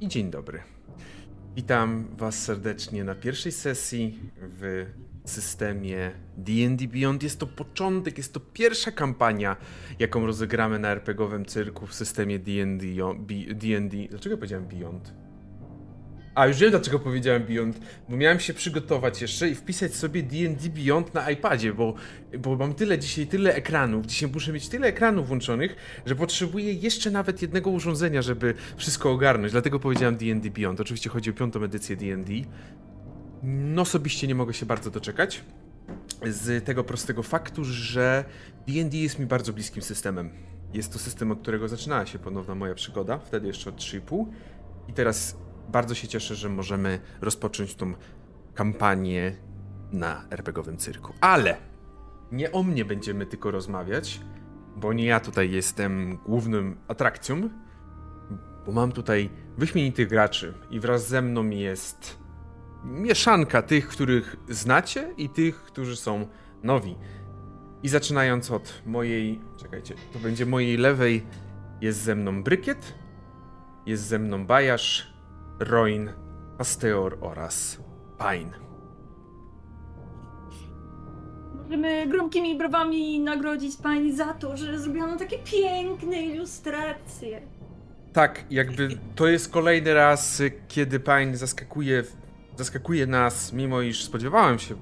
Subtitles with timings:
[0.00, 0.62] i dzień dobry.
[1.56, 4.86] Witam Was serdecznie na pierwszej sesji w
[5.24, 7.22] systemie D&D Beyond.
[7.22, 9.56] Jest to początek, jest to pierwsza kampania,
[9.98, 12.86] jaką rozegramy na RPGowym cyrku w systemie D&D.
[14.10, 15.14] Dlaczego powiedziałem Beyond?
[16.38, 20.68] A, już wiem dlaczego powiedziałem Beyond, bo miałem się przygotować jeszcze i wpisać sobie D&D
[20.68, 21.94] Beyond na iPadzie, bo,
[22.38, 27.10] bo mam tyle dzisiaj, tyle ekranów, dzisiaj muszę mieć tyle ekranów włączonych, że potrzebuję jeszcze
[27.10, 30.80] nawet jednego urządzenia, żeby wszystko ogarnąć, dlatego powiedziałem D&D Beyond.
[30.80, 32.32] Oczywiście chodzi o piątą edycję D&D.
[33.42, 35.44] No osobiście nie mogę się bardzo doczekać,
[36.26, 38.24] z tego prostego faktu, że
[38.68, 40.30] D&D jest mi bardzo bliskim systemem.
[40.74, 44.26] Jest to system, od którego zaczynała się ponowna moja przygoda, wtedy jeszcze od 3,5
[44.88, 45.36] i teraz
[45.68, 47.94] bardzo się cieszę, że możemy rozpocząć tą
[48.54, 49.36] kampanię
[49.92, 51.12] na RPGowym cyrku.
[51.20, 51.56] Ale
[52.32, 54.20] nie o mnie będziemy tylko rozmawiać,
[54.76, 57.48] bo nie ja tutaj jestem głównym atrakcją,
[58.66, 62.18] bo mam tutaj wyśmienitych graczy i wraz ze mną jest
[62.84, 66.26] mieszanka tych, których znacie i tych, którzy są
[66.62, 66.96] nowi.
[67.82, 71.26] I zaczynając od mojej, czekajcie, to będzie mojej lewej
[71.80, 72.94] jest ze mną Brykiet,
[73.86, 75.17] jest ze mną Bajasz,
[75.60, 76.10] Roin,
[76.58, 77.78] Asteor oraz
[78.18, 78.50] Pine.
[81.54, 87.40] Możemy gromkimi brawami nagrodzić pani za to, że zrobiono takie piękne ilustracje.
[88.12, 92.04] Tak, jakby to jest kolejny raz, kiedy Pine zaskakuje,
[92.56, 94.74] zaskakuje nas, mimo iż spodziewałem się,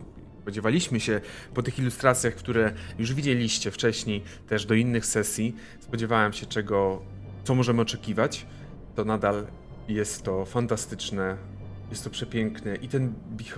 [0.42, 1.20] spodziewaliśmy się
[1.54, 7.02] po tych ilustracjach, które już widzieliście wcześniej, też do innych sesji, spodziewałem się czego,
[7.44, 8.46] co możemy oczekiwać.
[8.94, 9.46] To nadal
[9.88, 11.36] jest to fantastyczne,
[11.90, 13.14] jest to przepiękne i ten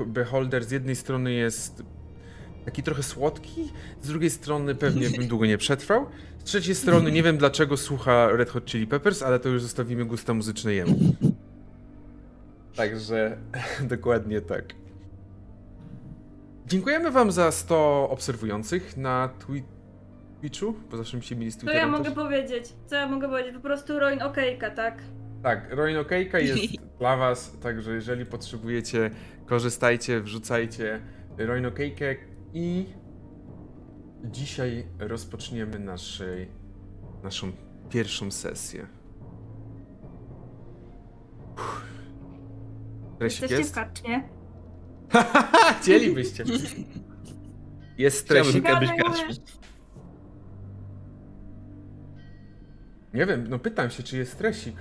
[0.07, 1.83] beholder z jednej strony jest
[2.65, 6.07] taki trochę słodki, z drugiej strony pewnie bym długo nie przetrwał.
[6.39, 10.05] Z trzeciej strony nie wiem dlaczego słucha Red Hot Chili Peppers, ale to już zostawimy
[10.05, 10.97] gusta muzyczne jemu.
[12.77, 13.39] Także
[13.95, 14.65] dokładnie tak.
[16.67, 19.63] Dziękujemy wam za 100 obserwujących na twi
[20.41, 22.65] Twitchu, bo zawsze mi się mieli z Co ja mogę powiedzieć?
[22.87, 23.55] Co ja mogę powiedzieć?
[23.55, 25.03] Po prostu Roin okejka, tak?
[25.43, 26.63] Tak, Roinokejka jest
[26.99, 29.11] dla was, także jeżeli potrzebujecie,
[29.47, 31.01] korzystajcie, wrzucajcie
[31.39, 32.17] Roinokejkę
[32.55, 32.87] i
[34.25, 36.49] dzisiaj rozpoczniemy naszej,
[37.23, 37.53] naszą
[37.89, 38.87] pierwszą sesję.
[43.15, 43.71] Stresik Jesteście jest?
[43.71, 44.23] w karczmie?
[45.81, 46.45] Chcielibyście.
[47.99, 48.65] Jest stresik.
[48.65, 49.41] Chciałbym kiedyś
[53.15, 54.77] Nie wiem, no pytam się, czy jest stresik.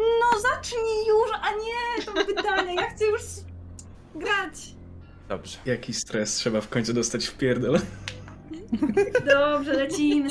[0.00, 3.22] No zacznij już, a nie to pytanie, ja chcę już
[4.14, 4.74] grać.
[5.28, 5.58] Dobrze.
[5.66, 7.78] Jaki stres, trzeba w końcu dostać w pierdol.
[9.26, 10.30] Dobrze, lecimy.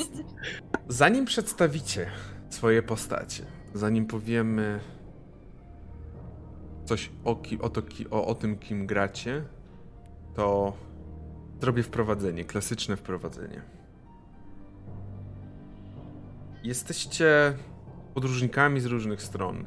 [0.88, 2.10] Zanim przedstawicie
[2.50, 3.44] swoje postacie,
[3.74, 4.80] zanim powiemy
[6.84, 9.44] coś o, ki, o, to, ki, o, o tym, kim gracie,
[10.34, 10.72] to
[11.60, 13.62] zrobię wprowadzenie, klasyczne wprowadzenie.
[16.62, 17.54] Jesteście
[18.14, 19.64] podróżnikami z różnych stron.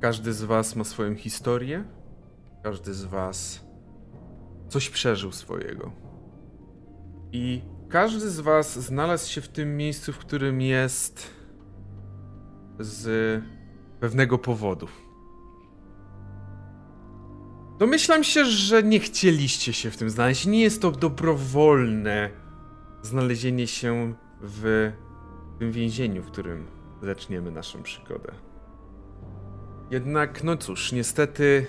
[0.00, 1.84] Każdy z Was ma swoją historię,
[2.62, 3.64] każdy z Was
[4.68, 5.92] coś przeżył swojego.
[7.32, 11.30] I każdy z Was znalazł się w tym miejscu, w którym jest
[12.78, 13.42] z
[14.00, 14.88] pewnego powodu.
[17.78, 20.46] Domyślam się, że nie chcieliście się w tym znaleźć.
[20.46, 22.30] Nie jest to dobrowolne
[23.02, 24.92] znalezienie się w
[25.58, 26.73] tym więzieniu, w którym
[27.04, 28.32] zaczniemy naszą przygodę.
[29.90, 31.66] Jednak, no cóż, niestety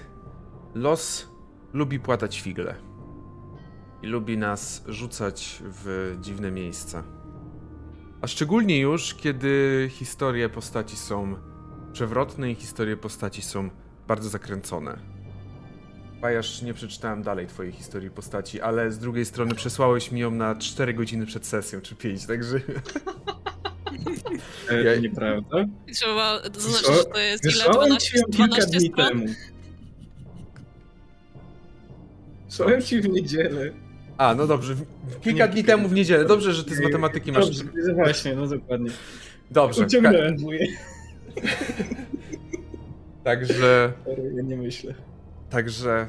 [0.76, 1.30] los
[1.74, 2.76] lubi płatać figle.
[4.02, 7.04] I lubi nas rzucać w dziwne miejsca.
[8.22, 11.36] A szczególnie już, kiedy historie postaci są
[11.94, 13.70] przewrotne i historie postaci są
[14.08, 15.00] bardzo zakręcone.
[16.22, 20.56] Bajasz, nie przeczytałem dalej twojej historii postaci, ale z drugiej strony przesłałeś mi ją na
[20.56, 22.60] 4 godziny przed sesją, czy 5, także...
[24.70, 24.96] E, ja...
[24.96, 25.66] Nieprawda?
[25.94, 27.74] Trzeba zaznaczyć, że to jest ile?
[27.74, 29.08] 12, 12 dni stron?
[29.08, 29.26] temu.
[32.48, 33.72] Słuchałem ci w niedzielę.
[34.18, 34.76] A, no dobrze.
[35.22, 36.26] Kilka dni temu w niedzielę.
[36.26, 37.46] Dobrze, że ty z matematyki masz.
[37.46, 38.92] Dobrze, właśnie, no dokładnie.
[39.52, 39.86] Dobrze.
[39.86, 40.68] Uciągnąłem wuję.
[43.24, 43.94] Także.
[44.36, 44.94] Ja nie myślę.
[45.50, 46.08] Także.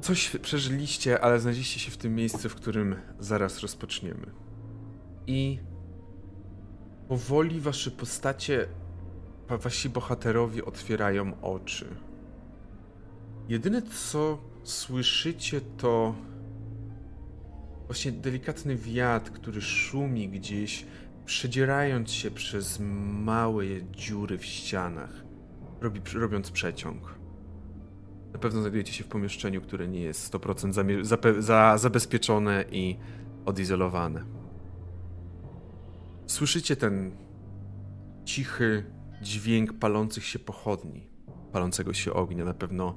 [0.00, 4.26] Coś przeżyliście, ale znaleźliście się w tym miejscu, w którym zaraz rozpoczniemy.
[5.26, 5.58] I
[7.12, 8.66] Powoli wasze postacie,
[9.48, 11.86] wasi bohaterowie otwierają oczy.
[13.48, 16.14] Jedyne co słyszycie to
[17.86, 20.86] właśnie delikatny wiatr, który szumi gdzieś,
[21.24, 22.78] przedzierając się przez
[23.24, 25.24] małe dziury w ścianach.
[25.80, 27.14] robi, robiąc przeciąg.
[28.32, 32.96] Na pewno znajdujecie się w pomieszczeniu, które nie jest 100% zamie- zape- za, zabezpieczone i
[33.46, 34.41] odizolowane.
[36.32, 37.16] Słyszycie ten
[38.24, 38.84] cichy
[39.22, 41.06] dźwięk palących się pochodni,
[41.52, 42.44] palącego się ognia.
[42.44, 42.96] Na pewno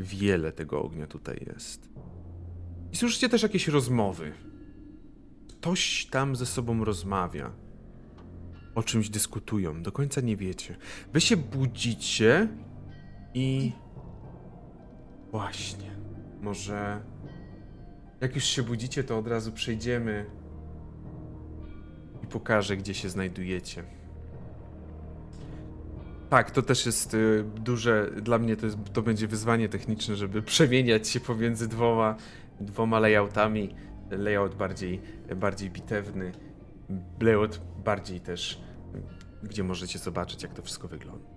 [0.00, 1.88] wiele tego ognia tutaj jest.
[2.92, 4.32] I słyszycie też jakieś rozmowy.
[5.48, 7.50] Ktoś tam ze sobą rozmawia.
[8.74, 9.82] O czymś dyskutują.
[9.82, 10.76] Do końca nie wiecie.
[11.12, 12.48] Wy się budzicie
[13.34, 13.72] i.
[15.30, 15.96] Właśnie.
[16.40, 17.04] Może.
[18.20, 20.43] Jak już się budzicie, to od razu przejdziemy
[22.24, 23.84] i pokażę, gdzie się znajdujecie.
[26.30, 28.10] Tak, to też jest y, duże.
[28.22, 32.16] Dla mnie to, jest, to będzie wyzwanie techniczne, żeby przemieniać się pomiędzy dwoma,
[32.60, 33.74] dwoma layoutami.
[34.10, 35.00] Layout bardziej,
[35.36, 36.32] bardziej bitewny,
[37.20, 38.60] layout bardziej też,
[39.42, 41.28] gdzie możecie zobaczyć, jak to wszystko wygląda.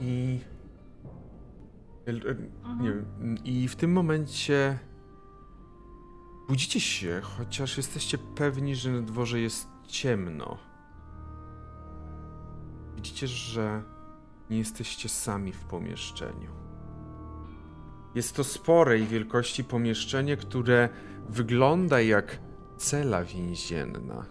[0.00, 0.38] I.
[2.08, 2.36] y, y,
[2.80, 3.38] Nie wiem.
[3.44, 4.78] I w tym momencie.
[6.48, 10.58] Budzicie się, chociaż jesteście pewni, że na dworze jest ciemno.
[12.96, 13.82] Widzicie, że
[14.50, 16.50] nie jesteście sami w pomieszczeniu.
[18.14, 20.88] Jest to sporej wielkości pomieszczenie, które
[21.28, 22.38] wygląda jak
[22.76, 24.26] cela więzienna.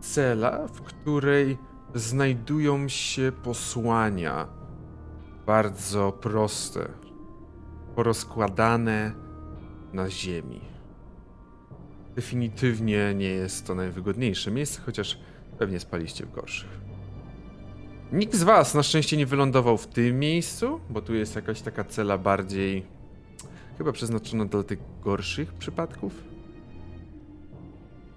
[0.00, 1.58] Cela, w której
[1.94, 4.48] znajdują się posłania.
[5.46, 6.88] Bardzo proste,
[7.94, 9.12] porozkładane
[9.92, 10.73] na ziemi.
[12.16, 15.18] Definitywnie nie jest to najwygodniejsze miejsce, chociaż
[15.58, 16.80] pewnie spaliście w gorszych.
[18.12, 21.84] Nikt z was na szczęście nie wylądował w tym miejscu, bo tu jest jakaś taka
[21.84, 22.82] cela bardziej
[23.78, 26.24] chyba przeznaczona dla tych gorszych przypadków.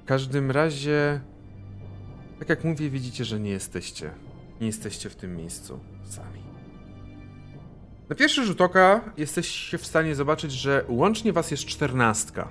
[0.03, 1.21] W każdym razie,
[2.39, 4.11] tak jak mówię, widzicie, że nie jesteście,
[4.61, 6.41] nie jesteście w tym miejscu sami.
[8.09, 12.49] Na pierwszy rzut oka jesteście w stanie zobaczyć, że łącznie was jest czternastka.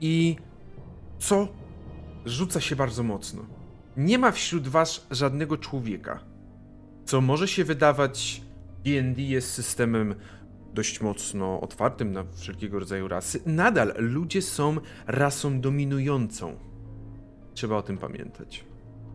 [0.00, 0.36] I
[1.18, 1.48] co
[2.24, 3.42] rzuca się bardzo mocno.
[3.96, 6.20] Nie ma wśród was żadnego człowieka.
[7.04, 8.42] Co może się wydawać,
[8.84, 10.14] D&D jest systemem
[10.74, 13.40] dość mocno otwartym na wszelkiego rodzaju rasy.
[13.46, 14.76] Nadal ludzie są
[15.06, 16.56] rasą dominującą.
[17.54, 18.64] Trzeba o tym pamiętać.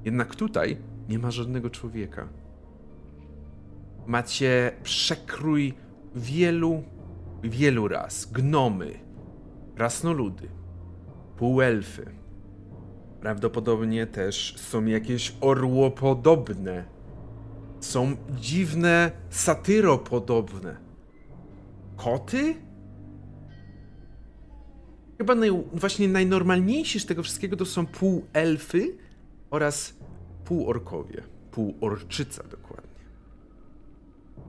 [0.06, 0.78] Jednak tutaj
[1.10, 2.28] nie ma żadnego człowieka.
[4.08, 5.74] Macie przekrój
[6.16, 6.84] wielu,
[7.44, 8.32] wielu ras.
[8.32, 9.00] Gnomy,
[9.76, 10.50] krasnoludy,
[11.42, 12.06] półelfy.
[13.22, 16.86] Prawdopodobnie też są jakieś orłopodobne
[17.80, 20.78] są dziwne, satyropodobne.
[21.98, 22.56] Koty?
[25.18, 28.98] Chyba naj, właśnie najnormalniejsi z tego wszystkiego to są półelfy
[29.50, 29.94] oraz
[30.46, 31.24] półorkowie.
[31.52, 33.06] Półorczyca dokładnie.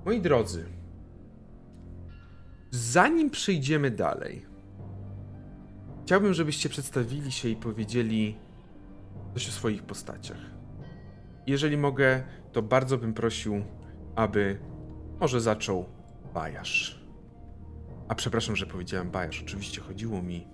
[0.05, 0.65] Moi drodzy,
[2.71, 4.52] zanim przejdziemy dalej,
[6.05, 8.37] chciałbym, żebyście przedstawili się i powiedzieli
[9.35, 10.41] coś o swoich postaciach.
[11.47, 12.23] Jeżeli mogę,
[12.53, 13.63] to bardzo bym prosił,
[14.17, 14.59] aby
[15.21, 15.85] może zaczął
[16.35, 17.03] Bajasz.
[18.09, 19.43] A przepraszam, że powiedziałem Bajasz.
[19.43, 20.47] Oczywiście chodziło mi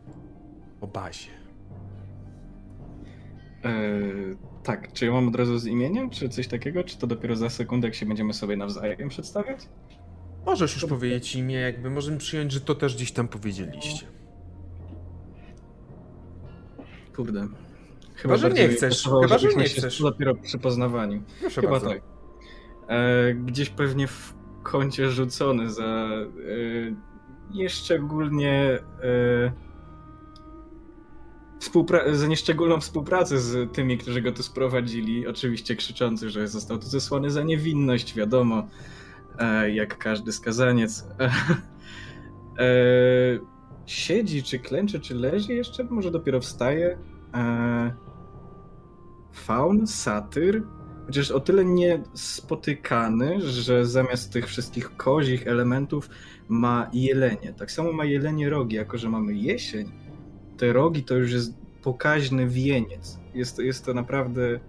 [0.81, 1.31] o bazie.
[3.65, 7.37] Eee, tak, czy ja mam od razu z imieniem, czy coś takiego, czy to dopiero
[7.37, 9.69] za sekundę, jak się będziemy sobie nawzajem przedstawiać?
[10.47, 14.07] Możesz już powiedzieć imię, jakby możemy przyjąć, że to też gdzieś tam powiedzieliście.
[17.19, 17.49] Kurde.
[18.15, 19.05] Chyba, że bardziej nie chcesz.
[19.23, 20.03] Chyba, że nie chcesz.
[20.03, 21.23] Dopiero przy poznawaniu.
[21.41, 21.89] Proszę Chyba bardzo.
[21.89, 22.03] tak.
[22.89, 26.27] E, gdzieś pewnie w kącie rzucony za e,
[27.55, 29.53] nieszczególnie e,
[31.61, 35.27] współpra- za nieszczególną współpracę z tymi, którzy go tu sprowadzili.
[35.27, 38.69] Oczywiście krzyczący, że został tu zesłany za niewinność, wiadomo,
[39.39, 41.05] e, jak każdy skazaniec.
[42.61, 43.58] E,
[43.89, 45.85] siedzi, czy klęczy, czy leży jeszcze?
[45.85, 46.99] Może dopiero wstaje.
[47.35, 47.95] E,
[49.33, 50.63] faun, satyr,
[51.07, 56.11] chociaż o tyle niespotykany, że zamiast tych wszystkich kozich elementów
[56.49, 57.55] ma jelenie.
[57.59, 59.91] Tak samo ma jelenie rogi, jako że mamy jesień,
[60.57, 63.19] te rogi to już jest pokaźny wieniec.
[63.35, 64.61] Jest, to- jest to naprawdę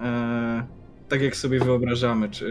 [0.00, 0.66] e,
[1.08, 2.46] tak jak sobie wyobrażamy, czy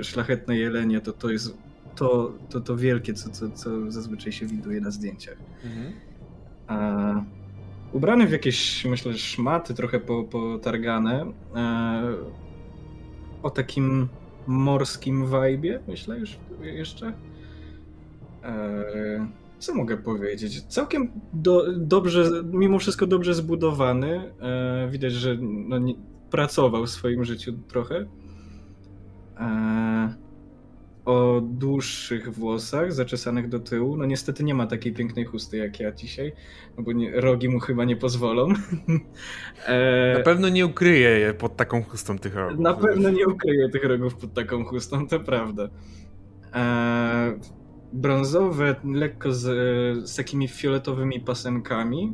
[0.00, 1.58] e, szlachetne jelenie, to to jest
[2.00, 5.36] to, to, to wielkie, co, co, co zazwyczaj się widuje na zdjęciach.
[5.64, 5.92] Mhm.
[6.68, 7.24] E,
[7.92, 11.32] ubrany w jakieś, myślę, szmaty trochę po- potargane.
[11.56, 12.14] E,
[13.42, 14.08] o takim
[14.46, 17.12] morskim wajbie, myślę już jeszcze.
[18.44, 19.26] E,
[19.58, 20.62] co mogę powiedzieć?
[20.62, 24.32] Całkiem do, dobrze, mimo wszystko dobrze zbudowany.
[24.40, 25.94] E, widać, że no, nie,
[26.30, 28.06] pracował w swoim życiu trochę.
[29.40, 30.29] e,
[31.10, 33.96] o dłuższych włosach, zaczesanych do tyłu.
[33.96, 36.32] No niestety nie ma takiej pięknej chusty jak ja dzisiaj,
[36.76, 38.48] no bo nie, rogi mu chyba nie pozwolą.
[39.66, 42.58] e, na pewno nie ukryje je pod taką chustą tych rogów.
[42.58, 45.68] Na pewno nie ukryje tych rogów pod taką chustą, to prawda.
[46.54, 47.38] E,
[47.92, 49.44] brązowe, lekko z,
[50.10, 52.12] z takimi fioletowymi pasenkami,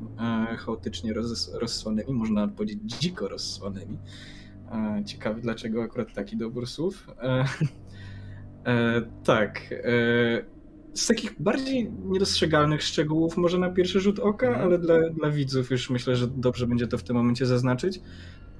[0.53, 3.99] e, chaotycznie roz, rozsłanymi, można powiedzieć dziko rozsłanymi.
[4.73, 7.07] E, ciekawy, dlaczego akurat taki dobór słów.
[8.67, 9.61] E, tak.
[9.73, 10.57] E,
[10.95, 14.67] z takich bardziej niedostrzegalnych szczegółów, może na pierwszy rzut oka, mhm.
[14.67, 18.01] ale dla, dla widzów już myślę, że dobrze będzie to w tym momencie zaznaczyć.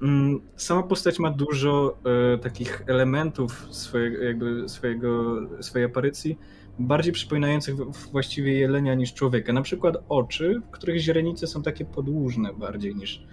[0.01, 1.97] Mm, sama postać ma dużo
[2.33, 6.37] e, takich elementów swojego, jakby swojego, swojej aparycji,
[6.79, 7.75] bardziej przypominających
[8.11, 9.53] właściwie jelenia niż człowieka.
[9.53, 13.23] Na przykład oczy, w których źrenice są takie podłużne bardziej niż,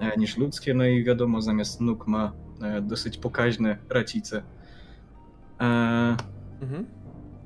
[0.00, 2.32] e, niż ludzkie, no i wiadomo, zamiast nóg ma
[2.62, 4.42] e, dosyć pokaźne racice.
[5.60, 6.16] E,
[6.60, 6.86] mhm.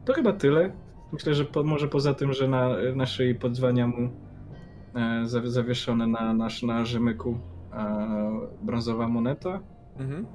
[0.05, 0.73] To chyba tyle.
[1.13, 4.11] Myślę, że po, może poza tym, że na naszej podzwania mu
[5.47, 7.39] zawieszone na, nasz, na rzemyku
[8.63, 9.61] brązowa moneta.
[9.99, 10.27] Mhm.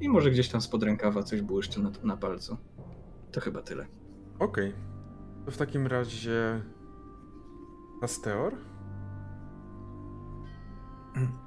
[0.00, 2.56] I może gdzieś tam spod rękawa coś błyszczy na, na palcu.
[3.32, 3.86] To chyba tyle.
[4.38, 4.68] Okej.
[4.68, 4.80] Okay.
[5.44, 6.60] To w takim razie.
[8.02, 8.54] Asteor?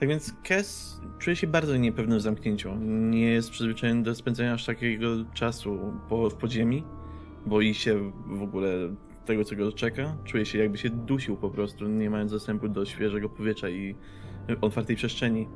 [0.00, 2.76] Tak więc Kes czuje się bardzo niepewny w zamknięciu.
[3.10, 6.84] Nie jest przyzwyczajony do spędzania aż takiego czasu po, w podziemi.
[7.46, 8.68] Boi się w ogóle
[9.24, 10.16] tego, co go czeka.
[10.24, 13.94] Czuje się jakby się dusił po prostu, nie mając dostępu do świeżego powietrza i
[14.60, 15.48] otwartej przestrzeni.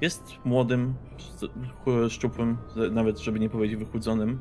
[0.00, 0.94] Jest młodym,
[2.08, 2.56] szczupłym,
[2.90, 4.40] nawet żeby nie powiedzieć wychudzonym,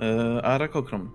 [0.00, 1.10] E, a rakokrom.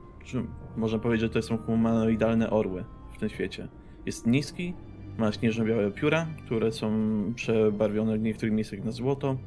[0.77, 3.67] Można powiedzieć, że to są humanoidalne orły w tym świecie.
[4.05, 4.73] Jest niski,
[5.21, 6.91] ma śnieżno-białe pióra, które są
[7.35, 9.37] przebarwione w niektórych miejscach na złoto,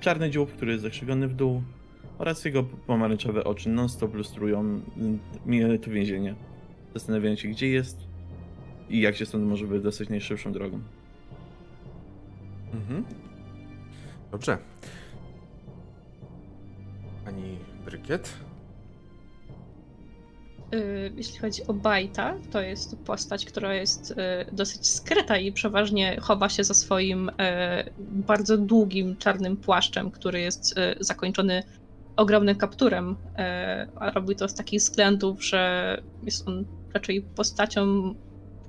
[0.00, 1.62] czarny dziób, który jest zakrzywiony w dół
[2.18, 4.60] oraz jego pomarańczowe oczy non-stop lustrują
[5.46, 6.34] mm, to więzienie.
[6.94, 7.98] Zastanawiają się, gdzie jest
[8.90, 10.80] i jak się stąd może wydostać najszybszą drogą.
[12.74, 13.04] Mhm.
[14.30, 14.58] Dobrze.
[17.24, 18.47] Pani Brykiet?
[20.74, 24.14] Y, jeśli chodzi o Bajta, to jest postać, która jest y,
[24.52, 27.32] dosyć skryta i przeważnie chowa się za swoim y,
[27.98, 31.62] bardzo długim czarnym płaszczem, który jest zakończony
[32.16, 33.16] ogromnym kapturem.
[33.94, 38.14] A robi to z takich względów, że jest on raczej postacią,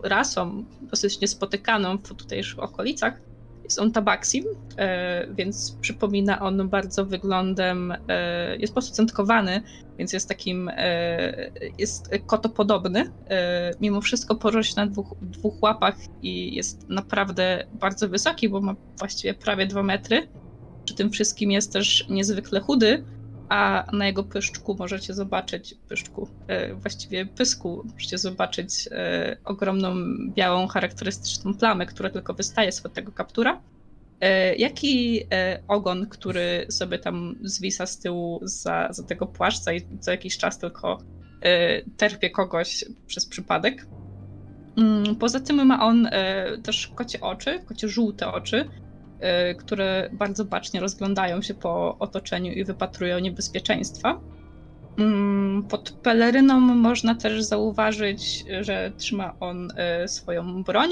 [0.03, 3.28] rasą dosyć niespotykaną w tutejszych okolicach
[3.69, 4.43] jest on tabaksim,
[4.77, 9.61] e, więc przypomina on bardzo wyglądem, e, jest postucentkowany,
[9.97, 13.11] więc jest takim, e, jest kotopodobny.
[13.81, 19.33] Mimo wszystko porośnie na dwóch, dwóch łapach i jest naprawdę bardzo wysoki, bo ma właściwie
[19.33, 20.27] prawie dwa metry.
[20.85, 23.03] Przy tym wszystkim jest też niezwykle chudy,
[23.49, 29.95] a na jego pyszczku możecie zobaczyć, pyszczku, e, właściwie pysku, możecie zobaczyć e, ogromną
[30.35, 33.61] białą charakterystyczną plamę, która tylko wystaje z tego kaptura,
[34.21, 35.23] e, jak i
[35.67, 40.59] ogon, który sobie tam zwisa z tyłu za, za tego płaszcza i co jakiś czas
[40.59, 40.97] tylko
[41.97, 43.87] terpie kogoś przez przypadek.
[44.77, 46.09] Mm, poza tym ma on
[46.63, 48.69] też kocie oczy, kocie żółte oczy,
[49.57, 54.19] które bardzo bacznie rozglądają się po otoczeniu i wypatrują niebezpieczeństwa.
[54.99, 59.71] Mm, pod peleryną można też zauważyć, że trzyma on
[60.03, 60.89] y, swoją broń.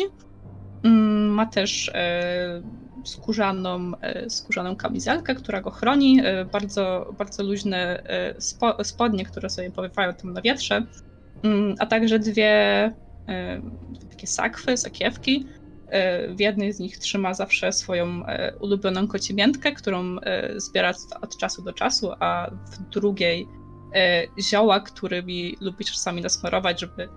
[0.84, 1.94] Mm, ma też y,
[3.04, 3.92] skórzaną,
[4.28, 6.22] skórzaną kamizelkę, która go chroni.
[6.52, 8.04] Bardzo, bardzo luźne
[8.84, 10.84] spodnie, które sobie powiewają tam na wietrze.
[11.44, 12.92] Mm, a także dwie
[14.10, 15.46] takie sakwy, sakiewki,
[16.36, 21.62] w jednej z nich trzyma zawsze swoją e, ulubioną kocimiętkę, którą e, zbiera od czasu
[21.62, 23.48] do czasu, a w drugiej
[24.40, 27.10] zioła, którymi lubi czasami nasmarować, żeby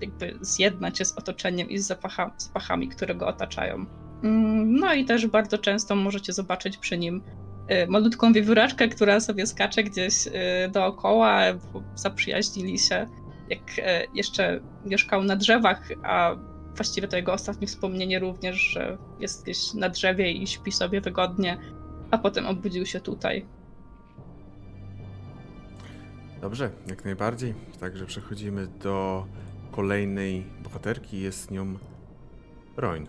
[0.00, 3.86] jakby zjednać się z otoczeniem i z zapacha, zapachami, które go otaczają.
[4.22, 7.22] Mm, no i też bardzo często możecie zobaczyć przy nim
[7.88, 10.14] malutką wiewióreczkę, która sobie skacze gdzieś
[10.72, 11.40] dookoła,
[11.94, 13.06] zaprzyjaźnili się,
[13.48, 13.60] jak
[14.14, 16.36] jeszcze mieszkał na drzewach, a
[16.78, 21.58] właściwie to jego ostatnie wspomnienie również, że jest gdzieś na drzewie i śpi sobie wygodnie,
[22.10, 23.46] a potem obudził się tutaj.
[26.40, 27.54] Dobrze, jak najbardziej.
[27.80, 29.26] Także przechodzimy do
[29.70, 31.20] kolejnej bohaterki.
[31.20, 31.78] Jest nią
[32.76, 33.06] Roin.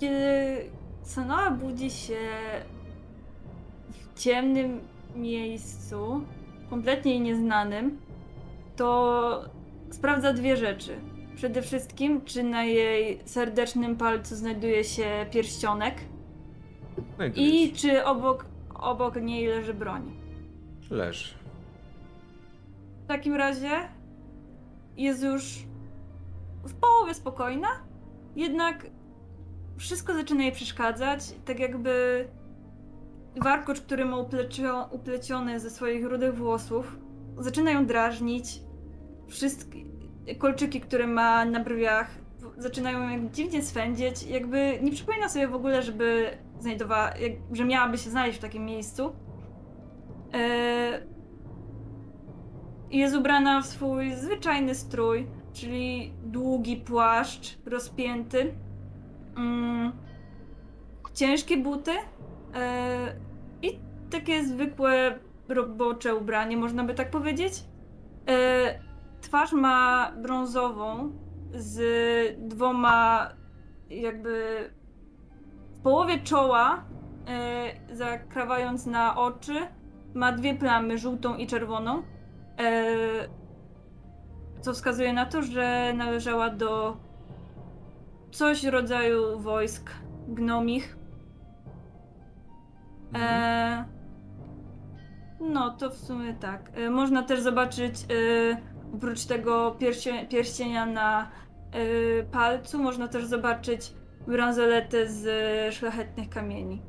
[0.00, 0.70] Kiedy
[1.02, 2.20] Sanoa budzi się
[3.90, 4.80] w ciemnym
[5.16, 6.24] miejscu,
[6.70, 7.98] kompletnie nieznanym,
[8.76, 9.53] to
[9.94, 11.00] sprawdza dwie rzeczy.
[11.36, 15.94] Przede wszystkim, czy na jej serdecznym palcu znajduje się pierścionek.
[17.34, 20.12] I czy obok, obok niej leży broń?
[20.90, 21.34] Leży.
[23.04, 23.70] W takim razie
[24.96, 25.44] jest już
[26.64, 27.68] w połowie spokojna,
[28.36, 28.86] jednak
[29.76, 32.26] wszystko zaczyna jej przeszkadzać, tak jakby
[33.42, 36.96] warkocz, który ma uplecio, upleciony ze swoich rudych włosów,
[37.38, 38.60] zaczyna ją drażnić.
[39.28, 39.78] Wszystkie
[40.38, 42.10] kolczyki, które ma na brwiach,
[42.56, 44.22] zaczynają ją dziwnie swędzić.
[44.22, 48.64] Jakby nie przypomina sobie w ogóle, żeby znajdowała, jak, że miałaby się znaleźć w takim
[48.64, 49.12] miejscu.
[50.32, 51.14] Yy,
[52.90, 58.54] jest ubrana w swój zwyczajny strój, czyli długi płaszcz rozpięty,
[59.36, 59.92] mm,
[61.14, 61.98] ciężkie buty yy,
[63.62, 63.78] i
[64.10, 67.64] takie zwykłe robocze ubranie, można by tak powiedzieć.
[68.26, 68.93] Yy,
[69.24, 71.12] twarz ma brązową
[71.54, 71.78] z
[72.48, 73.28] dwoma
[73.90, 74.70] jakby
[75.74, 76.84] w połowie czoła,
[77.88, 79.54] yy, zakrawając na oczy,
[80.14, 81.96] ma dwie plamy, żółtą i czerwoną.
[81.96, 83.28] Yy,
[84.60, 86.96] co wskazuje na to, że należała do
[88.30, 89.90] coś w rodzaju wojsk
[90.28, 90.96] gnomich.
[93.14, 93.84] E,
[95.40, 96.70] no, to w sumie tak.
[96.90, 97.94] Można też zobaczyć
[98.96, 101.30] oprócz tego pierście, pierścienia na
[101.72, 103.92] e, palcu, można też zobaczyć
[104.26, 105.24] bransoletę z
[105.74, 106.82] szlachetnych kamieni.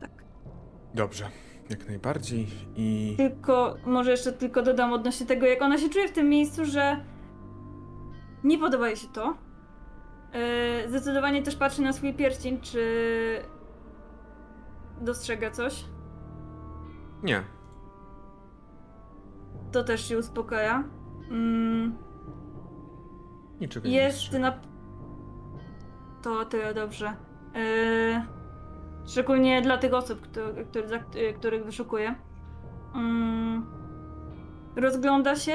[0.00, 0.10] Tak.
[0.94, 1.24] Dobrze,
[1.70, 2.46] jak najbardziej.
[2.76, 6.64] I Tylko, może jeszcze tylko dodam odnośnie tego, jak ona się czuje w tym miejscu,
[6.64, 7.04] że
[8.44, 9.34] nie podoba jej się to.
[10.32, 12.82] E, Zdecydowanie też patrzy na swój pierścień, czy
[15.00, 15.84] dostrzega coś.
[17.22, 17.57] nie.
[19.72, 20.84] To też się uspokaja.
[21.30, 21.94] Mm,
[23.60, 24.58] Niczego nie jest na.
[26.22, 27.06] To tyle dobrze.
[27.54, 28.26] E,
[29.06, 30.98] szczególnie dla tych osób, który, który, za-
[31.38, 32.14] których wyszukuję.
[32.94, 33.66] Mm,
[34.76, 35.52] rozgląda się,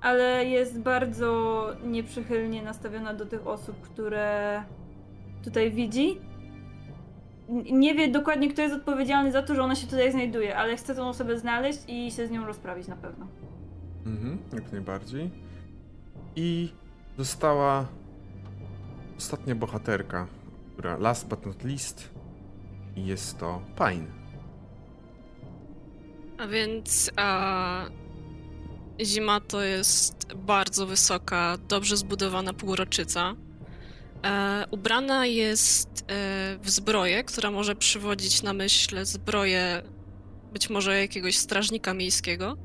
[0.00, 4.62] ale jest bardzo nieprzychylnie nastawiona do tych osób, które
[5.44, 6.20] tutaj widzi.
[7.72, 10.94] Nie wie dokładnie, kto jest odpowiedzialny za to, że ona się tutaj znajduje, ale chce
[10.94, 13.26] tą osobę znaleźć i się z nią rozprawić na pewno.
[14.06, 15.30] Mhm, jak najbardziej.
[16.36, 16.68] I
[17.18, 17.86] została
[19.18, 20.26] ostatnia bohaterka,
[20.72, 22.10] która last but not least
[22.96, 24.06] i jest to Pine.
[26.38, 27.86] A więc a,
[29.02, 33.34] zima to jest bardzo wysoka, dobrze zbudowana półroczyca.
[34.24, 39.82] E, ubrana jest e, w zbroję, która może przywodzić na myśl zbroję
[40.52, 42.56] być może jakiegoś strażnika miejskiego.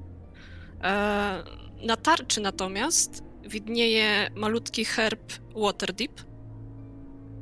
[0.84, 1.44] E,
[1.88, 6.22] na tarczy natomiast widnieje malutki herb Waterdeep.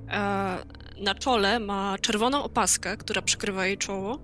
[0.10, 0.58] E,
[1.04, 4.20] na czole ma czerwoną opaskę, która przykrywa jej czoło.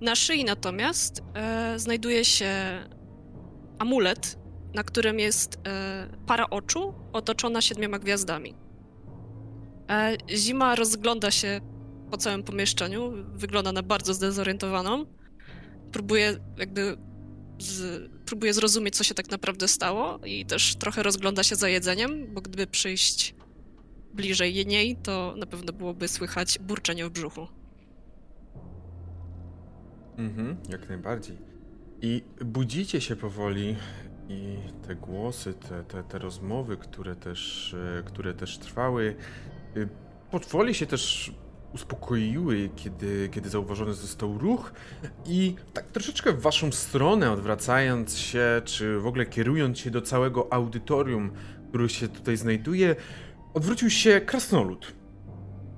[0.00, 2.50] Na szyi natomiast e, znajduje się
[3.78, 4.38] amulet,
[4.74, 5.58] na którym jest
[6.26, 8.54] para oczu otoczona siedmioma gwiazdami.
[10.30, 11.60] Zima rozgląda się
[12.10, 15.06] po całym pomieszczeniu, wygląda na bardzo zdezorientowaną.
[15.92, 16.96] Próbuje jakby
[17.58, 22.34] z, próbuje zrozumieć, co się tak naprawdę stało i też trochę rozgląda się za jedzeniem,
[22.34, 23.34] bo gdyby przyjść
[24.14, 27.48] bliżej niej, to na pewno byłoby słychać burczenie w brzuchu.
[30.18, 31.38] Mhm, jak najbardziej.
[32.02, 33.76] I budzicie się powoli
[34.28, 39.16] i te głosy, te, te, te rozmowy, które też, e, które też trwały,
[39.76, 39.88] y,
[40.30, 41.32] powoli się też
[41.74, 44.72] uspokoiły, kiedy, kiedy zauważony został ruch
[45.26, 50.52] i tak troszeczkę w waszą stronę odwracając się, czy w ogóle kierując się do całego
[50.52, 51.30] audytorium,
[51.68, 52.96] które się tutaj znajduje,
[53.54, 54.92] odwrócił się krasnolud,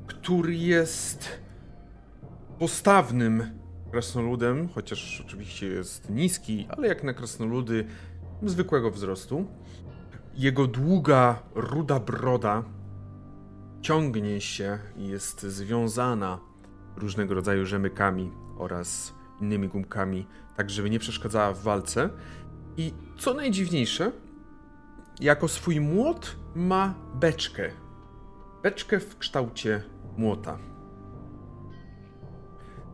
[0.07, 1.29] który jest
[2.59, 7.85] postawnym krasnoludem, chociaż oczywiście jest niski, ale jak na krasnoludy
[8.43, 9.47] zwykłego wzrostu.
[10.35, 12.65] Jego długa, ruda broda
[13.81, 16.39] ciągnie się i jest związana
[16.97, 22.11] różnego rodzaju rzemykami oraz innymi gumkami, tak żeby nie przeszkadzała w walce.
[22.77, 24.13] I co najdziwniejsze,
[25.21, 27.71] jako swój młot ma beczkę.
[28.63, 29.83] Beczkę w kształcie
[30.17, 30.59] młota.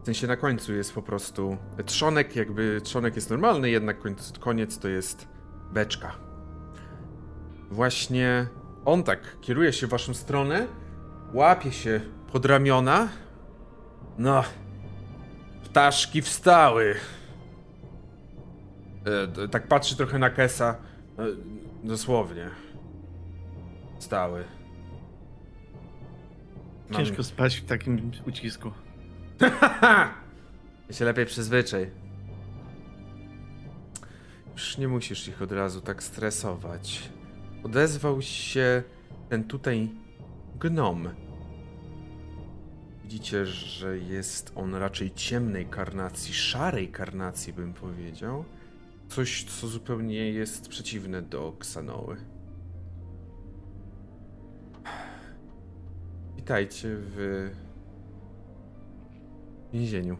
[0.03, 4.79] W sensie na końcu jest po prostu trzonek, jakby trzonek jest normalny, jednak końc, koniec
[4.79, 5.29] to jest
[5.73, 6.13] beczka.
[7.71, 8.47] Właśnie
[8.87, 10.67] on tak kieruje się w waszą stronę,
[11.33, 12.01] łapie się
[12.33, 13.09] pod ramiona.
[14.19, 14.45] No,
[15.65, 16.95] ptaszki wstały.
[19.45, 20.77] E, tak patrzy trochę na Kesa.
[21.19, 21.23] E,
[21.85, 22.51] dosłownie.
[23.99, 24.45] Wstały.
[26.91, 28.71] Mam- Ciężko spać w takim ucisku.
[30.89, 31.91] Ja się lepiej przyzwyczaj.
[34.53, 37.09] Już nie musisz ich od razu tak stresować.
[37.65, 38.83] Odezwał się
[39.29, 39.91] ten tutaj
[40.61, 41.09] gnom.
[43.03, 48.45] Widzicie, że jest on raczej ciemnej karnacji, szarej karnacji bym powiedział.
[49.09, 52.17] Coś, co zupełnie jest przeciwne do Ksanoły.
[56.37, 57.51] Witajcie w
[59.73, 60.17] więzieniu.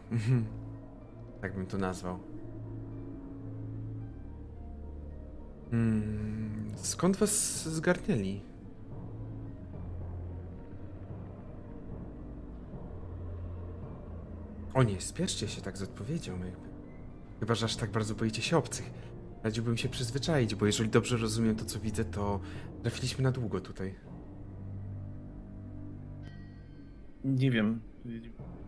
[1.41, 2.19] tak bym to nazwał.
[5.71, 8.41] Hmm, skąd was zgarnęli?
[14.73, 16.31] O nie, spieszcie się tak z odpowiedzią.
[16.33, 16.67] Jakby.
[17.39, 18.91] Chyba, że aż tak bardzo boicie się obcych.
[19.43, 22.39] Radziłbym się przyzwyczaić, bo jeżeli dobrze rozumiem to, co widzę, to
[22.81, 23.95] trafiliśmy na długo tutaj.
[27.23, 27.81] Nie wiem.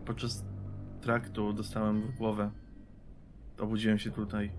[0.04, 0.44] Podczas
[1.00, 2.50] traktu dostałem w głowę.
[3.58, 4.50] Obudziłem się tutaj.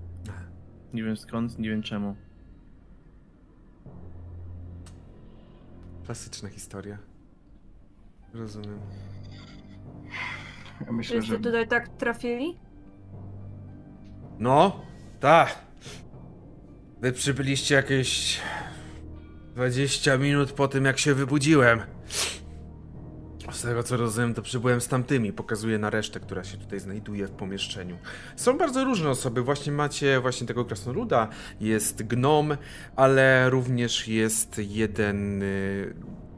[0.94, 2.16] Nie wiem skąd, nie wiem czemu.
[6.06, 6.98] Klasyczna historia.
[8.34, 8.80] Rozumiem.
[10.86, 12.60] Ja myślę, Wszyscy że tutaj tak trafili?
[14.40, 14.86] No,
[15.20, 15.56] tak.
[17.02, 18.42] Wy przybyliście jakieś
[19.56, 21.82] 20 minut po tym, jak się wybudziłem.
[23.52, 25.34] Z tego co rozumiem, to przybyłem z tamtymi.
[25.34, 27.98] Pokazuję na resztę, która się tutaj znajduje w pomieszczeniu.
[28.36, 29.42] Są bardzo różne osoby.
[29.42, 31.28] Właśnie macie właśnie tego krasnoluda,
[31.60, 32.58] jest gnom,
[32.96, 35.94] ale również jest jeden y,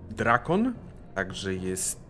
[0.10, 0.73] drakon.
[1.15, 2.04] Także jest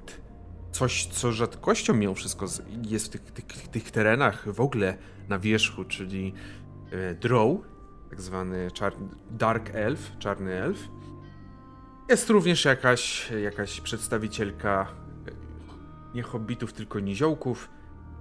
[0.71, 2.45] coś, co rzadkością mimo wszystko
[2.89, 4.97] jest w tych, tych, tych terenach w ogóle
[5.29, 6.33] na wierzchu, czyli
[6.91, 7.57] e, drow,
[8.09, 10.79] tak zwany czar- dark elf, czarny elf.
[12.13, 14.88] Jest również jakaś, jakaś przedstawicielka
[15.28, 15.32] e,
[16.15, 17.69] nie hobbitów, tylko niziołków.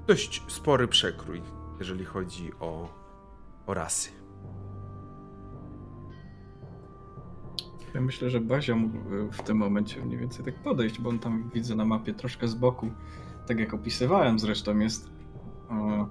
[0.06, 1.42] Dość spory przekrój,
[1.78, 2.88] jeżeli chodzi o,
[3.66, 4.10] o rasy.
[7.94, 8.98] Ja myślę, że Bazia mógł
[9.32, 12.54] w tym momencie mniej więcej tak podejść, bo on tam widzę na mapie troszkę z
[12.54, 12.90] boku.
[13.46, 15.10] Tak jak opisywałem zresztą jest.
[15.68, 16.06] O,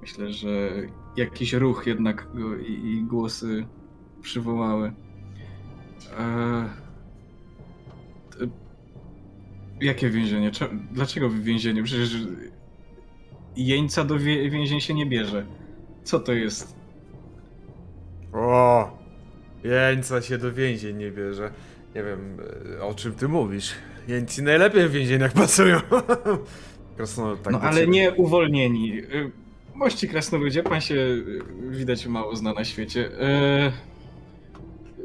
[0.00, 0.70] myślę, że
[1.16, 2.28] jakiś ruch jednak
[2.66, 3.66] i, i głosy
[4.22, 4.92] przywołały.
[6.18, 6.85] E,
[9.80, 10.50] jakie więzienie?
[10.50, 11.84] Cze- Dlaczego w więzieniu?
[11.84, 12.16] Przecież
[13.56, 15.46] jeńca do więzień się nie bierze.
[16.04, 16.76] Co to jest?
[18.32, 18.98] O!
[19.64, 21.50] Jeńca się do więzień nie bierze.
[21.94, 22.36] Nie wiem,
[22.78, 23.72] e, o czym ty mówisz.
[24.08, 25.80] Jeńcy najlepiej w więzieniach pracują.
[26.96, 27.92] Krasnolud tak no ale ciebie.
[27.92, 28.98] nie uwolnieni.
[28.98, 29.30] Y,
[29.74, 33.10] Mości krasnoludzie, pan się y, widać mało zna na świecie.
[33.20, 33.72] E,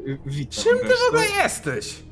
[0.06, 2.02] y, witam Czym ty w ogóle jesteś?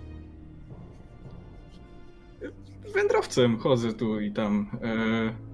[2.94, 4.70] Wędrowcem chodzę tu i tam.
[4.82, 5.50] E,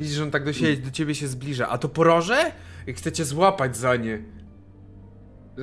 [0.00, 1.68] Widzisz, że on tak do, siebie, do ciebie się zbliża.
[1.68, 2.52] A to poroże?
[2.86, 4.22] Jak chcecie złapać za nie.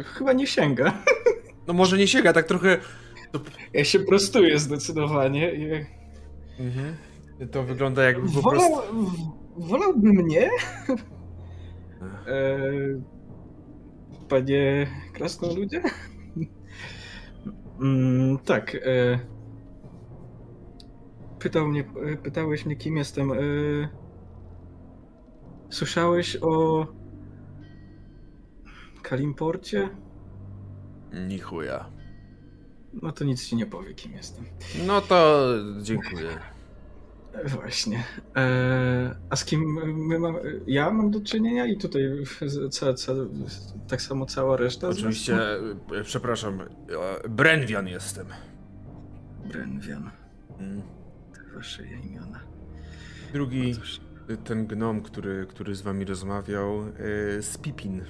[0.04, 0.94] chyba nie sięga.
[1.68, 2.78] No może nie sięga, tak trochę...
[3.74, 5.52] Ja się prostuję zdecydowanie.
[6.60, 6.96] mhm.
[7.52, 8.94] to wygląda jakby po Wolał, prostu...
[9.58, 10.50] w- wolałbym nie.
[12.28, 12.60] E,
[14.30, 15.82] panie krasnoludzie?
[17.82, 18.76] Mm, tak.
[18.76, 19.20] E,
[21.40, 23.32] pytał mnie, e, pytałeś mnie, kim jestem.
[23.32, 23.36] E,
[25.70, 26.86] słyszałeś o
[29.02, 29.90] Kalimporcie?
[31.28, 31.90] Ni chuja.
[33.02, 34.46] No to nic ci nie powie, kim jestem.
[34.88, 35.48] No to
[35.82, 36.30] dziękuję.
[37.46, 38.04] Właśnie.
[38.36, 39.62] E, a z kim
[40.08, 40.36] my mam,
[40.68, 42.04] ja mam do czynienia i tutaj
[42.72, 43.14] ca, ca,
[43.88, 44.88] tak samo cała reszta?
[44.88, 45.36] Oczywiście,
[45.96, 46.62] e, przepraszam,
[47.30, 48.28] Brenwian jestem.
[49.46, 50.12] Brenwian,
[50.60, 50.82] Mm.
[51.58, 52.40] Wasze imiona.
[53.34, 53.74] Drugi,
[54.28, 56.80] No e, ten gnom, który, który z wami rozmawiał,
[57.38, 58.02] e, Spipin.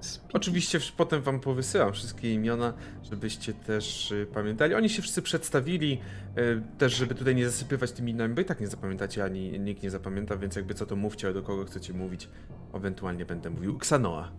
[0.00, 2.72] spi- Oczywiście potem wam powysyłam wszystkie imiona,
[3.10, 4.74] żebyście też y, pamiętali.
[4.74, 6.00] Oni się wszyscy przedstawili,
[6.38, 9.82] y, też żeby tutaj nie zasypywać tymi imionami, bo i tak nie zapamiętacie, ani nikt
[9.82, 12.28] nie zapamięta, więc jakby co to mówcie, do kogo chcecie mówić.
[12.74, 14.32] Ewentualnie będę mówił Xanoa.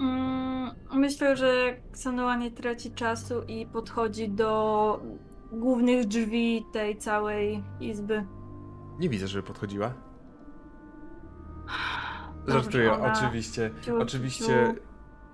[0.00, 5.00] Mm, myślę, że Xanoa nie traci czasu i podchodzi do
[5.54, 8.24] głównych drzwi tej całej izby.
[8.98, 9.94] Nie widzę, żeby podchodziła.
[12.46, 13.70] Dobrze, Żartuję, ona- oczywiście.
[13.82, 14.74] Ciu, Oczywiście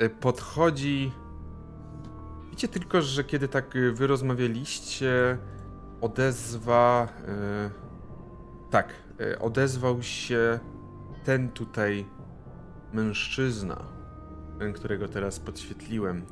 [0.00, 0.04] ciu.
[0.04, 1.12] y, podchodzi.
[2.44, 5.38] Widzicie tylko, że kiedy tak y, wy rozmawialiście,
[6.00, 7.08] odezwa.
[7.68, 8.88] y, tak,
[9.40, 10.58] odezwał się
[11.24, 12.06] ten tutaj
[12.92, 13.76] mężczyzna,
[14.74, 16.22] którego teraz podświetliłem.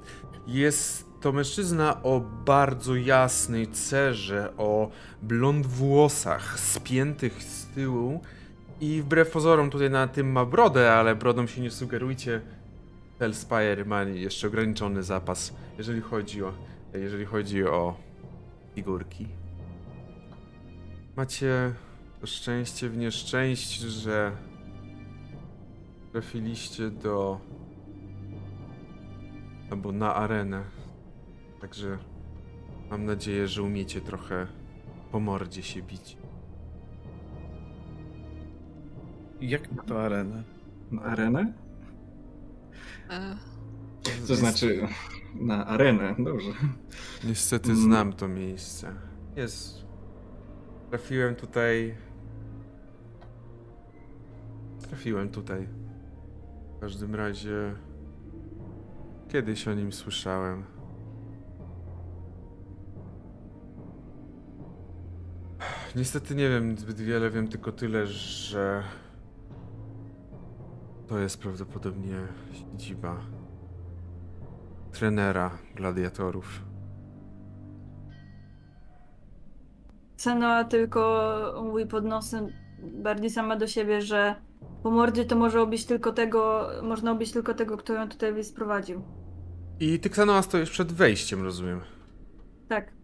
[0.47, 4.91] Jest to mężczyzna o bardzo jasnej cerze, o
[5.23, 8.21] blond włosach spiętych z tyłu
[8.81, 12.41] i wbrew pozorom tutaj na tym ma brodę, ale brodą się nie sugerujcie.
[13.19, 16.53] Hellspire ma jeszcze ograniczony zapas, jeżeli chodzi o,
[16.95, 17.97] jeżeli chodzi o
[18.75, 19.29] figurki.
[21.17, 21.73] Macie
[22.25, 24.33] szczęście w nieszczęść, że
[26.13, 27.41] trafiliście do
[29.71, 30.78] albo na arenę.
[31.61, 31.99] Także
[32.91, 34.47] mam nadzieję, że umiecie trochę
[35.13, 36.17] po mordzie się bić.
[39.41, 40.43] Jak na to arenę?
[40.91, 41.53] Na arenę?
[43.11, 43.37] E,
[44.29, 44.89] To znaczy
[45.35, 46.51] na arenę, dobrze.
[47.25, 47.83] Niestety Mm.
[47.83, 48.95] znam to miejsce.
[49.37, 49.85] Jest.
[50.91, 51.95] Trafiłem tutaj.
[54.89, 55.69] Trafiłem tutaj.
[56.77, 57.75] W każdym razie.
[59.29, 60.65] Kiedyś o nim słyszałem.
[65.97, 68.83] Niestety nie wiem zbyt wiele, wiem tylko tyle, że.
[71.07, 72.15] To jest prawdopodobnie
[72.53, 73.21] siedziba
[74.93, 76.65] trenera gladiatorów.
[80.17, 82.47] Sena tylko mówi pod nosem
[83.03, 84.35] bardziej sama do siebie, że
[84.83, 89.03] po mordzie to może obić tylko tego, można obić tylko tego, kto ją tutaj sprowadził.
[89.81, 91.81] I ty, Ksanoa, stoisz przed wejściem, rozumiem.
[92.69, 92.98] Tak.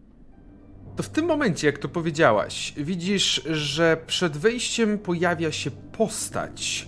[0.95, 6.87] To w tym momencie, jak to powiedziałaś, widzisz, że przed wejściem pojawia się postać.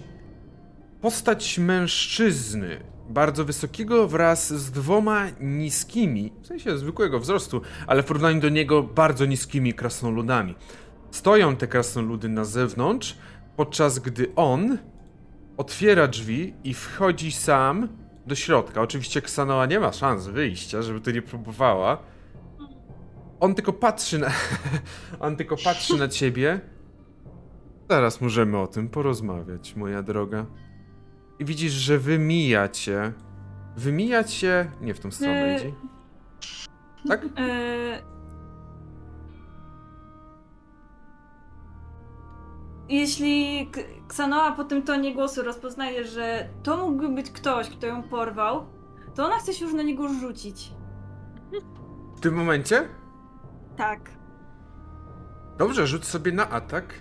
[1.01, 8.41] Postać mężczyzny, bardzo wysokiego wraz z dwoma niskimi, w sensie zwykłego wzrostu, ale w porównaniu
[8.41, 10.55] do niego bardzo niskimi krasnoludami.
[11.11, 13.17] Stoją te krasnoludy na zewnątrz,
[13.55, 14.77] podczas gdy on
[15.57, 17.87] otwiera drzwi i wchodzi sam
[18.27, 18.81] do środka.
[18.81, 21.97] Oczywiście Ksanoa nie ma szans wyjścia, żeby to nie próbowała.
[23.39, 24.27] On tylko patrzy na.
[25.19, 26.61] On tylko patrzy na ciebie.
[27.89, 30.45] Zaraz możemy o tym porozmawiać, moja droga.
[31.39, 33.13] I widzisz, że wymijacie.
[33.77, 34.71] Wymijacie.
[34.81, 35.55] Nie w tą stronę Yy.
[35.59, 35.71] idzie.
[37.07, 37.23] Tak?
[37.23, 37.29] Yy...
[42.89, 43.69] Jeśli
[44.07, 48.65] Ksanoa po tym tonie głosu rozpoznaje, że to mógłby być ktoś, kto ją porwał,
[49.15, 50.71] to ona chce się już na niego rzucić.
[52.15, 52.87] W tym momencie?
[53.77, 53.99] Tak.
[55.57, 56.93] Dobrze, rzuć sobie na atak.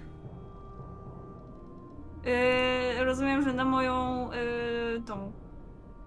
[2.24, 5.32] Yy, rozumiem, że na moją yy, tą.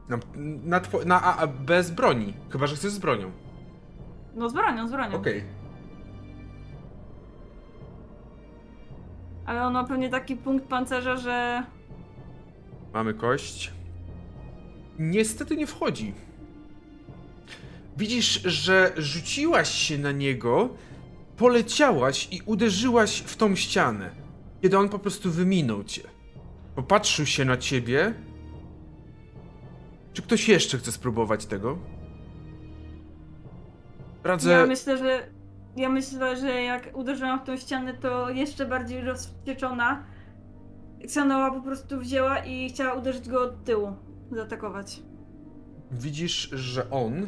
[0.10, 0.17] Na,
[0.65, 2.34] na, two, na a, a, bez broni.
[2.49, 3.32] Chyba, że chcesz z bronią.
[4.36, 5.15] No z bronią, z bronią.
[5.15, 5.43] Okej.
[9.45, 11.63] Ale on ma pewnie taki punkt pancerza, że.
[12.93, 13.73] Mamy kość.
[14.99, 16.13] Niestety nie wchodzi.
[18.00, 20.70] Widzisz, że rzuciłaś się na niego,
[21.38, 24.12] poleciałaś i uderzyłaś w tą ścianę.
[24.62, 26.02] Kiedy on po prostu wyminął cię.
[26.76, 28.14] Popatrzył się na ciebie.
[30.14, 31.78] Czy ktoś jeszcze chce spróbować tego?
[34.24, 34.52] Radzę.
[34.52, 35.28] Ja myślę, że.
[35.78, 40.04] Ja myślę, że jak uderzyłam w tą ścianę, to jeszcze bardziej rozwścieczona.
[41.08, 43.96] Ksanoa po prostu wzięła i chciała uderzyć go od tyłu.
[44.32, 45.02] Zaatakować.
[45.92, 47.28] Widzisz, że on.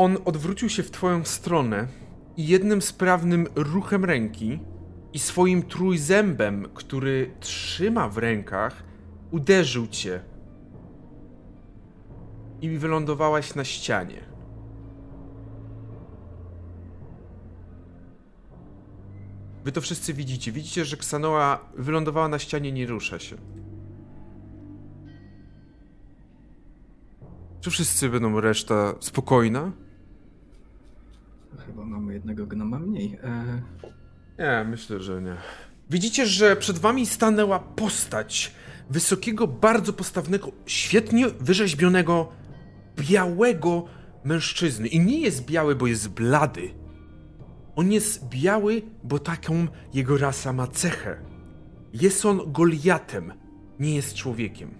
[0.00, 1.88] On odwrócił się w twoją stronę
[2.36, 4.58] i jednym sprawnym ruchem ręki
[5.12, 8.82] i swoim trójzębem, który trzyma w rękach,
[9.30, 10.20] uderzył cię.
[12.60, 14.20] I wylądowałaś na ścianie.
[19.64, 20.52] Wy to wszyscy widzicie.
[20.52, 23.36] Widzicie, że Ksanoa wylądowała na ścianie, nie rusza się.
[27.60, 29.72] Czy wszyscy będą reszta spokojna?
[31.70, 33.18] Chyba mamy jednego gnoma mniej.
[33.22, 33.62] E,
[34.38, 35.36] Nie, myślę, że nie.
[35.90, 38.54] Widzicie, że przed wami stanęła postać
[38.90, 42.28] wysokiego, bardzo postawnego, świetnie wyrzeźbionego,
[42.96, 43.84] białego
[44.24, 44.88] mężczyzny.
[44.88, 46.70] I nie jest biały, bo jest blady.
[47.76, 51.16] On jest biały, bo taką jego rasa ma cechę.
[51.92, 53.32] Jest on Goliatem,
[53.80, 54.74] nie jest człowiekiem.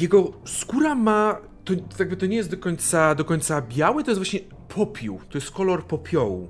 [0.00, 1.38] Jego skóra ma.
[1.64, 5.20] To, to jakby to nie jest do końca, do końca biały, to jest właśnie popiół.
[5.28, 6.48] To jest kolor popiołu.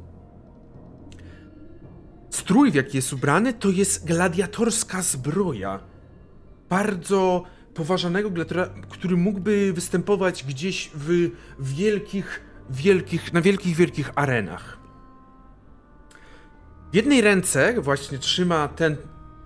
[2.31, 5.81] Strój, w jaki jest ubrany, to jest gladiatorska zbroja.
[6.69, 14.79] Bardzo poważanego gladiatora, który mógłby występować gdzieś w wielkich, wielkich, na wielkich, wielkich arenach.
[16.93, 18.97] W jednej ręce właśnie trzyma ten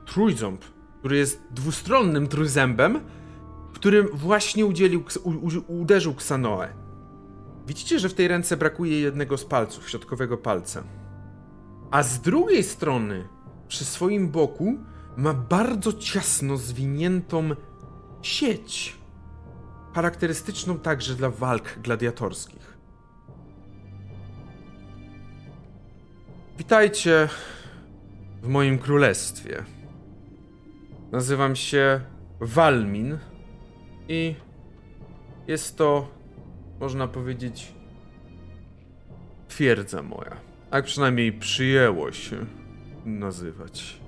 [0.07, 0.65] trójząb,
[0.99, 3.01] który jest dwustronnym trójzębem,
[3.75, 6.82] którym właśnie udzielił, u, u, uderzył Ksanoe.
[7.67, 10.85] Widzicie, że w tej ręce brakuje jednego z palców, środkowego palca.
[11.91, 13.29] A z drugiej strony,
[13.69, 14.79] przy swoim boku,
[15.17, 17.51] ma bardzo ciasno zwiniętą
[18.23, 18.97] sieć.
[19.95, 22.79] Charakterystyczną także dla walk gladiatorskich.
[26.59, 27.29] Witajcie
[28.43, 29.65] w moim królestwie.
[31.13, 32.01] Nazywam się
[32.41, 33.19] Walmin
[34.09, 34.35] i
[35.47, 36.09] jest to,
[36.83, 37.75] można powiedzieć,
[39.49, 40.37] twierdza moja.
[40.71, 42.37] Tak przynajmniej przyjęło się
[43.05, 44.01] nazywać.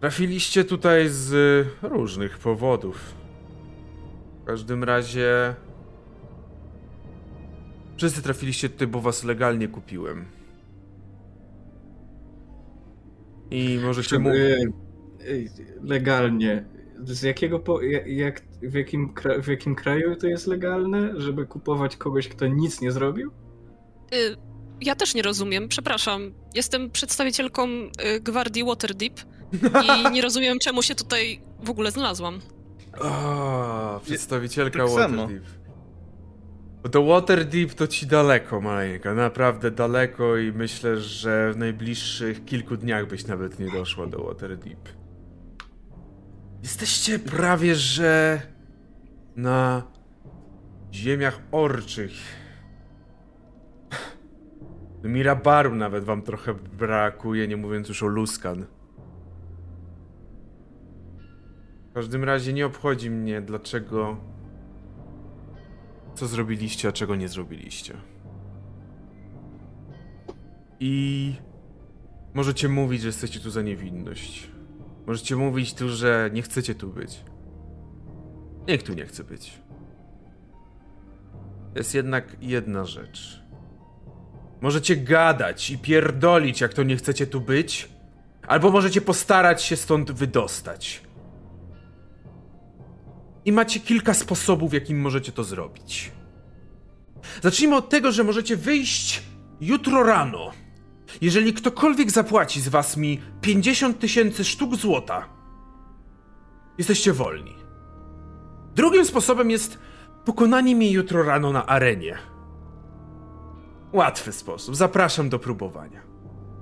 [0.00, 3.14] Trafiliście tutaj z różnych powodów.
[4.42, 5.54] W każdym razie.
[7.96, 10.24] Wszyscy trafiliście tutaj, bo was legalnie kupiłem.
[13.50, 14.30] I możecie mu...
[15.82, 16.71] Legalnie.
[17.04, 17.80] Z jakiego po...
[18.06, 22.92] jak, w, jakim w jakim kraju to jest legalne, żeby kupować kogoś, kto nic nie
[22.92, 23.30] zrobił?
[24.14, 24.36] Y,
[24.80, 26.32] ja też nie rozumiem, przepraszam.
[26.54, 29.20] Jestem przedstawicielką y, gwardii Waterdeep
[29.84, 32.40] i nie rozumiem, czemu się tutaj w ogóle znalazłam.
[33.00, 35.42] O, przedstawicielka tak Waterdeep.
[36.90, 43.08] Do Waterdeep to ci daleko, maleńka, naprawdę daleko i myślę, że w najbliższych kilku dniach
[43.08, 45.01] byś nawet nie doszła do Waterdeep.
[46.62, 48.42] Jesteście prawie, że
[49.36, 49.82] na
[50.92, 52.12] ziemiach orczych.
[55.04, 58.66] Mirabaru nawet wam trochę brakuje, nie mówiąc już o Luskan.
[61.90, 64.16] W każdym razie nie obchodzi mnie, dlaczego.
[66.14, 67.94] Co zrobiliście, a czego nie zrobiliście.
[70.80, 71.34] I.
[72.34, 74.51] Możecie mówić, że jesteście tu za niewinność.
[75.06, 77.20] Możecie mówić tu, że nie chcecie tu być.
[78.68, 79.52] Nikt tu nie chce być.
[81.74, 83.42] Jest jednak jedna rzecz.
[84.60, 87.88] Możecie gadać i pierdolić, jak to nie chcecie tu być,
[88.46, 91.02] albo możecie postarać się stąd wydostać.
[93.44, 96.12] I macie kilka sposobów, w jakim możecie to zrobić.
[97.42, 99.22] Zacznijmy od tego, że możecie wyjść
[99.60, 100.50] jutro rano.
[101.20, 105.28] Jeżeli ktokolwiek zapłaci z was mi 50 tysięcy sztuk złota,
[106.78, 107.54] jesteście wolni.
[108.74, 109.78] Drugim sposobem jest
[110.24, 112.18] pokonanie mnie jutro rano na arenie.
[113.92, 114.76] Łatwy sposób.
[114.76, 116.00] Zapraszam do próbowania.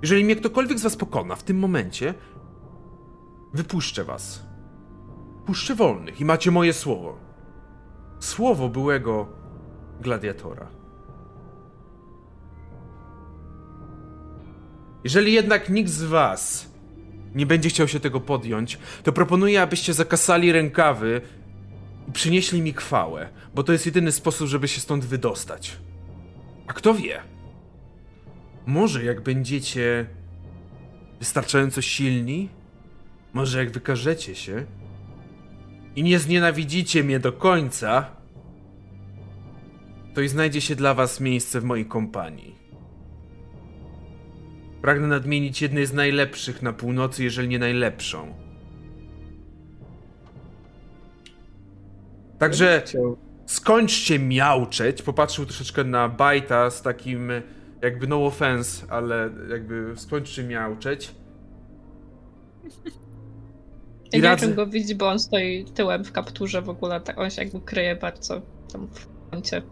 [0.03, 2.15] Jeżeli mnie ktokolwiek z was pokona w tym momencie,
[3.55, 4.51] wypuszczę was
[5.47, 7.19] puszczy wolnych i macie moje słowo.
[8.19, 9.29] Słowo byłego
[10.01, 10.80] gladiatora.
[15.05, 16.71] Jeżeli jednak nikt z was
[17.35, 21.21] nie będzie chciał się tego podjąć, to proponuję, abyście zakasali rękawy
[22.09, 25.77] i przynieśli mi chwałę, bo to jest jedyny sposób, żeby się stąd wydostać.
[26.67, 27.23] A kto wie?
[28.67, 30.07] Może jak będziecie
[31.19, 32.49] wystarczająco silni,
[33.33, 34.67] może jak wykażecie się,
[35.97, 38.11] i nie znienawidzicie mnie do końca,
[40.15, 42.60] to i znajdzie się dla was miejsce w mojej kompanii.
[44.83, 48.35] Pragnę nadmienić jednej z najlepszych na północy, jeżeli nie najlepszą.
[52.39, 52.83] Także
[53.47, 55.03] skończcie miauczeć.
[55.03, 57.33] Popatrzył troszeczkę na Bajta z takim
[57.83, 61.15] jakby no offense, ale jakby skończcie miauczeć.
[64.13, 64.47] I nie radzę...
[64.47, 67.61] czym go widzi, bo on stoi tyłem w kapturze w ogóle, tak on się jakby
[67.61, 69.63] kryje bardzo tam w kącie.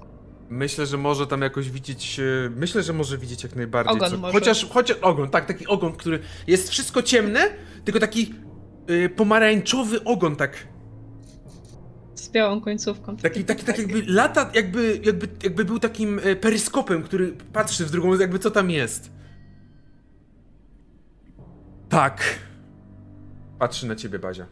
[0.50, 2.20] Myślę, że może tam jakoś widzieć.
[2.56, 3.96] Myślę, że może widzieć jak najbardziej.
[3.96, 4.32] Ogon co, może.
[4.32, 7.50] Chociaż, chociaż ogon, tak, taki ogon, który jest wszystko ciemne,
[7.84, 8.34] tylko taki
[8.88, 10.66] yy, pomarańczowy ogon, tak.
[12.14, 13.16] Z białą końcówką.
[13.16, 17.90] Taki, taki, tak jakby lata, jakby, jakby, jakby był takim e, peryskopem, który patrzy w
[17.90, 19.10] drugą, jakby co tam jest.
[21.88, 22.22] Tak.
[23.58, 24.46] Patrzy na ciebie Bazia.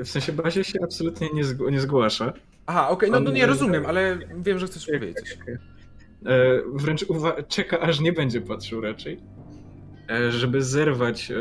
[0.00, 2.32] E, w sensie Bazia się absolutnie nie, zg nie zgłasza.
[2.66, 3.20] Aha, okej, okay.
[3.20, 5.38] no, no nie rozumiem, ale wiem, że chcesz powiedzieć.
[6.26, 7.06] E, wręcz
[7.48, 9.20] czeka, aż nie będzie patrzył raczej.
[10.10, 11.32] E, żeby zerwać,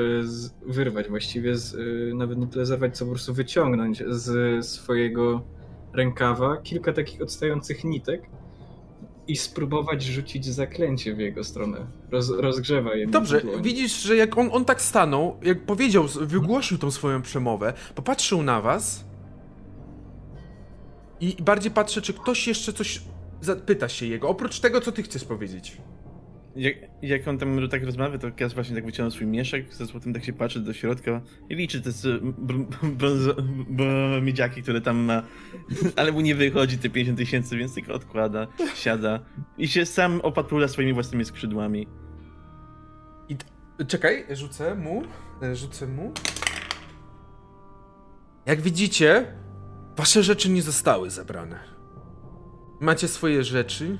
[0.65, 1.75] wyrwać właściwie, z,
[2.15, 5.41] nawet nie tyle zerwać, co po prostu wyciągnąć z swojego
[5.93, 8.21] rękawa kilka takich odstających nitek
[9.27, 11.77] i spróbować rzucić zaklęcie w jego stronę.
[12.11, 13.07] Roz, rozgrzewa je.
[13.07, 18.43] Dobrze, widzisz, że jak on, on tak stanął, jak powiedział, wygłosił tą swoją przemowę, popatrzył
[18.43, 19.05] na was
[21.23, 23.01] i bardziej patrzę, czy ktoś jeszcze coś
[23.41, 25.77] zapyta się jego, oprócz tego, co ty chcesz powiedzieć.
[26.55, 30.13] jak, jak on tam tak rozmawia, to Kaz właśnie tak wyciąga swój mieszek ze złotym,
[30.13, 31.89] tak się patrzy do środka i liczy te
[34.21, 35.23] miedziaki, które tam ma,
[35.95, 39.19] ale mu nie wychodzi te 50 tysięcy, więc tylko odkłada, siada
[39.57, 41.87] i się sam opatula swoimi własnymi skrzydłami.
[43.87, 45.03] Czekaj, rzucę mu.
[45.41, 46.11] e, Rzucę mu.
[48.45, 49.25] Jak widzicie,
[49.97, 51.59] wasze rzeczy nie zostały zabrane.
[52.79, 53.99] Macie swoje rzeczy.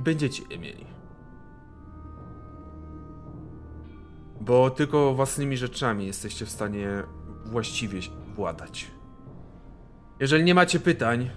[0.00, 0.86] Będziecie je mieli.
[4.40, 7.02] Bo tylko własnymi rzeczami jesteście w stanie
[7.44, 8.00] właściwie
[8.34, 8.90] władać.
[10.20, 11.30] Jeżeli nie macie pytań,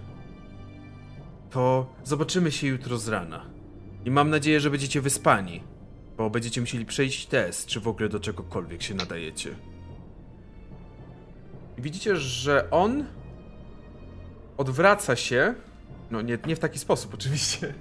[1.49, 3.45] to zobaczymy się jutro z rana.
[4.05, 5.63] I mam nadzieję, że będziecie wyspani.
[6.17, 9.55] Bo będziecie musieli przejść test, czy w ogóle do czegokolwiek się nadajecie.
[11.77, 13.05] I widzicie, że on
[14.57, 15.53] odwraca się.
[16.11, 17.73] No, nie, nie w taki sposób, oczywiście.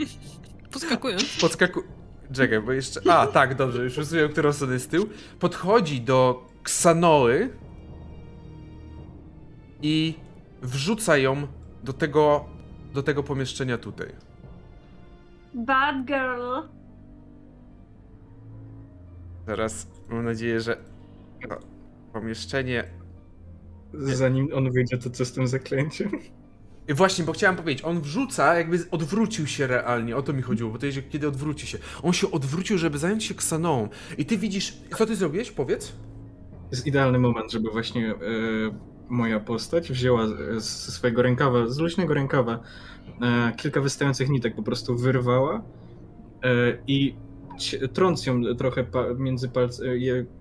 [0.72, 1.40] Podskakując.
[1.40, 1.82] Podskaku.
[2.32, 3.00] Czekaj, bo jeszcze.
[3.12, 5.08] A, tak, dobrze, już rozumiem, którą stronę jest tył.
[5.38, 7.50] Podchodzi do Ksanoły
[9.82, 10.14] i
[10.62, 11.46] wrzuca ją
[11.84, 12.44] do tego,
[12.94, 14.12] do tego pomieszczenia tutaj.
[15.54, 16.68] Bad girl.
[19.46, 20.76] Teraz mam nadzieję, że
[21.48, 21.58] to
[22.12, 22.99] pomieszczenie
[23.94, 26.10] Zanim on wyjdzie, to co z tym zaklęciem?
[26.88, 30.78] Właśnie, bo chciałem powiedzieć, on wrzuca, jakby odwrócił się realnie, o to mi chodziło, bo
[30.78, 31.78] to jest, kiedy odwróci się.
[32.02, 33.88] On się odwrócił, żeby zająć się Ksaną.
[34.18, 35.50] I ty widzisz, co ty zrobiłeś?
[35.50, 35.92] Powiedz.
[36.70, 38.16] jest idealny moment, żeby właśnie e,
[39.08, 40.26] moja postać wzięła
[40.56, 42.60] ze swojego rękawa, z luźnego rękawa,
[43.22, 45.62] e, kilka wystających nitek po prostu wyrwała
[46.42, 47.14] e, i
[47.92, 48.86] trąc ją trochę
[49.18, 49.80] między palc,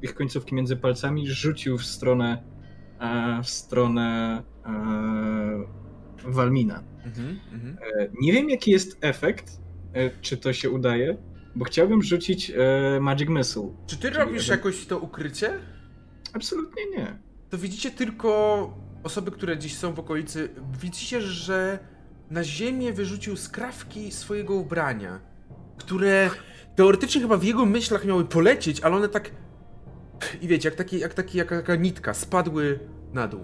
[0.01, 2.43] ich końcówki między palcami, rzucił w stronę
[3.43, 6.83] w stronę e, Walmina.
[7.05, 7.77] Mhm, mhm.
[7.99, 9.59] E, nie wiem jaki jest efekt,
[9.93, 11.17] e, czy to się udaje,
[11.55, 13.69] bo chciałbym rzucić e, Magic Missile.
[13.87, 15.53] Czy ty robisz jeden- jakoś to ukrycie?
[16.33, 17.19] Absolutnie nie.
[17.49, 18.29] To widzicie tylko
[19.03, 20.49] osoby, które dziś są w okolicy.
[20.81, 21.79] Widzicie, że
[22.31, 25.19] na ziemię wyrzucił skrawki swojego ubrania,
[25.77, 26.29] które
[26.75, 29.31] teoretycznie chyba w jego myślach miały polecieć, ale one tak.
[30.41, 32.79] I wiecie, jak, taki, jak, taki, jak taka nitka, spadły
[33.13, 33.43] na dół.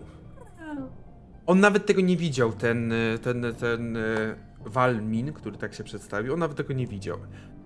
[1.46, 6.40] On nawet tego nie widział, ten, ten, ten y, Walmin, który tak się przedstawił, on
[6.40, 7.18] nawet tego nie widział.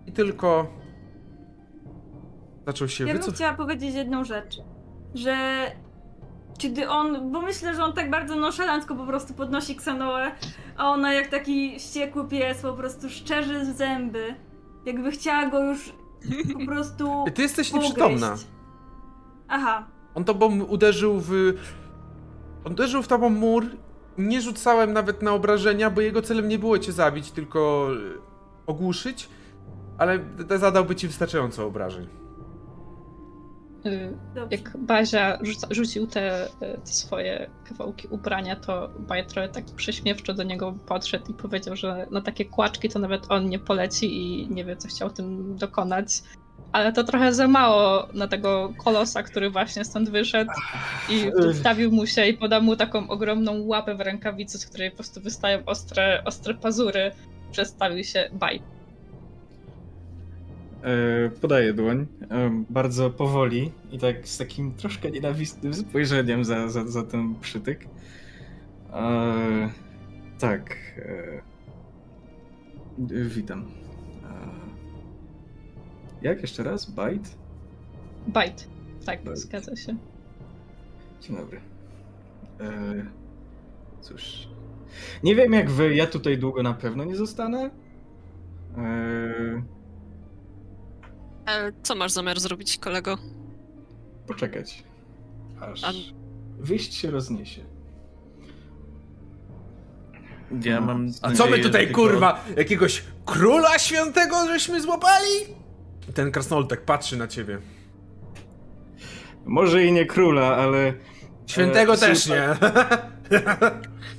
[0.08, 0.74] I tylko
[2.66, 4.58] zaczął się Ja bym wycof- chciała powiedzieć jedną rzecz,
[5.16, 5.36] że
[6.58, 10.32] kiedy on, bo myślę, że on tak bardzo nonszalancko po prostu podnosi Ksanoę,
[10.78, 14.36] a ona jak taki wściekły pies po prostu szczerzy zęby,
[14.86, 15.94] jakby chciała go już
[16.54, 18.36] po prostu Ty jesteś nieprzytomna.
[19.50, 21.32] Aha, On tobą uderzył w.
[22.64, 23.66] On uderzył w tobą mur.
[24.18, 27.98] Nie rzucałem nawet na obrażenia, bo jego celem nie było cię zabić, tylko e,
[28.68, 29.30] ogłuszyć.
[29.98, 30.20] Ale
[30.60, 32.08] zadałby ci wystarczająco obrażeń.
[33.86, 34.58] Y, dobrze.
[34.58, 40.44] Jak Bazia rzuca, rzucił te, te swoje kawałki ubrania, to Baja trochę tak prześmiewczo do
[40.44, 44.66] niego podszedł i powiedział, że na takie kłaczki to nawet on nie poleci i nie
[44.66, 46.24] wie, co chciał tym dokonać.
[46.72, 50.52] Ale to trochę za mało na tego kolosa, który właśnie stąd wyszedł
[51.10, 54.98] i przedstawił mu się i podał mu taką ogromną łapę w rękawicy, z której po
[54.98, 57.12] prostu wystają ostre, ostre pazury.
[57.52, 58.62] Przedstawił się Baj.
[60.84, 66.88] E, podaję dłoń, e, bardzo powoli i tak z takim troszkę nienawistnym spojrzeniem za, za,
[66.88, 67.88] za ten przytyk.
[68.94, 69.70] E,
[70.40, 70.76] tak.
[73.10, 73.66] Witam.
[76.22, 76.90] Jak jeszcze raz?
[76.92, 77.30] Bite?
[78.28, 78.68] Bajt.
[79.06, 79.38] Tak, Bajt.
[79.38, 79.96] zgadza się.
[81.22, 81.62] Dzień dobry.
[82.60, 83.06] E,
[84.02, 84.48] cóż.
[85.24, 87.70] Nie wiem jak wy, ja tutaj długo na pewno nie zostanę.
[88.78, 89.64] E,
[91.48, 93.18] E, co masz zamiar zrobić, kolego?
[94.28, 94.84] poczekać.
[95.62, 95.92] Aż A-
[96.60, 97.62] wyjść się rozniesie.
[100.64, 105.59] Ja mam A co my tutaj, kurwa, jakiegoś króla świętego żeśmy złapali?
[106.14, 107.60] Ten krasnolud tak patrzy na ciebie.
[109.46, 110.94] Może i nie króla, ale
[111.50, 112.56] Świętego E, też nie.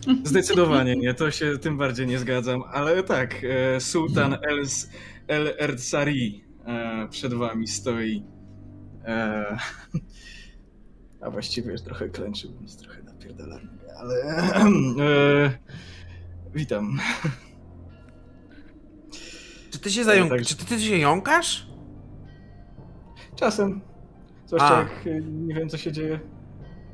[0.24, 2.62] zdecydowanie nie, to się tym bardziej nie zgadzam.
[2.72, 4.64] Ale tak, e, sułtan El,
[5.28, 8.24] El Erdsari e, przed wami stoi.
[9.04, 9.56] E,
[11.22, 13.68] a właściwie już trochę klęczył, więc trochę napierdalam.
[13.96, 15.58] Ale e,
[16.54, 17.00] witam.
[19.70, 20.30] Czy ty się zająk...
[20.30, 20.42] tak.
[20.42, 21.69] Czy ty, ty się jąkasz?
[23.40, 23.80] Czasem.
[24.46, 24.80] Zwłaszcza A.
[24.80, 26.20] jak e, nie wiem co się dzieje.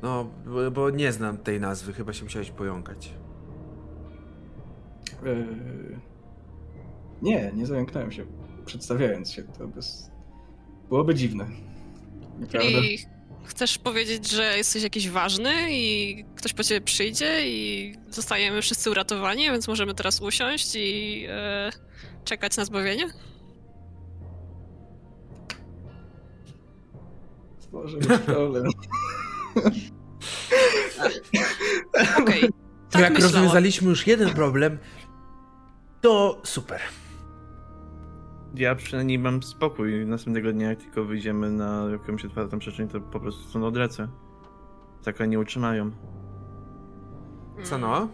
[0.03, 3.13] No, bo, bo nie znam tej nazwy, chyba się musiałeś pojąkać.
[5.25, 5.35] E,
[7.21, 8.25] Nie, nie zająknąłem się,
[8.65, 9.43] przedstawiając się.
[9.43, 10.11] To bez...
[10.89, 11.45] byłoby dziwne.
[12.39, 12.67] Nieprawda?
[12.69, 12.99] I
[13.45, 19.43] chcesz powiedzieć, że jesteś jakiś ważny i ktoś po ciebie przyjdzie i zostajemy wszyscy uratowani,
[19.43, 21.69] więc możemy teraz usiąść i e,
[22.25, 23.07] czekać na zbawienie?
[27.71, 28.65] Może być problem.
[32.21, 32.41] Okej.
[32.41, 32.49] To
[32.89, 33.35] tak jak myślałam.
[33.35, 34.77] rozwiązaliśmy już jeden problem,
[36.01, 36.81] to super.
[38.55, 40.05] Ja przynajmniej mam spokój.
[40.05, 44.07] Następnego dnia, jak tylko wyjdziemy na jakąś otwartą przestrzeń, to po prostu stąd odlecę.
[45.03, 45.91] Taka nie utrzymają.
[47.63, 48.07] Co no?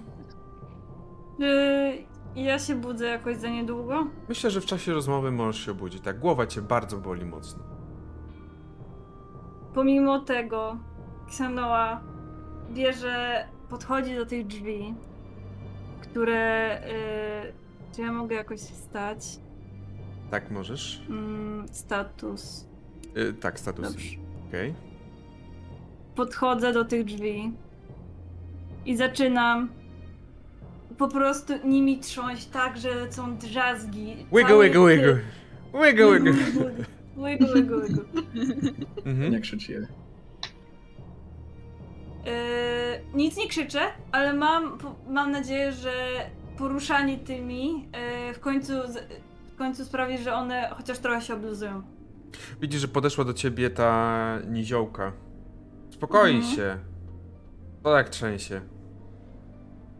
[2.35, 4.07] Ja się budzę jakoś za niedługo?
[4.29, 6.01] Myślę, że w czasie rozmowy możesz się obudzić.
[6.01, 7.63] Tak, głowa cię bardzo boli mocno.
[9.73, 10.77] Pomimo tego,
[11.27, 12.01] Ksanoa
[12.73, 14.93] bierze, podchodzi do tych drzwi,
[16.01, 16.81] które.
[17.49, 19.17] y, czy ja mogę jakoś wstać?
[20.31, 21.01] Tak, możesz?
[21.09, 22.67] Mm, status.
[23.17, 23.91] Y, tak, status.
[23.91, 24.09] Dobrze.
[24.49, 24.73] Okej.
[26.15, 27.53] Podchodzę do tych drzwi
[28.85, 29.69] i zaczynam
[30.97, 34.15] po prostu nimi trząść tak, że są drzazgi.
[34.33, 35.19] Wiggle, wiggle, wiggle.
[35.73, 36.33] Wiggle, wiggle.
[37.17, 38.03] Wiggle, wiggle, wiggle.
[39.05, 39.31] Mhm.
[39.31, 39.87] Nie krzyczy.
[42.25, 42.31] Yy,
[43.13, 43.79] nic nie krzyczę,
[44.11, 44.77] ale mam,
[45.09, 45.91] mam nadzieję, że
[46.57, 47.73] poruszanie tymi
[48.27, 48.73] yy, w, końcu,
[49.53, 51.81] w końcu sprawi, że one chociaż trochę się obluzują.
[52.61, 55.11] Widzisz, że podeszła do ciebie ta niziołka.
[55.89, 56.55] Spokoi Mhm.
[56.55, 56.77] się.
[57.83, 58.61] To tak trzęsie.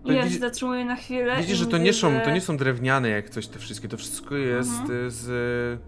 [0.06, 1.38] Ja widzi- się zatrzymuję na chwilę.
[1.38, 2.22] Widzisz, że to nie, są, że...
[2.22, 3.88] to nie są drewniane jak coś te wszystkie.
[3.88, 5.12] To wszystko jest Mhm.
[5.12, 5.80] z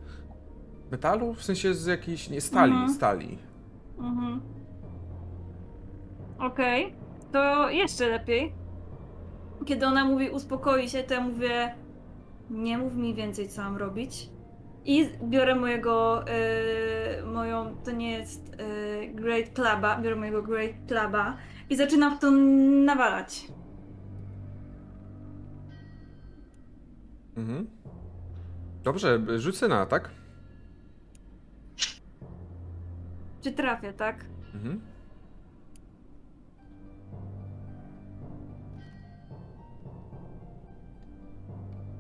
[0.92, 1.34] metalu?
[1.34, 2.94] W sensie z jakiejś, nie, stali, Mhm.
[2.94, 3.38] stali.
[4.00, 4.42] Mhm.
[6.40, 6.94] Okej,
[7.32, 8.54] to jeszcze lepiej.
[9.66, 11.76] Kiedy ona mówi uspokoi się, to ja mówię
[12.50, 14.30] nie mów mi więcej co mam robić.
[14.86, 16.24] I biorę mojego,
[17.22, 21.38] yy, moją, to nie jest yy, Great Cluba, biorę mojego Great Cluba
[21.70, 22.32] i zaczynam w to
[22.86, 23.48] nawalać.
[27.38, 27.68] Mhm.
[28.84, 30.10] Dobrze, rzucę na atak.
[33.46, 34.26] Czy trafię, tak?
[34.56, 34.82] Mhm.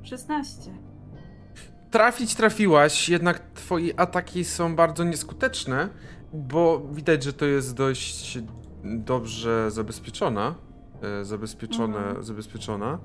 [0.03, 0.71] Szesnaście.
[1.91, 5.89] Trafić trafiłaś, jednak twoje ataki są bardzo nieskuteczne,
[6.33, 8.39] bo widać, że to jest dość
[8.83, 10.55] dobrze zabezpieczona.
[11.21, 12.23] e, Zabezpieczone, Mhm.
[12.23, 12.99] zabezpieczona.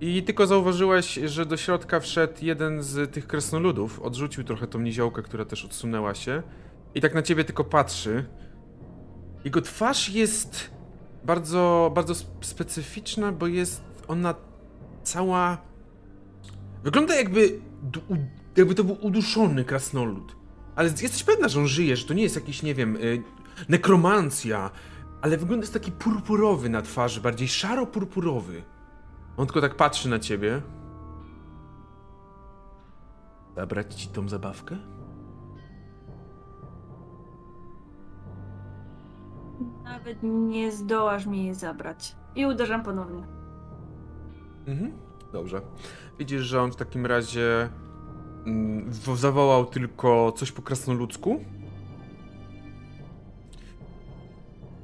[0.00, 4.00] I tylko zauważyłaś, że do środka wszedł jeden z tych krasnoludów.
[4.00, 6.42] Odrzucił trochę tą niziołkę, która też odsunęła się.
[6.96, 8.24] I tak na ciebie tylko patrzy.
[9.44, 10.70] Jego twarz jest
[11.24, 14.34] bardzo, bardzo sp- specyficzna, bo jest ona
[15.02, 15.58] cała
[16.84, 17.60] Wygląda jakby,
[18.56, 20.36] jakby to był uduszony krasnolud.
[20.76, 23.22] Ale jesteś pewna, że on żyje, że to nie jest jakiś, nie wiem, y,
[23.68, 24.70] nekromancja.
[25.22, 28.62] Ale wygląda jest taki purpurowy na twarzy, bardziej szaro-purpurowy.
[29.36, 30.62] On tylko tak patrzy na ciebie.
[33.56, 34.76] Zabrać ci tą zabawkę?
[39.86, 42.16] Nawet nie zdołasz mi jej zabrać.
[42.34, 43.22] I uderzam ponownie.
[44.66, 44.92] Mhm,
[45.32, 45.60] dobrze.
[46.18, 47.68] Widzisz, że on w takim razie
[48.46, 51.40] mm, zawołał tylko coś po krasnoludzku.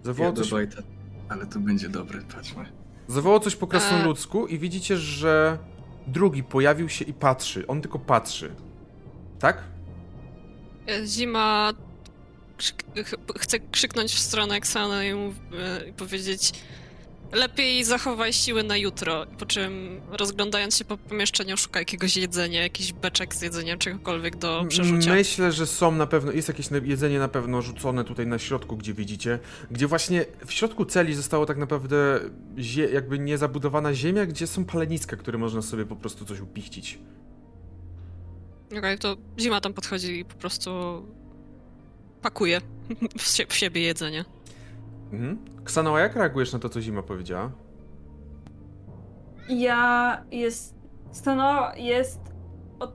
[0.03, 0.83] Zawołał coś, Wojta.
[1.29, 2.65] Ale to będzie dobre, patrzmy.
[3.09, 5.59] zawołał coś po krasnoludzku i widzicie, że
[6.07, 7.67] drugi pojawił się i patrzy.
[7.67, 8.55] On tylko patrzy.
[9.39, 9.63] Tak?
[10.89, 11.71] E, Zima
[13.39, 16.53] chce krzyknąć w stronę Xana i, e, i powiedzieć
[17.33, 22.93] lepiej zachowaj siły na jutro, po czym rozglądając się po pomieszczeniu szuka jakiegoś jedzenia, jakiś
[22.93, 25.15] beczek z jedzeniem, czegokolwiek do przerzucia.
[25.15, 28.95] Myślę, że są na pewno, jest jakieś jedzenie na pewno rzucone tutaj na środku, gdzie
[28.95, 29.39] widzicie,
[29.71, 32.21] gdzie właśnie w środku celi zostało tak naprawdę
[32.93, 36.99] jakby niezabudowana ziemia, gdzie są paleniska, które można sobie po prostu coś upichcić.
[38.79, 40.71] Okej, to Zima tam podchodzi i po prostu
[42.23, 42.61] pakuje
[43.19, 44.25] w, sie- w siebie jedzenie.
[45.13, 45.39] Mhm.
[45.65, 47.51] Ksanoa, jak reagujesz na to, co Zima powiedziała?
[49.49, 50.75] Ja jest.
[51.11, 52.21] Stano jest
[52.79, 52.95] od,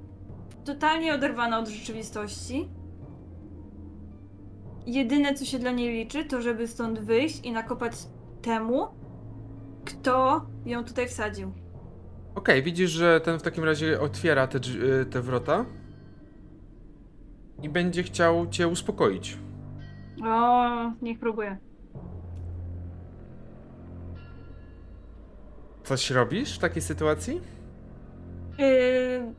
[0.65, 2.69] totalnie oderwana od rzeczywistości.
[4.85, 7.93] Jedyne, co się dla niej liczy, to żeby stąd wyjść i nakopać
[8.41, 8.87] temu,
[9.85, 11.51] kto ją tutaj wsadził.
[12.35, 14.57] Okej, widzisz, że ten w takim razie otwiera te,
[15.01, 15.65] y, te wrota
[17.63, 19.37] i będzie chciał cię uspokoić.
[20.25, 20.69] O,
[21.01, 21.57] niech próbuje.
[25.83, 27.41] Coś robisz w takiej sytuacji?
[28.57, 29.33] Yy,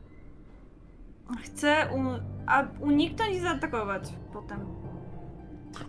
[1.43, 4.03] Chcę u- a uniknąć i zaatakować
[4.33, 4.59] potem.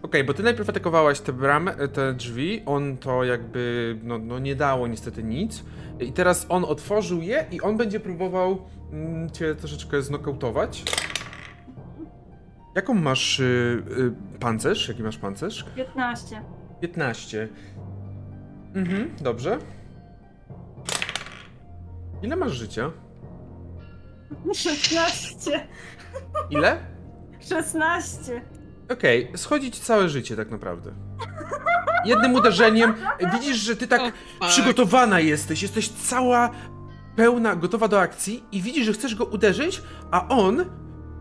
[0.02, 4.56] Okej, bo ty najpierw atakowałaś te bramy, te drzwi, on to jakby, no, no nie
[4.56, 5.64] dało niestety nic.
[6.00, 8.58] I teraz on otworzył je i on będzie próbował
[8.92, 10.84] mm, cię troszeczkę znokautować.
[12.74, 13.82] Jaką masz y,
[14.34, 14.88] y, pancerz?
[14.88, 15.64] Jaki masz pancerz?
[15.76, 16.42] 15.
[16.80, 17.48] 15.
[18.74, 19.58] Mhm, dobrze.
[22.22, 22.90] Ile masz życia?
[24.54, 25.66] 16.
[26.50, 26.78] Ile?
[27.48, 28.42] 16.
[28.92, 30.92] Okej, schodzi ci całe życie tak naprawdę.
[32.04, 32.94] Jednym uderzeniem
[33.32, 34.48] widzisz, że ty tak O, fuck.
[34.48, 36.50] przygotowana jesteś, jesteś cała
[37.16, 40.64] pełna, gotowa do akcji i widzisz, że chcesz go uderzyć, a on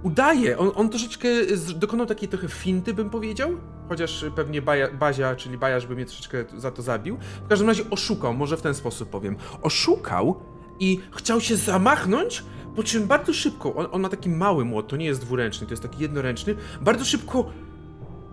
[0.03, 1.27] udaje, on, on troszeczkę
[1.75, 3.49] dokonał takiej trochę finty, bym powiedział,
[3.89, 7.17] chociaż pewnie baja, Bazia, czyli Bajarz by mnie troszeczkę za to zabił.
[7.45, 9.35] W każdym razie oszukał, może w ten sposób powiem.
[9.61, 10.41] Oszukał
[10.79, 12.43] i chciał się zamachnąć,
[12.75, 15.73] po czym bardzo szybko, on, on ma taki mały młot, to nie jest dwuręczny, to
[15.73, 17.51] jest taki jednoręczny, bardzo szybko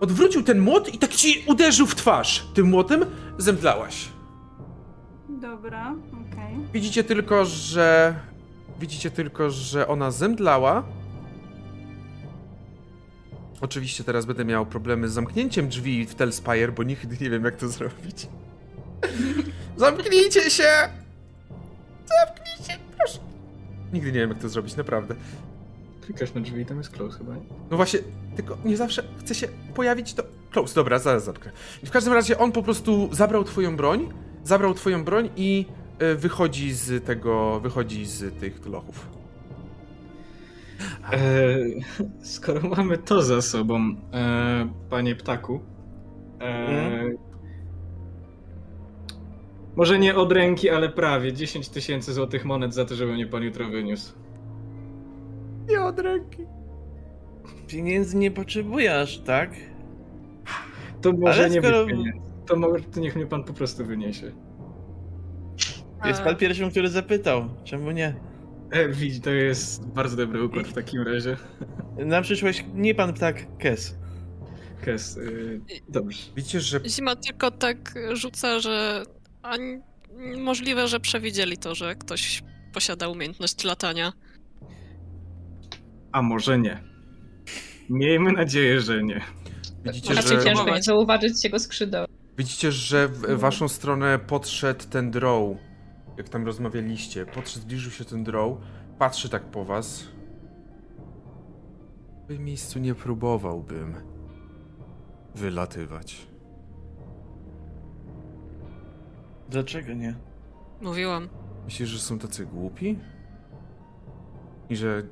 [0.00, 2.46] odwrócił ten młot i tak ci uderzył w twarz.
[2.54, 3.04] Tym młotem
[3.38, 4.08] zemdlałaś.
[5.28, 6.56] Dobra, okej.
[6.72, 8.14] Widzicie tylko, że.
[8.80, 10.82] Widzicie tylko, że ona zemdlała.
[13.60, 17.56] Oczywiście teraz będę miał problemy z zamknięciem drzwi w Telspire, bo nigdy nie wiem, jak
[17.56, 18.28] to zrobić.
[19.76, 20.68] Zamknijcie się!
[22.06, 23.18] Zamknijcie, proszę.
[23.92, 25.14] Nigdy nie wiem, jak to zrobić, naprawdę.
[26.06, 27.40] Klikasz na drzwi i tam jest close chyba, nie?
[27.70, 28.00] No właśnie,
[28.36, 30.22] tylko nie zawsze chce się pojawić to.
[30.50, 31.52] Close, dobra, zaraz zamknę.
[31.82, 34.12] I w każdym razie on po prostu zabrał twoją broń,
[34.44, 35.66] zabrał twoją broń i
[35.98, 39.15] e, wychodzi z tego, wychodzi z tych lochów.
[41.12, 41.56] E,
[42.22, 43.80] skoro mamy to za sobą,
[44.12, 45.60] e, panie ptaku,
[46.40, 47.10] e,
[49.76, 53.42] może nie od ręki, ale prawie 10 tysięcy złotych monet za to, żeby mnie pan
[53.42, 54.12] jutro wyniósł.
[55.68, 56.42] Nie od ręki.
[57.66, 59.50] Pieniędzy nie potrzebujesz, tak?
[61.00, 62.20] To może Ale nie skoro- być pieniędzy.
[62.46, 64.32] To, mo- to niech mnie pan po prostu wyniesie.
[66.04, 67.44] Jest pan pierwszym, który zapytał.
[67.64, 68.14] Czemu nie?
[68.70, 71.36] E, widzi, to jest bardzo dobry układ w takim razie.
[72.06, 73.98] Na przyszłość nie pan ptak Kes.
[74.84, 76.18] Kes, y, dobrze.
[76.36, 79.02] Widzicie, że Zima tylko tak rzuca, że
[79.42, 79.78] ani...
[80.38, 82.42] możliwe, że przewidzieli to, że ktoś
[82.72, 84.12] posiada umiejętność latania.
[86.12, 86.82] A może nie.
[87.90, 89.20] Miejmy nadzieję, że nie.
[89.84, 92.06] widzicie, Raczej że ciężko nie zauważyć jego skrzydeł.
[92.38, 95.56] widzicie, że w waszą stronę podszedł ten drow.
[96.16, 98.58] Jak tam rozmawialiście, podszedł, zbliżył się ten drow,
[98.98, 100.02] patrzy tak po was.
[102.20, 103.94] W twoim miejscu nie próbowałbym
[105.34, 106.26] wylatywać.
[109.48, 110.14] Dlaczego nie?
[110.80, 111.28] Mówiłam.
[111.64, 112.98] Myślisz, że są tacy głupi?
[114.70, 115.02] I że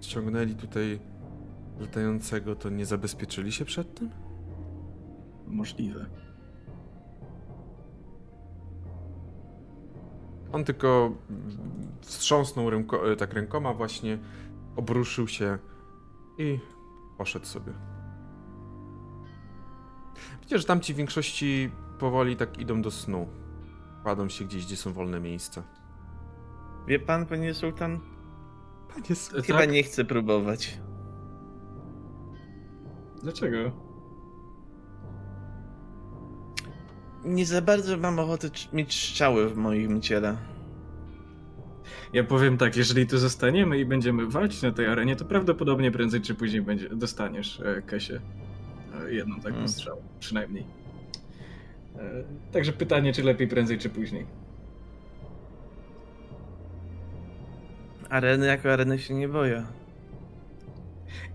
[0.00, 1.00] ściągnęli tutaj
[1.80, 4.10] latającego, to nie zabezpieczyli się przed tym?
[5.46, 6.06] Możliwe.
[10.52, 11.12] On tylko
[12.00, 14.18] wstrząsnął ręko, e, tak rękoma właśnie,
[14.76, 15.58] obruszył się
[16.38, 16.58] i
[17.18, 17.72] poszedł sobie.
[20.36, 23.28] Widzicie, że tamci w większości powoli tak idą do snu.
[24.02, 25.62] Kładą się gdzieś, gdzie są wolne miejsca.
[26.86, 28.00] Wie pan, panie sultan?
[28.88, 29.70] Panie E, Chyba tak?
[29.70, 30.78] nie chcę próbować.
[33.22, 33.87] Dlaczego?
[37.28, 40.36] Nie za bardzo mam ochotę mieć strzały w moim ciele.
[42.12, 46.20] Ja powiem tak, jeżeli tu zostaniemy i będziemy walczyć na tej arenie, to prawdopodobnie prędzej
[46.20, 48.20] czy później będzie, dostaniesz e, Kesie.
[49.06, 49.68] E, jedną taką Hmm.
[49.68, 50.64] strzałę, przynajmniej.
[51.96, 54.26] E, także pytanie, czy lepiej prędzej czy później.
[58.10, 59.66] Areny jako areny się nie boję.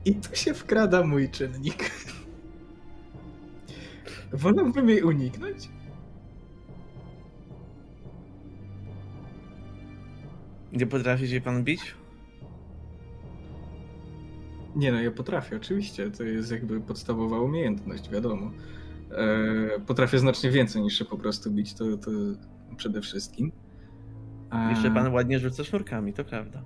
[0.06, 1.92] I tu się wkrada mój czynnik.
[4.34, 5.70] Wolałbym jej uniknąć?
[10.74, 11.96] Nie potrafi się pan bić?
[14.76, 16.12] Nie no, ja potrafię, oczywiście.
[16.12, 18.52] To jest jakby podstawowa umiejętność, wiadomo.
[19.12, 22.12] E, potrafię znacznie więcej niż się po prostu bić, to, to
[22.78, 23.52] przede wszystkim.
[24.52, 26.64] E, Jeszcze pan ładnie rzuca sznurkami, to prawda.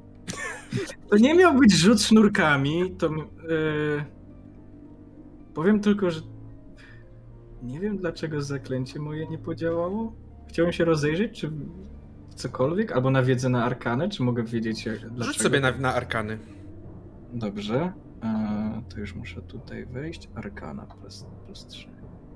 [1.09, 3.07] To nie miał być rzut sznurkami, to...
[3.07, 4.05] E,
[5.53, 6.21] powiem tylko, że
[7.63, 10.15] nie wiem dlaczego zaklęcie moje nie podziałało.
[10.49, 11.51] Chciałem się rozejrzeć, czy
[12.37, 15.23] cokolwiek, albo na wiedzę na arkanę, czy mogę wiedzieć jak, dlaczego.
[15.23, 16.39] Rzuć sobie na, na arkany.
[17.33, 17.93] Dobrze.
[18.23, 20.29] E, to już muszę tutaj wejść.
[20.35, 21.87] Arkana plus, plus 3.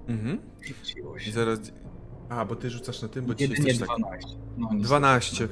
[0.07, 0.39] Mhm.
[0.61, 1.31] Rzuciło się.
[1.31, 1.59] zaraz...
[2.29, 3.97] A, bo ty rzucasz na tym, bo dzisiaj Jedynie jesteś tak...
[3.97, 4.27] 12.
[4.57, 4.87] No, niestety.
[4.87, 5.47] 12.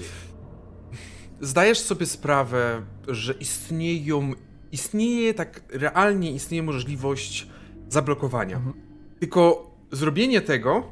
[1.41, 4.31] zdajesz sobie sprawę, że istnieją,
[4.71, 7.47] istnieje tak realnie istnieje możliwość
[7.89, 8.57] zablokowania.
[8.57, 8.75] Mhm.
[9.19, 10.83] Tylko zrobienie tego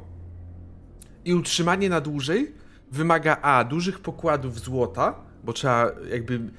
[1.24, 2.54] i utrzymanie na dłużej
[2.90, 5.14] wymaga A dużych pokładów złota,
[5.44, 6.50] bo trzeba jakby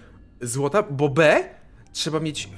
[0.41, 1.43] złota, bo B
[1.91, 2.49] trzeba mieć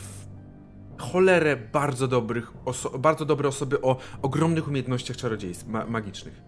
[0.97, 2.51] cholerę bardzo dobrych,
[2.99, 6.41] bardzo dobre osoby o ogromnych umiejętnościach czarodziejstw ma- magicznych.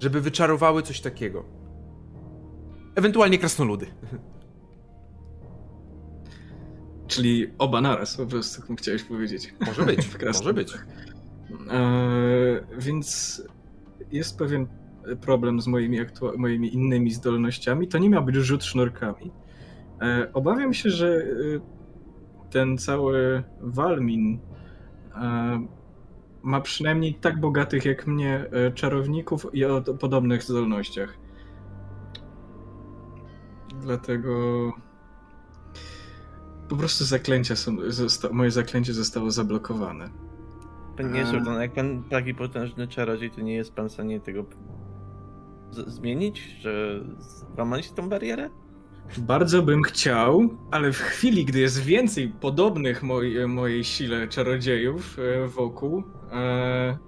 [0.00, 1.44] Żeby wyczarowały coś takiego.
[2.94, 3.86] Ewentualnie krasnoludy.
[7.06, 9.54] Czyli oba naraz, po prostu chciałeś powiedzieć.
[9.66, 10.72] Może być, może być.
[11.70, 13.42] Eee, więc
[14.12, 14.66] jest pewien
[15.20, 15.98] problem z moimi,
[16.36, 17.88] moimi innymi zdolnościami.
[17.88, 19.32] To nie miał być rzut sznurkami.
[20.00, 21.20] Eee, obawiam się, że e,
[22.50, 24.38] ten cały Walmin
[25.14, 25.66] e,
[26.42, 31.18] ma przynajmniej tak bogatych jak mnie e, czarowników i o podobnych zdolnościach.
[33.80, 34.32] Dlatego
[36.68, 40.10] po prostu zaklęcia są, zosta- moje zaklęcie zostało zablokowane.
[40.96, 41.26] Panie A.
[41.26, 44.44] Sultan, jak pan taki potężny czarodziej, to nie jest pan w stanie tego
[45.72, 46.40] zmienić?
[46.60, 47.00] Że
[47.54, 48.50] złamać tą barierę?
[49.18, 55.48] Bardzo bym chciał, ale w chwili, gdy jest więcej podobnych moj, mojej sile czarodziejów e,
[55.48, 56.02] wokół,
[56.32, 56.98] e,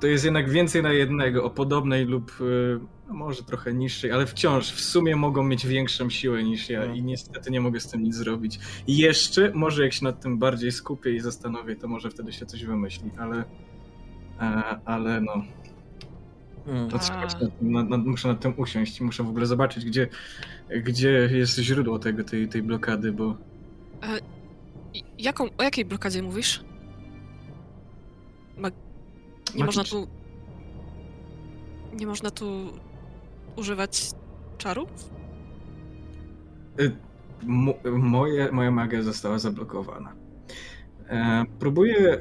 [0.00, 4.26] to jest jednak więcej na jednego o podobnej lub e, no może trochę niższej, ale
[4.26, 6.94] wciąż w sumie mogą mieć większą siłę niż ja No.
[6.94, 8.58] i niestety nie mogę z tym nic zrobić.
[8.88, 12.64] Jeszcze, może jak się nad tym bardziej skupię i zastanowię, to może wtedy się coś
[12.64, 13.44] wymyśli, ale,
[14.84, 15.32] ale no.
[16.90, 16.98] To A.
[16.98, 19.84] trzeba się nad, tym- nad, nad, muszę nad tym usiąść i muszę w ogóle zobaczyć,
[19.84, 20.08] gdzie,
[20.82, 23.36] gdzie jest źródło tego, tej, tej blokady, bo
[24.94, 26.64] I Jaką, o jakiej blokadzie mówisz?
[28.58, 28.74] Mag...
[29.54, 30.08] Nie można tu...
[31.98, 32.72] Nie można tu
[33.56, 34.10] używać
[34.58, 35.10] czarów?
[36.80, 36.96] y,
[37.42, 40.12] mo, moje, moja magia została zablokowana.
[41.08, 42.18] E, próbuję e,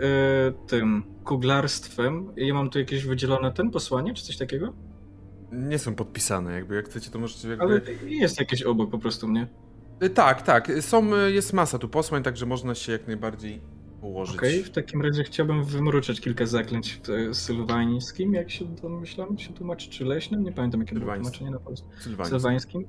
[0.67, 2.31] tym kuglarstwem.
[2.37, 4.73] Ja mam tu jakieś wydzielone ten posłanie, czy coś takiego?
[5.51, 7.63] Nie są podpisane, jakby jak chcecie, to możecie jakby...
[7.63, 9.47] Ale jest jakieś obok po prostu mnie.
[10.03, 10.71] Y, Tak, tak.
[10.81, 13.61] Są, y, jest masa tu posłań, także można się jak najbardziej
[14.01, 14.35] ułożyć.
[14.35, 19.89] Okej, w takim razie chciałbym wymruczeć kilka zaklęć e, sylwańskim, jak się domyślam, się tłumaczy,
[19.89, 21.31] czy leśnym, nie pamiętam jakie było Sylwańskim.
[21.31, 21.87] tłumaczenie na polsku.
[21.99, 22.31] Sylwański.
[22.35, 22.85] sylwańskim.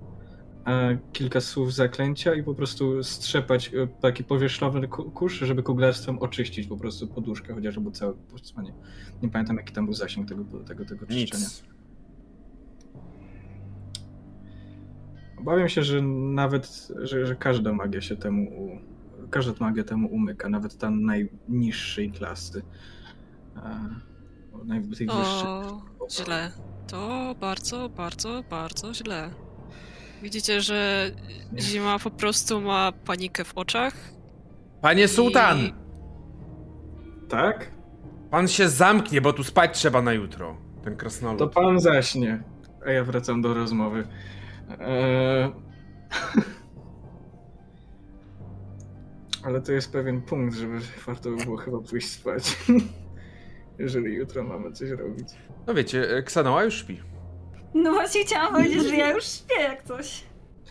[1.13, 6.67] Kilka słów zaklęcia i po prostu strzepać e, taki powierzchowny ku- kurz, żeby kuglarstwem oczyścić
[6.67, 8.73] po prostu poduszkę, chociaż był cały posłanie.
[9.23, 11.45] Nie pamiętam jaki tam był zasięg tego, tego, tego czyszczenia.
[11.45, 11.65] Nic.
[15.41, 18.51] Obawiam się, że nawet, że, że każda magia się temu,
[19.31, 22.63] każda magia temu umyka, nawet ta najniższej klasy.
[23.57, 23.89] E,
[24.65, 25.17] naj, tej wyższej.
[25.47, 26.53] O, źle.
[26.87, 29.31] To bardzo, bardzo, bardzo źle.
[30.23, 31.11] Widzicie, że
[31.59, 33.95] zima po prostu ma panikę w oczach.
[34.81, 35.59] Panie sułtan!
[35.59, 35.75] I-
[37.29, 37.71] Tak?
[38.31, 40.57] Pan się zamknie, bo tu spać trzeba na jutro.
[40.85, 41.39] Ten krasnolud.
[41.39, 42.43] To pan zaśnie.
[42.87, 44.07] A ja wracam do rozmowy.
[44.81, 45.53] Eee...
[49.45, 52.59] Ale to jest pewien punkt, żeby warto by było chyba pójść spać.
[53.79, 55.29] Jeżeli jutro mamy coś robić.
[55.67, 57.01] No wiecie, e, Ksanoa już śpi.
[57.75, 60.25] No właśnie chciałam powiedzieć, że ja już śpię jak coś.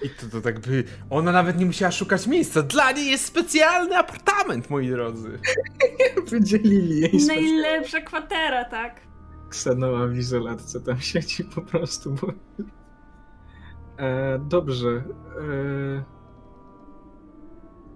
[0.03, 0.83] I to, to tak by...
[1.09, 2.61] Ona nawet nie musiała szukać miejsca.
[2.61, 5.39] Dla niej jest specjalny apartament, moi drodzy.
[6.31, 7.25] Wydzielili jej.
[7.27, 9.01] Najlepsza kwatera, tak?
[9.49, 12.33] Ksanoa w izolatce tam siedzi po prostu, bo...
[13.97, 14.89] E, dobrze.
[14.89, 16.03] E,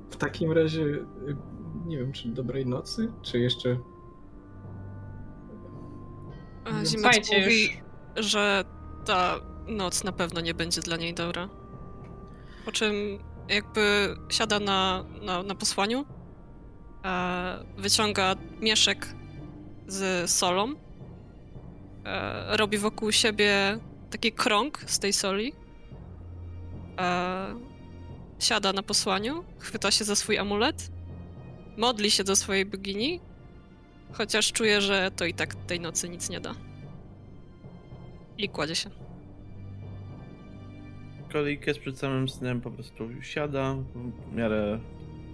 [0.10, 1.36] w takim razie e,
[1.86, 3.70] nie wiem, czy dobrej nocy, czy jeszcze...
[6.66, 7.82] E, Słuchajcie, mówi,
[8.16, 8.64] że
[9.06, 11.50] ta noc na pewno nie będzie dla niej dobra.
[12.66, 12.96] Po czym
[13.50, 16.06] jakby siada na, na, na posłaniu,
[17.06, 19.16] e, wyciąga mieszek
[19.88, 20.74] z solą,
[22.06, 23.80] e, robi wokół siebie
[24.10, 25.54] taki krąg z tej soli,
[27.00, 27.56] e,
[28.40, 30.92] siada na posłaniu, chwyta się za swój amulet,
[31.78, 33.20] modli się do swojej bogini,
[34.14, 36.56] chociaż czuje, że to i tak tej nocy nic nie da.
[38.44, 38.90] I kładzie się.
[41.62, 43.76] Kes przed samym snem po prostu siada
[44.30, 44.80] w miarę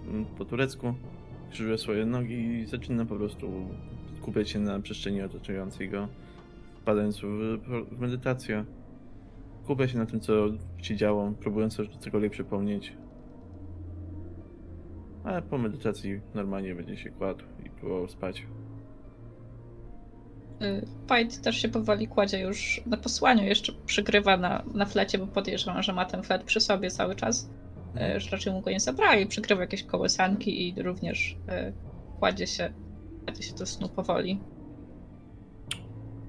[0.08, 0.94] mm, po turecku,
[1.50, 3.50] krzyżuje swoje nogi i zaczyna po prostu
[4.18, 6.08] skupiać się na przestrzeni otaczającej go,
[6.80, 7.58] wpadając w,
[7.90, 8.64] w medytację.
[9.64, 10.32] Skupia się na tym, co
[10.82, 12.92] się działo, próbując cokolwiek przypomnieć.
[15.24, 18.46] Ale po medytacji normalnie będzie się kładł i próbował spać.
[20.62, 25.26] Y, Pajt też się powoli kładzie już na posłaniu, jeszcze przygrywa na, na flecie, bo
[25.26, 27.50] podejrzewam, że ma ten flet przy sobie cały czas,
[28.16, 29.26] y, że raczej mu go nie zabrali.
[29.26, 31.38] Przygrywa jakieś kołysanki i również
[31.68, 31.72] y,
[32.18, 32.72] kładzie się,
[33.24, 34.40] kładzie się do snu powoli.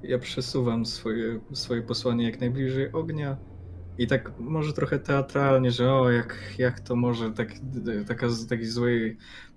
[0.04, 3.38] Ja przesuwam swoje, swoje posłanie jak najbliżej ognia
[3.98, 7.52] i tak może trochę teatralnie, że o, jak, jak to może tak,
[8.08, 8.92] taka, takie złe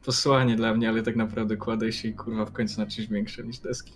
[0.04, 3.44] posłanie dla mnie, ale tak naprawdę kładę się i kurwa w końcu na czymś większe
[3.44, 3.92] niż deski.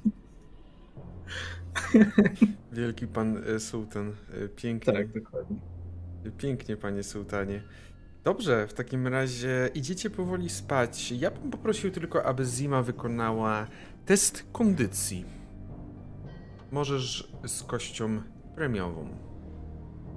[2.72, 4.08] Wielki pan e, sułtan.
[4.44, 4.92] e, Pięknie.
[4.92, 5.56] Tak, dokładnie.
[6.38, 7.62] Pięknie, panie sułtanie.
[8.24, 11.12] Dobrze, w takim razie idziecie powoli spać.
[11.12, 13.66] Ja bym poprosił tylko, aby Zima wykonała
[14.06, 15.24] test kondycji.
[16.72, 18.22] Możesz z kością
[18.54, 19.08] premiową.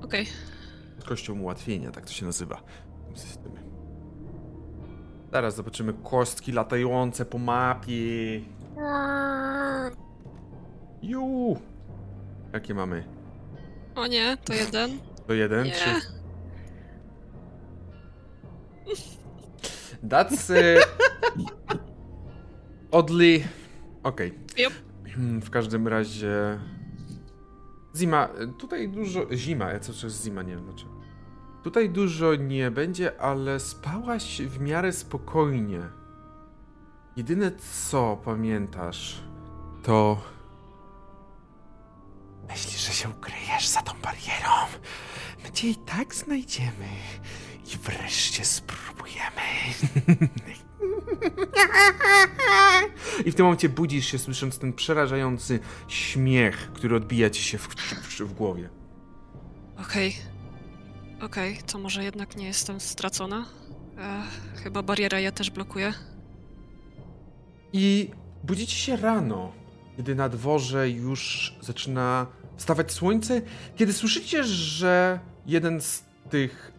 [0.01, 0.26] Okej.
[0.99, 2.62] Z kością ułatwienia, tak to się nazywa
[3.01, 3.59] w tym systemie.
[5.32, 8.41] Zaraz zobaczymy kostki latające po mapie.
[11.02, 11.56] Ju!
[12.54, 13.04] Jakie mamy?
[13.95, 14.99] O nie, to jeden.
[15.28, 15.72] To jeden, Nie.
[15.72, 15.89] trzy.
[20.10, 20.84] That's uh,
[22.91, 23.43] oddly.
[24.04, 24.34] Okej.
[24.58, 24.74] Yep.
[25.16, 26.60] Hmm, W każdym razie.
[27.95, 28.30] Zima,
[28.60, 29.28] tutaj dużo.
[29.36, 30.91] Zima, ja co to jest zima, nie wiem dlaczego.
[31.64, 35.82] Tutaj dużo nie będzie, ale spałaś w miarę spokojnie.
[37.18, 37.52] Jedyne
[37.91, 39.22] co pamiętasz,
[39.84, 40.22] to.
[42.52, 44.80] Myślisz, że się ukryjesz za tą barierą?
[45.43, 46.88] My cię i tak znajdziemy.
[47.74, 49.41] I wreszcie spróbujemy.
[53.26, 57.68] I w tym momencie budzisz się, słysząc ten przerażający śmiech, który odbija ci się w,
[57.68, 58.70] w, w głowie.
[59.78, 60.16] Okej.
[61.22, 63.45] Okej, to może jednak nie jestem stracona.
[63.97, 64.24] E,
[64.64, 65.93] chyba bariera ja też blokuje.
[67.74, 68.12] I
[68.43, 69.52] budzicie się rano,
[69.97, 72.28] kiedy na dworze już zaczyna
[72.62, 73.41] wstawać słońce,
[73.76, 76.72] kiedy słyszycie, że jeden z tych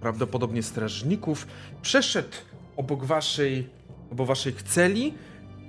[0.00, 1.46] prawdopodobnie strażników
[1.82, 2.36] przeszedł
[2.76, 3.68] obok waszej,
[4.12, 5.14] obok waszej celi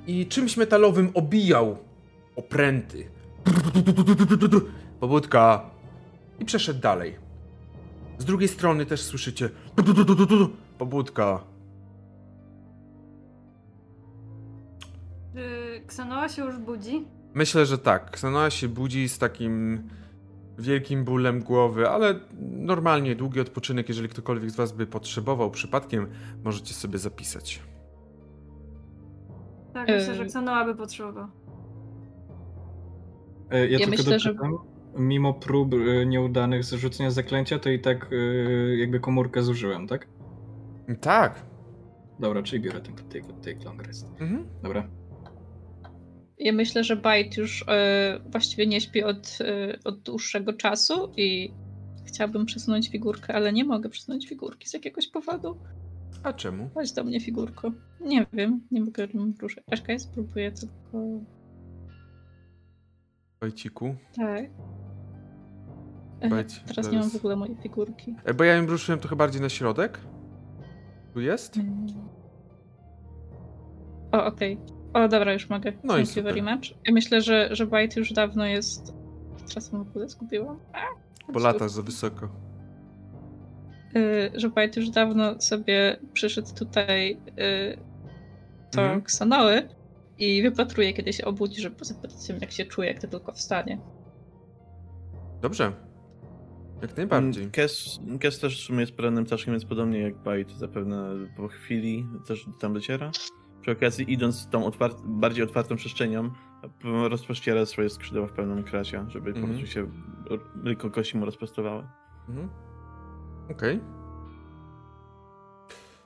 [0.07, 1.77] i czymś metalowym obijał
[2.35, 3.09] opręty.
[4.99, 5.69] Pobudka.
[6.39, 7.15] I przeszedł dalej.
[8.17, 9.49] Z drugiej strony też słyszycie
[10.77, 11.43] pobudka.
[15.33, 17.14] Czy Ksanoa się już budzi?
[17.35, 18.11] Myślę, że tak.
[18.11, 19.83] Ksanoa się budzi z takim
[20.59, 26.07] wielkim bólem głowy, ale normalnie długi odpoczynek, jeżeli ktokolwiek z was by potrzebował przypadkiem,
[26.43, 27.61] możecie sobie zapisać.
[29.73, 29.95] Tak, Yy.
[29.95, 31.27] myślę, że Ksanoa by potrzebował.
[33.51, 34.35] E, Ja, Ja tylko myślę, że-
[34.97, 40.07] mimo prób e, nieudanych zrzucenia zaklęcia, to i tak e, jakby komórkę zużyłem, tak?
[41.01, 41.41] Tak.
[42.19, 44.07] Dobra, czyli biorę ten take, take long rest.
[44.19, 44.45] Mhm.
[44.63, 44.87] Dobra.
[46.39, 51.53] Ja myślę, że Bajt już e, właściwie nie śpi od, e, od dłuższego czasu i
[52.05, 55.57] chciałabym przesunąć figurkę, ale nie mogę przesunąć figurki z jakiegoś powodu.
[56.23, 56.69] A czemu?
[56.73, 57.71] Chodź do mnie figurko.
[58.01, 59.07] Nie wiem, nie mogę
[59.41, 59.63] ruszyć.
[59.75, 61.03] Czekaj, spróbuję tylko...
[63.41, 63.95] Bajciku.
[64.15, 64.45] Tak.
[66.19, 68.15] E, Bajt, teraz nie mam w ogóle mojej figurki.
[68.23, 69.99] E, Bo ja ją ruszyłem trochę bardziej na środek.
[71.13, 71.57] Tu jest?
[71.57, 71.87] Mm.
[74.11, 74.57] O, okej.
[74.95, 75.71] O, dobra, już mogę.
[75.83, 76.23] No i Thank super.
[76.37, 76.69] you very much.
[76.87, 78.93] Ja myślę, że, że Bajt już dawno jest...
[79.47, 80.59] Teraz w ogóle zgubiłam.
[80.73, 80.79] A,
[81.31, 82.29] Bo latasz za wysoko.
[83.95, 87.77] y, że Bajt już dawno sobie przyszedł tutaj y,
[88.75, 89.01] do Mhm.
[89.01, 89.69] Ksanoły
[90.19, 93.79] i wypatruje, kiedy się obudzi, żeby zapytać się, jak się czuje, jak to tylko wstanie.
[95.41, 95.71] Dobrze.
[96.81, 97.43] Jak najbardziej.
[97.43, 101.47] Mm, Kes, Kes też w sumie jest porannym ptaszkiem, więc podobnie jak Bite zapewne po
[101.47, 103.11] chwili też tam dociera.
[103.65, 106.29] Przy okazji idąc tą otwart bardziej otwartą przestrzenią,
[107.09, 109.47] rozpościera swoje skrzydła w pełnym kracie, żeby po Mhm.
[109.57, 109.87] prostu się
[110.63, 111.87] tylko kości mu rozprostowały.
[112.29, 112.49] Mhm.
[113.51, 113.81] Okej.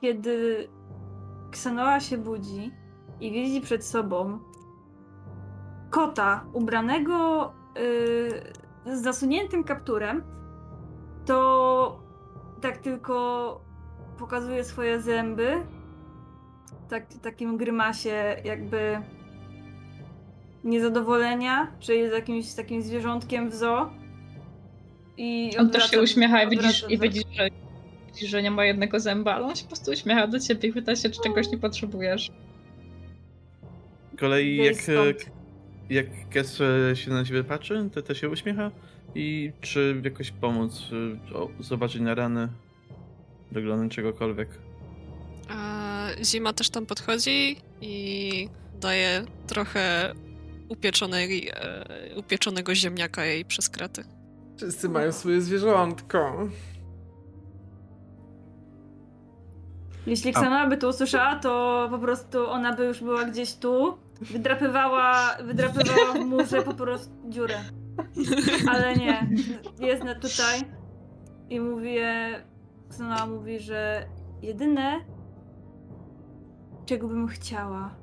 [0.00, 0.68] Kiedy
[1.50, 2.72] Ksanoa się budzi
[3.20, 4.38] i widzi przed sobą
[5.90, 7.52] kota ubranego
[8.86, 10.22] yy, z zasuniętym kapturem,
[11.26, 12.00] to
[12.60, 13.60] tak tylko
[14.18, 15.62] pokazuje swoje zęby.
[16.90, 18.98] Tak, takim grymasie jakby
[20.64, 23.90] niezadowolenia, czy jest jakimś takim zwierzątkiem w zoo.
[25.16, 27.48] I On też się uśmiecha i widzisz, i widzisz, że,
[28.06, 30.72] widzisz, że nie ma jednego zęba, ale on się po prostu uśmiecha do ciebie i
[30.72, 32.30] pyta się, czy czegoś nie potrzebujesz.
[34.14, 35.14] Z kolei jak, e,
[35.90, 38.70] jak Kes e, się na ciebie patrzy, to też się uśmiecha
[39.14, 40.90] i czy jakoś pomóc,
[41.60, 42.48] e, zobaczyć na rany,
[43.52, 44.48] doglądać czegokolwiek.
[45.50, 45.79] E,
[46.22, 48.48] Zima też tam podchodzi i
[48.80, 50.14] daje trochę
[50.68, 51.84] upieczonej, e,
[52.16, 54.04] upieczonego ziemniaka jej przez krety.
[54.56, 56.48] Wszyscy mają swoje zwierzątko.
[60.06, 65.36] Jeśli Ksana by to usłyszała, to po prostu ona by już była gdzieś tu, wydrapywała,
[65.44, 67.64] wydrapywała w murze po prostu dziurę.
[68.68, 69.28] Ale nie,
[69.80, 70.60] jest na tutaj
[71.50, 71.94] i mówi,
[72.90, 74.06] Ksana mówi, że
[74.42, 75.00] jedyne,
[76.86, 77.94] czego bym chciała,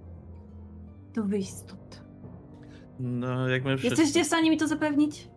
[1.14, 2.04] to wyjść stąd.
[3.00, 4.02] No, jak my wszyscy...
[4.02, 5.30] Jesteście w stanie mi to zapewnić?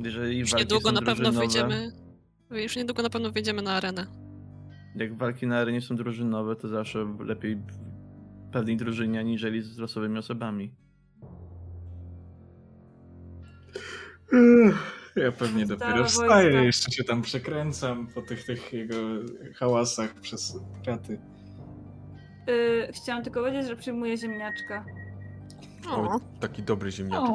[0.00, 1.92] Jeżeli Już niedługo na pewno wyjdziemy.
[2.50, 4.06] Już niedługo na pewno wyjdziemy na arenę.
[4.96, 10.18] Jak walki na arenie są drużynowe, to zawsze lepiej w pewnej drużynie, aniżeli z losowymi
[10.18, 10.74] osobami.
[15.22, 16.22] Ja pewnie Stara dopiero wojska.
[16.22, 18.96] wstaję, jeszcze się tam przekręcam po tych, tych jego
[19.54, 21.20] hałasach przez kraty.
[22.46, 24.84] Yy, chciałam tylko powiedzieć, że przyjmuję ziemniaczka.
[25.90, 27.30] O, taki dobry ziemniaczek.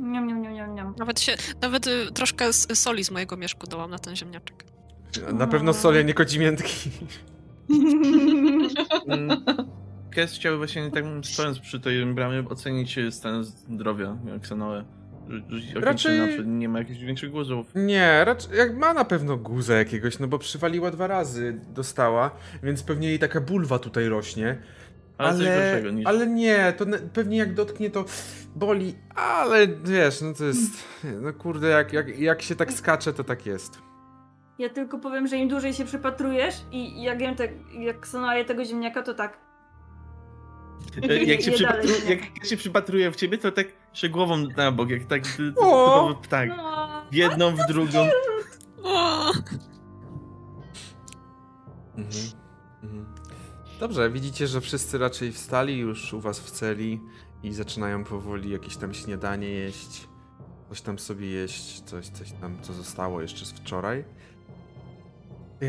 [0.00, 0.94] Niam, niam, niam, niam.
[0.98, 4.64] Nawet się, nawet y, troszkę s- soli z mojego mieszku dałam na ten ziemniaczek.
[5.32, 6.90] Na pewno solia, nie kocimiętki.
[9.08, 9.44] Mm,
[10.10, 14.84] Kes chciał właśnie tak stojąc przy tej bramie ocenić stan zdrowia Xanoe.
[15.74, 17.66] Raczej- nie ma jakichś większych głosów.
[17.74, 22.30] Nie, raczej jak ma na pewno guzę jakiegoś, no bo przywaliła dwa razy, dostała,
[22.62, 24.58] więc pewnie jej taka bulwa tutaj rośnie.
[25.18, 26.06] Ale, coś gorszego niż...
[26.06, 28.04] ale nie, to pewnie jak dotknie to
[28.56, 30.84] boli, ale wiesz, no to jest,
[31.22, 33.78] no kurde, jak, jak, jak się tak skacze, to tak jest.
[34.58, 38.64] Ja tylko powiem, że im dłużej się przypatrujesz i jak jem te, jak sonaje tego
[38.64, 39.49] ziemniaka, to tak.
[41.10, 41.88] E, Jak się, przypatru...
[42.08, 45.60] jak się przypatruję w ciebie, to tak się głową na bok, jak tak ty- ty-
[45.60, 45.86] O!
[46.08, 46.48] typowy ptak.
[46.56, 48.06] No, W jedną, w drugą.
[51.96, 52.24] Mhm.
[52.82, 53.06] Mhm.
[53.80, 57.00] Dobrze, widzicie, że wszyscy raczej wstali już u was w celi
[57.42, 60.08] i zaczynają powoli jakieś tam śniadanie jeść.
[60.68, 64.04] Coś tam sobie jeść, coś, coś tam, co zostało jeszcze z wczoraj.
[65.60, 65.68] Yy,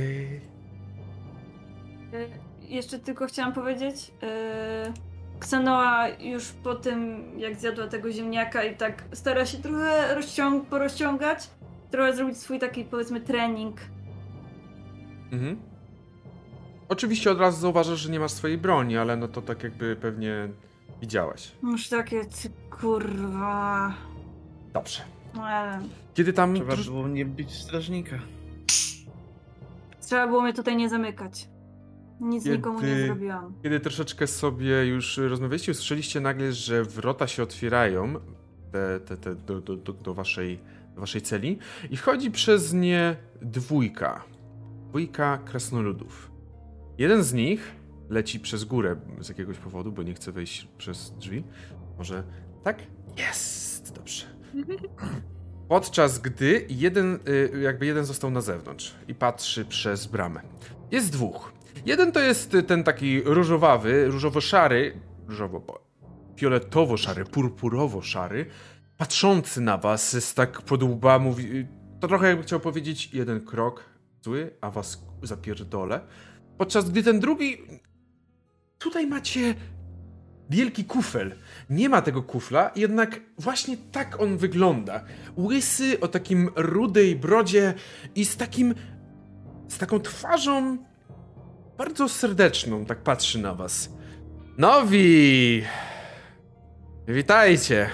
[2.13, 2.29] y,
[2.71, 4.11] jeszcze tylko chciałam powiedzieć.
[4.21, 4.93] Yy,
[5.39, 11.49] Ksanoa już po tym, jak zjadła tego ziemniaka i tak stara się trochę rozciąg porozciągać,
[11.91, 13.75] trochę zrobić swój taki, powiedzmy, trening.
[15.31, 15.59] Mhm.
[16.89, 20.49] Oczywiście od razu zauważasz, że nie masz swojej broni, ale no to tak jakby pewnie
[21.01, 21.51] widziałaś.
[21.63, 22.49] Już takie, ty
[22.79, 23.93] kurwa.
[24.73, 25.01] Dobrze.
[25.35, 25.81] No, ale
[26.13, 26.55] Kiedy tam...
[26.55, 28.15] Trzeba było nie być strażnika.
[30.01, 31.47] trzeba było mnie tutaj nie zamykać.
[32.21, 33.53] Nic Kiedy- nikomu nie zrobiłam.
[33.63, 38.13] Kiedy troszeczkę sobie już rozmawialiście, usłyszeliście nagle, że wrota się otwierają
[38.71, 40.59] te, te, te, do, do, do, do, waszej,
[40.95, 41.57] do waszej celi
[41.89, 44.23] i chodzi przez nie dwójka.
[44.89, 46.31] Dwójka krasnoludów.
[46.97, 47.75] Jeden z nich
[48.09, 51.43] leci przez górę z jakiegoś powodu, bo nie chce wejść przez drzwi.
[51.97, 52.23] Może
[52.63, 52.79] tak?
[53.17, 53.95] Jest!
[53.95, 54.25] Dobrze.
[55.69, 57.19] Podczas gdy jeden,
[57.55, 60.41] y, jakby jeden został na zewnątrz i patrzy przez bramę.
[60.91, 61.53] Jest dwóch.
[61.85, 65.81] Jeden to jest y, ten taki różowawy, różowo-szary, różowo
[66.35, 68.45] fioletowo-szary, purpurowo-szary,
[68.97, 71.67] patrzący na was z tak pod łba, mówi, y,
[71.99, 73.85] to trochę jakby chciał powiedzieć jeden krok
[74.21, 76.01] zły, a was zapierdolę.
[76.57, 77.57] Podczas gdy ten drugi,
[78.77, 79.55] tutaj macie
[80.49, 81.35] wielki kufel.
[81.69, 85.03] Nie ma tego kufla, jednak właśnie tak on wygląda.
[85.37, 87.73] Łysy, o takim rudej brodzie
[88.15, 88.75] i z takim,
[89.67, 90.77] z taką twarzą
[91.77, 93.89] bardzo serdeczną, tak patrzy na was.
[94.57, 95.63] Nowi!
[97.07, 97.89] Witajcie!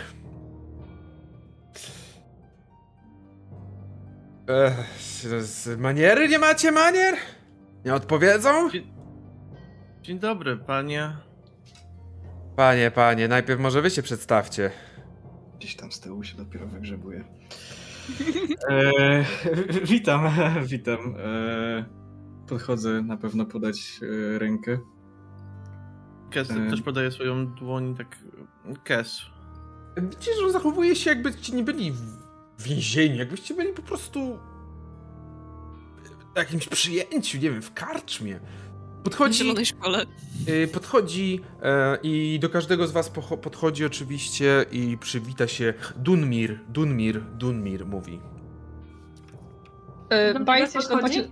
[4.47, 4.73] Ech,
[5.43, 7.15] z- maniery nie macie manier?
[7.85, 8.69] Nie odpowiedzą?
[10.01, 11.17] Dzień dobry, panie.
[12.55, 14.71] Panie, panie, najpierw może wy się przedstawcie.
[15.59, 17.23] Gdzieś tam z tyłu się dopiero wygrzebuje.
[18.69, 19.23] E,
[19.83, 20.29] witam,
[20.65, 21.15] witam.
[21.19, 21.85] E,
[22.47, 23.99] podchodzę na pewno podać
[24.35, 24.77] e, rękę.
[26.29, 26.69] Kes E.
[26.69, 28.17] też podaje swoją dłoń tak...
[28.83, 29.21] Kes.
[29.97, 31.91] Widzicie, że on zachowuje się jakbyście nie byli
[32.57, 34.39] w więzieniu, jakbyście byli po prostu
[36.33, 38.39] w jakimś przyjęciu, nie wiem, w karczmie.
[38.99, 40.05] W Podchodzi, zielonej szkole.
[40.49, 43.09] y, podchodzi e, i do każdego z was
[43.41, 48.19] podchodzi oczywiście i przywita się Dunmir, Dunmir, Dunmir mówi.
[50.11, 50.89] E, on, podchodzi?
[50.89, 51.23] podchodzi,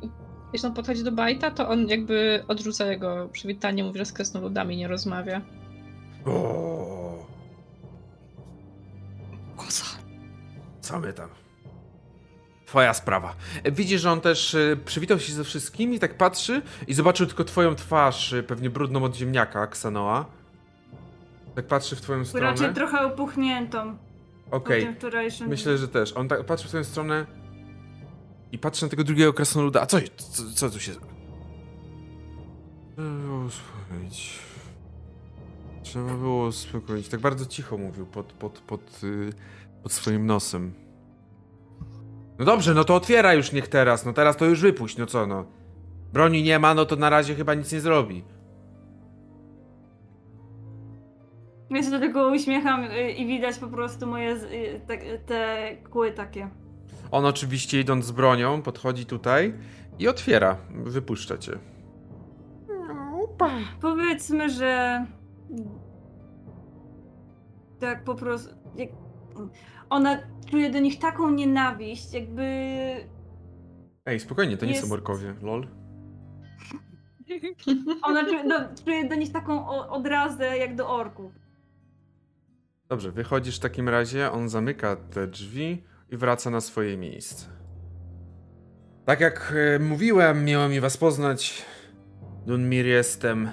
[0.56, 4.78] jeśli on podchodzi do Bajta, to on jakby odrzuca jego przywitanie, mówi, że z krasnoludami
[4.78, 5.42] nie rozmawia.
[6.26, 7.26] O,
[9.58, 9.86] Koza.
[10.82, 11.30] co my tam?
[12.66, 13.36] Twoja sprawa.
[13.72, 17.76] Widzisz, że on też e, przywitał się ze wszystkimi, tak patrzy i zobaczył tylko twoją
[17.76, 20.26] twarz, e, pewnie brudną od ziemniaka, Ksanoa.
[21.56, 22.74] Tak patrzy w twoją Raczej stronę.
[22.74, 23.98] trochę opuchniętą
[24.52, 25.48] Okej, wczorajszym.
[25.48, 26.14] myślę, że też.
[26.18, 27.26] On tak patrzy w twoją stronę
[28.56, 29.82] i patrzy na tego drugiego krasnoluda.
[29.82, 30.92] A co, co, co tu się...
[32.96, 34.40] Trzeba było uspokoić.
[35.84, 37.08] Trzeba było uspokoić.
[37.10, 39.34] Tak bardzo cicho mówił pod, pod, pod, y,
[39.84, 40.74] pod swoim nosem.
[42.40, 44.06] No dobrze, no to otwiera już niech teraz.
[44.06, 45.46] No teraz to już wypuść, no co no.
[46.14, 48.24] Broni nie ma, no to na razie chyba nic nie zrobi.
[51.70, 56.12] Ja się do tego uśmiecham y, i widać po prostu moje y, te, te kły
[56.12, 56.50] takie.
[57.12, 59.54] On oczywiście idąc z bronią podchodzi tutaj
[60.00, 60.58] i otwiera.
[60.70, 61.60] Wypuszcza cię.
[63.82, 65.06] Powiedzmy, że
[67.80, 68.56] tak po prostu.
[68.76, 68.90] Jak...
[69.90, 70.18] Ona
[70.52, 72.44] czuje do nich taką nienawiść, jakby.
[74.06, 75.68] Ej, spokojnie, to nie Jest- są orkowie, lol.
[78.02, 81.32] Ona czuje do, czuje do nich taką odrazę jak do orków.
[82.90, 87.46] Dobrze, wychodzisz w takim razie, on zamyka te drzwi i wraca na swoje miejsce.
[89.06, 91.66] Tak jak e, mówiłem, miło mi was poznać.
[92.46, 93.50] Dunmir jestem.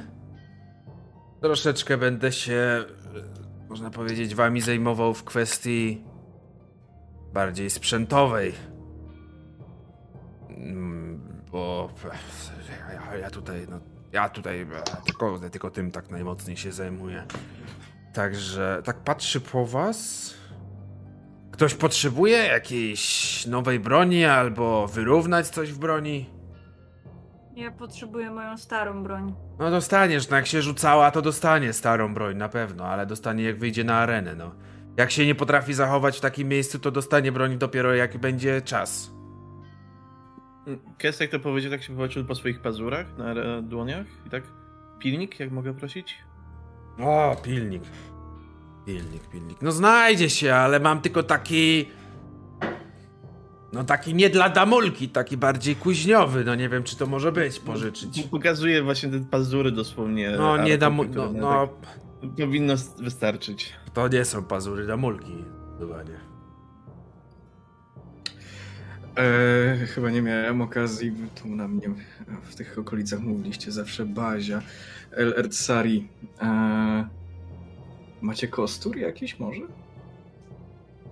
[1.41, 6.05] Troszeczkę będę się, e, można powiedzieć, wami zajmował w kwestii
[7.33, 8.53] bardziej sprzętowej.
[10.49, 11.91] Mm, Bo
[13.11, 13.81] ja, ja tutaj, no,
[14.13, 14.67] ja tutaj e,
[15.05, 17.27] tylko, tylko tym tak najmocniej się zajmuję.
[18.13, 20.35] Także tak patrzy po was.
[21.63, 26.31] Ktoś potrzebuje jakiejś nowej broni albo wyrównać coś w broni?
[27.57, 29.35] Ja potrzebuję moją starą broń.
[29.59, 33.59] No dostaniesz, no jak się rzucała, to dostanie starą broń na pewno, ale dostanie jak
[33.59, 34.55] wyjdzie na arenę, no.
[34.97, 39.11] Jak się nie potrafi zachować w takim miejscu, to dostanie broń dopiero jak będzie czas.
[40.99, 44.43] Kes, jak to powiedział, tak się popatrzył po swoich pazurach na dłoniach i tak.
[44.99, 46.19] Pilnik, jak mogę prosić?
[47.01, 47.83] O, pilnik.
[48.87, 49.62] Pilnik, pilnik.
[49.62, 51.89] No znajdzie się, ale mam tylko taki...
[53.72, 57.59] No taki nie dla damulki, taki bardziej kuźniowy, no nie wiem czy to może być,
[57.59, 58.22] pożyczyć.
[58.30, 60.35] Pokazuje właśnie te pazury dosłownie.
[60.39, 61.05] No nie damu...
[61.05, 62.01] No, no tak
[62.37, 63.72] Powinno wystarczyć.
[63.95, 65.45] to nie są pazury damulki,
[65.78, 66.33] chyba nie.
[69.16, 71.12] E, chyba nie miałem okazji,
[71.43, 71.89] tu na mnie
[72.43, 74.62] w tych okolicach mówiliście zawsze Bazia,
[75.11, 76.09] El Ertsari.
[76.43, 77.09] E,
[78.23, 79.62] macie kostur jakiś może?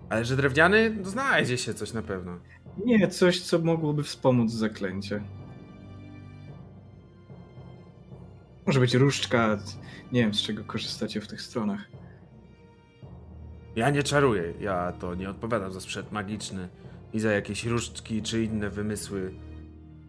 [0.08, 0.96] Ale że drewniany?
[1.02, 2.38] No znajdzie się coś na pewno.
[2.84, 5.22] Nie, coś co mogłoby wspomóc zaklęcie.
[8.66, 9.58] Może być różdżka,
[10.12, 11.88] nie wiem z czego korzystacie w tych stronach.
[13.76, 16.68] Ja nie czaruję, ja to nie odpowiadam za sprzęt magiczny
[17.12, 19.34] i za jakieś różdżki czy inne wymysły.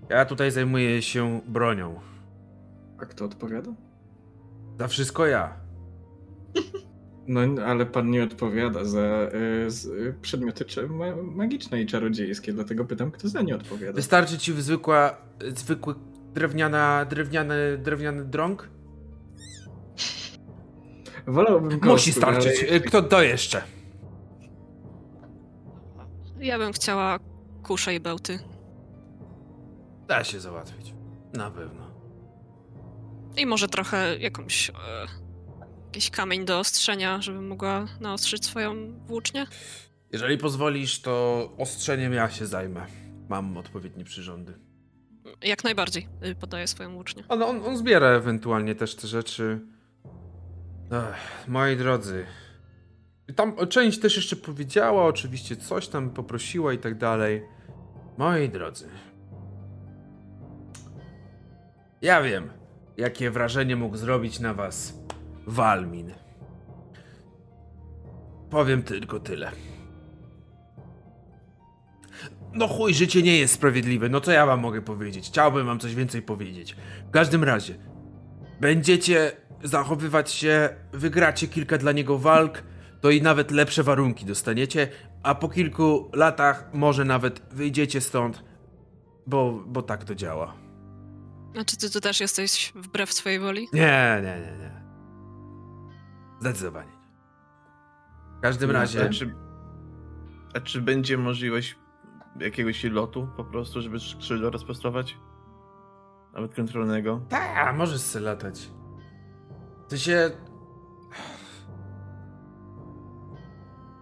[0.09, 1.99] Ja tutaj zajmuję się bronią.
[2.97, 3.71] A kto odpowiada?
[4.79, 5.53] Za wszystko ja.
[7.27, 9.01] No, ale pan nie odpowiada za
[9.67, 13.93] z, e, przedmioty ma, magiczne i czarodziejskie, dlatego pytam, kto za nie odpowiada.
[13.93, 15.17] Wystarczy ci zwykła,
[15.55, 15.95] zwykły
[16.33, 18.69] drewniana, drewniany, drewniany drąg?
[21.27, 22.61] Wolałbym Musi kostur, ale starczyć.
[22.61, 23.61] jeśli- Kto to jeszcze?
[26.39, 27.19] Ja bym chciała
[27.63, 28.39] kusze i bełty.
[30.07, 30.93] Da się załatwić.
[31.33, 31.91] Na pewno.
[33.37, 34.69] I może trochę jakąś.
[34.69, 34.73] E,
[35.91, 39.45] jakiś kamień do ostrzenia, żebym mogła naostrzyć swoją włócznię.
[40.11, 42.85] Jeżeli pozwolisz, to ostrzeniem ja się zajmę.
[43.29, 44.53] Mam odpowiednie przyrządy.
[45.41, 47.23] Jak najbardziej y, podaję swoją włócznię.
[47.29, 49.59] On, on, on zbiera ewentualnie też te rzeczy.
[50.91, 52.25] Ech, moi drodzy.
[53.35, 57.41] Tam część też jeszcze powiedziała, oczywiście coś tam poprosiła i tak dalej.
[58.17, 58.89] Moi drodzy.
[62.01, 62.49] Ja wiem,
[62.97, 65.00] jakie wrażenie mógł zrobić na was
[65.47, 66.13] Walmin.
[68.49, 69.51] Powiem tylko tyle.
[72.53, 74.09] No chuj, życie nie jest sprawiedliwe.
[74.09, 75.27] No co ja wam mogę powiedzieć?
[75.27, 76.75] Chciałbym wam coś więcej powiedzieć.
[77.07, 77.75] W każdym razie,
[78.59, 79.31] będziecie
[79.63, 82.63] zachowywać się, wygracie kilka dla niego walk,
[83.01, 84.87] to i nawet lepsze warunki dostaniecie,
[85.23, 88.43] a po kilku latach może nawet wyjdziecie stąd,
[89.27, 90.53] bo, bo tak to działa.
[91.53, 93.67] Znaczy, ty, ty też jesteś wbrew swojej woli?
[93.73, 94.80] Nie, nie, nie, nie.
[96.41, 97.01] Zdecydowanie nie.
[98.37, 99.05] W każdym razie...
[99.05, 99.35] A czy,
[100.55, 101.79] a czy będzie możliwość
[102.39, 105.17] jakiegoś lotu po prostu, żeby skrzydła rozprostować?
[106.33, 107.21] Nawet kontrolnego?
[107.29, 108.71] Tak, możesz sobie latać.
[109.87, 110.31] Ty się.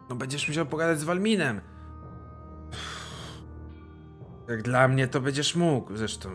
[0.10, 1.62] No będziesz musiał pogadać z Walminem.
[4.48, 6.30] Jak dla mnie to będziesz mógł, zresztą.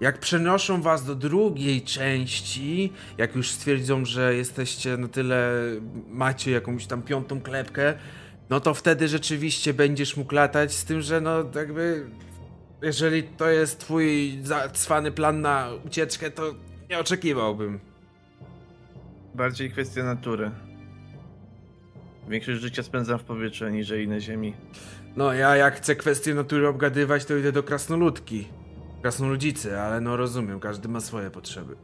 [0.00, 5.52] Jak przenoszą was do drugiej części, jak już stwierdzą, że jesteście na tyle,
[6.08, 7.94] macie jakąś tam piątą klepkę,
[8.50, 12.10] no to wtedy rzeczywiście będziesz mógł latać, z tym, że no jakby,
[12.82, 14.38] jeżeli to jest twój
[14.72, 16.54] cwany plan na ucieczkę, to
[16.90, 17.80] nie oczekiwałbym.
[19.34, 20.50] Bardziej kwestia natury.
[22.28, 24.54] Większość życia spędzam w powietrzu, aniżeli na ziemi.
[25.16, 28.48] No ja jak chcę kwestie natury obgadywać, to idę do krasnoludki.
[29.02, 31.76] Krasnoludzicy, ale no rozumiem, każdy ma swoje potrzeby.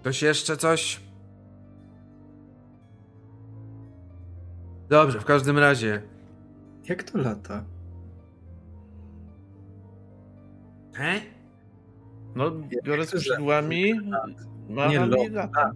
[0.00, 1.00] Ktoś jeszcze coś?
[4.88, 6.02] Dobrze, w każdym razie.
[6.88, 7.64] Jak to lata?
[10.94, 11.20] He?
[12.34, 12.50] No,
[12.84, 13.82] biorę skrzydłami,
[14.68, 15.20] Nie macham lot.
[15.26, 15.72] i latam.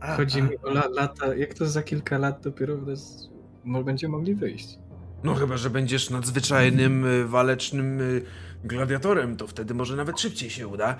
[0.00, 1.34] A, Chodzi mi o la lata.
[1.34, 3.28] Jak to za kilka lat dopiero nas
[3.84, 4.78] będziemy mogli wyjść?
[5.24, 8.22] No chyba, że będziesz nadzwyczajnym, y, walecznym y,
[8.64, 10.96] gladiatorem, to wtedy może nawet szybciej się uda.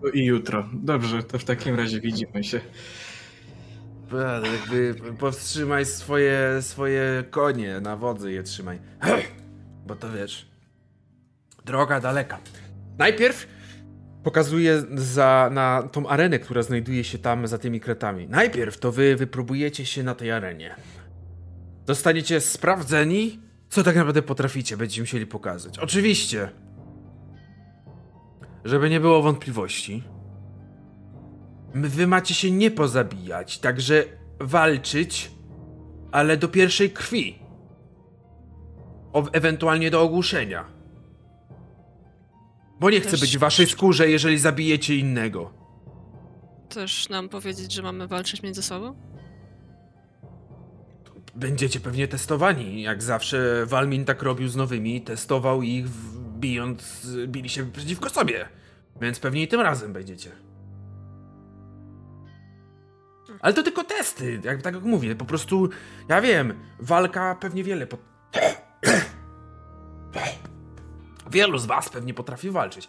[0.00, 0.68] To i jutro.
[0.72, 2.60] Dobrze, to w takim razie widzimy się.
[4.52, 8.78] Jakby powstrzymaj swoje, swoje konie, na wodzy je trzymaj.
[9.86, 10.48] Bo to wiesz,
[11.64, 12.38] droga daleka.
[12.98, 13.46] Najpierw
[14.22, 18.28] pokazuję za, na tą arenę, która znajduje się tam za tymi kretami.
[18.28, 20.74] Najpierw to wy wypróbujecie się na tej arenie.
[21.86, 25.78] Zostaniecie sprawdzeni, co tak naprawdę potraficie, będziecie musieli pokazać.
[25.78, 26.50] Oczywiście,
[28.64, 30.02] żeby nie było wątpliwości,
[31.74, 34.04] Wy macie się nie pozabijać, także
[34.40, 35.30] walczyć,
[36.12, 37.38] ale do pierwszej krwi.
[39.12, 40.64] O, ewentualnie do ogłuszenia.
[42.80, 45.52] Bo nie chcę Też- być w waszej skórze, jeżeli zabijecie innego.
[46.68, 48.94] Też nam powiedzieć, że mamy walczyć między sobą?
[51.36, 52.82] Będziecie pewnie testowani.
[52.82, 55.86] Jak zawsze Walmin tak robił z nowymi, testował ich,
[56.38, 58.48] bijąc, bili się przeciwko sobie.
[59.00, 60.30] Więc pewnie i tym razem będziecie.
[63.40, 65.68] Ale to tylko testy, jak, tak jak mówię, po prostu,
[66.08, 67.86] ja wiem, walka pewnie wiele.
[71.30, 72.88] Wielu z was pewnie potrafi walczyć,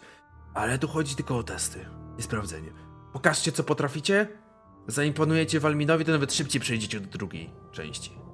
[0.54, 1.84] ale tu chodzi tylko o testy
[2.18, 2.70] i sprawdzenie.
[3.12, 4.28] Pokażcie, co potraficie,
[4.86, 8.27] zaimponujecie Walminowi, to nawet szybciej przejdziecie do drugiej części.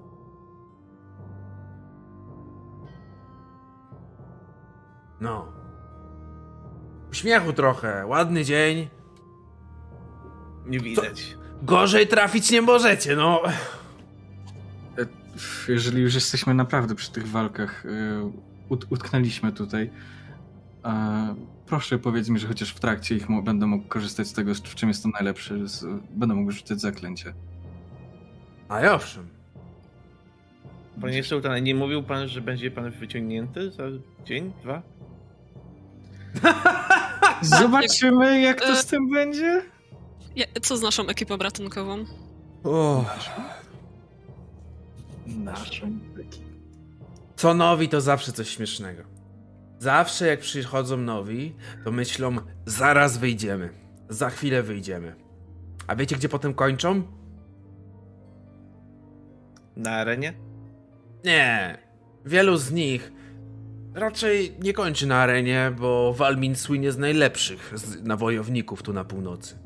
[5.25, 5.53] No.
[7.11, 8.89] Uśmiechu trochę, ładny dzień.
[10.67, 11.37] Nie widać.
[11.63, 13.43] Gorzej trafić nie możecie, no.
[15.69, 17.89] Jeżeli już jesteśmy naprawdę przy tych walkach, y,
[18.69, 19.91] ut utknęliśmy tutaj.
[20.85, 21.35] e,
[21.67, 24.89] Proszę powiedz mi, że chociaż w trakcie ich będę mógł korzystać z tego, w czym
[24.89, 25.69] jestem najlepszy.
[25.69, 27.35] Z, będę mógł rzucać zaklęcie.
[28.69, 29.29] A i owszem.
[31.01, 33.85] Panie Sultanie, nie mówił pan, że będzie pan wyciągnięty za
[34.25, 34.83] dzień, dwa?
[37.45, 39.63] Zobaczymy, jak to z tym będzie.
[40.37, 42.05] Ja, co z naszą ekipą ratunkową?
[42.65, 43.05] O,
[45.27, 45.91] Naszą.
[47.37, 49.03] co nowi to zawsze coś śmiesznego.
[49.79, 51.55] Zawsze jak przychodzą nowi,
[51.85, 53.71] to myślą, zaraz wyjdziemy.
[54.09, 55.15] Za chwilę wyjdziemy.
[55.87, 57.03] A wiecie, gdzie potem kończą?
[59.77, 60.35] Na arenie?
[61.25, 61.79] Nie.
[62.27, 63.13] Wielu z nich
[63.95, 69.59] raczej nie kończy na arenie, bo Walmin słynie z najlepszych z nawojowników tu na północy.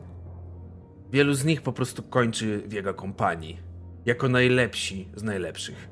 [1.12, 3.60] Wielu z nich po prostu kończy w jego kompanii.
[4.06, 5.88] Jako najlepsi z najlepszych.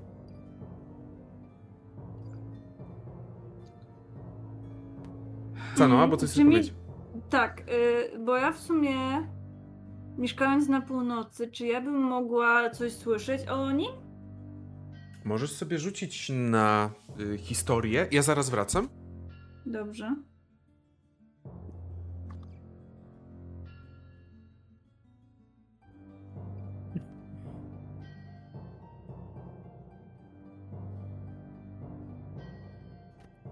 [5.74, 6.74] Co no, albo coś chcesz mi- powiedzieć?
[7.30, 7.60] Tak,
[8.14, 8.96] y, bo ja w sumie
[10.18, 13.90] mieszkając na północy, czy ja bym mogła coś słyszeć o nim?
[15.27, 16.90] Możesz sobie rzucić na
[17.20, 18.09] y, historię.
[18.11, 18.89] Ja zaraz wracam.
[19.66, 20.16] Dobrze.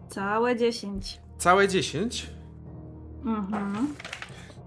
[0.09, 1.21] Całe 10.
[1.39, 2.31] Całe 10.
[3.25, 3.95] Mhm.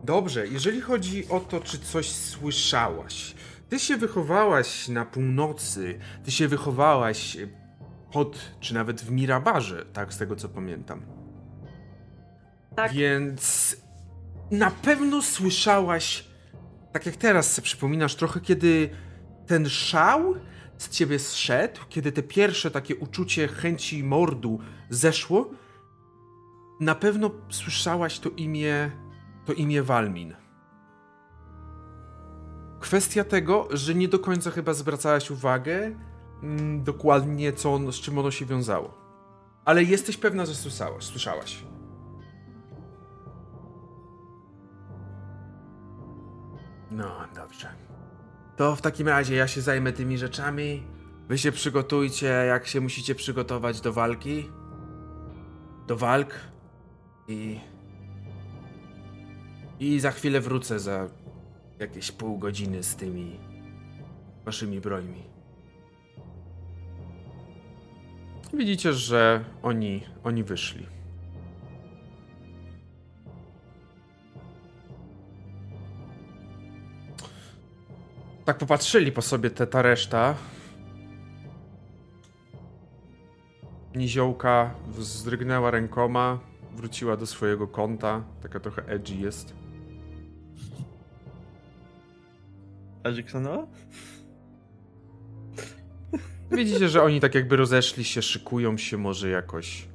[0.04, 3.36] Dobrze, jeżeli chodzi o to, czy coś słyszałaś.
[3.70, 7.38] Ty się wychowałaś na północy, ty się wychowałaś
[8.12, 11.02] pod, czy nawet w Mirabarze, tak z tego co pamiętam.
[12.76, 12.94] Tak.
[12.94, 13.76] Więc
[14.52, 16.26] na pewno słyszałaś,
[16.94, 18.90] tak jak teraz sobie przypominasz, trochę kiedy
[19.48, 20.36] ten szał
[20.78, 25.50] z ciebie zszedł, kiedy te pierwsze takie uczucie chęci mordu zeszło,
[26.80, 28.92] na pewno słyszałaś to imię,
[29.46, 30.47] to imię Walmin.
[32.80, 35.92] Kwestia tego, że nie do końca chyba zwracałaś uwagę
[36.44, 38.94] mm, dokładnie, co on, z czym ono się wiązało.
[39.66, 41.04] Ale jesteś pewna, że słyszałaś.
[41.04, 41.64] słyszałaś.
[46.92, 47.68] No, dobrze.
[48.56, 50.84] To w takim razie ja się zajmę tymi rzeczami.
[51.28, 54.50] Wy się przygotujcie, jak się musicie przygotować do walki.
[55.88, 56.34] Do walk.
[57.28, 57.60] I.
[59.80, 61.10] I za chwilę wrócę za
[61.80, 63.40] jakieś pół godziny z tymi
[64.46, 65.24] waszymi brońmi.
[68.54, 70.86] Widzicie, że oni, oni wyszli.
[78.46, 80.36] Tak popatrzyli po sobie te, ta reszta.
[83.96, 86.40] Niziołka wzdrygnęła rękoma,
[86.76, 88.24] wróciła do swojego kąta.
[88.42, 89.67] Taka trochę edgy jest.
[93.08, 93.68] A Jacksona?
[96.52, 99.88] Widzicie, że oni tak jakby rozeszli się, szykują się może jakoś.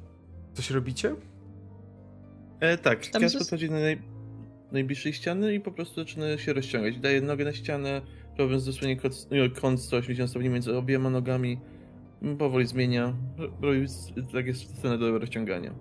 [0.53, 1.15] Coś robicie?
[2.59, 4.01] E, tak, Tam zos- podchodzi do naj...
[4.71, 6.97] najbliższej ściany i po prostu zaczyna się rozciągać.
[6.99, 8.01] Daje nogę na ścianę,
[8.37, 11.59] robiąc dosłownie kąt, no, kąt 180 stopni między obiema nogami.
[12.39, 13.13] Powoli zmienia.
[13.61, 15.73] Robi s- tak jest scenę do rozciągania.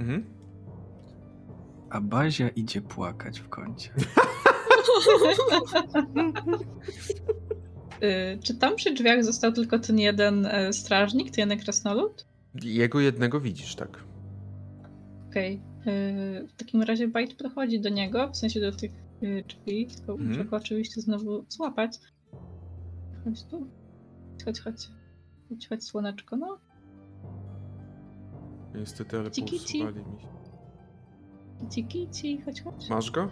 [0.00, 0.24] Mhm.
[1.90, 3.90] A Bazia idzie płakać w kącie.
[8.02, 12.26] Y, Czy tam przy drzwiach został tylko ten jeden e, strażnik, ten jeden krasnolud?
[12.62, 14.04] Jego jednego widzisz, tak.
[15.28, 15.54] Okej.
[15.86, 18.90] Y, W takim razie Bajt podchodzi do niego, w sensie do tych
[19.22, 20.48] y, drzwi, tylko Mhm.
[20.48, 21.98] go oczywiście znowu złapać.
[23.24, 23.66] Chodź tu.
[24.44, 24.88] Chodź, chodź.
[25.48, 26.58] Chodź, chodź, słoneczko, no.
[28.74, 29.78] Niestety, ale Kici, kici.
[29.78, 30.26] pousuwali mi się.
[31.60, 32.88] Kici, kici, chodź, chodź.
[32.90, 33.28] Masz go?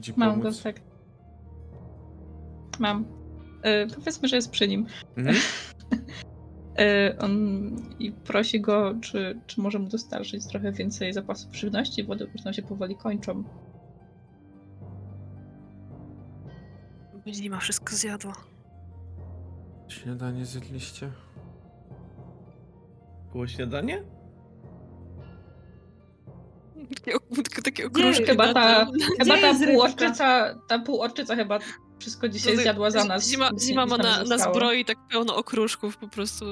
[0.00, 0.62] Ci Mam go, pomóc?
[0.62, 0.80] tak.
[2.78, 3.04] Mam.
[3.66, 4.86] Y, powiedzmy, że jest przy nim.
[5.16, 5.36] Mhm.
[6.80, 12.14] Y, on i prosi go, czy, czy może mu dostarczyć trochę więcej zapasów żywności, bo
[12.14, 13.44] już nam się powoli kończą.
[17.26, 18.32] Zima wszystko zjadła.
[19.88, 21.10] Śniadanie zjedliście?
[23.32, 24.02] Było śniadanie?
[26.94, 28.24] Takie, ok- takie Nie, okruszki.
[28.24, 28.86] Chyba ta,
[29.18, 31.58] chyba ta półorczyca, ta półorczyca chyba
[31.98, 33.28] wszystko dzisiaj No zjadła za nas.
[33.28, 36.44] Zima, zima ma na, na zbroi tak pełno okruszków, po prostu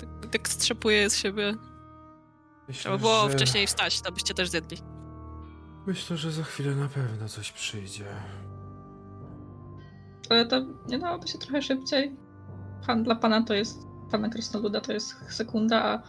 [0.00, 1.54] tak, tak strzepuje z siebie.
[2.68, 3.36] Myślę, Trzeba było że...
[3.36, 4.78] wcześniej wstać, to byście też zjedli.
[5.86, 8.04] Myślę, że za chwilę na pewno coś przyjdzie.
[10.30, 12.16] Ale to nie dałoby się trochę szybciej.
[12.86, 13.78] Pan dla pana to jest,
[14.10, 16.02] pana Krasnoluda to jest sekunda, a,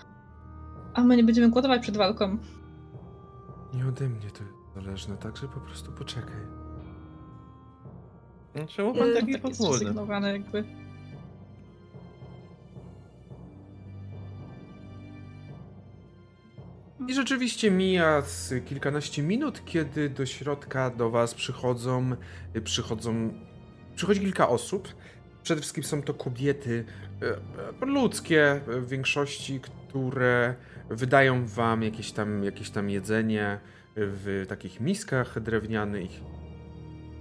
[0.94, 2.38] a my nie będziemy głodować przed walką.
[3.74, 6.42] Nie ode mnie to jest zależne, także po prostu poczekaj.
[8.56, 10.64] No, Czemu pan taki tak jest zrezygnowany jakby.
[17.08, 22.16] I rzeczywiście mija z kilkanaście minut, kiedy do środka do was przychodzą,
[22.64, 23.34] przychodzą,
[23.96, 24.88] przychodzi kilka osób.
[25.44, 26.86] Przede wszystkim są to kobiety
[27.22, 27.26] e,
[27.82, 30.56] e, ludzkie w większości, które
[30.90, 33.60] wydają wam jakieś tam, jakieś tam jedzenie
[33.96, 36.12] w takich miskach drewnianych.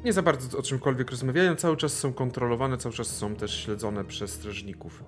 [0.05, 4.05] Nie za bardzo o czymkolwiek rozmawiają, cały czas są kontrolowane, cały czas są też śledzone
[4.05, 5.05] przez strażników.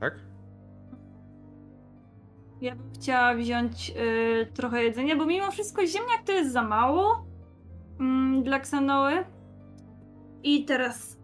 [0.00, 0.14] Tak?
[2.60, 7.26] Ja bym chciała wziąć y, trochę jedzenia, bo mimo wszystko ziemniak to jest za mało
[8.00, 9.24] mm, dla Ksanoły.
[10.42, 11.18] I teraz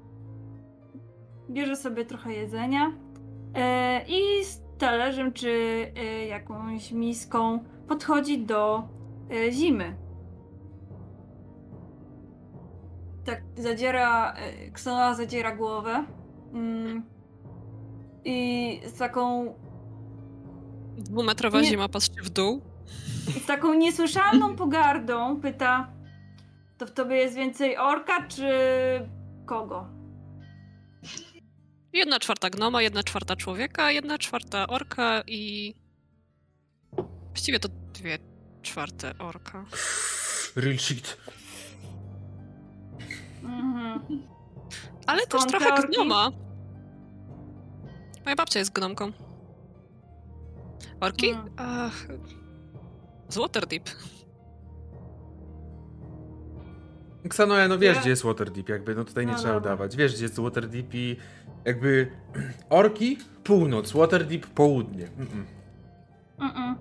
[1.51, 2.93] bierze sobie trochę jedzenia y,
[4.09, 4.45] i
[4.79, 5.49] talerzem czy
[5.99, 8.89] y, jakąś miską podchodzi do
[9.33, 9.97] y, zimy.
[13.25, 14.35] Tak, zadziera,
[14.67, 16.05] y, Ksanowa zadziera głowę.
[16.53, 17.03] Mm,
[18.25, 19.55] I z taką
[20.99, 21.67] Dwumetrowa Nie.
[21.67, 22.61] zima patrzy w dół.
[23.43, 25.89] z taką niesłyszalną pogardą pyta,
[26.79, 28.49] to w tobie jest więcej orka czy
[29.47, 29.87] kogo?
[31.93, 35.75] Jedna czwarta gnoma, jedna czwarta człowieka, jedna czwarta orka i...
[37.29, 38.19] Właściwie to dwie
[38.63, 39.65] czwarte orka.
[40.57, 41.17] Real shit.
[43.43, 44.01] Mhm.
[45.07, 45.95] Ale też Skąd te trochę orki?
[45.95, 46.31] gnoma.
[48.25, 49.13] Moja babcia jest gnomką.
[51.01, 51.29] Orki?
[51.31, 51.49] Mm.
[51.57, 52.07] Ach,
[53.29, 53.91] z Waterdeep.
[57.29, 59.73] Ksanoe, no wiesz, Ja- gdzie jest Waterdeep, jakby, no tutaj nie No trzeba dobra.
[59.73, 59.97] udawać.
[59.97, 61.17] Wiesz, gdzie jest Waterdeep i
[61.65, 62.11] jakby
[62.71, 65.05] orki, północ, Waterdeep, południe.
[65.05, 65.45] Mm-mm.
[66.39, 66.75] Mm-mm.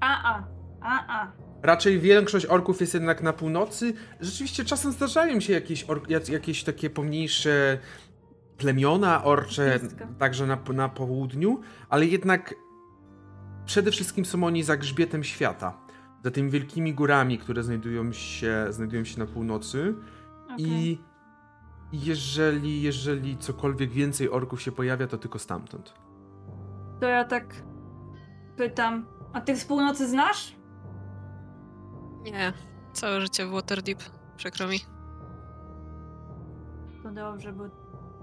[0.00, 0.44] A, a,
[0.80, 1.32] a, a.
[1.62, 3.94] Raczej większość orków jest jednak na północy.
[4.20, 7.78] Rzeczywiście czasem zdarzają się jakieś, jak- jakieś takie pomniejsze
[8.58, 10.04] plemiona orcze Wszystko.
[10.18, 12.54] także na, na południu, ale jednak
[13.66, 15.78] przede wszystkim są oni za grzbietem świata.
[16.24, 19.94] Za tymi wielkimi górami, które znajdują się, znajdują się na północy.
[20.58, 20.98] I
[21.92, 25.94] jeżeli, jeżeli cokolwiek więcej orków się pojawia, to tylko stamtąd.
[27.00, 27.54] To ja tak
[28.56, 30.56] pytam, a tych z północy znasz?
[32.22, 32.52] Nie,
[32.92, 33.98] całe życie w Waterdeep.
[34.36, 34.78] Przykro mi.
[37.02, 37.64] To dobrze, bo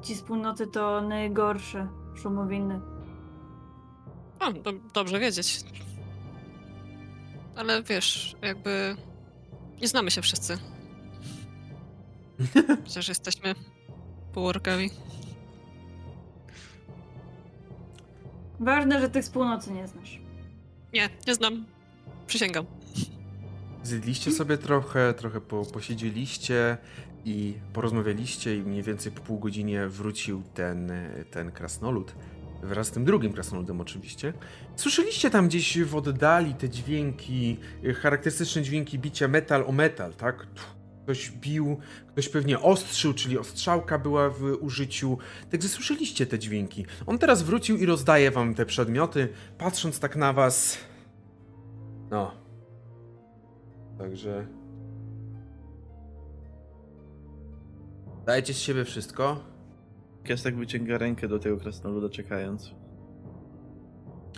[0.02, 2.82] ci z północy to najgorsze szumowiny.
[4.40, 5.60] O, do, dobrze wiedzieć.
[7.56, 8.96] Ale wiesz, jakby
[9.82, 10.58] nie znamy się wszyscy.
[12.86, 13.56] Przecież jesteśmy
[14.34, 14.90] półorkami.
[18.60, 20.20] Ważne, że tych z północy nie znasz.
[20.94, 21.66] Nie, nie znam.
[22.28, 22.66] Przysięgam.
[23.84, 26.78] Zjedliście sobie trochę, trochę po, posiedzieliście
[27.26, 30.92] i porozmawialiście i mniej więcej po pół godzinie wrócił ten,
[31.32, 32.16] ten krasnolud.
[32.64, 34.34] Wraz z tym drugim krasnoludem oczywiście.
[34.76, 37.58] Słyszeliście tam gdzieś w oddali te dźwięki,
[38.02, 40.48] charakterystyczne dźwięki bicia metal o metal, tak?
[41.04, 41.78] Ktoś bił,
[42.08, 45.18] ktoś pewnie ostrzył, czyli ostrzałka była w użyciu.
[45.52, 46.86] Także słyszeliście te dźwięki.
[47.06, 50.78] On teraz wrócił i rozdaje wam te przedmioty, patrząc tak na was.
[52.12, 52.44] No,
[53.98, 54.48] Także.
[58.26, 59.44] Dajcie z siebie wszystko.
[60.24, 62.72] Kestek wyciąga rękę do tego krasnoluda czekając.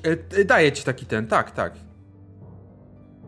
[0.05, 1.73] E, e, daję ci taki ten, tak, tak.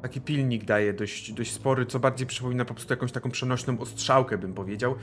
[0.02, 4.38] Taki pilnik daje dość, dość spory, co bardziej przypomina po prostu jakąś taką przenośną ostrzałkę,
[4.38, 4.96] bym powiedział,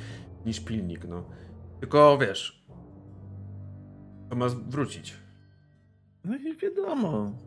[0.47, 1.25] niż pilnik, no.
[1.81, 2.65] Tylko wiesz.
[4.31, 5.15] To ma wrócić.
[6.25, 7.39] No i wiadomo.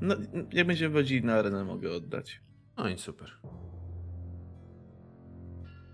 [0.00, 0.14] No,
[0.52, 2.40] jak będziemy wchodzili na arenę, mogę oddać.
[2.76, 3.30] No i super.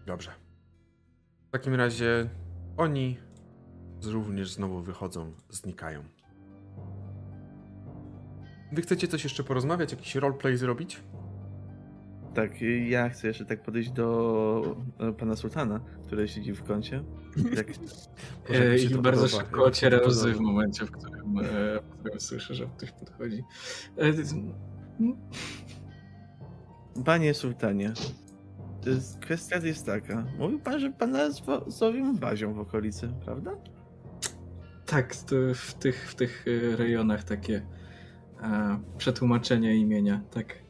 [0.06, 0.30] Dobrze.
[1.48, 2.30] W takim razie
[2.76, 3.18] oni
[4.02, 6.04] również znowu wychodzą, znikają.
[8.74, 11.00] Wy chcecie coś jeszcze porozmawiać, jakiś roleplay zrobić?
[12.34, 12.50] Tak,
[12.88, 17.04] ja chcę jeszcze tak podejść do e, pana sultana, który siedzi w kącie.
[18.72, 21.42] Mi się I to bardzo podoba, szybko ociera łzy w momencie, w którym, e,
[21.82, 23.44] w którym słyszę, że ktoś podchodzi.
[23.98, 24.12] E,
[27.04, 27.92] Panie sultanie,
[28.82, 30.26] to jest- kwestia jest taka.
[30.38, 33.50] Mówił pan, że pan nazwa zowią bazią w okolicy, prawda?
[34.86, 37.66] Tak, to w tych, w tych e, rejonach takie
[38.44, 40.64] e, przetłumaczenie imienia, tak.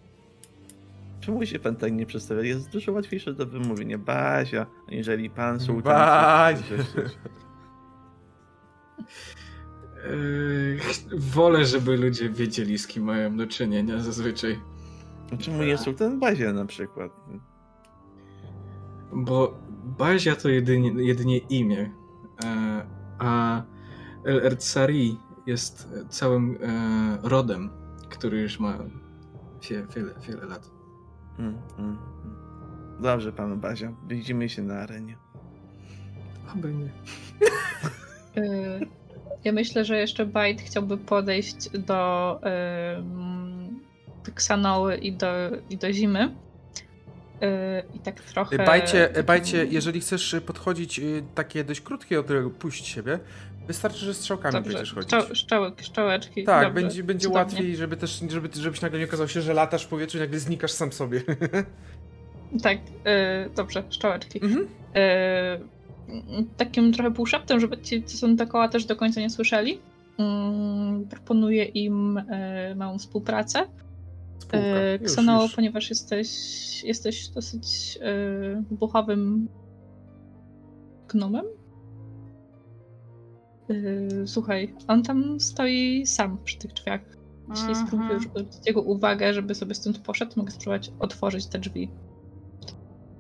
[1.20, 2.42] Czemu się pan tak nie przedstawia?
[2.42, 3.98] Jest dużo łatwiejsze do wymówienia.
[3.98, 5.94] Bazia, aniżeli pan sultan.
[5.94, 6.76] Bazia.
[10.04, 14.60] E, wolę, żeby ludzie wiedzieli, z kim mają do czynienia zazwyczaj.
[15.38, 17.12] Czemu nie sultan Bazia na przykład?
[19.12, 19.58] Bo
[19.98, 21.90] Bazia to jedynie, jedynie imię,
[22.44, 22.86] e,
[23.18, 23.62] a
[24.24, 27.70] El Ertsari jest całym e, rodem,
[28.08, 28.78] który już ma
[29.70, 30.70] wie, wiele, wiele lat.
[31.38, 32.36] Mm, mm, mm.
[33.00, 33.92] Dobrze, panu Bazia.
[34.08, 35.16] Widzimy się na arenie.
[36.48, 36.88] Aby nie.
[38.36, 38.86] Y,
[39.44, 42.40] Ja myślę, że jeszcze Bajt chciałby podejść do
[44.26, 45.26] y, Ksanoły i do,
[45.70, 46.24] i do Zimy.
[46.24, 48.56] Y, I tak trochę...
[48.56, 52.26] Bajcie, bajcie, jeżeli chcesz podchodzić y, takie dość krótkie, od
[52.58, 53.18] puść siebie,
[53.66, 55.10] wystarczy, że strzałkami Dobrze, będziesz chodzić.
[55.32, 56.44] szczałek, szczałeczki.
[56.44, 57.44] Tak, Dobrze, będzie, będzie cudownie.
[57.44, 60.38] łatwiej, żeby też, żeby, żebyś nagle nie okazało się, że latasz w powietrzu i nagle
[60.38, 61.22] znikasz sam sobie.
[62.62, 64.40] Tak, y, dobrze, szczałeczki.
[64.44, 64.66] mhm.
[66.08, 69.78] Y, takim trochę półszeptem, żeby ci, co są dookoła, też do końca nie słyszeli.
[70.18, 73.66] Mm, proponuję im y, małą współpracę.
[75.00, 75.54] Już, Ksano, już.
[75.54, 76.28] ponieważ jesteś,
[76.84, 79.48] jesteś dosyć e, buchowym
[81.08, 81.44] gnomem.
[83.70, 87.00] E, słuchaj, on tam stoi sam przy tych drzwiach.
[87.48, 87.86] Jeśli Mhm.
[87.86, 91.90] spróbujesz zwrócić jego uwagę, żeby sobie stąd poszedł, mogę spróbować otworzyć te drzwi.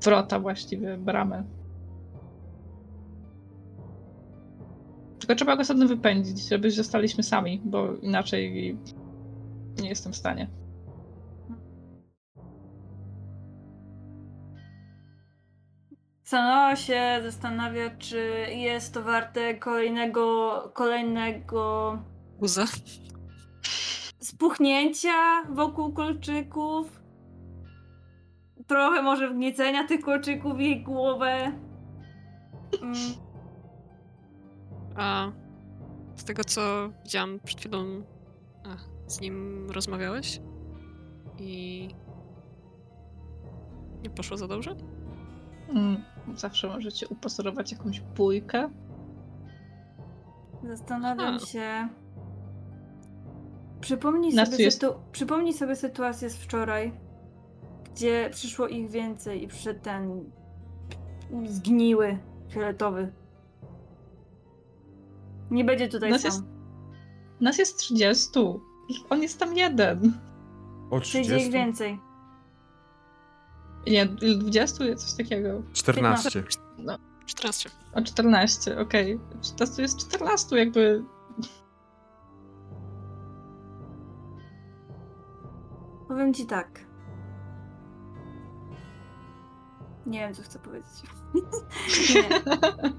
[0.04, 1.44] Wrota właściwie, bramę.
[5.18, 8.76] Tylko trzeba go stąd wypędzić, żeby zostaliśmy sami, bo inaczej
[9.82, 10.63] nie jestem w stanie.
[16.24, 21.98] Sanoa się zastanawia, czy jest to warte kolejnego, kolejnego
[22.38, 22.64] Guza.
[24.20, 27.02] spuchnięcia wokół kolczyków.
[28.66, 31.52] Trochę może wgniecenia tych kolczyków w jej głowę.
[32.82, 32.94] Mm,
[34.96, 35.30] A
[36.16, 38.02] z tego co widziałam przed chwilą,
[38.64, 38.76] a,
[39.10, 40.40] z nim rozmawiałeś
[41.38, 41.88] i
[44.02, 44.76] nie poszło za dobrze?
[45.68, 46.04] Mm,
[46.36, 48.70] Zawsze możecie upozorować jakąś bójkę.
[50.64, 51.38] Zastanawiam A.
[51.38, 51.88] się.
[53.80, 54.94] Przypomnij sobie, jest- sytu...
[55.12, 56.92] Przypomnij sobie sytuację z wczoraj,
[57.92, 60.24] gdzie przyszło ich więcej i przyszedł ten
[61.46, 62.18] zgniły,
[62.48, 63.12] fioletowy.
[65.50, 66.30] Nie będzie tutaj Nas sam.
[66.30, 66.44] jest-
[67.40, 68.40] Nas jest 30.
[69.10, 70.12] On jest tam jeden.
[70.90, 71.46] O Przyjdzie 30?
[71.48, 71.98] ich więcej.
[73.86, 75.62] Nie, 20 jest coś takiego.
[75.72, 76.44] 14.
[77.26, 77.70] 14.
[77.94, 79.20] O 14, okej.
[79.42, 81.04] 14 jest 14, jakby.
[86.08, 86.80] Powiem ci tak.
[90.06, 91.02] Nie wiem, co chcę powiedzieć.
[92.14, 92.28] Nie.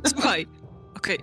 [0.05, 0.47] Słuchaj.
[1.05, 1.19] Okej.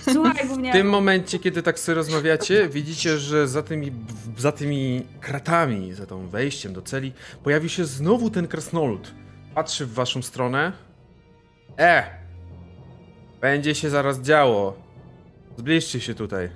[0.12, 3.92] Słuchaj, W tym momencie, kiedy tak sobie rozmawiacie, widzicie, że za tymi,
[4.38, 7.12] za tymi kratami, za tą wejściem do celi,
[7.42, 9.14] pojawił się znowu ten krasnolud.
[9.54, 10.72] Patrzy w waszą stronę.
[11.78, 12.04] E!
[13.40, 14.76] Będzie się zaraz działo.
[15.58, 16.50] Zbliżcie się tutaj.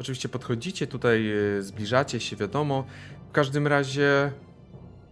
[0.00, 2.84] Oczywiście podchodzicie tutaj, y, zbliżacie się, wiadomo.
[3.28, 4.32] W każdym razie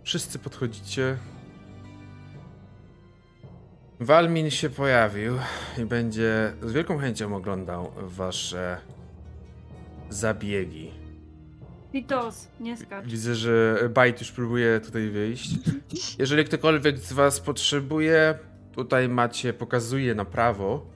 [0.03, 1.17] wszyscy podchodzicie.
[4.01, 5.39] Walmin się pojawił
[5.79, 8.79] i będzie z wielką chęcią oglądał wasze
[10.11, 10.91] zabiegi.
[11.93, 13.07] Pitos, nie skacz.
[13.07, 15.51] Widzę, że Bajt już próbuje tutaj wyjść.
[16.19, 18.39] Jeżeli ktokolwiek z was potrzebuje,
[18.73, 20.87] tutaj macie, pokazuje na prawo,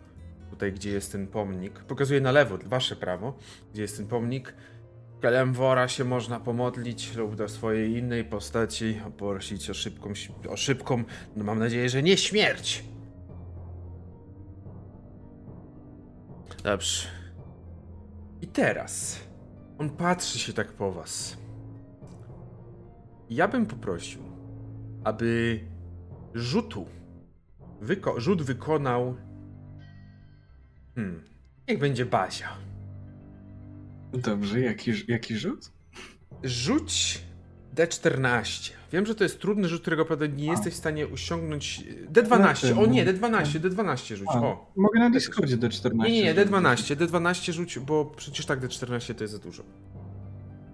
[0.51, 3.39] tutaj gdzie jest ten pomnik, pokazuje na lewo, wasze prawo,
[3.73, 4.55] gdzie jest ten pomnik.
[5.21, 10.13] Kelemwora się można pomodlić lub do swojej innej postaci poprosić o szybką,
[10.49, 11.05] o szybką,
[11.37, 12.90] no mam nadzieję, że nie śmierć.
[16.65, 17.09] Dobrze.
[18.43, 19.21] I teraz
[19.79, 21.37] on patrzy się tak po was.
[23.31, 24.23] Ja bym poprosił,
[25.05, 25.61] aby
[26.35, 26.87] rzutu
[27.83, 29.17] wyko- rzut wykonał.
[30.95, 31.25] Hmm.
[31.69, 32.57] Niech będzie Bazia.
[34.13, 35.73] Dobrze, jaki, jaki rzut?
[36.43, 37.25] Rzuć
[37.75, 38.73] D14.
[38.93, 41.85] Wiem, że to jest trudny rzut, którego prawda nie jesteś w stanie osiągnąć.
[42.13, 42.83] D12.
[42.83, 44.29] O nie, D12, D12 rzuć.
[44.35, 44.73] A, O.
[44.77, 46.13] Mogę na Discordzie do 14.
[46.13, 46.97] Nie, nie, nie, D12.
[46.97, 49.63] D12 rzuć, bo przecież tak D14 to jest za dużo.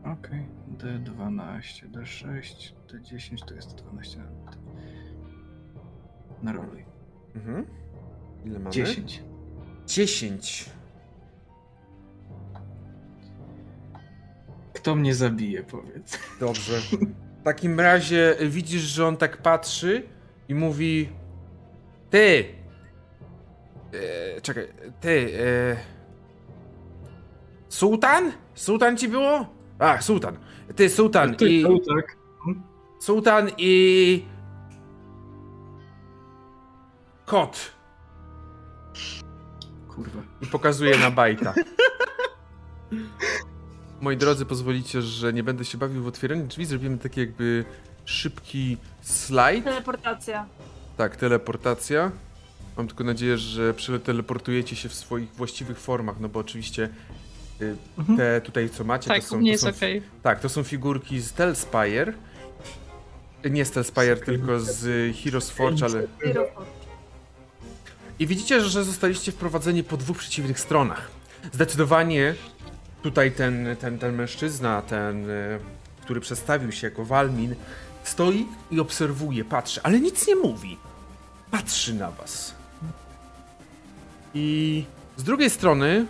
[0.04, 0.46] Okej,
[0.78, 4.26] D12, D6, D10 to jest 12 na
[6.42, 6.84] Na roluj.
[7.34, 7.66] Mhm.
[8.44, 8.70] Ile mamy?
[8.70, 9.22] 10.
[9.86, 10.70] 10.
[14.86, 16.18] Kto mnie zabije, powiedz.
[16.40, 16.72] Dobrze.
[17.40, 20.02] W takim razie widzisz, że on tak patrzy
[20.48, 21.08] i mówi:
[22.10, 22.44] Ty!
[24.36, 24.68] E, czekaj,
[25.00, 25.38] ty.
[25.40, 25.76] E,
[27.68, 28.32] sułtan?
[28.54, 29.46] Sułtan ci było?
[29.78, 30.38] A, sułtan.
[30.76, 31.64] Ty, sułtan Ty, i.
[31.64, 32.16] tak.
[33.00, 34.24] Sułtan i.
[37.24, 37.72] Kot.
[39.88, 40.22] Kurwa.
[40.42, 41.54] I pokazuje na bajta.
[44.00, 46.66] Moi drodzy, pozwolicie, że nie będę się bawił w otwieranie drzwi.
[46.66, 47.64] Zrobimy taki jakby
[48.04, 49.64] szybki slajd.
[49.64, 50.46] Teleportacja.
[50.96, 52.10] Tak, teleportacja.
[52.76, 56.88] Mam tylko nadzieję, że przeteleportujecie się w swoich właściwych formach, no bo oczywiście
[57.62, 58.18] y, Mhm.
[58.18, 60.02] te tutaj co macie, tak, to są, to jest są, okej.
[60.22, 62.12] tak, to są figurki z Telspire.
[63.50, 66.02] Nie z Telspire, tylko z Heroes Forge, ale...
[68.18, 71.10] I widzicie, że zostaliście wprowadzeni po dwóch przeciwnych stronach.
[71.52, 72.34] Zdecydowanie
[73.06, 75.58] tutaj ten, ten, ten mężczyzna, ten, y,
[76.02, 77.54] który przedstawił się jako Walmin,
[78.04, 80.78] stoi i obserwuje, patrzy, ale nic nie mówi.
[81.50, 82.54] Patrzy na was.
[84.34, 84.84] I
[85.16, 86.06] z drugiej strony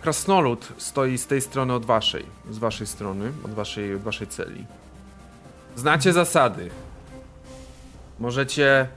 [0.00, 4.66] krasnolud stoi z tej strony od waszej, z waszej strony, od waszej, od waszej celi.
[5.76, 6.70] Znacie zasady.
[8.18, 8.88] Możecie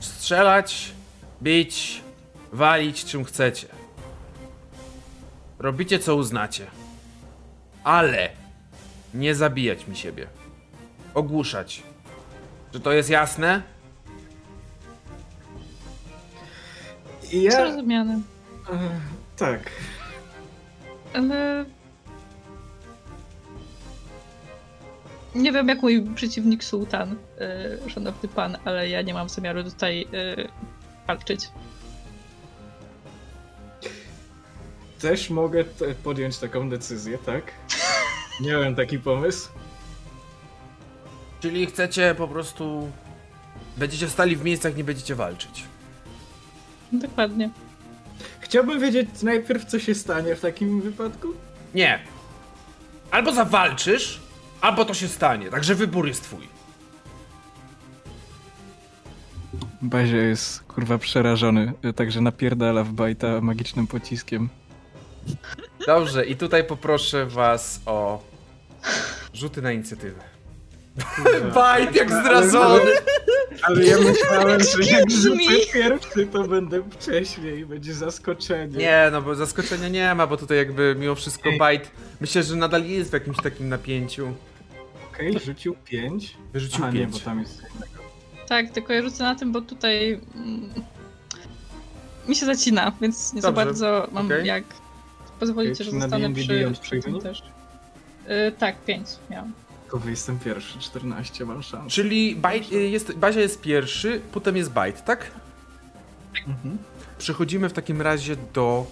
[0.00, 0.92] strzelać,
[1.42, 2.02] bić,
[2.52, 3.83] walić czym chcecie.
[5.64, 6.66] Robicie co uznacie.
[7.84, 8.30] Ale
[9.14, 10.26] nie zabijać mi siebie.
[11.14, 11.82] Ogłuszać.
[12.72, 13.62] Czy to jest jasne?
[17.32, 17.50] I ja...
[17.50, 18.20] Zrozumiane.
[18.72, 18.78] E,
[19.36, 19.70] tak.
[21.14, 21.64] Ale.
[25.34, 27.16] Nie wiem, jak mój przeciwnik sułtan,
[27.80, 30.48] yy, szanowny pan, ale ja nie mam zamiaru tutaj yy,
[31.06, 31.48] walczyć.
[35.00, 37.52] Też mogę te- podjąć taką decyzję, tak?
[38.40, 39.48] Miałem taki pomysł.
[41.40, 42.90] Czyli chcecie po prostu.
[43.76, 45.64] Będziecie stali w miejscach, nie będziecie walczyć.
[46.92, 47.50] Dokładnie.
[48.40, 51.28] Chciałbym wiedzieć najpierw, co się stanie w takim wypadku.
[51.74, 51.98] Nie.
[53.10, 54.20] Albo zawalczysz,
[54.60, 55.50] albo to się stanie.
[55.50, 56.48] Także wybór jest twój.
[59.82, 64.48] Bazia jest kurwa przerażony, także napierdala w bajta magicznym pociskiem.
[65.86, 68.22] Dobrze, i tutaj poproszę was o
[69.34, 70.20] rzuty na inicjatywę.
[71.54, 72.90] Bajt jak zdradzony!
[73.62, 75.36] Ale ja myślałem, że jak rzucę
[75.72, 78.76] pierwszy, to będę wcześniej, będzie zaskoczenie.
[78.78, 81.90] Nie, no bo zaskoczenia nie ma, bo tutaj jakby mimo wszystko Bajt
[82.20, 84.34] myślę, że nadal jest w jakimś takim napięciu.
[85.12, 86.36] Okej, rzucił 5.
[86.52, 87.24] Wyrzucił A nie, bo pięć.
[87.24, 87.62] tam jest...
[88.48, 90.70] Tak, tylko ja rzucę na tym, bo tutaj mm,
[92.28, 94.46] mi się zacina, więc nie za Dobrze, bardzo mam okej.
[94.46, 94.64] jak.
[95.46, 97.42] Pozwolicie, że Na zostanę D&D przy, przy tym też.
[98.48, 99.52] Y, tak, 5 miałam.
[99.90, 101.90] Tylko jestem pierwszy, 14 mam szansę.
[101.90, 105.30] Czyli Bajt y, jest, Bazia jest pierwszy, potem jest Bajt, tak?
[106.46, 106.78] Mhm.
[107.18, 108.86] Przechodzimy w takim razie do,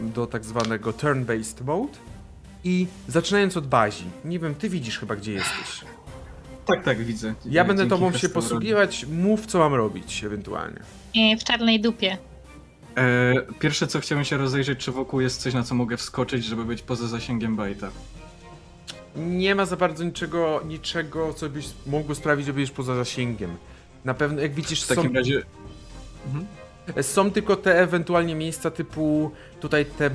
[0.00, 1.98] do tak zwanego turn-based mode
[2.64, 4.04] i zaczynając od bazi.
[4.24, 5.80] Nie wiem, ty widzisz chyba gdzie jesteś.
[6.66, 7.34] Tak, tak, widzę.
[7.44, 10.80] Ja będę Dzięki tobą się posługiwać, mów co mam robić ewentualnie.
[11.40, 12.18] w czarnej dupie.
[12.96, 16.64] E, pierwsze co chciałem się rozejrzeć, czy wokół jest coś, na co mogę wskoczyć, żeby
[16.64, 17.90] być poza zasięgiem bajta.
[19.16, 23.56] Nie ma za bardzo niczego, niczego co byś mógł sprawić, że będziesz poza zasięgiem.
[24.04, 25.42] Na pewno, jak widzisz, W są, takim razie...
[26.26, 26.46] Mhm.
[27.02, 30.10] są tylko te ewentualnie miejsca typu tutaj te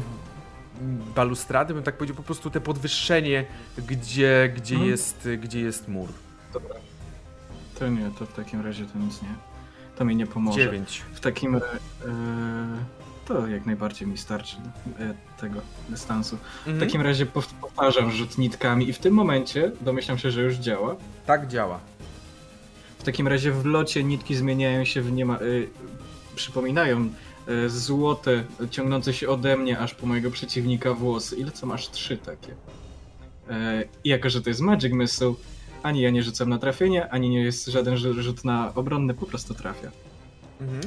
[1.15, 3.45] balustrady, bym tak powiedział, po prostu te podwyższenie,
[3.87, 4.91] gdzie, gdzie, Mhm.
[4.91, 6.09] jest, gdzie jest mur.
[6.53, 6.75] Dobra.
[7.79, 9.50] To nie, to w takim razie to nic nie.
[10.01, 10.59] To mi nie pomoże.
[10.59, 11.01] 9.
[11.13, 11.55] W takim...
[11.55, 11.61] E,
[13.25, 14.55] to jak najbardziej mi starczy
[14.99, 16.37] e, tego dystansu.
[16.37, 16.79] W Mhm.
[16.87, 20.95] takim razie pow- powtarzam rzut nitkami i w tym momencie domyślam się, że już działa.
[21.25, 21.79] Tak działa.
[22.99, 25.39] W takim razie w locie nitki zmieniają się w niema...
[25.41, 25.69] Y,
[26.35, 27.09] przypominają
[27.67, 31.35] złote, ciągnące się ode mnie aż po mojego przeciwnika włosy.
[31.35, 31.89] Ile co masz?
[31.89, 32.53] Trzy takie.
[34.03, 35.33] I jako, że to jest Magic Missile,
[35.83, 39.53] ani ja nie rzucam na trafienie, ani nie jest żaden rzut na obronny, po prostu
[39.53, 39.91] trafia.
[40.61, 40.81] Mhm.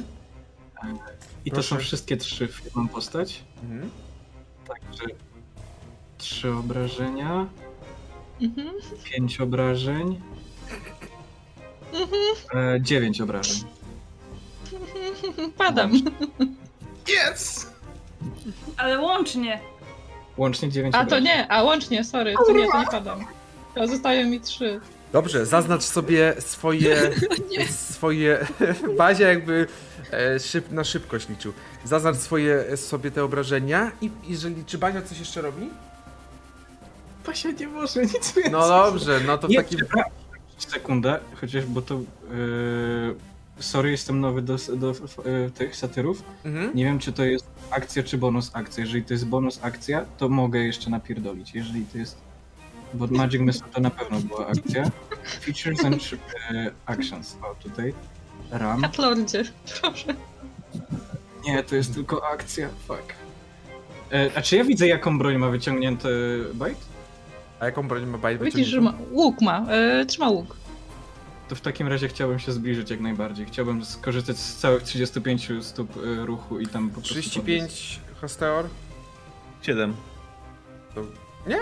[1.45, 1.69] I to Proszę.
[1.69, 3.43] są wszystkie trzy w jedną postać.
[3.63, 3.89] Mhm.
[4.67, 5.05] Także
[6.17, 7.47] trzy obrażenia,
[8.41, 8.67] Mhm.
[9.03, 10.21] pięć obrażeń,
[11.93, 12.75] Mhm.
[12.75, 13.63] e, dziewięć obrażeń.
[15.57, 15.91] Padam.
[17.31, 17.71] Yes!
[18.77, 19.59] Ale łącznie.
[20.37, 21.23] Łącznie dziewięć A to obrażeń.
[21.25, 23.25] nie, a łącznie, sorry, to nie, to nie padam.
[23.75, 24.79] To zostają mi trzy.
[25.13, 27.11] Dobrze, zaznacz sobie swoje,
[27.93, 28.47] swoje
[28.97, 29.67] bazie jakby
[30.11, 31.53] e, szyb, na szybkość liczył.
[31.85, 35.69] Zaznacz swoje sobie te obrażenia i jeżeli czy Bazia coś jeszcze robi?
[37.25, 38.43] Basia nie może nic więcej.
[38.51, 39.79] No dobrze, no to w Nie, takim...
[40.57, 41.95] Sekundę, chociaż bo to.
[41.95, 43.15] Yy,
[43.59, 44.93] sorry, jestem nowy do, do
[45.25, 46.23] yy, tych satyrów.
[46.45, 46.75] Mhm.
[46.75, 48.83] Nie wiem, czy to jest akcja, czy bonus akcja.
[48.83, 51.55] Jeżeli to jest bonus akcja, to mogę jeszcze napierdolić.
[51.55, 52.24] Jeżeli to jest.
[52.95, 54.91] Bo Magic Missile to na pewno była akcja.
[55.41, 56.17] Features and yy,
[56.85, 57.37] actions.
[57.41, 57.93] O, tutaj.
[58.51, 58.81] Ram.
[58.81, 59.43] Katlordzie,
[59.81, 60.15] proszę.
[61.45, 62.69] Nie, to jest tylko akcja.
[62.87, 63.13] Fuck.
[64.11, 66.09] E, a czy ja widzę, jaką broń ma wyciągnięty
[66.53, 66.81] Bite?
[67.59, 69.65] A jaką broń ma Bajt Widzisz, że ma, łuk ma,
[70.01, 70.55] y, trzyma łuk.
[71.49, 73.45] To w takim razie chciałbym się zbliżyć jak najbardziej.
[73.45, 77.13] Chciałbym skorzystać z całych 35 stóp y, ruchu i tam po prostu...
[77.13, 78.65] 35 Hasteor?
[79.61, 79.93] 7.
[81.47, 81.57] Nie?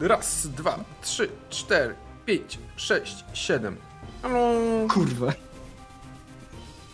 [0.00, 1.94] Raz, dwa, trzy, cztery,
[2.26, 3.76] pięć, sześć, siedem.
[4.22, 4.52] Halo?
[4.88, 5.32] Kurwa.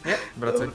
[0.06, 0.68] Nie, wracaj.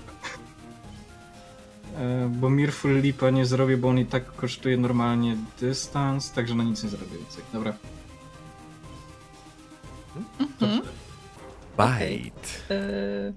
[1.97, 6.63] E, bo Mirful Lipa nie zrobię, bo on i tak kosztuje normalnie dystans, także na
[6.63, 7.43] nic nie zrobię więcej.
[7.53, 7.73] Dobra.
[10.39, 10.81] Mhm.
[11.77, 12.63] Bajt.
[12.71, 13.33] Y,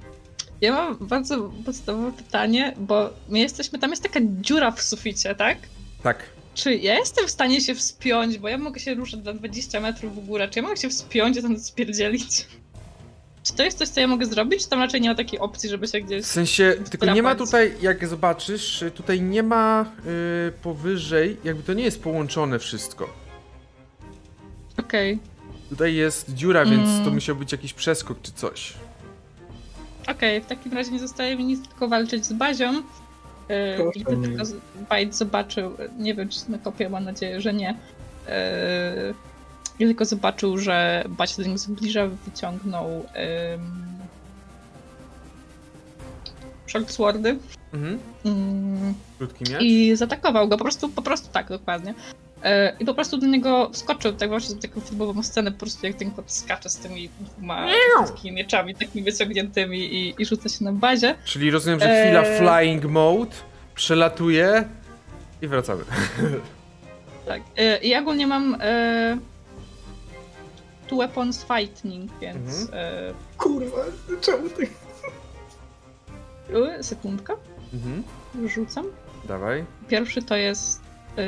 [0.61, 5.59] ja mam bardzo podstawowe pytanie, bo my jesteśmy, tam jest taka dziura w suficie, tak?
[6.03, 6.25] Tak.
[6.55, 10.17] Czy ja jestem w stanie się wspiąć, bo ja mogę się ruszać na 20 metrów
[10.17, 12.47] w górę, czy ja mogę się wspiąć i tam spierdzielić?
[13.43, 15.69] Czy to jest coś, co ja mogę zrobić, czy tam raczej nie ma takiej opcji,
[15.69, 16.25] żeby się gdzieś...
[16.25, 19.93] W sensie, tylko nie ma tutaj, jak zobaczysz, tutaj nie ma
[20.49, 23.09] y, powyżej, jakby to nie jest połączone wszystko.
[24.79, 25.19] Okej,
[25.71, 27.05] Tutaj jest dziura, więc Mm.
[27.05, 28.73] to musiał być jakiś przeskok czy coś.
[30.09, 32.83] okej, w takim razie nie zostaje mi nic, tylko walczyć z bazią.
[33.53, 34.29] Yy, Proszę, gdy nie.
[34.29, 34.45] tylko
[34.91, 37.69] Bajt zobaczył, nie wiem czy na kopię, mam nadzieję, że nie.
[38.27, 39.15] Yy,
[39.77, 43.03] gdy tylko zobaczył, że Bać do niego zbliża, wyciągnął ym,
[46.67, 47.39] short swordy
[47.73, 47.99] Mhm.
[48.27, 49.63] ym, Krótki miecz.
[49.63, 51.95] i zaatakował go, po prostu, po prostu tak, dokładnie.
[52.45, 52.51] Yy,
[52.81, 55.97] I po prostu do niego wskoczył, tak właśnie z taką filmową scenę, po prostu jak
[55.97, 57.67] ten kot skacze z tymi dwoma
[58.07, 61.15] takimi mieczami takimi wyciągniętymi i, i rzuca się na bazie.
[61.25, 62.39] Czyli rozumiem, że chwila Eee.
[62.39, 63.37] flying mode,
[63.75, 64.65] przelatuje
[65.43, 65.85] i wracamy.
[67.27, 67.43] Tak.
[67.59, 68.59] Y, I ogólnie mam y,
[70.89, 72.79] two weapons fighting, więc Mhm.
[73.11, 73.77] y, Kurwa,
[74.21, 74.63] czemu ty...
[76.79, 77.35] Y, Sekundka,
[77.75, 78.03] Mhm.
[78.49, 78.85] rzucam.
[79.29, 79.65] Dawaj.
[79.89, 80.81] Pierwszy to jest
[81.17, 81.25] yy,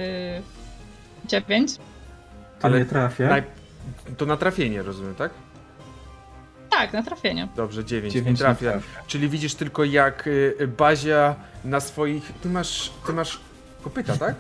[1.27, 1.77] 9.
[1.77, 1.83] To
[2.67, 3.29] Ale nie trafia.
[3.29, 3.43] Naj...
[4.17, 5.31] To na trafienie, rozumiem, tak?
[6.71, 7.49] Tak, na trafienie.
[7.57, 8.81] Dobrze, 9, Dziewięć nie nie trafia.
[9.07, 11.35] Czyli widzisz tylko jak y, Bazia
[11.65, 12.33] na swoich...
[12.43, 13.41] Ty masz, ty masz
[13.83, 14.35] kopyta, tak?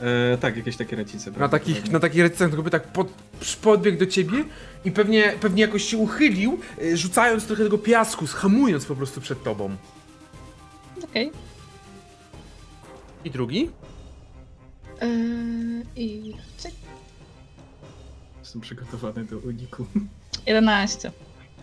[0.00, 1.30] E, tak, jakieś takie racice.
[1.30, 3.08] Na takich, na takich recytach kopytach pod,
[3.62, 4.44] podbiegł do ciebie
[4.84, 9.42] i pewnie, pewnie jakoś się uchylił, y, rzucając trochę tego piasku, schamując po prostu przed
[9.42, 9.76] tobą.
[11.04, 11.32] Okej.
[13.24, 13.70] I drugi?
[15.02, 16.74] Yy, I cyk.
[18.40, 19.86] Jestem przygotowany do uniku.
[20.46, 21.12] 11.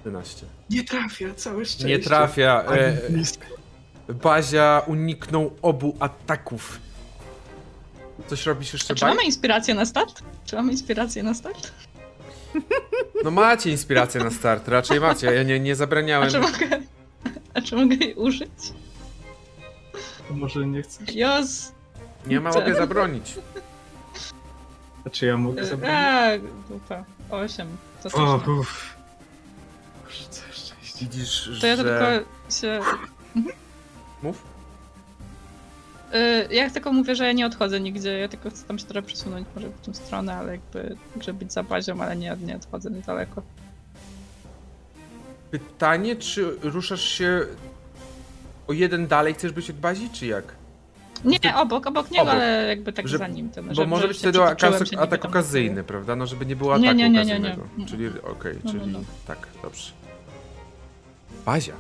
[0.06, 0.46] 11.
[0.70, 1.88] Nie trafia, całe szczęście.
[1.88, 2.64] Nie trafia.
[2.64, 3.46] E, blisko.
[4.24, 6.80] Bazia uniknął obu ataków.
[8.28, 9.12] Coś robisz jeszcze, A czy Baj?
[9.16, 10.22] mamy inspirację na start?
[10.46, 11.72] Czy mamy inspirację na start?
[13.24, 15.28] No macie inspirację na start, raczej macie.
[15.34, 16.32] Ja nie, nie A zabraniałem.
[16.32, 16.82] czy mogę,
[17.54, 18.50] a czy mogę jej użyć?
[20.32, 21.16] Może nie chcesz?
[21.16, 21.72] Jos!
[22.28, 23.36] Nie ma, mogę zabronić.
[25.06, 25.92] A czy ja mogę zabrać?
[25.94, 27.04] Eee, dupa.
[27.30, 27.68] 8.
[28.04, 28.54] To też O, nie.
[28.54, 28.96] uff.
[30.04, 31.00] Boże, całe szczęście.
[31.06, 31.84] Widzisz, To ja że...
[31.84, 32.06] tylko
[32.52, 32.80] się...
[34.24, 34.44] Mów.
[36.14, 39.08] Yy, ja tylko mówię, że ja nie odchodzę nigdzie, ja tylko chcę tam się trochę
[39.08, 42.92] przesunąć może w tą stronę, ale jakby, żeby być za bazią, ale nie, nie odchodzę
[42.92, 43.42] niedaleko.
[45.52, 47.42] Pytanie, czy ruszasz się
[48.68, 50.44] o jeden dalej, chcesz być od bazi, czy jak?
[51.26, 52.34] Nie, obok, obok niego, Obok.
[52.36, 53.50] ale jakby tak Że- za nim.
[53.50, 54.44] Tym, Bo żeby- może być wtedy
[55.00, 56.16] atak, okazyjny, prawda?
[56.16, 57.32] No żeby nie było Nie, ataku nie, nie, nie, nie.
[57.34, 57.62] okazyjnego.
[57.78, 57.88] Mm.
[57.88, 59.00] Czyli okej, No, no, czyli no.
[59.28, 59.92] tak, dobrze.
[61.46, 61.74] Bazia.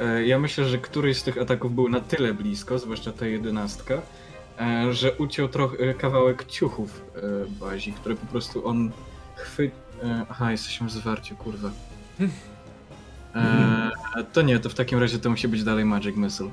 [0.00, 3.94] E, Ja myślę, że któryś z tych ataków był na tyle blisko, zwłaszcza ta jedenastka,
[4.60, 7.20] e, że uciął trochę kawałek ciuchów e,
[7.60, 8.90] bazi, które po prostu on
[9.36, 9.70] chwy...
[10.02, 11.70] e, Aha, jesteśmy w zwarciu, kurwa.
[13.34, 13.90] E,
[14.32, 16.50] to nie, to w takim razie to musi być dalej Magic Missile.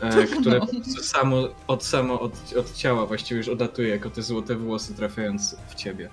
[0.00, 0.66] E, które No.
[0.66, 5.56] prostu samo, od, samo od, od ciała właściwie już odlatuje jako te złote włosy trafiając
[5.68, 6.08] w ciebie.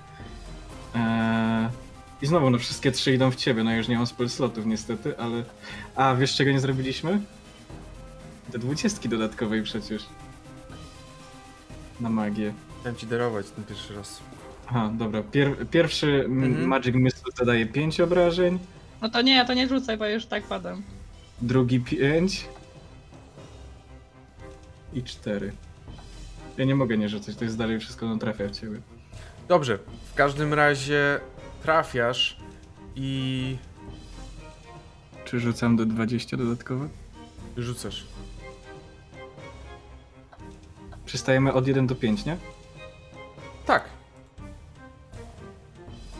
[0.96, 1.70] E,
[2.22, 5.18] I znowu, no wszystkie trzy idą w ciebie, no już nie mam spell slotów niestety,
[5.20, 5.44] ale...
[5.96, 7.22] A, wiesz czego nie zrobiliśmy?
[8.52, 10.06] Te dwudziestki dodatkowej przecież.
[12.00, 12.54] Na magię.
[12.80, 14.20] Chciałem ci darować ten pierwszy raz.
[14.68, 15.24] Aha, dobra.
[15.24, 16.68] Pier pierwszy Mhm.
[16.68, 18.60] Magic Missile zadaje 5 obrażeń,
[19.02, 20.82] No to nie, to nie rzucaj, bo już tak padam.
[21.42, 22.46] drugi 5
[24.94, 25.54] i 4.
[26.58, 28.82] Ja nie mogę nie rzucać, to jest dalej wszystko, no trafia w ciebie.
[29.48, 29.80] Dobrze,
[30.12, 31.20] w każdym razie
[31.64, 32.38] trafiasz
[32.96, 33.58] i
[35.26, 36.90] Czy rzucam do 20 dodatkowe?
[37.58, 38.04] rzucasz.
[41.06, 42.38] Przystajemy od 1 do 5, nie?
[43.66, 43.84] Tak.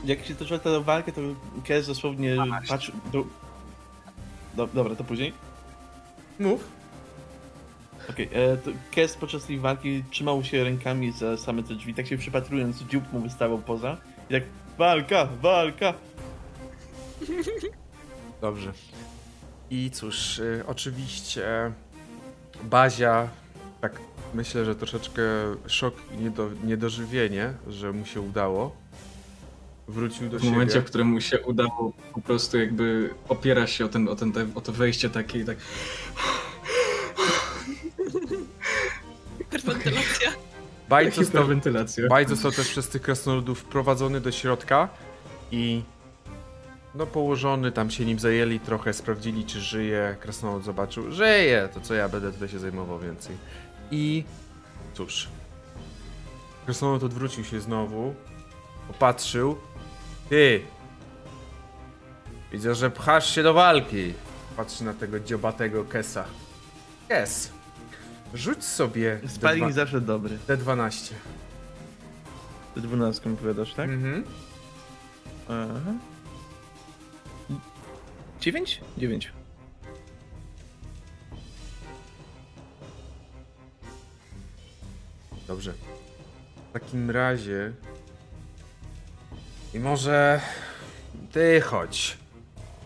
[0.06, 1.22] Jak się toczyła ta walka, to
[1.64, 2.38] Kez dosłownie
[2.70, 2.92] patrzy...
[3.12, 3.24] Do...
[4.56, 5.34] Do, dobra, to później.
[6.40, 6.68] Mów.
[8.10, 12.08] Okej, okay, to Kez podczas tej walki trzymał się rękami za same te drzwi, tak
[12.08, 13.98] się przypatrując, dziób mu wystawał poza.
[14.30, 14.44] I tak,
[14.78, 15.94] walka, walka!
[18.42, 18.74] Dobrze.
[19.70, 21.72] I cóż, y, oczywiście
[22.64, 23.28] Bazia,
[23.82, 24.02] tak
[24.34, 25.22] myślę, że troszeczkę
[25.68, 28.76] szok i niedo, niedożywienie, że mu się udało.
[29.88, 30.52] Wrócił do W siebie.
[30.52, 34.34] momencie, w którym mu się udało, po prostu jakby opiera się o, ten, o, ten,
[34.56, 35.58] o to wejście takie i tak...
[39.52, 40.32] Hiperwentylacja.
[40.90, 41.48] Bajt został.
[42.10, 44.90] Bajt został też przez tych krasnoludów wprowadzony do środka
[45.52, 45.84] i
[46.96, 50.16] no położony, tam się nim zajęli trochę, sprawdzili czy żyje.
[50.20, 53.38] Krasnolud zobaczył, żyje, to co ja będę tutaj się zajmował więcej.
[53.92, 54.24] I
[54.94, 55.28] cóż,
[56.66, 58.16] krasnolud odwrócił się znowu,
[58.88, 59.58] popatrzył.
[60.30, 60.62] Ty!
[62.52, 64.14] Widzę, że pchasz się do walki.
[64.58, 66.26] Patrzy na tego dziobatego Kesa.
[67.08, 67.52] Kes,
[68.34, 70.38] rzuć sobie Sparring D2 zawsze dobry.
[70.48, 71.14] D12.
[72.76, 73.90] Ty 12 powiadasz, tak?
[73.90, 74.24] Mhm.
[75.48, 75.94] Aha.
[78.40, 78.82] 9?
[78.98, 79.32] 9.
[85.48, 85.74] Dobrze.
[86.70, 87.74] W takim razie.
[89.74, 90.42] I może.
[91.32, 92.18] Ty chodź.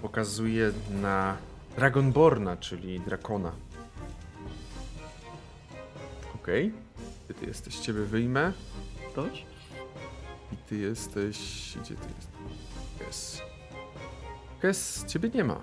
[0.01, 1.37] Pokazuję na
[1.75, 3.51] Dragonborna, czyli drakona.
[6.41, 6.71] Okej.
[7.27, 8.53] Ty, ty jesteś, ciebie wyjmę.
[9.15, 9.45] Toż?
[10.53, 11.37] I ty jesteś.
[11.81, 12.31] Gdzie ty jesteś?
[12.99, 13.41] Kes.
[14.61, 15.57] Kes, ciebie nie ma.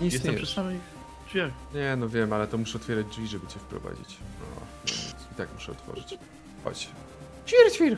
[0.00, 0.80] Nie Jestem przy samych
[1.28, 1.52] drzwiach.
[1.74, 4.16] Nie, no wiem, ale to muszę otwierać drzwi, żeby cię wprowadzić.
[4.40, 4.92] No, no,
[5.32, 6.18] i tak muszę otworzyć.
[6.64, 6.88] Chodź.
[7.46, 7.96] Ćwir, ćwir!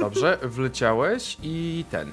[0.00, 2.12] Dobrze, wleciałeś i ten.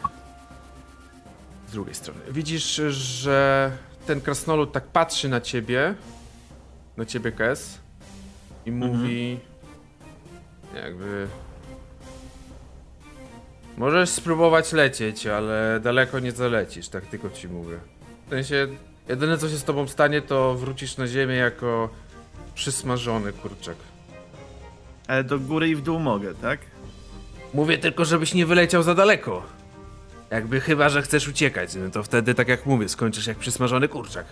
[1.68, 2.20] z drugiej strony.
[2.32, 3.72] Widzisz, że
[4.06, 5.96] ten krasnolud tak patrzy na ciebie,
[7.02, 7.80] na ciebie, Kes,
[8.66, 9.40] i mówi
[10.76, 11.28] jakby...
[13.78, 17.80] Możesz spróbować lecieć, ale daleko nie zalecisz, tak tylko ci mówię.
[18.28, 18.68] W sensie,
[19.10, 21.90] jedyne co się z tobą stanie, to wrócisz na ziemię jako
[22.56, 23.76] przysmażony kurczak.
[25.08, 26.60] Ale do góry i w dół mogę, tak?
[27.54, 29.44] Mówię tylko, żebyś nie wyleciał za daleko.
[30.30, 34.26] Jakby chyba, że chcesz uciekać, no to wtedy, tak jak mówię, skończysz jak przysmażony kurczak.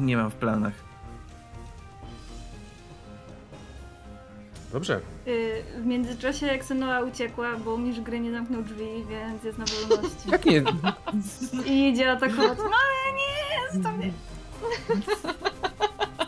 [0.00, 0.72] Nie mam w planach.
[4.72, 5.00] Dobrze.
[5.26, 9.64] Y, W międzyczasie jak Senoa uciekła, bo mistrz gry nie zamknął drzwi, więc jest na
[9.64, 10.30] wolności.
[10.30, 10.62] Jak nie?
[11.66, 12.58] I idzie atakować.
[12.58, 12.64] No
[13.16, 14.12] nie, zostaw mnie.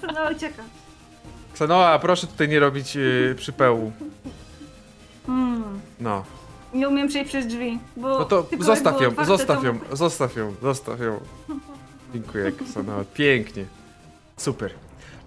[0.00, 0.62] Senoa ucieka.
[1.54, 3.92] Sanoa, proszę tutaj nie robić yy, przypełu.
[5.26, 5.80] Hmm.
[6.00, 6.24] No.
[6.74, 9.66] Nie umiem przejść przez drzwi, bo No to tylko jak zostaw ją, otwarte, zostaw to
[9.66, 11.20] ją, zostaw ją, zostaw ją.
[12.12, 12.52] Dziękuję.
[13.14, 13.64] Pięknie.
[14.36, 14.74] Super.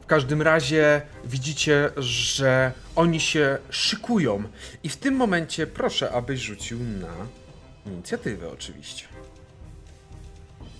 [0.01, 4.43] W każdym razie widzicie, że oni się szykują.
[4.83, 7.13] I w tym momencie proszę, abyś rzucił na
[7.85, 9.05] inicjatywę oczywiście.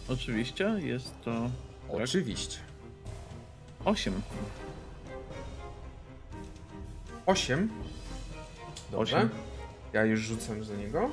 [0.07, 1.49] Oczywiście jest to
[1.90, 2.57] Oczywiście.
[3.86, 4.22] 8.
[7.26, 7.69] 8.
[8.91, 9.18] Dobrze.
[9.18, 9.30] Osiem.
[9.94, 11.10] Ja już rzucam za niego.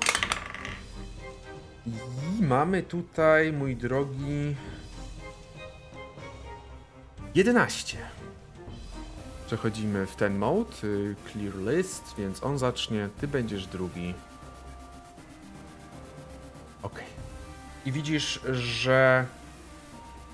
[1.86, 4.54] I mamy tutaj, mój drogi.
[7.34, 7.98] 11.
[9.46, 14.14] Przechodzimy w ten mode, y, clear list, więc on zacznie, ty będziesz drugi.
[16.82, 17.00] Ok.
[17.86, 19.26] I widzisz, że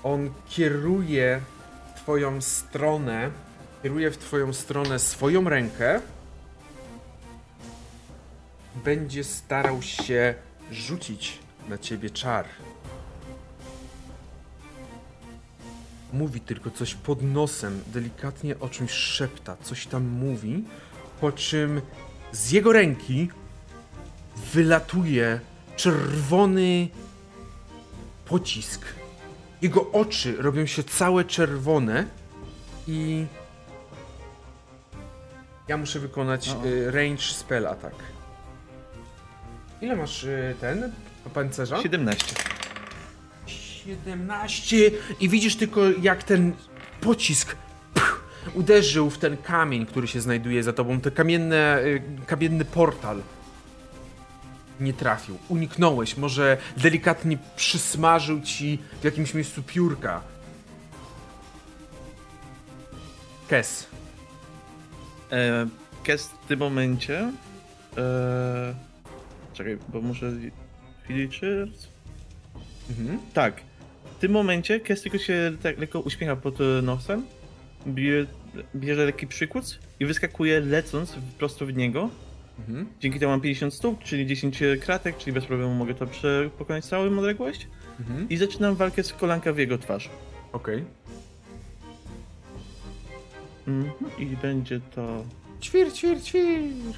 [0.03, 1.41] on kieruje
[1.95, 3.31] w twoją stronę,
[3.83, 6.01] kieruje w twoją stronę swoją rękę.
[8.75, 10.33] Będzie starał się
[10.71, 11.39] rzucić
[11.69, 12.45] na ciebie czar.
[16.13, 20.63] Mówi tylko coś pod nosem, delikatnie o czymś szepta, coś tam mówi,
[21.21, 21.81] po czym
[22.31, 23.29] z jego ręki
[24.53, 25.39] wylatuje
[25.75, 26.87] czerwony
[28.25, 28.85] pocisk.
[29.61, 32.05] Jego oczy robią się całe czerwone
[32.87, 33.25] i
[35.67, 36.65] ja muszę wykonać O.
[36.65, 37.95] y, range spell attack.
[39.81, 40.91] Ile masz y, ten
[41.33, 41.81] pancerza?
[41.81, 42.35] 17.
[43.89, 46.53] 17 i widzisz tylko jak ten
[47.01, 47.55] pocisk
[47.93, 53.21] pff, uderzył w ten kamień, który się znajduje za tobą, ten kamienne, y, kamienny portal.
[54.79, 60.21] Nie trafił, uniknąłeś, może delikatnie przysmażył ci w jakimś miejscu piórka.
[63.47, 63.87] Kes.
[65.31, 65.67] E,
[66.03, 67.33] Kes w tym momencie.
[67.97, 68.75] E,
[69.53, 70.31] czekaj, bo muszę.
[71.07, 71.87] Features?
[72.89, 73.19] Mhm.
[73.33, 73.68] Tak.
[74.19, 77.25] W tym momencie Kes tylko się tak lekko uśmiecha pod e, nosem,
[77.87, 78.25] bie,
[78.75, 82.09] bierze lekki przykuc i wyskakuje lecąc prosto w niego.
[82.59, 82.87] Mhm.
[82.99, 86.05] Dzięki temu mam 50 stóp, czyli 10 kratek, czyli bez problemu mogę to
[86.57, 87.67] pokonać całą odległość.
[87.99, 88.29] Mhm.
[88.29, 90.09] I zaczynam walkę z kolanka w jego twarz.
[90.53, 90.85] Okej.
[93.67, 93.93] Mhm.
[94.17, 95.23] I będzie to
[95.61, 96.93] Ćwir, ćwir, ćwir.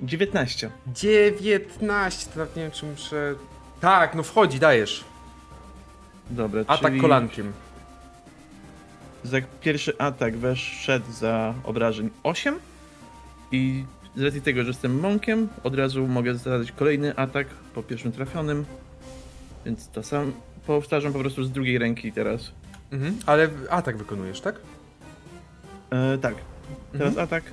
[0.00, 0.70] 19.
[0.86, 3.34] 19, to nawet nie wiem czy muszę...
[3.80, 5.09] Tak, no wchodzi, dajesz.
[6.30, 7.52] Dobra, Atak czyli kolankiem.
[9.24, 12.54] za pierwszy atak weszedł za obrażeń 8
[13.52, 13.84] i
[14.16, 18.64] z racji tego, że jestem monkiem, od razu mogę zadać kolejny atak po pierwszym trafionym.
[19.66, 20.32] Więc to sam
[20.66, 22.52] powtarzam po prostu z drugiej ręki teraz.
[22.92, 23.16] Mhm.
[23.26, 24.54] Ale atak wykonujesz, tak?
[25.90, 26.34] E, tak,
[26.92, 27.24] teraz Mhm.
[27.24, 27.44] atak.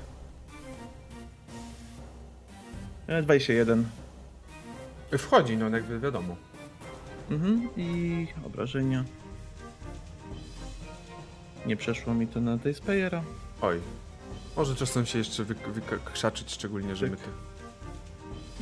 [3.08, 3.86] E, 21.
[5.18, 6.36] Wchodzi, no jakby wiadomo.
[7.32, 7.70] Mhm.
[7.78, 9.04] I obrażenia.
[11.66, 13.24] Nie przeszło mi to na tej spayera.
[13.62, 13.80] Oj.
[14.58, 17.26] Może czasem się jeszcze wyk- wykrzaczyć, szczególnie, że my Tak.
[17.26, 17.32] ty.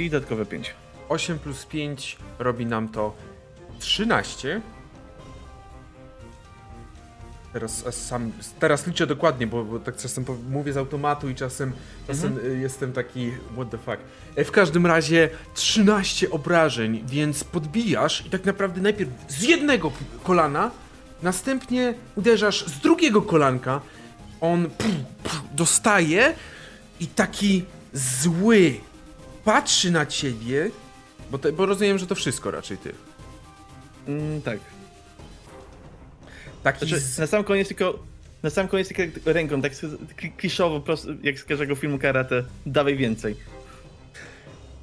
[0.03, 0.73] I dodatkowe 5.
[1.09, 3.15] 8 plus 5 robi nam to
[3.79, 4.61] 13.
[7.55, 11.73] Teraz, sam, teraz liczę dokładnie, bo, bo tak czasem mówię z automatu i czasem,
[12.07, 13.97] czasem y, jestem taki what the fuck.
[14.35, 19.91] E, W każdym razie 13 obrażeń, więc podbijasz i tak naprawdę najpierw z jednego
[20.23, 20.71] kolana,
[21.23, 23.81] następnie uderzasz z drugiego kolanka.
[24.41, 26.33] On pff, pff, dostaje
[26.99, 28.73] i taki zły
[29.45, 30.71] patrzy na ciebie,
[31.31, 32.93] bo, te, bo rozumiem, że to wszystko raczej ty.
[34.07, 34.59] Mm, tak.
[36.65, 37.17] Taki Znaczy, z...
[37.17, 37.99] na sam koniec tylko.
[38.43, 42.43] Na sam koniec tylko ręką, tak kli- kliszowo, prosto, jak z każdego filmu karate.
[42.65, 43.35] Dawaj więcej.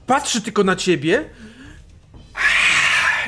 [0.07, 1.25] patrzy tylko na ciebie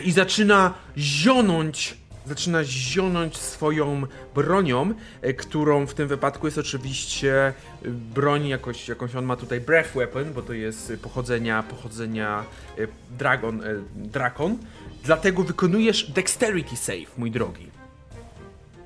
[0.04, 4.02] i zaczyna zionąć, zaczyna zionąć swoją
[4.34, 7.52] bronią, e, którą w tym wypadku jest oczywiście e,
[7.90, 12.44] broń jakoś, jakąś on ma tutaj breath weapon, bo to jest pochodzenia, pochodzenia
[12.78, 12.86] e,
[13.18, 13.62] dragon,
[13.94, 14.58] drakon.
[15.04, 17.73] Dlatego wykonujesz dexterity save, mój drogi.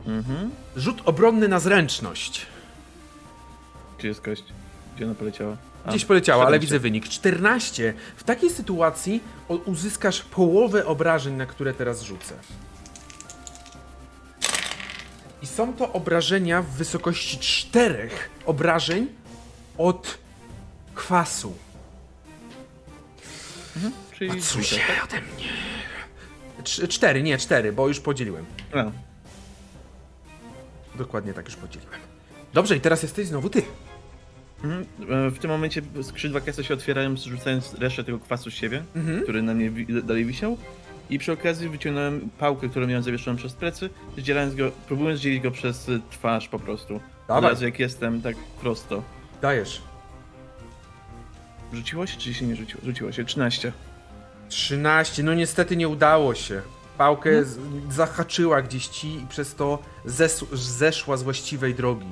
[0.07, 0.51] Mhm.
[0.77, 2.47] Rzut obronny na zręczność.
[3.99, 4.45] Gdzie jest kość?
[4.97, 5.57] Gdzie ona poleciała?
[5.87, 6.67] A, Gdzieś poleciała, ale 14.
[6.67, 7.09] widzę wynik.
[7.09, 7.95] 14.
[8.17, 9.21] W takiej sytuacji
[9.65, 12.35] uzyskasz połowę obrażeń, na które teraz rzucę.
[15.43, 19.07] I są to obrażenia w wysokości czterech obrażeń
[19.79, 20.19] od
[20.95, 21.55] kwasu.
[24.19, 25.05] Czyli Odsuń się tak?
[25.05, 25.45] ode mnie.
[26.63, 28.45] Cz- cztery, nie, cztery, bo już podzieliłem.
[28.75, 28.85] A,
[30.99, 32.01] Dokładnie tak już podzieliłem.
[32.55, 33.63] Dobrze, i teraz jesteś znowu ty.
[34.65, 34.87] mhm.
[35.27, 39.23] E, W tym momencie skrzydła Kesa się otwierają, zrzucając resztę tego kwasu z siebie, Mhm.
[39.23, 40.57] który na mnie wi- dalej wisiał.
[41.11, 45.51] I przy okazji wyciągnąłem pałkę, którą miałem zawieszoną przez plecy, zdzielając go, próbując zdzielić go
[45.51, 46.97] przez y, twarz po prostu.
[46.97, 47.51] Od Dawaj.
[47.51, 49.03] razu jak jestem, tak prosto.
[49.43, 49.83] Dajesz.
[51.73, 52.83] Rzuciło się, czy się nie rzuciło?
[52.85, 53.73] Rzuciło się, 13.
[54.49, 56.63] 13, no niestety nie udało się.
[56.99, 57.59] Pałkę z,
[57.91, 62.07] zahaczyła gdzieś ci i przez to zes, zeszła z właściwej drogi.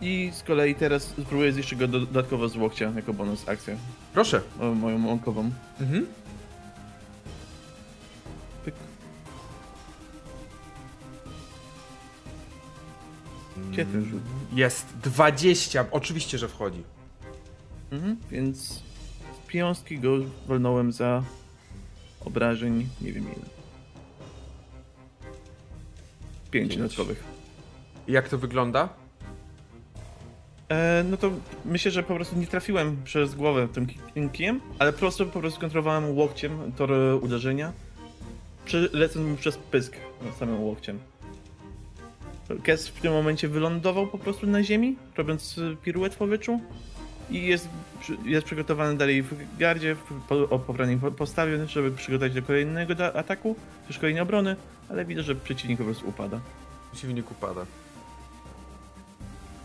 [0.00, 3.76] I z kolei teraz spróbuję zniszczyć go do, dodatkowo z łokcia, jako bonus akcję.
[4.14, 4.40] Proszę.
[4.60, 5.50] O, moją łąkową.
[5.80, 6.06] Mhm.
[8.64, 8.74] Pyk.
[13.70, 14.22] Gdzie ten rzut?
[14.52, 16.82] Jest 20, oczywiście, że wchodzi.
[17.90, 18.68] Mhm, więc
[19.44, 20.10] z piąstki go
[20.48, 21.22] walnąłem za
[22.24, 23.55] obrażeń, nie wiem ile.
[26.60, 26.82] Pięć Pięć.
[26.82, 27.24] dodatkowych.
[28.08, 28.88] I Jak to wygląda?
[30.68, 31.30] E, no to
[31.64, 35.40] myślę, że po prostu nie trafiłem przez głowę tym ki- tym kijem, ale prosto po
[35.40, 37.72] prostu kontrolowałem łokciem tor e, uderzenia,
[38.64, 39.96] przy, lecąc mu przez pysk
[40.38, 40.98] samym łokciem.
[42.62, 46.60] Kes w tym momencie wylądował po prostu na ziemi, robiąc e, piruet w powietrzu
[47.30, 47.68] i jest,
[48.24, 53.56] jest przygotowany dalej w gardzie, w o poprawnej po- postawie, żeby przygotować do kolejnego ataku,
[53.86, 54.56] też kolejnej obrony,
[54.88, 56.40] ale widzę, że przeciwnik po prostu upada.
[56.92, 57.66] Przeciwnik upada.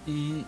[0.07, 0.43] I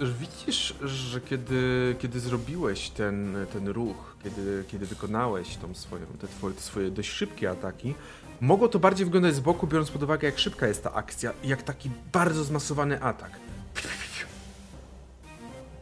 [0.00, 6.54] widzisz, że kiedy, kiedy zrobiłeś ten, ten ruch, kiedy, kiedy wykonałeś tą swoją, te, twoje,
[6.54, 7.94] te swoje dość szybkie ataki,
[8.40, 11.62] mogło to bardziej wyglądać z boku, biorąc pod uwagę, jak szybka jest ta akcja, jak
[11.62, 13.30] taki bardzo zmasowany atak.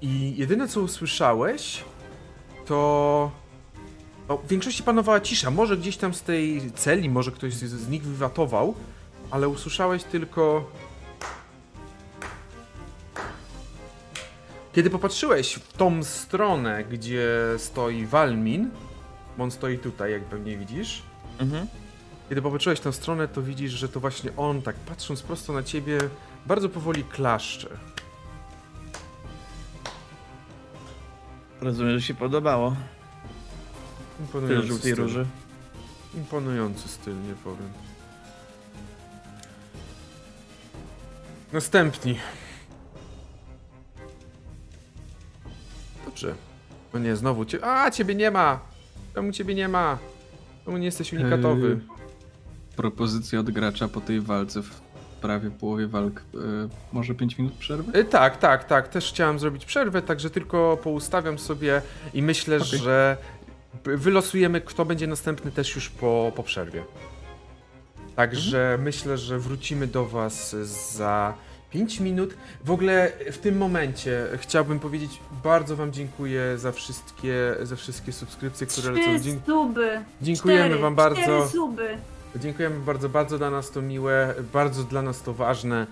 [0.03, 1.85] I jedyne co usłyszałeś,
[2.67, 3.31] to
[4.29, 5.51] o, w większości panowała cisza.
[5.51, 8.75] Może gdzieś tam z tej celi, może ktoś z, z nich wywatował,
[9.31, 10.71] ale usłyszałeś tylko.
[14.73, 18.71] Kiedy popatrzyłeś w tą stronę, gdzie stoi Walmin,
[19.39, 21.03] bo on stoi tutaj, jak pewnie widzisz.
[21.39, 21.67] Mhm.
[22.29, 25.63] Kiedy popatrzyłeś w tę stronę, to widzisz, że to właśnie on, tak patrząc prosto na
[25.63, 25.99] ciebie,
[26.47, 27.69] bardzo powoli klaszcze.
[31.63, 32.77] Rozumiem, że się podobało.
[34.33, 35.05] Tyle żółtej styl.
[35.05, 35.27] róży.
[36.15, 37.69] Imponujący styl, nie powiem.
[41.53, 42.19] Następni.
[46.05, 46.35] Dobrze.
[46.95, 47.65] No nie, znowu cię.
[47.65, 48.61] A, ciebie nie ma!
[49.15, 49.99] Czemu ciebie nie ma?
[50.65, 51.69] Czemu nie jesteś unikatowy?
[51.69, 51.81] Yy,
[52.77, 54.81] Propozycja od gracza po tej walce w
[55.23, 56.23] prawie połowie walk.
[56.35, 56.41] Yy,
[56.93, 57.99] może 5 minut przerwy?
[57.99, 58.89] Y, tak, tak, tak.
[58.89, 61.83] Też chciałem zrobić przerwę, także tylko poustawiam sobie
[62.15, 62.79] i myślę, Okej.
[62.79, 63.17] że
[63.85, 66.85] wylosujemy, kto będzie następny też już po, po przerwie.
[68.17, 70.57] Także myślę, że wrócimy do Was
[70.93, 71.35] za
[71.71, 72.35] 5 minut.
[72.65, 78.67] W ogóle w tym momencie chciałbym powiedzieć bardzo Wam dziękuję za wszystkie, za wszystkie subskrypcje,
[78.67, 79.41] które lecą.
[79.47, 80.01] Suby.
[80.23, 81.21] dziękujemy Cztery, Wam bardzo.
[81.21, 81.97] Cztery suby.
[82.37, 85.87] Dziękujemy bardzo, bardzo dla nas to miłe, bardzo dla nas to ważne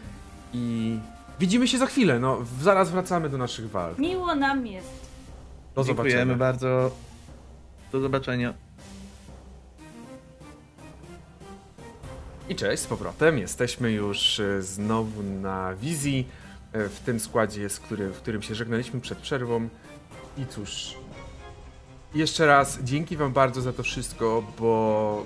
[0.55, 0.99] i
[1.41, 2.19] widzimy się za chwilę.
[2.19, 3.99] No, zaraz wracamy do naszych walk.
[3.99, 4.89] Miło nam jest.
[5.75, 6.37] Do Dziękujemy zobaczenia.
[6.39, 6.91] bardzo.
[7.93, 8.55] Do zobaczenia.
[12.49, 13.39] I cześć z powrotem.
[13.39, 16.29] Jesteśmy już e, znowu na wizji
[16.73, 19.69] e, w tym składzie, z który, w którym się żegnaliśmy przed przerwą.
[20.39, 20.95] I cóż,
[22.15, 25.25] jeszcze raz dzięki Wam bardzo za to wszystko, bo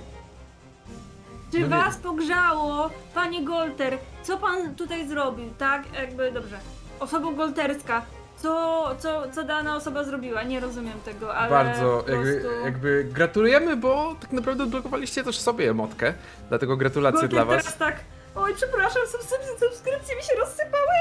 [1.53, 3.99] Czy No was pogrzało, panie Golter?
[4.23, 5.83] Co pan tutaj zrobił, tak?
[5.93, 6.59] Jakby, dobrze.
[7.01, 8.03] Osoba golterska.
[8.37, 10.43] Co, co, co dana osoba zrobiła?
[10.43, 12.65] Nie rozumiem tego, ale bardzo po jakby, prostu...
[12.65, 16.15] jakby gratulujemy, bo tak naprawdę odblokowaliście też sobie emotkę.
[16.49, 17.65] Dlatego gratulacje Golter dla Was.
[17.65, 18.01] teraz tak,
[18.35, 20.95] oj przepraszam, subskrypcje, subskrypcje mi się rozsypały.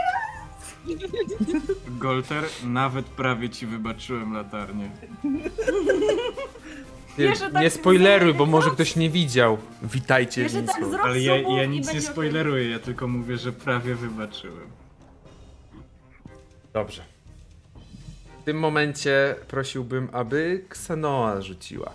[1.88, 4.90] Golter, nawet prawie ci wybaczyłem latarnię.
[7.18, 9.57] Wiesz, tak nie spoileruj, bo może ktoś nie widział.
[9.84, 10.84] Witajcie Wiesz, tak.
[11.03, 14.68] Ale ja, ja nic nie spoileruję, ja tylko mówię, że prawie wybaczyłem.
[16.73, 17.02] Dobrze.
[18.41, 21.91] W tym momencie prosiłbym, aby Ksenoa rzuciła.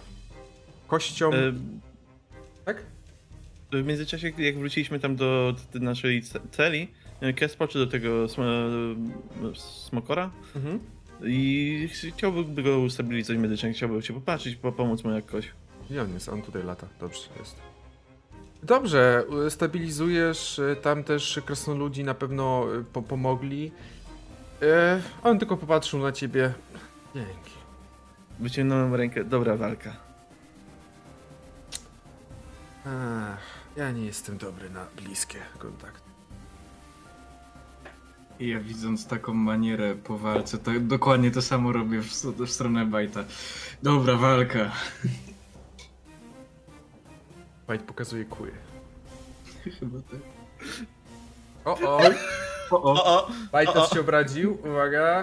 [0.86, 1.32] Kością.
[1.32, 1.53] E,
[2.65, 2.82] Tak?
[3.73, 6.89] W międzyczasie, jak wróciliśmy tam do, do naszej ce- celi,
[7.20, 8.43] e, Kes patrzy do tego sm
[9.55, 10.81] smokora Mhm.
[11.24, 15.53] I chciałby go ustabilizować medycznie, chciałby się popatrzeć, po- pomóc mu jakoś.
[15.90, 16.28] Gdzie on jest?
[16.28, 16.86] On tutaj lata.
[17.01, 17.57] Dobrze, jest.
[18.62, 20.59] Dobrze, stabilizujesz.
[20.59, 23.73] y, Tam też krasnoludzi na pewno y, po pomogli.
[24.62, 26.55] E, on tylko popatrzył na ciebie.
[27.15, 27.51] Dzięki.
[28.40, 29.97] Wyciągnąłem rękę, dobra walka.
[32.86, 33.39] Ach,
[33.77, 36.07] ja nie jestem dobry na bliskie kontakty.
[38.40, 42.86] I ja widząc taką manierę po walce, to dokładnie to samo robię w, w stronę
[42.86, 43.24] Bajta.
[43.82, 44.73] Dobra walka.
[47.69, 48.51] Bajt pokazuje kły.
[49.81, 50.20] Chyba tak.
[51.65, 52.01] O, o!
[52.70, 53.05] O, o.
[53.05, 53.31] o!
[53.52, 53.94] Bajt O, też o.
[53.94, 54.59] się obraził.
[54.69, 55.23] Uwaga.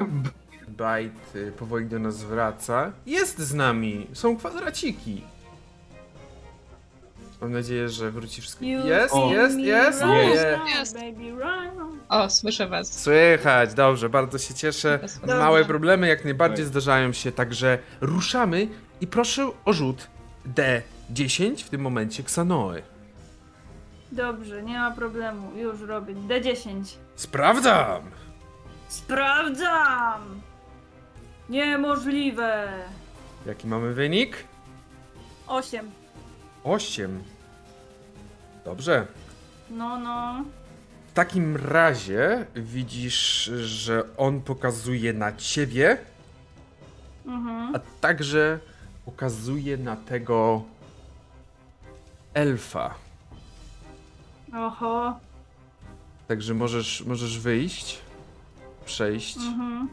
[0.68, 2.92] Bajt y, powoli do nas wraca.
[3.06, 4.08] Jest z nami.
[4.14, 5.24] Są kwadraciki.
[7.42, 8.66] Mam nadzieję, że wróci wszystko.
[8.66, 10.02] Jest, jest, jest.
[10.06, 10.96] Jest.
[12.10, 13.02] O, słyszę was.
[13.02, 15.00] Słychać, dobrze, bardzo się cieszę.
[15.22, 15.38] Dobrze.
[15.40, 18.68] Małe problemy jak najbardziej zdarzają się, także ruszamy
[19.02, 20.08] i proszę o rzut
[20.56, 22.82] D10 w tym momencie Ksanoe.
[24.12, 25.52] Dobrze, nie ma problemu.
[25.58, 26.14] Już robię.
[26.16, 26.84] D10.
[27.16, 28.02] Sprawdzam!
[28.88, 30.42] Sprawdzam!
[31.50, 32.68] Niemożliwe!
[33.46, 34.38] Jaki mamy wynik?
[35.48, 35.92] 8.
[36.66, 37.24] 8.
[38.66, 39.08] Dobrze.
[39.70, 40.44] No, no.
[41.08, 45.98] W takim razie widzisz, że on pokazuje na ciebie,
[47.26, 47.76] Mhm.
[47.76, 48.60] a także
[49.06, 50.64] pokazuje na tego
[52.34, 52.94] elfa.
[54.56, 55.20] Oho.
[56.28, 58.00] Także możesz, możesz wyjść,
[58.86, 59.90] przejść Mhm.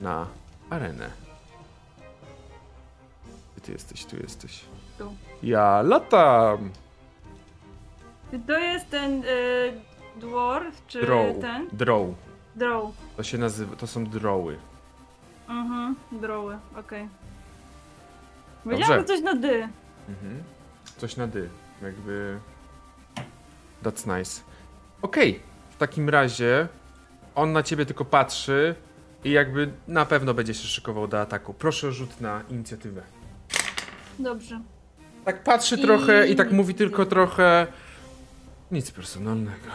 [0.00, 0.26] na
[0.70, 1.10] arenę.
[3.62, 4.04] Ty jesteś?
[4.04, 4.60] Tu jesteś.
[4.98, 5.14] Tu.
[5.42, 6.70] Ja latam!
[8.30, 9.26] Czy to jest ten y,
[10.16, 11.40] dwarf, czy Drow.
[11.40, 11.68] ten?
[11.72, 12.08] Drow.
[12.56, 12.90] Drow.
[13.16, 14.56] To się nazywa, to są droły.
[15.48, 15.96] Mhm.
[16.12, 17.08] Drowy, okej.
[18.64, 18.78] Dobrze.
[18.78, 19.68] Wiedziałam, że coś na dy.
[20.08, 20.42] Mhm.
[20.96, 21.48] Coś na dy.
[21.82, 22.38] Jakby...
[23.82, 24.40] That's nice.
[25.02, 25.40] Okej.
[25.70, 26.68] W takim razie
[27.34, 28.74] on na ciebie tylko patrzy
[29.24, 31.54] i jakby na pewno będzie się szykował do ataku.
[31.54, 33.02] Proszę rzut na inicjatywę.
[34.18, 34.60] Dobrze.
[35.26, 37.66] Tak patrzy I- trochę i tak mówi tylko trochę...
[38.70, 39.70] Nic personalnego.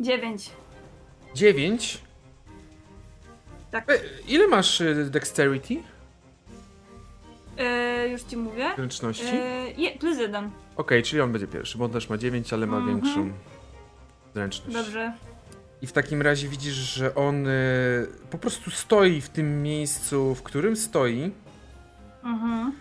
[0.00, 0.50] Dziewięć.
[1.34, 1.98] 9.
[3.70, 3.90] Tak.
[3.90, 3.98] E,
[4.28, 5.74] ile masz y, dexterity?
[7.58, 8.70] E, już ci mówię.
[8.76, 9.26] Zręczności?
[9.26, 10.50] E, je, plus jeden.
[10.76, 13.00] Okej, czyli on będzie pierwszy, bo on też ma 9, ale ma Mhm.
[13.00, 13.32] większą
[14.34, 14.76] zręczność.
[14.76, 15.12] Dobrze.
[15.82, 20.42] I w takim razie widzisz, że on y, po prostu stoi w tym miejscu, w
[20.42, 21.30] którym stoi
[22.24, 22.72] Mhm.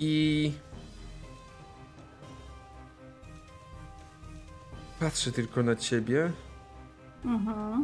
[0.00, 0.52] i
[5.00, 6.30] patrzy tylko na ciebie.
[7.24, 7.82] Mhm.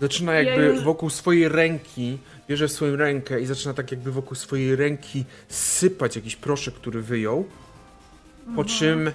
[0.00, 2.18] Zaczyna Ja jakby już- wokół swojej ręki,
[2.48, 7.44] bierze swoją rękę i zaczyna tak jakby wokół swojej ręki sypać jakiś proszek, który wyjął.
[8.44, 8.68] Po Mhm.
[8.68, 9.10] czym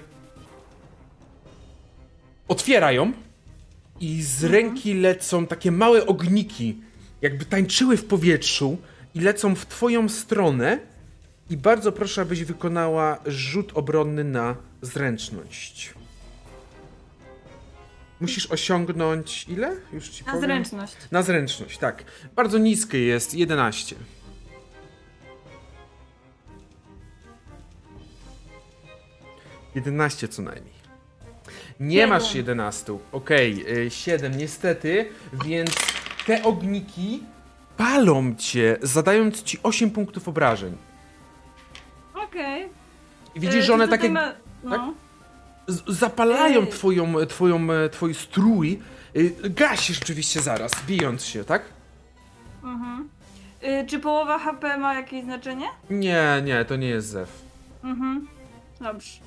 [2.48, 3.12] otwiera ją
[4.02, 6.80] i z ręki lecą takie małe ogniki,
[7.22, 8.78] jakby tańczyły w powietrzu
[9.14, 10.78] i lecą w twoją stronę.
[11.50, 15.94] I bardzo proszę, abyś wykonała rzut obronny na zręczność.
[18.20, 19.76] Musisz osiągnąć ile?
[19.92, 20.40] Już ci Na powiem.
[20.48, 20.96] zręczność.
[21.10, 22.04] Na zręczność, tak.
[22.36, 23.96] Bardzo niskie jest 11.
[29.74, 30.71] Jedenaście co najmniej.
[31.80, 32.10] Nie Siedem.
[32.10, 32.98] masz 11.
[33.12, 35.08] Okej, y, 7 niestety,
[35.44, 35.70] więc
[36.26, 37.22] te ogniki
[37.76, 40.76] palą cię, zadając ci 8 punktów obrażeń.
[42.14, 42.68] Okej.
[43.34, 44.32] I widzisz, E, że one tak jak ma-
[44.64, 44.70] No.
[44.70, 44.80] tak?
[45.88, 46.66] zapalają Ej.
[46.66, 48.78] twoją, twoją, e, twój strój.
[49.16, 51.62] Y, Gasisz oczywiście zaraz, bijąc się, tak?
[52.64, 53.08] Mhm.
[53.64, 55.66] Y, czy połowa HP ma jakieś znaczenie?
[55.90, 57.42] Nie, nie, to nie jest zew.
[57.84, 58.28] Mhm.
[58.80, 59.20] Dobrze.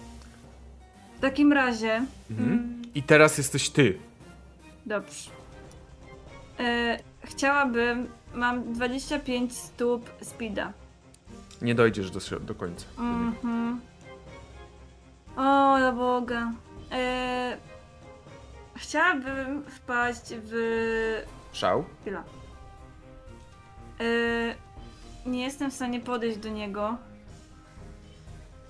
[1.26, 2.06] W takim razie.
[2.32, 2.50] Mhm.
[2.50, 4.00] Mm, I teraz jesteś ty.
[4.86, 5.32] dobrze.
[6.60, 8.08] E, chciałabym.
[8.34, 10.74] Mam 25 stóp speeda.
[11.62, 12.86] Nie dojdziesz do, do końca.
[12.98, 13.82] Mhm.
[15.36, 16.52] O, na Boga.
[16.92, 17.58] E,
[18.76, 21.24] chciałabym wpaść w...
[21.54, 21.86] Szał.
[22.02, 22.24] Chwila.
[24.00, 24.56] Yy,
[25.32, 26.98] nie jestem w stanie podejść do niego.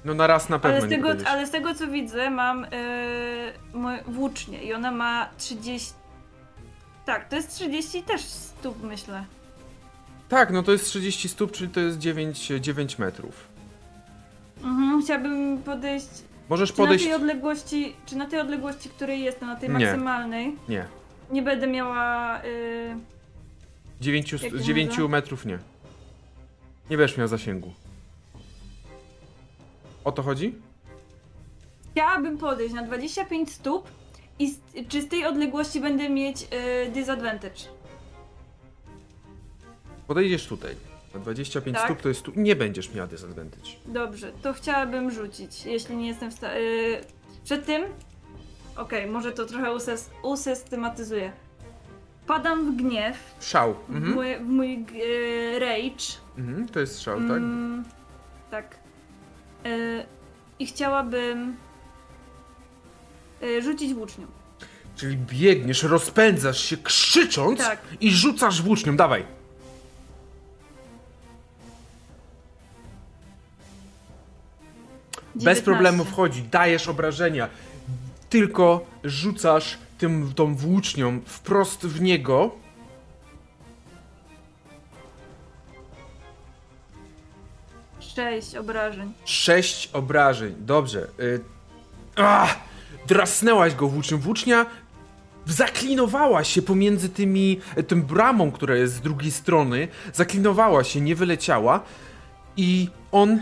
[0.06, 2.62] No na raz na pewno Ale z, tego, ale z tego co widzę, mam
[3.74, 5.94] yy, moją włócznię i ona ma 30.
[7.06, 9.26] Tak, to jest 30 też stóp, myślę.
[10.30, 13.48] Tak, no to jest 30 stóp, czyli to jest 9, 9 metrów.
[14.64, 16.08] Mhm, chciałabym podejść.
[16.50, 17.06] Możesz Czy podejść...
[17.06, 19.74] na tej odległości, czy na tej odległości, której jestem, na tej Nie.
[19.74, 20.86] maksymalnej, Nie.
[21.32, 22.42] nie będę miała.
[22.44, 22.98] Yy,
[24.02, 25.08] 9, Jak to z 9 nazywa?
[25.08, 25.60] metrów nie.
[26.90, 27.74] Nie będziesz miał zasięgu.
[30.06, 30.56] O to chodzi?
[31.92, 33.88] chciałabym podejść na 25 stóp
[34.40, 34.60] i z,
[34.90, 37.56] czy z tej odległości będę mieć yy, disadvantage.
[40.08, 40.76] Podejdziesz tutaj.
[41.14, 41.86] Na 25 Tak.
[41.86, 42.32] stóp to jest tu.
[42.36, 43.70] Nie będziesz miał disadvantage.
[43.86, 46.60] Dobrze, to chciałabym rzucić, jeśli nie jestem w stanie.
[46.60, 47.02] Yy,
[47.44, 47.84] przed tym.
[48.78, 51.32] Okej, może to trochę usys- usystematyzuję.
[52.28, 53.74] Padam w gniew, Szał.
[53.74, 54.14] w Mhm.
[54.14, 56.06] mój, w mój yy, rage.
[56.38, 56.68] Mhm.
[56.70, 57.30] To jest szał, tak?
[57.38, 57.86] Mm,
[58.52, 58.76] tak.
[59.66, 60.06] Yy,
[60.60, 61.56] I chciałabym
[63.42, 64.28] yy, rzucić włócznią.
[64.96, 67.80] Czyli biegniesz, rozpędzasz się krzycząc Tak.
[68.02, 68.96] i rzucasz włócznią.
[68.96, 69.26] Dawaj.
[75.36, 75.64] Bez 19.
[75.64, 77.50] problemu wchodzi, dajesz obrażenia.
[78.30, 82.65] Tylko rzucasz tym, tą włócznią wprost w niego.
[88.16, 89.14] Sześć obrażeń.
[89.26, 90.56] Sześć obrażeń.
[90.60, 91.08] Dobrze.
[91.20, 91.42] Y...
[92.16, 92.56] Ah!
[93.08, 94.18] Drasnęłaś go włócznią.
[94.18, 94.66] Włócznia
[95.46, 99.88] zaklinowała się pomiędzy tymi, tym bramą, która jest z drugiej strony.
[100.14, 101.84] Zaklinowała się, nie wyleciała.
[102.58, 103.40] I on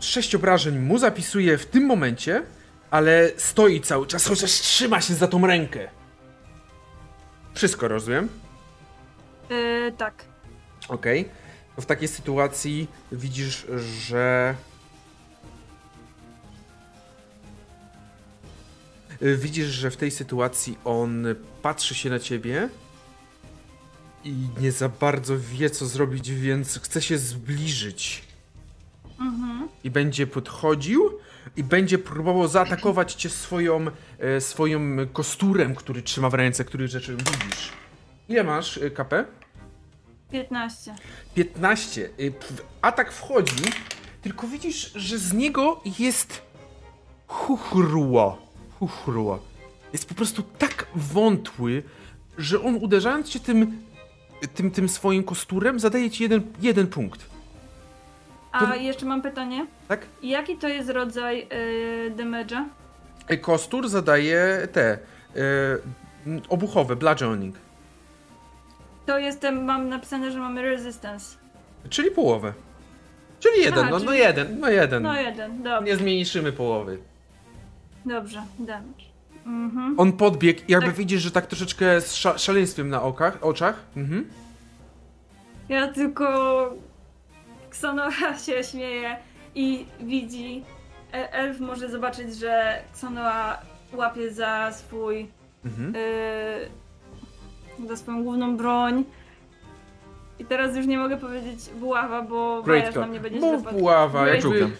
[0.00, 2.42] sześć obrażeń mu zapisuje w tym momencie,
[2.90, 5.88] ale stoi cały czas, chociaż trzyma się za tą rękę.
[7.54, 8.28] Wszystko rozumiem?
[9.50, 10.24] Yy, tak.
[10.88, 11.28] Okej.
[11.76, 13.66] To w takiej sytuacji widzisz,
[14.00, 14.54] że.
[19.20, 21.26] Widzisz, że w tej sytuacji on
[21.62, 22.68] patrzy się na ciebie
[24.24, 28.24] i nie za bardzo wie, co zrobić, więc chce się zbliżyć.
[29.20, 29.68] Mhm.
[29.84, 31.18] I będzie podchodził
[31.56, 33.86] i będzie próbował zaatakować cię swoją,
[34.18, 37.72] e, swoim kosturem, który trzyma w ręce, który rzeczy widzisz.
[38.28, 39.24] Ile masz e, KP?
[40.30, 40.94] 15.
[41.34, 42.00] 15.
[42.20, 43.64] Y, w- Atak wchodzi,
[44.22, 46.42] tylko widzisz, że z niego jest
[47.26, 48.38] chuchruło.
[48.78, 49.38] Chuchruło.
[49.92, 51.82] Jest po prostu tak wątły,
[52.38, 53.82] że on uderzając cię tym,
[54.54, 57.26] tym, tym swoim kosturem zadaje ci jeden, jeden punkt.
[58.52, 59.66] A To- jeszcze mam pytanie.
[59.88, 60.06] Tak?
[60.22, 62.64] Jaki to jest rodzaj yy, damage'a?
[63.30, 64.98] Y, Kostur zadaje te y,
[66.26, 67.56] m, obuchowe, bludgeoning,
[69.06, 71.36] To jestem, mam napisane, że mamy resistance.
[71.90, 72.52] czyli połowę.
[73.40, 75.02] Czyli jeden, Aha, no, no czyli- jeden, no jeden.
[75.02, 75.90] No jeden, dobrze.
[75.90, 76.98] Nie zmniejszymy połowy.
[78.06, 79.04] Dobrze, damage.
[79.46, 79.94] Mhm.
[80.00, 80.96] On podbiegł i jakby Tak.
[80.96, 83.80] widzisz, że tak troszeczkę z sza szaleństwem na okach, oczach.
[83.96, 84.30] Mhm.
[85.68, 86.26] Ja tylko...
[87.70, 88.10] Ksanoa
[88.46, 89.16] się śmieje
[89.54, 90.64] i widzi...
[91.12, 93.58] e- Elf może zobaczyć, że Ksanoa
[93.92, 95.28] łapie za swój...
[95.64, 95.94] Mhm.
[95.94, 96.00] Yy,
[97.88, 99.04] za swoją główną broń.
[100.38, 104.48] I teraz już nie mogę powiedzieć buława, bo Great na mnie będzie Mów buława, jakby...
[104.48, 104.76] Maczuga.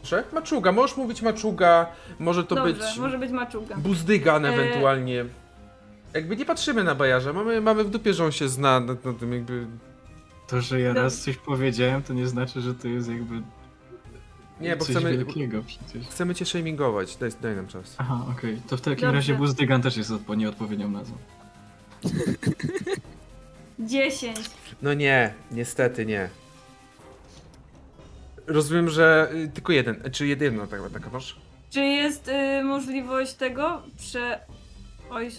[0.00, 0.24] Proszę?
[0.32, 1.86] Maczuga, możesz mówić maczuga,
[2.18, 3.76] może to Dobrze, być może być maczuga.
[3.76, 5.24] buzdygan E- ewentualnie.
[6.14, 9.12] Jakby nie patrzymy na bajarza, mamy, mamy w dupie, że on się zna na, na
[9.18, 9.66] tym jakby...
[10.48, 11.02] To, że ja Dobrze.
[11.02, 13.42] raz coś powiedziałem, to nie znaczy, że to jest jakby
[14.60, 16.08] Nie, bo coś chcemy, wielkiego przecież.
[16.08, 17.94] chcemy cię shamingować, daj, daj nam czas.
[17.98, 18.60] Aha, okej.
[18.68, 19.12] To w takim Dobrze.
[19.12, 21.16] razie Buzdygan też jest odpo- nieodpowiednią nazwą.
[23.78, 24.36] 10.
[24.82, 26.28] No nie, niestety nie.
[28.46, 31.36] Rozumiem, że y, tylko jeden, czy jedyna taka, taka masz?
[31.70, 33.82] Czy jest y, możliwość tego?
[33.98, 34.40] Prze...
[35.10, 35.30] Oj,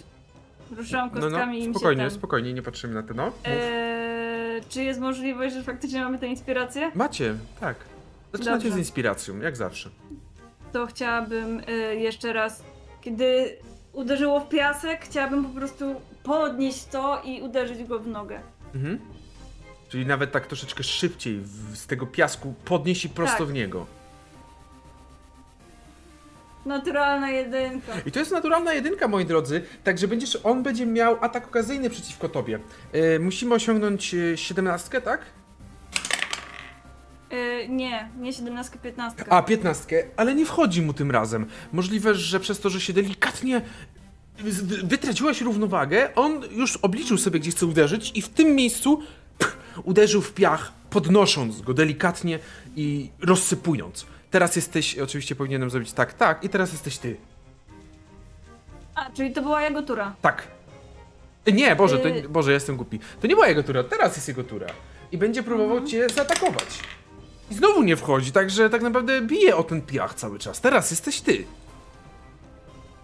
[0.78, 2.18] ruszałam No, kostkami no, i im spokojnie, się ten...
[2.18, 3.32] spokojnie, nie patrzymy na to, no.
[3.46, 6.92] Eee, czy jest możliwość, że faktycznie mamy tę inspirację?
[6.96, 7.76] Macie, tak.
[8.34, 8.76] Zaczynacie Dobrze.
[8.76, 9.90] z inspiracją, jak zawsze.
[10.74, 12.64] To chciałabym y, jeszcze raz,
[13.02, 13.58] kiedy
[13.94, 18.42] uderzyło w piasek, chciałabym po prostu podnieść to i uderzyć go w nogę.
[18.76, 19.00] Mhm.
[19.90, 23.48] Czyli nawet tak troszeczkę szybciej w, z tego piasku podnieść i prosto Tak.
[23.48, 23.86] w niego.
[26.66, 27.94] Naturalna jedynka.
[28.06, 32.30] I to jest naturalna jedynka, moi drodzy, także będziesz, on będzie miał atak okazyjny przeciwko
[32.30, 32.60] tobie.
[32.94, 35.22] E, musimy osiągnąć e, 17, tak?
[37.34, 39.26] Y, nie, nie 17, 15.
[39.30, 41.46] A, 15, ale nie wchodzi mu tym razem.
[41.72, 43.62] Możliwe, że przez to, że się delikatnie
[44.84, 49.02] wytraciłaś równowagę, on już obliczył sobie, gdzie chce uderzyć i w tym miejscu
[49.38, 52.40] pch, uderzył w piach, podnosząc go delikatnie
[52.76, 54.06] i rozsypując.
[54.32, 57.18] Teraz jesteś, oczywiście powinienem zrobić tak, tak i teraz jesteś ty.
[58.96, 60.16] A, czyli to była jego tura.
[60.22, 60.48] Tak.
[61.54, 63.00] Nie, Boże, to, Y- Boże, jestem głupi.
[63.22, 64.68] To nie była jego tura, teraz jest jego tura.
[65.12, 66.80] I będzie próbował cię zaatakować.
[67.52, 70.62] I znowu nie wchodzi, także tak naprawdę bije o ten piach cały czas.
[70.62, 71.46] Teraz jesteś ty.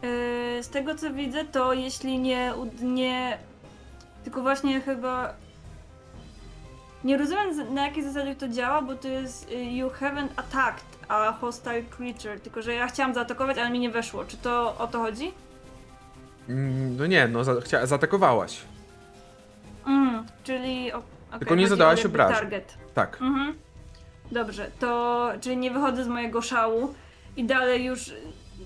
[0.06, 3.38] Yy, z tego co widzę, to jeśli nie, nie.
[4.23, 5.34] Tylko właśnie chyba.
[7.03, 11.32] Nie rozumiem na jakiej zasadzie to działa, bo to jest y, you haven't attacked a
[11.32, 12.40] hostile creature.
[12.40, 14.26] Tylko że ja chciałam zaatakować, ale mi nie weszło.
[14.26, 15.32] Czy to o to chodzi?
[16.49, 18.61] Mm, No nie, no za, chcia, zaatakowałaś.
[19.88, 20.94] Mm, czyli.
[20.94, 22.36] O, okej, Tylko nie zadałaś obrażeń.
[22.38, 22.77] Target.
[22.94, 23.18] Tak.
[23.22, 23.56] Mhm.
[24.32, 26.94] Dobrze, to czyli nie wychodzę z mojego szału
[27.38, 28.14] i dalej już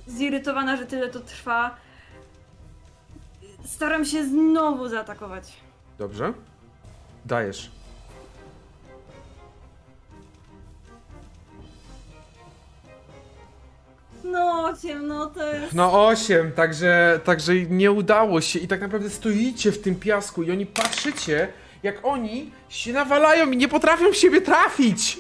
[0.10, 1.76] zirytowana, że tyle to trwa.
[3.66, 5.54] Staram się znowu zaatakować.
[5.98, 6.34] Dobrze.
[7.26, 7.72] Dajesz.
[14.24, 15.74] No, ciemno to jest.
[15.74, 20.52] No 8, także, także nie udało się i tak naprawdę stoicie w tym piasku i
[20.52, 21.48] oni patrzycie,
[21.84, 25.18] jak oni się nawalają i nie potrafią w siebie trafić.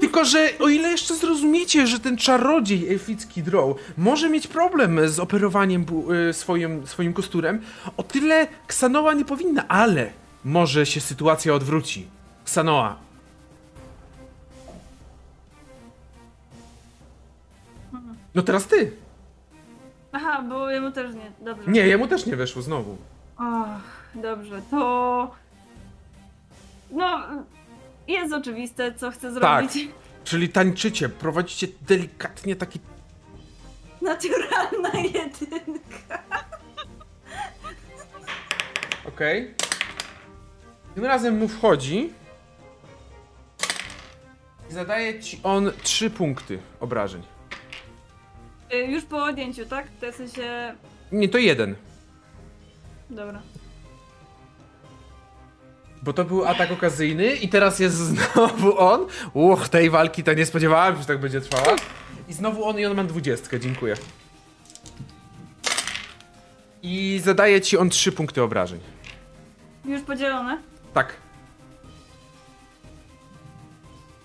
[0.00, 5.18] Tylko, że o ile jeszcze zrozumiecie, że ten czarodziej elficki Drow może mieć problem z
[5.18, 5.86] operowaniem
[6.30, 7.60] y, swoim, swoim kosturem,
[7.96, 10.10] o tyle Ksanoa nie powinna, ale
[10.44, 12.06] może się sytuacja odwróci.
[12.44, 12.96] Ksanoa.
[18.34, 18.92] No teraz ty.
[20.12, 21.32] Aha, bo jemu też nie.
[21.44, 21.70] Dobrze.
[21.70, 22.96] Nie, jemu też nie weszło znowu.
[23.38, 25.30] Och, dobrze, to.
[26.90, 27.20] No.
[28.08, 29.70] Jest oczywiste, co chcę Tak.
[29.70, 29.88] zrobić.
[30.24, 32.80] Czyli tańczycie, prowadzicie delikatnie taki.
[34.02, 36.22] Naturalna jedynka.
[39.08, 39.54] Okej.
[40.94, 42.10] Tym razem mu wchodzi.
[44.70, 47.22] I zadaje ci on 3 punkty obrażeń.
[48.74, 49.86] Y, Już po odjęciu, tak?
[50.00, 50.74] To w sensie.
[51.12, 51.74] Nie, to jeden.
[53.10, 53.42] Dobra.
[56.06, 59.06] Bo to był atak okazyjny i teraz jest znowu on.
[59.32, 61.76] Uch, tej walki to nie spodziewałem się, że tak będzie trwała.
[62.28, 63.94] I znowu on i on ma dwudziestkę, dziękuję.
[66.82, 68.80] I zadaje ci on 3 punkty obrażeń.
[69.84, 70.58] Już podzielone.
[70.94, 71.16] Tak.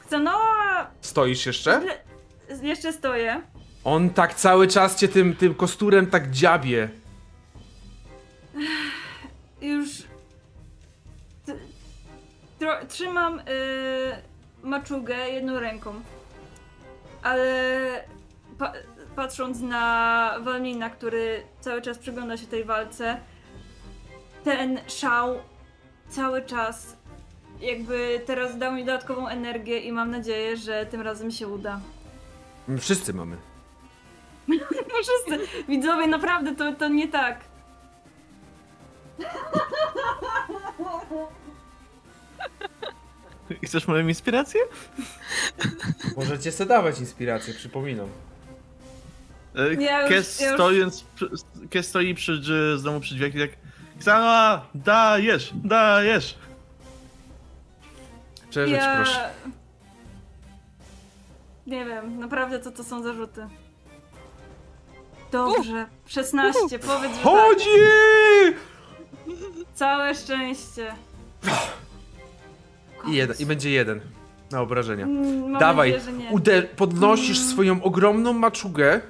[0.08, 0.92] Ksanoa.
[1.02, 1.82] Stoisz jeszcze?
[2.62, 3.42] Jeszcze stoję.
[3.84, 6.90] On tak cały czas cię tym, tym kosturem tak dziabie.
[9.62, 10.11] Już.
[12.62, 13.44] Tro- trzymam y,
[14.64, 15.94] maczugę jedną ręką.
[17.24, 18.04] Ale
[18.58, 18.74] pa-
[19.16, 23.18] patrząc na Walnina, który cały czas przygląda się tej walce,
[24.44, 25.36] ten szał
[26.10, 26.98] cały czas
[27.62, 31.80] jakby teraz dał mi dodatkową energię i mam nadzieję, że tym razem się uda.
[32.68, 33.38] My Wszyscy mamy.
[34.48, 37.40] No wszyscy, widzowie, naprawdę to, to nie tak.
[43.66, 44.62] Chcesz moją inspirację?
[46.18, 48.08] Możecie sobie dawać inspirację, przypominam.
[49.56, 51.06] E, Ja już- Kes, ja już- stojąc,
[51.70, 53.50] Kes stoi przy, drzy- znowu przy drzwiach i tak
[54.00, 56.38] Ksana, dajesz, dajesz.
[58.50, 59.30] Przeżyć proszę.
[61.68, 63.48] Nie wiem, naprawdę co to są zarzuty.
[65.32, 67.24] Dobrze, 16, powiedz, że tak.
[67.24, 67.70] Chodzi!
[69.76, 70.96] Całe szczęście.
[73.08, 74.02] I, jeden, I będzie jeden
[74.52, 75.06] na obrażenia.
[75.06, 79.02] Mm, Dawaj, nadzieję, uder, podnosisz swoją ogromną maczugę,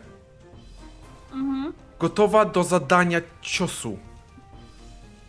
[1.34, 1.74] Mhm.
[2.00, 3.98] gotowa do zadania ciosu.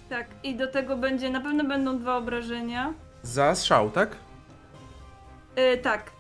[0.08, 2.92] Tak, i do tego będzie, na pewno będą dwa obrażenia.
[3.22, 4.16] Za strzał, tak?
[5.56, 6.10] Yy, tak.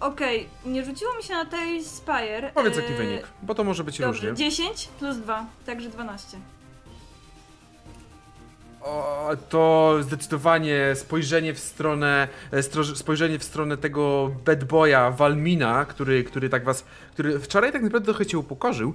[0.00, 2.50] Okej, nie rzuciło mi się na tej Spire.
[2.54, 4.46] Powiedz Yy, jaki wynik, bo to może być Dobrze, różnie.
[4.50, 6.38] 10 plus 2, także 12.
[9.48, 12.62] To zdecydowanie spojrzenie w stronę, e,
[12.96, 18.06] spojrzenie w stronę tego bad boya Walmina, który, który tak was, który wczoraj tak naprawdę
[18.06, 18.94] trochę cię upokorzył,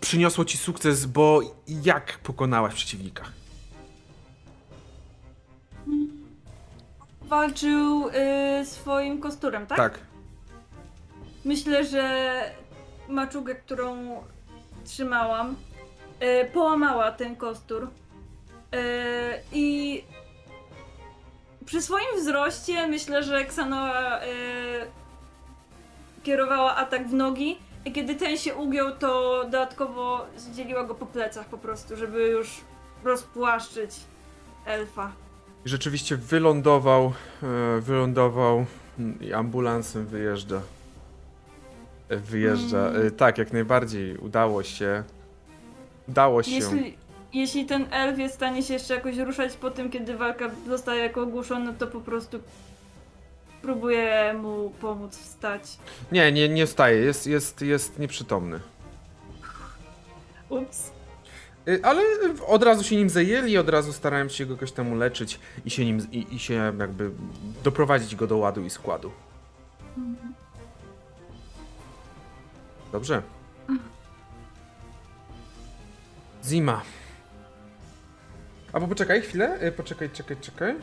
[0.00, 3.24] przyniosło ci sukces, bo jak pokonałaś przeciwnika?
[7.22, 9.78] Walczył yy, swoim kosturem, tak?
[9.78, 9.98] Tak.
[11.44, 12.30] Myślę, że
[13.08, 14.16] maczugę, którą
[14.84, 15.56] trzymałam,
[16.20, 17.88] e, połamała ten kostur.
[18.72, 20.04] E, I
[21.66, 24.26] przy swoim wzroście myślę, że Ksanoa e,
[26.22, 31.46] kierowała atak w nogi, I kiedy ten się ugiął, to dodatkowo zdzieliła go po plecach
[31.46, 32.60] po prostu, żeby już
[33.04, 33.90] rozpłaszczyć
[34.66, 35.12] elfa.
[35.66, 38.66] I rzeczywiście wylądował, e, wylądował
[39.20, 40.60] i ambulansem wyjeżdża.
[42.08, 42.88] Wyjeżdża.
[42.88, 43.10] Mm.
[43.10, 44.16] Tak, jak najbardziej.
[44.16, 45.04] Udało się.
[46.08, 46.50] Udało się.
[46.50, 46.96] Jeśli,
[47.32, 51.02] jeśli ten elf jest w stanie się jeszcze jakoś ruszać po tym, kiedy walka zostaje
[51.02, 52.40] jako ogłuszona, to po prostu
[53.62, 55.62] próbuję mu pomóc wstać.
[56.12, 57.00] Nie, nie, nie wstaje.
[57.00, 58.60] Jest, jest, jest nieprzytomny.
[60.48, 60.90] Ups.
[61.68, 62.02] Y, Ale
[62.46, 65.84] od razu się nim zajęli, od razu starałem się go jakoś tam uleczyć i się
[65.84, 67.10] nim, i, i się jakby
[67.64, 69.10] doprowadzić go do ładu i składu.
[72.92, 73.22] Dobrze.
[76.44, 76.82] Zima.
[78.72, 80.74] A bo poczekaj chwilę, y, poczekaj, czekaj, czekaj.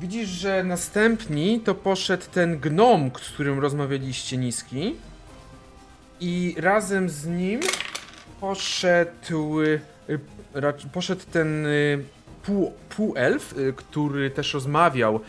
[0.00, 4.96] Widzisz, że następni to poszedł ten gnom, z którym rozmawialiście niski.
[6.20, 7.60] I razem z nim
[8.40, 9.80] poszedł, y,
[10.92, 12.04] poszedł ten y,
[12.42, 15.20] pół, półelf, który też rozmawiał.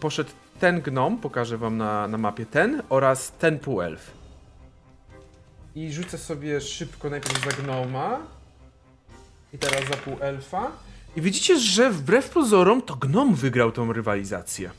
[0.00, 4.10] Poszedł ten gnom, pokażę wam na, na mapie ten, oraz ten półelf.
[5.74, 8.35] I rzucę sobie szybko najpierw za gnoma.
[9.52, 10.72] I teraz za półelfa.
[11.16, 14.70] I widzicie, że wbrew pozorom to gnom wygrał tą rywalizację.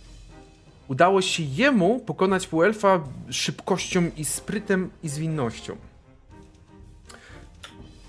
[0.88, 2.99] Udało się jemu pokonać półelfa
[3.30, 5.76] szybkością i sprytem i zwinnością.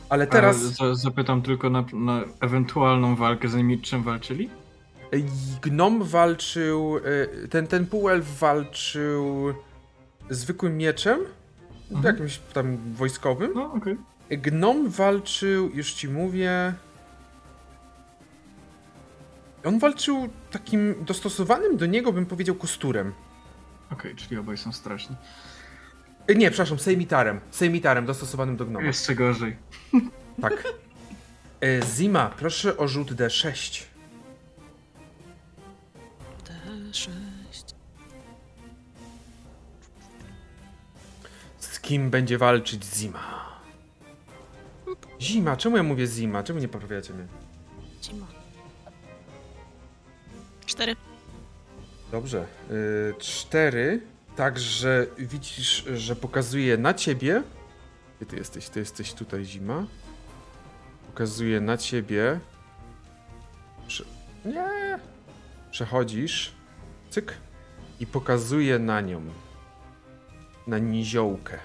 [0.08, 4.50] Ale teraz A za, zapytam tylko na, na ewentualną walkę, zanim czym walczyli?
[5.62, 6.96] gnom walczył,
[7.44, 9.54] y, ten, ten półelf walczył
[10.30, 11.18] zwykłym mieczem,
[11.90, 12.14] Mhm.
[12.14, 13.52] jakimś tam wojskowym.
[13.54, 13.96] No, okej.
[14.30, 16.74] Gnom walczył, już ci mówię.
[19.64, 23.12] On walczył takim dostosowanym do niego, bym powiedział, kosturem.
[23.92, 25.16] Okej, czyli obaj są straszni.
[26.26, 27.40] E, Nie, przepraszam, sejmitarem.
[27.50, 28.86] Sejmitarem dostosowanym do gnoma.
[28.86, 29.56] Jeszcze gorzej.
[30.42, 30.64] Tak.
[31.62, 33.84] E, Zima, proszę o rzut D6.
[36.44, 37.08] D6.
[41.58, 43.47] Z kim będzie walczyć Zima?
[45.20, 46.42] Zima, czemu ja mówię Zima?
[46.42, 47.26] Czemu nie poprawiacie mnie?
[48.04, 48.26] Zima.
[50.66, 50.96] Cztery.
[52.12, 52.46] Dobrze.
[52.70, 54.00] Y, cztery.
[54.36, 57.42] Także widzisz, że pokazuje na ciebie.
[58.16, 58.68] Gdzie ty jesteś?
[58.68, 59.86] Ty jesteś tutaj, zima.
[61.06, 62.40] Pokazuje na ciebie.
[63.88, 64.04] Prze...
[64.44, 64.98] Nie.
[65.70, 66.52] Przechodzisz.
[67.10, 67.34] Cyk.
[68.00, 69.22] I pokazuje na nią.
[70.66, 71.58] Na niziołkę.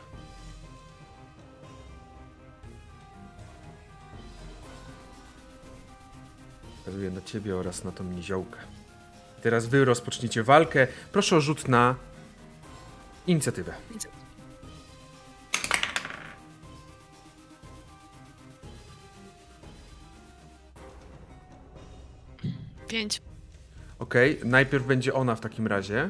[7.12, 8.60] Na ciebie oraz na tą niziołkę.
[9.42, 10.88] Teraz wy rozpoczniecie walkę.
[11.12, 11.96] Proszę o rzut na
[13.28, 13.74] inicjatywę.
[22.88, 23.22] Pięć.
[24.00, 26.10] Okej, najpierw będzie ona w takim razie.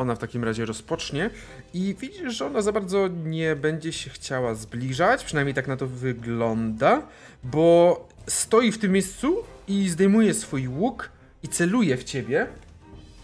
[0.00, 1.30] Ona w takim razie rozpocznie
[1.74, 5.86] i widzisz, że ona za bardzo nie będzie się chciała zbliżać, przynajmniej tak na to
[5.86, 7.02] wygląda,
[7.44, 9.36] bo stoi w tym miejscu
[9.68, 11.10] i zdejmuje swój łuk
[11.42, 12.46] i celuje w ciebie.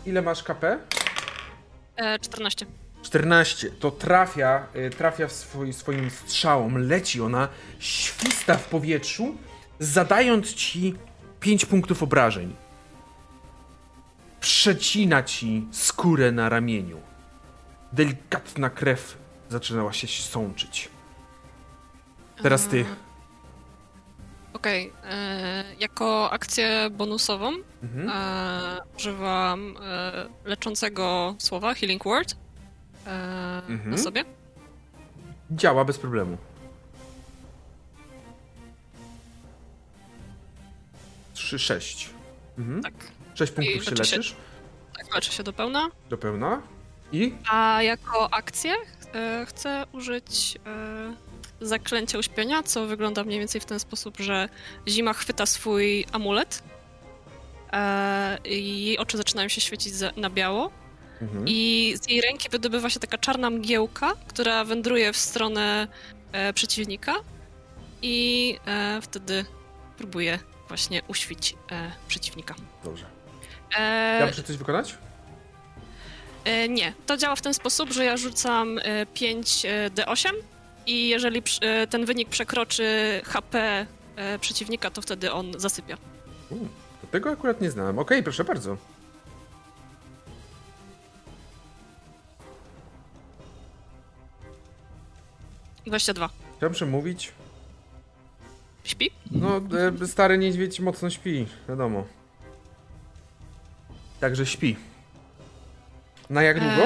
[0.07, 0.79] Ile masz KP?
[1.97, 2.67] E, 14.
[3.03, 3.71] 14.
[3.71, 6.89] To trafia, y, trafia w swój, swoim strzałom.
[6.89, 7.49] Leci ona,
[7.79, 9.37] śwista w powietrzu,
[9.79, 10.95] zadając ci
[11.41, 12.66] 5 punktów obrażeń.
[14.51, 17.01] Przecina ci skórę na ramieniu.
[17.93, 19.19] Delikatna krew
[19.51, 20.89] zaczynała się sączyć.
[22.43, 22.85] Teraz ty.
[24.53, 24.93] Okej.
[25.05, 27.53] e, Jako akcję bonusową
[27.83, 28.11] Mhm.
[28.11, 32.37] e, używam e, leczącego słowa Healing Word
[33.07, 33.11] e,
[33.69, 33.91] Mhm.
[33.91, 34.25] na sobie.
[35.51, 36.39] Działa bez problemu.
[41.35, 42.11] 3, 6.
[42.59, 42.83] Mhm.
[42.83, 42.95] Tak.
[43.37, 44.35] 6 punktów się leczy się- leczysz
[44.99, 45.89] Tak, leczę się do pełna.
[46.09, 46.63] do pełna.
[47.13, 48.75] I A jako akcję
[49.15, 54.49] e, chcę użyć e, zaklęcia uśpienia, co wygląda mniej więcej w ten sposób, że
[54.89, 56.63] zima chwyta swój amulet
[57.73, 60.71] e, i jej oczy zaczynają się świecić za, na biało
[61.23, 61.45] Mhm.
[61.49, 65.89] i z jej ręki wydobywa się taka czarna mgiełka, która wędruje w stronę
[66.33, 67.15] e, przeciwnika
[68.03, 69.45] i e, wtedy
[69.99, 70.39] próbuje
[70.69, 72.55] właśnie uświć e, przeciwnika.
[72.85, 73.05] Dobrze.
[73.79, 74.95] E, Ja muszę coś wykonać?
[76.45, 80.31] E, nie, to działa w ten sposób, że ja rzucam e, 5 e, D8
[80.87, 83.87] i jeżeli e, ten wynik przekroczy HP
[84.17, 85.97] e, przeciwnika, to wtedy on zasypia.
[86.51, 86.55] U,
[87.01, 87.99] to tego akurat nie znałem.
[87.99, 88.77] Okej, proszę bardzo.
[95.87, 96.29] 22.
[96.57, 97.33] Chciałem przemówić.
[98.85, 99.11] Śpi?
[99.31, 99.61] No,
[100.03, 102.07] e, stary niedźwiedź mocno śpi, wiadomo.
[104.21, 104.77] Także śpi.
[106.31, 106.83] Na jak długo?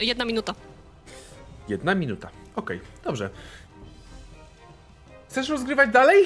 [0.00, 0.54] E, jedna minuta.
[1.68, 2.30] Jedna minuta.
[2.56, 3.30] Okej, dobrze.
[5.28, 6.24] Chcesz rozgrywać dalej?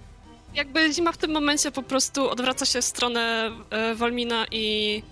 [0.54, 5.02] Jakby zima w tym momencie po prostu odwraca się w stronę e, Walmina i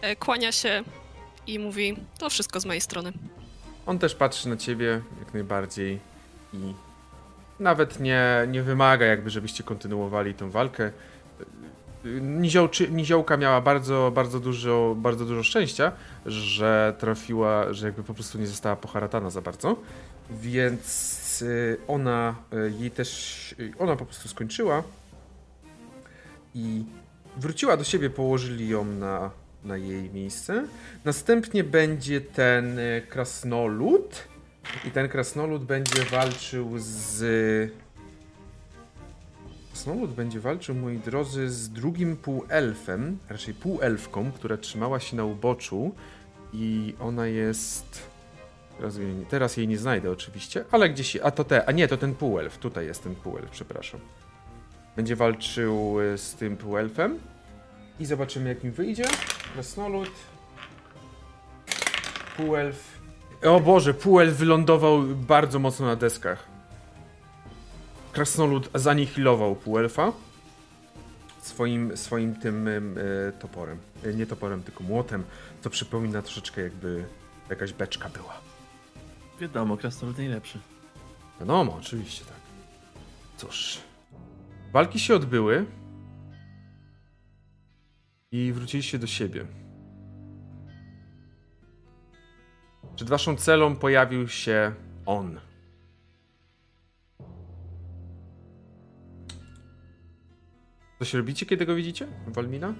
[0.00, 0.84] e, kłania się
[1.46, 3.12] i mówi: To wszystko z mojej strony.
[3.86, 5.98] On też patrzy na ciebie jak najbardziej
[6.52, 6.74] i
[7.60, 10.92] nawet nie, nie wymaga jakby, żebyście kontynuowali tą walkę.
[12.20, 15.92] Niziołczy, niziołka miała bardzo, bardzo dużo, bardzo dużo szczęścia,
[16.26, 19.76] że trafiła, że jakby po prostu nie została poharatana za bardzo,
[20.30, 24.82] więc y, ona y, jej też, y, ona po prostu skończyła
[26.54, 26.84] i
[27.36, 29.30] wróciła do siebie, położyli ją na,
[29.64, 30.66] na jej miejsce.
[31.04, 32.78] Następnie będzie ten
[33.08, 34.28] krasnolud
[34.84, 37.83] i ten krasnolud będzie walczył z
[39.74, 45.94] Krasnolud będzie walczył, moi drodzy, z drugim półelfem, raczej półelfką, która trzymała się na uboczu
[46.52, 48.02] i ona jest...
[48.76, 51.16] Teraz jej, teraz jej nie znajdę oczywiście, ale gdzieś...
[51.16, 51.68] A to te...
[51.68, 52.58] A nie, to ten półelf.
[52.58, 54.00] Tutaj jest ten półelf, przepraszam.
[54.96, 57.18] Będzie walczył e, z tym półelfem
[58.00, 59.04] i zobaczymy jak mi wyjdzie.
[59.54, 60.10] Krasnolud.
[62.36, 62.98] Półelf.
[63.42, 66.53] O Boże, półelf wylądował bardzo mocno na deskach.
[68.14, 70.12] Krasnolud zanihilował półelfa
[71.40, 73.78] swoim, swoim tym e, toporem.
[74.04, 75.24] E, nie toporem, tylko młotem,
[75.62, 77.04] to przypomina troszeczkę jakby
[77.50, 78.40] jakaś beczka była.
[79.40, 80.58] Wiadomo, krasnolud najlepszy.
[81.40, 82.36] Wiadomo, oczywiście tak.
[83.36, 83.78] Cóż.
[84.72, 85.66] Walki się odbyły
[88.32, 89.46] i wróciliście do siebie.
[92.96, 94.72] Przed waszą celą pojawił się
[95.06, 95.40] on.
[100.98, 102.06] Coś robicie, kiedy go widzicie?
[102.26, 102.74] Walmina?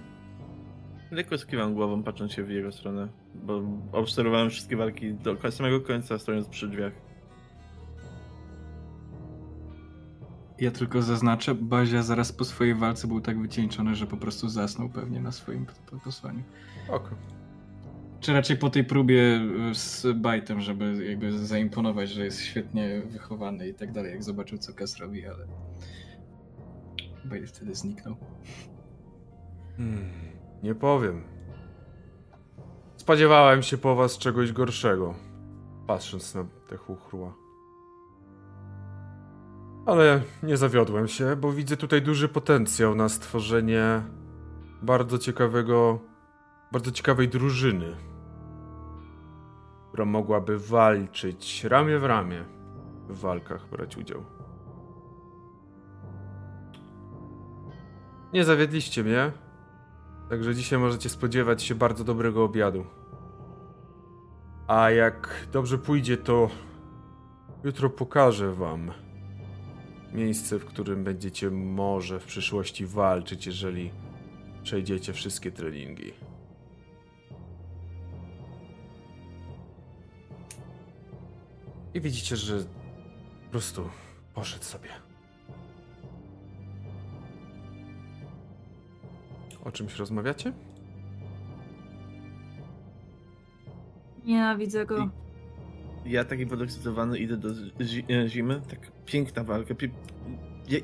[1.11, 3.62] Lekko skiwam głową, patrząc się w jego stronę, bo
[3.93, 6.93] obserwowałem wszystkie walki do samego końca, stojąc przy drzwiach.
[10.61, 14.89] Ja tylko zaznaczę, Bazia zaraz po swojej walce był tak wycieńczony, że po prostu zasnął
[14.89, 15.66] pewnie na swoim
[16.05, 16.43] posłaniu.
[16.89, 17.11] Oko.
[18.20, 23.69] Czy raczej po tej próbie y, z bajtem, żeby jakby zaimponować, że jest świetnie wychowany
[23.69, 25.47] i tak dalej, jak zobaczył co Kes robi, ale
[27.25, 28.17] Bale wtedy zniknął.
[29.77, 30.11] Hmm,
[30.63, 31.23] nie powiem.
[32.97, 35.15] Spodziewałem się po was czegoś gorszego,
[35.87, 37.35] patrząc na te chuchrua.
[39.87, 44.03] Ale nie zawiodłem się, bo widzę tutaj duży potencjał na stworzenie
[44.83, 45.99] bardzo ciekawego,
[46.73, 47.97] bardzo ciekawej drużyny,
[49.89, 52.45] która mogłaby walczyć ramię w ramię
[53.09, 54.34] w walkach, brać udział.
[58.35, 59.32] Nie zawiedliście mnie.
[60.31, 62.86] Także dzisiaj możecie spodziewać się bardzo dobrego obiadu.
[64.66, 66.51] A jak dobrze pójdzie, to
[67.65, 68.90] jutro pokażę wam
[70.12, 73.90] miejsce, w którym będziecie może w przyszłości walczyć, jeżeli
[74.62, 76.12] przejdziecie wszystkie treningi.
[81.94, 82.59] I widzicie, że
[83.44, 83.90] po prostu
[84.35, 85.04] poszedł sobie.
[89.65, 90.53] O czymś rozmawiacie?
[94.24, 95.09] Nienawidzę go.
[96.07, 97.49] Ja taki podekscytowany idę do
[97.81, 98.62] zi e, zimy.
[98.70, 99.74] Tak piękna walka.
[99.74, 99.91] Pi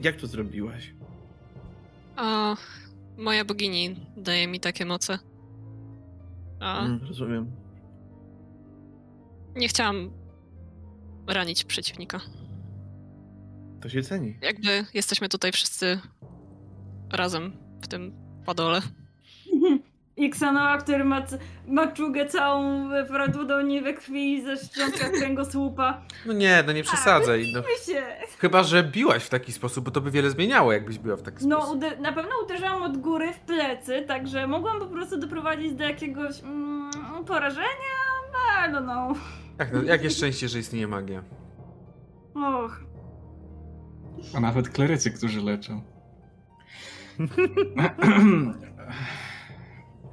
[0.02, 0.94] jak to zrobiłaś?
[2.16, 2.56] A,
[3.18, 5.18] moja bogini daje mi takie moce.
[6.60, 7.50] A, Mm, rozumiem.
[9.56, 10.10] nie chciałam
[11.26, 12.20] ranić przeciwnika.
[13.80, 14.34] To się ceni.
[14.42, 16.00] Jakby jesteśmy tutaj wszyscy
[17.12, 17.52] razem
[17.82, 18.12] w tym
[18.50, 18.80] padole.
[20.16, 21.22] I Ksanoa, który ma
[21.68, 26.00] maczugę całą prawdopodobnie we krwi ze szczątka kręgosłupa.
[26.26, 27.52] No nie, no nie przesadzaj.
[27.54, 27.62] No.
[27.62, 28.02] Się.
[28.38, 31.46] Chyba, że biłaś w taki sposób, bo to by wiele zmieniało, jakbyś była w taki
[31.46, 31.76] No, sposób.
[31.76, 36.40] ude- na pewno uderzałam od góry w plecy, także mogłam po prostu doprowadzić do jakiegoś
[36.42, 36.90] mm,
[37.26, 38.00] porażenia.
[38.68, 39.18] I don't know.
[39.58, 41.22] Jak, no, jakie szczęście, że istnieje magia.
[42.34, 42.80] Och.
[44.34, 45.82] A nawet klerycy, którzy leczą.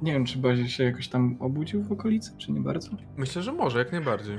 [0.02, 2.90] nie wiem, czy Bazia się jakoś tam obudził w okolicy, czy nie bardzo?
[3.16, 4.38] Myślę, że może, jak najbardziej.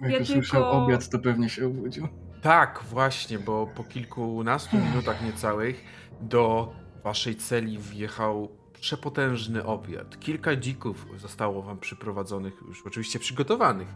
[0.00, 2.08] Jak Ja usłyszał tylko- obiad, to pewnie się obudził.
[2.42, 5.84] Tak, właśnie, bo po kilkunastu minutach niecałych
[6.20, 6.72] do
[7.04, 8.48] waszej celi wjechał
[8.80, 10.20] przepotężny obiad.
[10.20, 13.88] Kilka dzików zostało wam przyprowadzonych, już oczywiście przygotowanych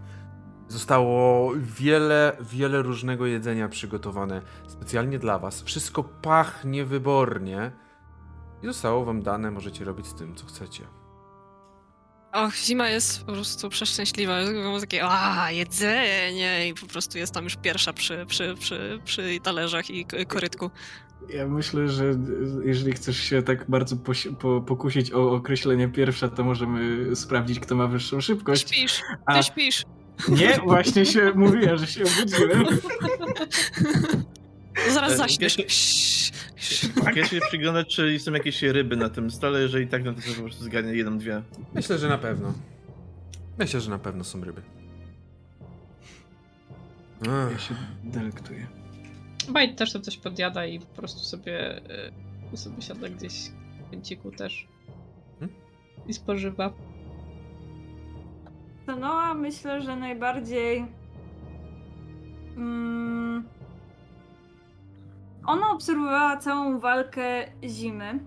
[0.68, 5.62] Zostało wiele, wiele różnego jedzenia przygotowane specjalnie dla was.
[5.62, 7.72] Wszystko pachnie wybornie.
[8.62, 10.84] I zostało wam dane, możecie robić z tym, co chcecie.
[12.32, 14.34] Och, zima jest po prostu przeszczęśliwa.
[14.64, 16.68] Mam takie, a jedzenie!
[16.68, 20.70] I po prostu jest tam już pierwsza przy, przy, przy, przy talerzach i korytku.
[21.28, 22.05] Ja myślę, że
[22.64, 23.97] jeżeli chcesz się tak bardzo
[24.40, 28.68] po, pokusić o określenie pierwsza, to możemy sprawdzić, kto ma wyższą szybkość.
[28.68, 29.82] Śpisz, ty A- śpisz.
[30.28, 32.64] Nie, właśnie się mówiłem, że się obudziłem.
[34.90, 35.56] Zaraz E, zaśniesz.
[35.56, 40.05] wiecie- Sz- sz- Ja się przyglądać, czy są jakieś ryby na tym stole, jeżeli tak,
[40.05, 41.43] no to sobie po prostu zgarnię jedną, dwie.
[41.74, 42.52] Myślę, że na pewno.
[43.59, 44.62] Myślę, że na pewno są ryby.
[47.26, 47.74] Ja Ech, się
[48.05, 48.66] delektuję.
[49.48, 51.80] Bajt też to coś podjada i po prostu sobie,
[52.52, 53.32] y, sobie siada gdzieś
[53.86, 54.66] w kąciku też.
[55.40, 55.59] Hmm?
[56.06, 56.72] I spożywa.
[58.95, 60.87] Noa myślę, że najbardziej.
[62.57, 63.45] Mm,
[65.47, 68.19] ona obserwowała całą walkę zimy.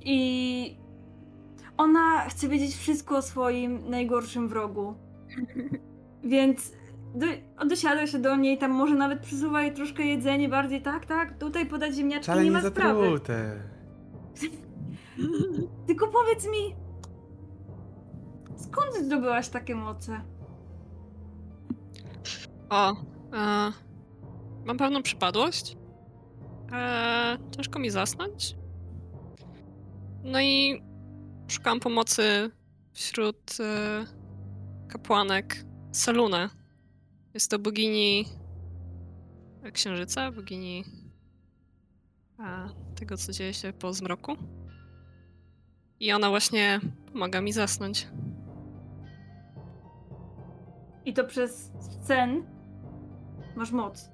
[0.00, 0.76] I
[1.76, 4.94] ona chce wiedzieć wszystko o swoim najgorszym wrogu.
[6.24, 6.72] Więc
[7.14, 7.26] do,
[7.66, 10.82] dosiada się do niej, tam może nawet przesuwa jej troszkę jedzenie bardziej.
[10.82, 13.02] Tak, tak, tutaj podać ziemniaczki, Wcale nie nie ma sprawy.
[13.02, 13.56] zatrute.
[15.86, 16.74] Tylko powiedz mi,
[18.58, 20.20] skąd zdobyłaś takie moce?
[22.70, 23.72] O, e,
[24.64, 25.76] mam pewną przypadłość.
[26.72, 28.56] E, ciężko mi zasnąć.
[30.24, 30.82] No i
[31.48, 32.50] szukałam pomocy
[32.92, 34.04] wśród e,
[34.88, 36.50] kapłanek Salune.
[37.34, 38.24] Jest to bogini
[39.72, 40.84] księżyca, bogini
[42.38, 44.36] e, tego, co dzieje się po zmroku.
[46.00, 46.80] I ona właśnie
[47.12, 48.08] pomaga mi zasnąć.
[51.08, 51.70] I to przez
[52.04, 52.46] sen
[53.56, 54.10] masz moc.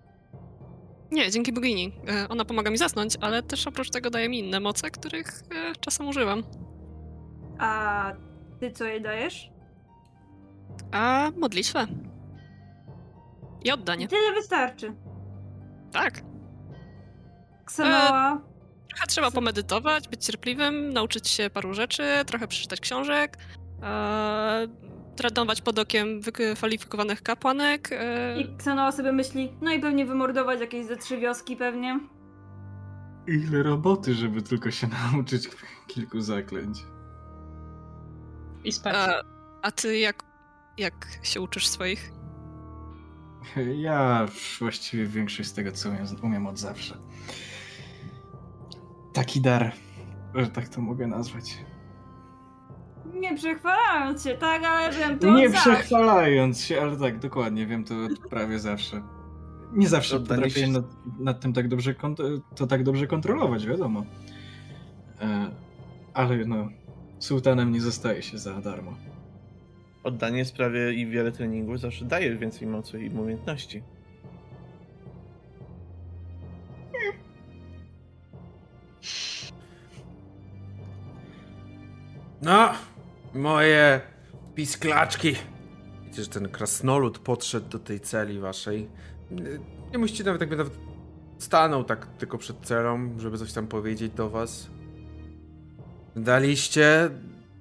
[1.12, 1.92] Nie, dzięki bogini.
[2.08, 5.72] E, Ona pomaga mi zasnąć, ale też oprócz tego daje mi inne moce, których e,
[5.80, 6.42] czasem używam.
[7.58, 8.12] A
[8.60, 9.50] ty co jej dajesz?
[10.92, 11.86] A modlitwę.
[13.64, 14.08] I oddanie.
[14.08, 14.92] Tyle wystarczy.
[15.92, 16.22] Tak.
[17.64, 18.40] Ksanoa,
[18.88, 23.38] Trochę trzeba pomedytować, być cierpliwym, nauczyć się paru rzeczy, trochę przeczytać książek,
[23.82, 24.66] e,
[25.14, 27.88] trenować pod okiem wykwalifikowanych kapłanek.
[27.92, 32.00] E, i Ksanoa sobie myśli, no i pewnie wymordować jakieś ze trzy wioski pewnie.
[33.26, 35.48] Ile roboty, żeby tylko się nauczyć
[35.86, 36.78] kilku zaklęć.
[38.64, 38.94] I spać.
[38.96, 39.22] a,
[39.62, 40.22] a ty jak,
[40.78, 42.12] jak się uczysz swoich?
[43.76, 44.26] Ja
[44.58, 46.98] właściwie większość z tego, co umiem, umiem od zawsze.
[49.12, 49.72] Taki dar,
[50.34, 51.58] że tak to mogę nazwać.
[53.14, 57.94] Nie przechwalając się, tak, ale wiem to Nie przechwalając się, ale tak, dokładnie, wiem to
[58.30, 59.02] prawie zawsze.
[59.72, 60.84] Nie zawsze Oddanie potrafię się- nad,
[61.18, 61.94] nad tym tak dobrze,
[62.56, 64.04] to tak dobrze kontrolować, wiadomo.
[65.20, 65.50] E,
[66.14, 66.68] ale no,
[67.18, 68.94] sułtanem nie zostaje się za darmo.
[70.04, 73.82] Oddanie sprawie i wiele treningów zawsze daje więcej mocy i umiejętności.
[82.42, 82.72] No,
[83.34, 84.00] moje
[84.54, 85.34] pisklaczki.
[86.02, 88.88] Widzicie, że ten krasnolud podszedł do tej celi waszej.
[89.92, 90.78] Nie musicie nawet jakby nawet
[91.38, 94.70] stanął tak tylko przed celą, żeby coś tam powiedzieć do was.
[96.16, 97.10] Daliście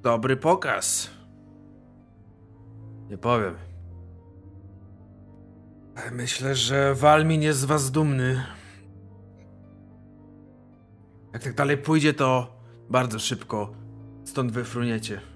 [0.02, 1.10] dobry pokaz.
[3.10, 3.56] Nie powiem.
[6.12, 8.44] Myślę, że Walmin jest z was dumny.
[11.34, 13.74] Jak tak dalej pójdzie, to bardzo szybko
[14.26, 15.33] stąd wyfruniecie.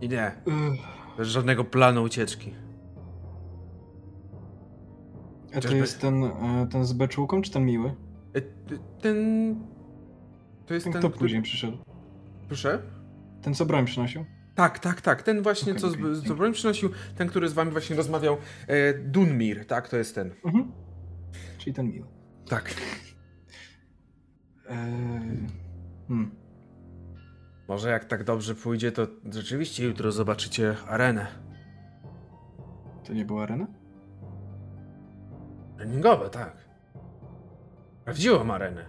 [0.00, 0.32] I nie,
[1.16, 2.54] bez żadnego planu ucieczki.
[5.56, 7.94] A to jest ten, e, ten z beczułką, czy ten miły?
[8.34, 8.40] E,
[9.00, 9.16] Ten...
[10.66, 11.78] To jest Ten, ten, kto który- później przyszedł?
[12.46, 12.82] Proszę?
[13.42, 14.24] Ten, co broń przynosił?
[14.54, 15.22] Tak, tak, tak.
[15.22, 18.36] Ten właśnie, Okej, co, z, co broń przynosił, ten, który z wami właśnie rozmawiał.
[18.66, 20.34] E, Dunmir, tak, to jest ten.
[20.44, 20.72] Mhm.
[21.58, 22.06] Czyli ten miły.
[22.48, 22.74] Tak.
[24.68, 24.76] Eee,
[26.08, 26.30] hmm.
[27.68, 31.26] Może jak tak dobrze pójdzie, to rzeczywiście jutro zobaczycie arenę.
[33.04, 33.66] To nie była arena?
[35.76, 36.56] Treningowe, tak.
[38.04, 38.84] Prawdziwą arenę.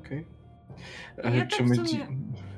[0.00, 0.26] Okej.
[1.18, 2.04] Ja Ale tak czy, w my sumie- dzi-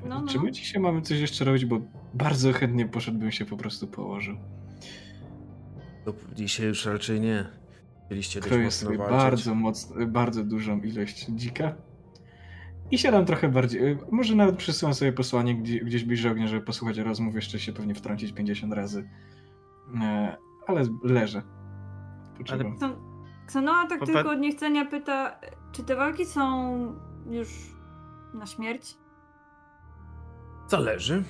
[0.05, 0.27] No, no.
[0.27, 1.79] czy my dzisiaj mamy coś jeszcze robić, bo
[2.13, 4.37] bardzo chętnie poszedłbym się po prostu położył.
[6.05, 7.45] To dzisiaj już raczej nie.
[8.09, 9.17] Byliście dość Kroję mocno sobie walczyć.
[9.17, 11.73] bardzo mocno, bardzo dużą ilość dzika
[12.91, 13.83] I siadam trochę bardziej.
[13.91, 17.73] y, Może nawet przesyłam sobie posłanie gdzie, gdzieś bliżej ognia, żeby posłuchać rozmów, jeszcze się
[17.73, 19.09] pewnie wtrącić 50 razy.
[20.01, 21.41] E, ale leżę.
[22.37, 22.75] Poczekam.
[22.77, 22.95] Kson-
[23.47, 25.39] Ksanoa tak Popa- tylko od niechcenia pyta,
[25.71, 26.75] czy te walki są
[27.29, 27.49] już
[28.33, 28.97] na śmierć?
[30.67, 31.23] Zależy.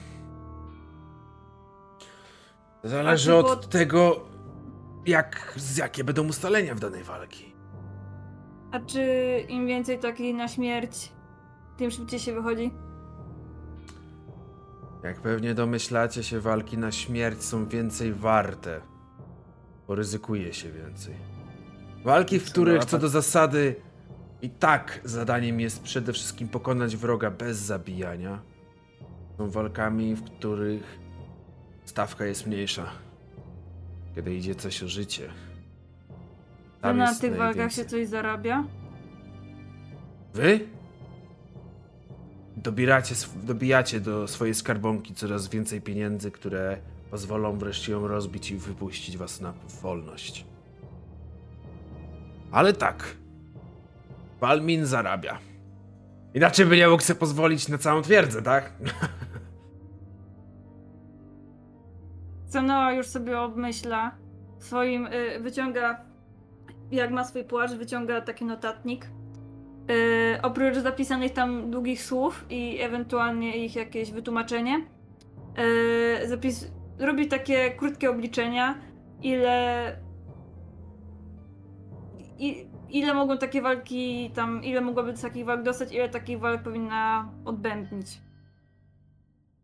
[2.83, 4.25] Zależy od było- tego,
[5.05, 7.55] jak, z jakie będą ustalenia w danej walki.
[8.71, 9.05] A czy
[9.49, 11.11] im więcej takich na śmierć,
[11.77, 12.71] tym szybciej się wychodzi?
[15.03, 18.81] Jak pewnie domyślacie się, walki na śmierć są więcej warte,
[19.87, 21.15] bo ryzykuje się więcej.
[22.03, 23.75] Walki, w których co do zasady
[24.41, 28.41] i tak zadaniem jest przede wszystkim pokonać wroga bez zabijania,
[29.37, 30.99] są walkami, w których
[31.85, 33.02] stawka jest mniejsza.
[34.15, 35.29] Kiedy idzie coś o życie.
[36.81, 38.63] Tam na tych walkach się coś zarabia?
[40.33, 40.59] Wy?
[42.57, 46.77] Dobieracie, dobijacie do swojej skarbonki coraz więcej pieniędzy, które
[47.11, 50.45] pozwolą wreszcie ją rozbić i wypuścić was na wolność.
[52.51, 53.15] Ale tak.
[54.41, 55.39] Balmin zarabia.
[56.33, 58.73] Inaczej by nie mógł sobie pozwolić na całą twierdzę, tak?
[62.53, 64.11] Ksanoa już sobie obmyśla
[64.59, 66.01] swoim, y, wyciąga,
[66.91, 69.05] jak ma swój płaszcz, wyciąga taki notatnik.
[69.91, 74.85] Y, oprócz zapisanych tam długich słów i ewentualnie ich jakieś wytłumaczenie,
[76.23, 78.75] y, zapis, robi takie krótkie obliczenia,
[79.21, 79.97] ile
[82.39, 87.29] i, ile mogą takie walki tam, ile mogłaby takich walk dostać, ile takich walk powinna
[87.45, 88.21] odbędnić.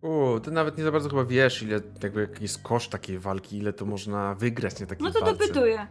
[0.02, 3.58] U, ty nawet nie za bardzo chyba wiesz, ile jakby jaki jest koszt takiej walki,
[3.58, 5.38] ile to można wygrać na takiej No to walce.
[5.48, 5.88] dopytuję.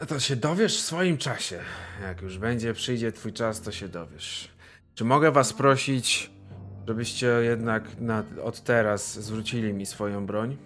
[0.00, 1.60] No to się dowiesz w swoim czasie.
[2.02, 4.48] Jak już będzie, przyjdzie twój czas, to się dowiesz.
[4.94, 6.30] Czy mogę was prosić,
[6.88, 10.56] żebyście jednak na, od teraz zwrócili mi swoją broń?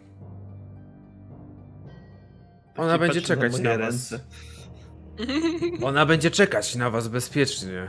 [2.77, 4.15] Ona Taki będzie na czekać moje na was.
[5.83, 7.89] Ona będzie czekać na was bezpiecznie.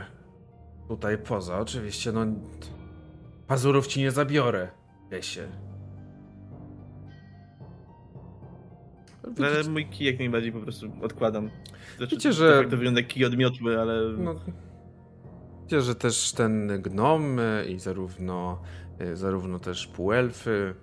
[0.88, 2.26] Tutaj poza, oczywiście, no...
[3.48, 4.68] Pazurów ci nie zabiorę,
[5.10, 5.48] Lesie.
[9.38, 11.50] Ale mój kij jak najbardziej po prostu odkładam.
[11.96, 14.12] Znaczy, Wiecie, że- To, wygląda jak kij od miotły, ale...
[14.18, 14.34] No,
[15.62, 18.58] wiecie, że też ten gnom y, i zarówno,
[19.00, 20.74] y, zarówno też półelfy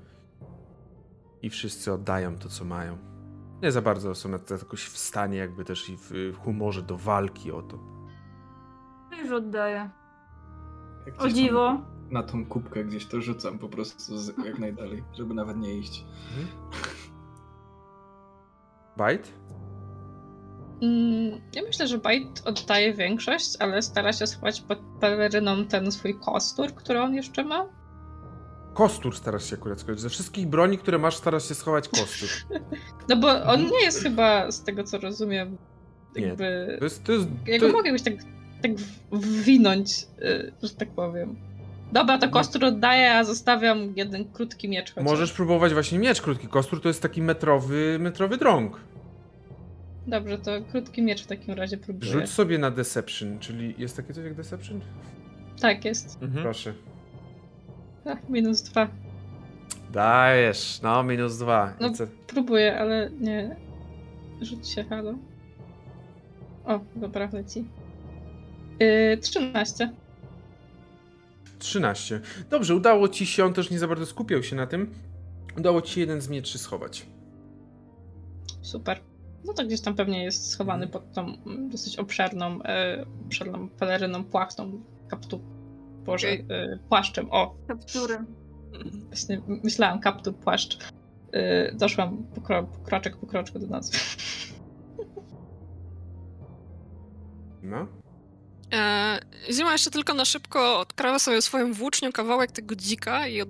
[1.42, 2.98] i wszyscy oddają to, co mają.
[3.64, 7.52] Nie za bardzo są na- jakoś w stanie, jakby też i w humorze do walki
[7.52, 7.77] o to.
[9.11, 9.90] To już oddaję.
[11.19, 11.77] O dziwo.
[12.09, 16.06] Na tą kubkę gdzieś to rzucam po prostu z, jak najdalej, żeby nawet nie iść.
[18.98, 19.30] Bite?
[20.82, 26.19] Mm, Ja myślę, że Bite oddaje większość, ale stara się schować pod peleryną ten swój
[26.19, 27.69] kostur, który on jeszcze ma.
[28.74, 30.01] Kostur starasz się akurat skończyć.
[30.01, 32.30] Ze wszystkich broni, które masz, starasz się schować kostur.
[33.09, 35.58] No bo on nie jest chyba, z tego co rozumiem,
[36.16, 36.22] Nie.
[36.27, 36.75] jakby...
[36.80, 38.14] To jest, to jest, Ja to, go mogę już tak,
[38.61, 38.72] tak
[39.11, 41.35] wwinąć, y, że tak powiem.
[41.91, 45.03] Dobra, to kostur oddaję, a zostawiam jeden krótki miecz chociaż.
[45.03, 48.80] Możesz próbować właśnie mieć krótki kostur, to jest taki metrowy, metrowy drąg.
[50.07, 52.11] Dobrze, to krótki miecz w takim razie próbuję.
[52.11, 54.81] Rzuć sobie na Deception, czyli jest takie coś jak Deception?
[55.61, 56.23] Tak jest.
[56.23, 56.43] Mhm.
[56.43, 56.73] Proszę.
[58.05, 58.88] Ach, minus dwa.
[59.91, 61.73] Dajesz, no minus dwa.
[61.80, 61.91] No.
[61.91, 62.03] co?
[62.27, 63.55] Próbuję, ale nie.
[64.41, 65.14] Rzuć się, halo.
[66.65, 67.65] O, dobra, leci.
[68.80, 69.91] Yy, 13.
[71.66, 72.22] 13.
[72.50, 74.92] Dobrze, udało ci się, on też nie za bardzo skupiał się na tym.
[75.58, 77.06] Udało ci się jeden z mieczy schować.
[78.61, 79.00] Super.
[79.45, 81.34] No to gdzieś tam pewnie jest schowany pod tą
[81.69, 85.42] dosyć obszerną, e, obszerną peleryną płachtą, kaptu.
[86.06, 87.27] Boże, e, płaszczem.
[87.32, 88.18] O, Kaptury.
[89.08, 90.77] właśnie myślałam kaptur, płaszcz.
[91.32, 93.98] E, doszłam po, kro, po kroczek po kroczku do nazwy.
[97.64, 97.88] No.
[98.74, 99.19] E,
[99.52, 103.50] Zima jeszcze tylko na szybko odkrawa sobie swoją włócznią kawałek tego dzika i od...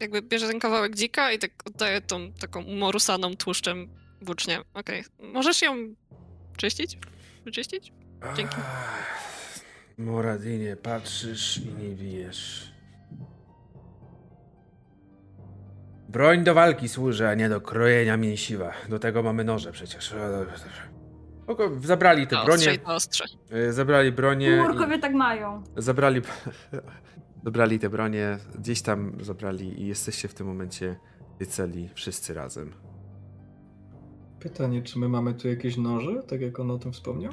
[0.00, 3.88] jakby bierze ten kawałek dzika i tak oddaje tą taką umorusaną tłuszczem
[4.22, 4.60] włócznię.
[4.74, 5.94] Okej, możesz ją
[6.56, 6.98] czyścić?
[7.44, 7.92] Wyczyścić?
[8.36, 8.56] Dzięki.
[8.58, 9.24] Ach,
[9.98, 12.72] Moradinie, patrzysz i nie bijesz.
[16.08, 18.72] Broń do walki służy, a nie do krojenia mięsiwa.
[18.88, 20.10] Do tego mamy noże przecież.
[20.10, 20.93] Dobrze, dobrze.
[21.82, 22.78] Zabrali te bronie.
[23.68, 24.56] y, Zabrali bronie.
[24.68, 25.62] Murkowie tak mają.
[25.76, 26.20] Zabrali.
[27.44, 30.96] Zabrali te bronie, gdzieś tam zabrali i jesteście w tym momencie
[31.34, 32.72] w tej celi wszyscy razem.
[34.40, 37.32] Pytanie, czy my mamy tu jakieś noże, tak jak on o tym wspomniał?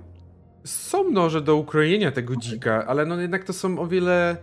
[0.64, 4.38] Są noże do ukrojenia tego dzika, ale no jednak to są o wiele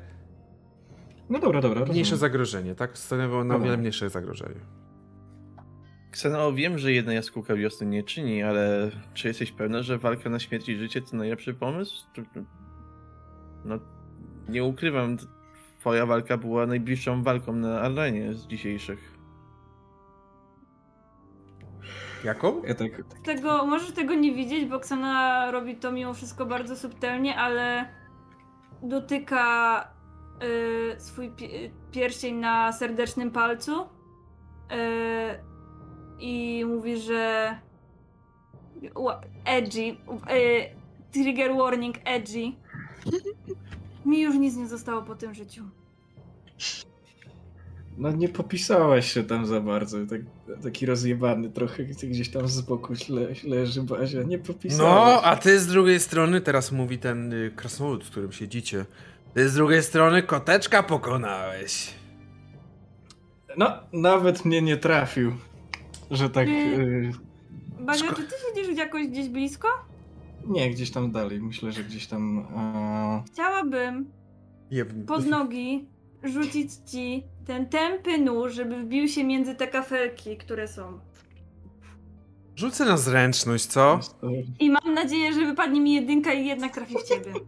[1.31, 1.81] No dobra, dobra.
[1.85, 2.19] mniejsze rozumiem.
[2.21, 2.99] zagrożenie, tak?
[2.99, 3.59] Stanowią na o Dobra.
[3.65, 4.61] wiele mniejsze zagrożenie.
[6.11, 10.39] Kseno, wiem, że jedna jaskółka wiosny nie czyni, ale czy jesteś pewna, że walka na
[10.39, 12.07] śmierć i życie to najlepszy pomysł?
[13.65, 13.79] No,
[14.49, 15.17] nie ukrywam,
[15.81, 19.19] twoja walka była najbliższą walką na arenie z dzisiejszych.
[22.25, 22.63] Jaką?
[22.65, 22.91] Ja tak,
[23.25, 27.89] Tego, możesz tego nie widzieć, bo Ksana robi to mimo wszystko bardzo subtelnie, ale
[28.83, 29.81] dotyka
[30.97, 33.87] y, swój pi- pierścień na serdecznym palcu y,
[36.21, 37.55] i mówi, że
[39.45, 39.97] edgy, y,
[41.13, 42.53] trigger warning edgy.
[44.07, 45.65] Mi już nic nie zostało po tym życiu.
[47.99, 49.99] No nie popisałaś się tam za bardzo.
[50.07, 50.21] Tak,
[50.63, 52.95] taki rozjebany trochę gdzieś tam z boku
[53.45, 54.23] leży Bazia.
[54.23, 55.15] Nie popisałaś.
[55.15, 58.85] No, a ty z drugiej strony, teraz mówi ten y, krasnolud, z którym siedzicie.
[59.35, 61.95] Ty z drugiej strony koteczka pokonałeś.
[63.57, 65.33] No, nawet mnie nie trafił.
[66.11, 66.49] Że tak.
[66.49, 67.13] y,
[67.81, 69.69] Bazia, Szko- czy ty siedzisz jakoś gdzieś blisko?
[70.47, 71.41] nie, gdzieś tam dalej.
[71.41, 72.39] Myślę, że gdzieś tam.
[72.39, 74.11] e, Chciałabym
[75.07, 75.89] pod nogi
[76.25, 80.99] rzucić ci ten tępy nóż, żeby wbił się między te kafelki, które są.
[82.57, 84.01] Rzucę na zręczność, co?
[84.61, 87.33] I mam nadzieję, że wypadnie mi jedynka i jednak trafi w ciebie.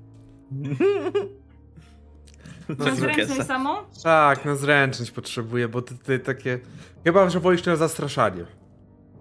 [2.78, 3.74] Na zręczność samą?
[4.02, 6.58] Tak, na zręczność potrzebuję, bo ty, ty takie...
[7.04, 8.44] Chyba, że wolisz na zastraszanie.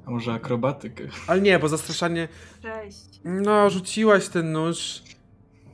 [0.05, 1.03] A może akrobatykę?
[1.27, 2.27] Ale nie, bo zastraszanie...
[2.61, 3.21] Cześć.
[3.23, 5.01] No, rzuciłaś ten nóż.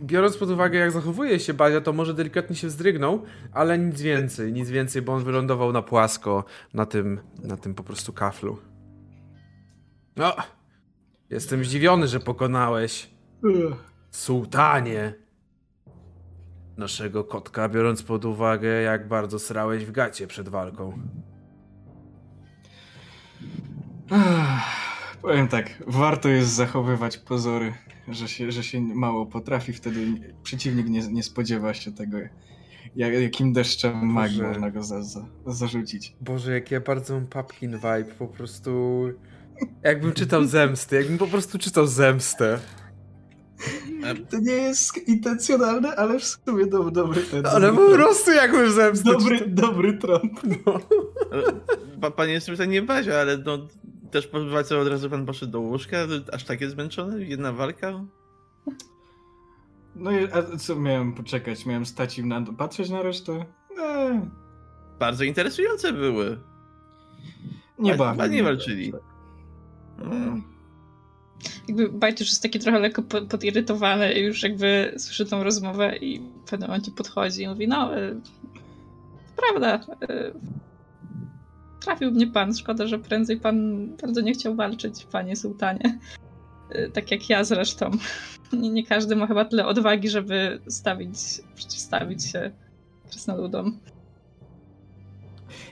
[0.01, 3.23] Biorąc pod uwagę, jak zachowuje się Bazia, to może delikatnie się wzdrygnął,
[3.53, 7.83] ale nic więcej, nic więcej, bo on wylądował na płasko, na tym, na tym po
[7.83, 8.57] prostu kaflu.
[10.15, 10.35] No,
[11.29, 13.09] jestem zdziwiony, że pokonałeś
[14.11, 15.13] sułtanie
[16.77, 20.99] naszego kotka, biorąc pod uwagę, jak bardzo srałeś w gacie przed walką.
[25.21, 27.73] Powiem tak, warto jest zachowywać pozory,
[28.07, 30.07] że się, że się mało potrafi, wtedy
[30.43, 32.17] przeciwnik nie, nie spodziewa się tego,
[32.95, 36.15] jak, jakim deszczem magii można go za, za, zarzucić.
[36.21, 39.01] Boże, jak ja bardzo mam pumpkin vibe, po prostu...
[39.83, 42.59] Jakbym czytał zemstę, jakbym po prostu czytał zemstę.
[44.29, 47.45] To nie jest intencjonalne, ale w sumie dobry, dobry ten.
[47.45, 49.53] Ale po prostu jakbym zemstę Dobry, czytał.
[49.53, 50.39] dobry trąb.
[50.65, 50.79] No.
[52.01, 53.57] Pa, panie jest pytanie Bazia, ale no,
[54.11, 54.37] też po
[54.81, 55.97] od razu pan poszedł do łóżka?
[56.33, 57.25] Aż tak jest zmęczony?
[57.25, 58.03] Jedna walka?
[59.95, 61.65] No i a co miałem poczekać?
[61.65, 63.45] Miałem stać im na patrzeć na resztę?
[63.79, 64.21] Eee,
[64.99, 66.39] Bardzo interesujące były.
[67.79, 68.19] nie Ładnie- bawi.
[68.19, 68.93] ładnie walczyli.
[70.01, 70.43] Mm.
[71.67, 75.97] Jakby Bajt już jest taki trochę lekko po- podirytowany i już jakby słyszy tą rozmowę
[75.97, 78.15] i w pewnym momencie podchodzi i mówi, no, e,
[79.35, 80.31] prawda, e,
[81.81, 85.99] trafił mnie pan, szkoda, że prędzej pan bardzo nie chciał walczyć, panie sułtanie.
[86.69, 87.91] E, Tak jak ja zresztą.
[88.53, 91.17] Nie, nie każdy ma chyba tyle odwagi, żeby stawić,
[91.55, 92.51] przeciwstawić się
[93.09, 93.79] krasnoludom.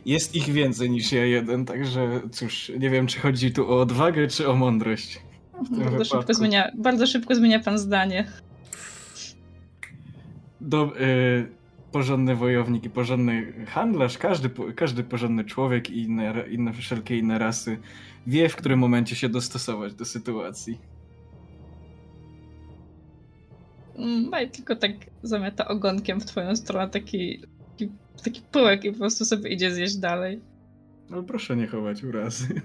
[0.05, 4.27] Jest ich więcej niż ja jeden, także cóż, nie wiem, czy chodzi tu o odwagę,
[4.27, 5.21] czy o mądrość.
[5.53, 6.33] Bardzo szybko, wypadku.
[6.33, 8.25] zmienia, bardzo szybko zmienia pan zdanie.
[10.61, 11.47] Do, y,
[11.91, 17.77] porządny wojownik i porządny handlarz, każdy, każdy porządny człowiek i inne, inne, wszelkie inne rasy
[18.27, 20.79] wie, w którym momencie się dostosować do sytuacji.
[23.95, 24.91] Mm, Bajt tylko tak
[25.23, 27.41] zamiata ogonkiem w twoją stronę, taki,
[27.71, 27.91] taki,
[28.23, 30.41] taki pyłek i po prostu sobie idzie zjeść dalej.
[31.11, 32.61] Ale proszę nie chować urazy.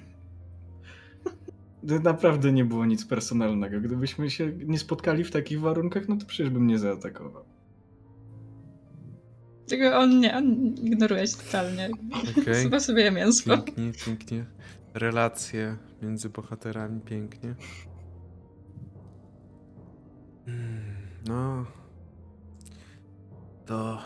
[1.88, 3.80] To naprawdę nie było nic personalnego.
[3.80, 7.44] Gdybyśmy się nie spotkali w takich warunkach, no to przecież bym nie zaatakował.
[9.66, 10.44] Tylko on nie, on
[10.76, 11.90] ignoruje się totalnie.
[12.40, 12.62] Okej.
[12.62, 13.58] Chyba sobie je mięsko.
[13.58, 14.44] Pięknie, pięknie.
[14.94, 17.54] Relacje między bohaterami, pięknie.
[20.46, 20.80] Mm,
[21.28, 21.66] No.
[23.66, 23.98] To.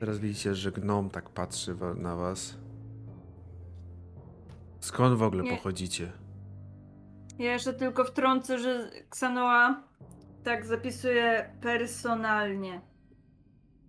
[0.00, 2.63] Teraz widzicie, że gnom tak patrzy na was.
[4.84, 5.50] Skąd w ogóle Nie.
[5.56, 6.12] pochodzicie?
[7.38, 9.82] Ja jeszcze tylko wtrącę, że Xanoa
[10.44, 12.80] tak zapisuje personalnie.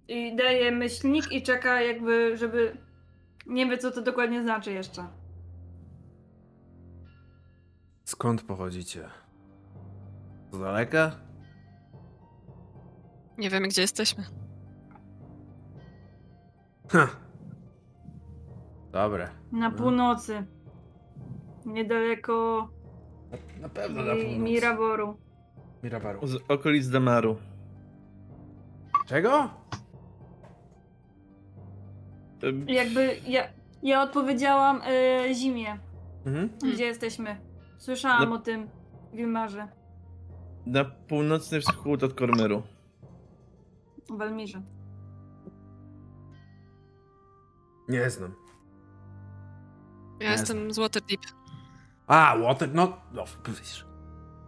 [0.07, 2.77] I daje myślnik i czeka jakby, żeby...
[3.47, 5.07] Nie wie, co to dokładnie znaczy jeszcze.
[8.05, 9.09] Skąd pochodzicie?
[10.51, 11.11] Z daleka?
[13.37, 14.23] Nie wiemy, gdzie jesteśmy.
[16.89, 17.07] Ha.
[18.91, 19.29] Dobre.
[19.51, 19.77] Na No.
[19.77, 20.45] północy.
[21.65, 22.69] Niedaleko
[23.61, 24.37] Na pewno na północ.
[24.37, 25.17] Miraboru.
[25.83, 26.27] Mirabaru.
[26.27, 27.35] Z okolic Damaru.
[29.07, 29.49] Czego?
[32.67, 33.43] Jakby ja,
[33.83, 34.81] ja odpowiedziałam
[35.29, 35.77] y, zimie,
[36.25, 36.49] Mhm.
[36.73, 37.37] gdzie jesteśmy.
[37.77, 38.35] Słyszałam No.
[38.35, 38.67] o tym
[39.13, 39.67] w Wilmarze,
[40.65, 42.63] Na północny wschód od Kormeru.
[44.17, 44.61] w Elmirze.
[47.89, 48.33] Nie znam.
[50.19, 51.19] Ja jestem z Waterdeep.
[52.07, 53.85] A, Water, no, no, widzisz.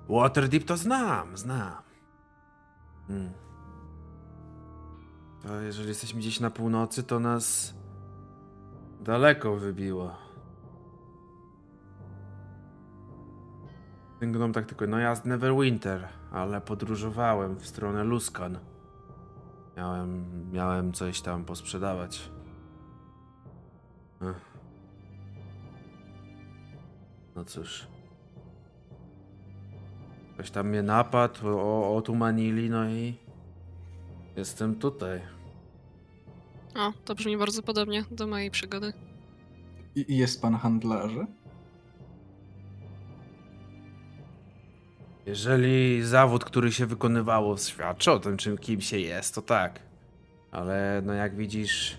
[0.09, 1.73] Waterdeep to znam, znam.
[3.07, 3.33] Hmm.
[5.43, 7.75] To jeżeli jesteśmy gdzieś na północy, to nas
[9.01, 10.15] daleko wybiło.
[14.19, 18.59] Ten gnom tak tylko, no ja z Neverwinter, ale podróżowałem w stronę Luskan.
[19.77, 22.31] Miałem, miałem coś tam posprzedawać.
[24.21, 24.46] Ech.
[27.37, 27.87] No cóż.
[30.33, 33.15] Ktoś tam mnie napadł, o, otumanili, no i
[34.35, 35.21] jestem tutaj.
[36.75, 38.93] O, to brzmi bardzo podobnie do mojej przygody.
[39.95, 41.27] I jest pan handlarzem?
[45.25, 49.79] Jeżeli zawód, który się wykonywało, świadczy o tym, czym kim się jest, to tak.
[50.51, 51.97] Ale no jak widzisz,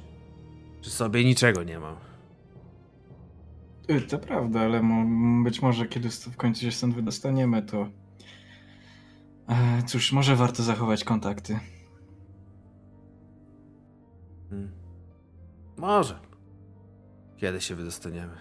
[0.81, 2.08] przy sobie niczego nie mam.
[3.91, 4.83] Y, To prawda, ale
[5.45, 7.89] być może kiedy w końcu się stąd wydostaniemy, to.
[9.49, 11.59] E, Cóż, może warto zachować kontakty.
[14.51, 14.73] Hmm.
[15.77, 16.19] Może.
[17.37, 18.35] Kiedy się wydostaniemy?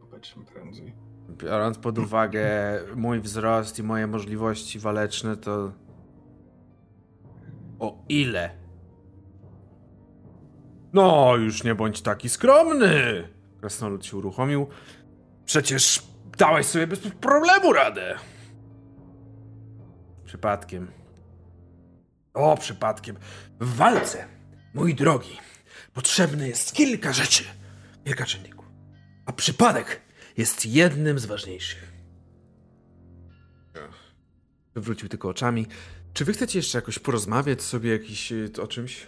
[0.00, 0.94] Popatrzmy prędzej.
[1.28, 2.48] Biorąc pod uwagę
[2.96, 5.72] mój wzrost i moje możliwości waleczne, to.
[7.78, 8.50] O ile?
[10.92, 13.28] No, już nie bądź taki skromny!
[13.60, 14.66] Krasnolud się uruchomił.
[15.44, 16.02] Przecież
[16.38, 18.18] dałeś sobie bez problemu radę.
[20.24, 20.90] Przypadkiem.
[22.34, 23.16] O, przypadkiem.
[23.60, 24.28] W walce,
[24.74, 25.38] mój drogi,
[25.94, 27.44] potrzebne jest kilka rzeczy,
[28.04, 28.64] kilka czynników.
[29.26, 30.00] A przypadek
[30.36, 31.92] jest jednym z ważniejszych.
[34.74, 35.66] Wywrócił tylko oczami.
[36.12, 39.06] Czy wy chcecie jeszcze jakoś porozmawiać sobie jakiś, y, o czymś?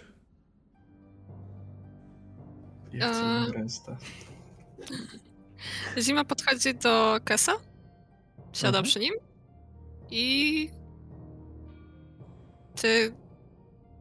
[2.93, 4.30] Ja chcę Eee.
[5.99, 7.51] Zima podchodzi do Kesa,
[8.53, 8.85] siada Mhm.
[8.85, 9.13] przy nim
[10.11, 10.69] i
[12.81, 13.13] ty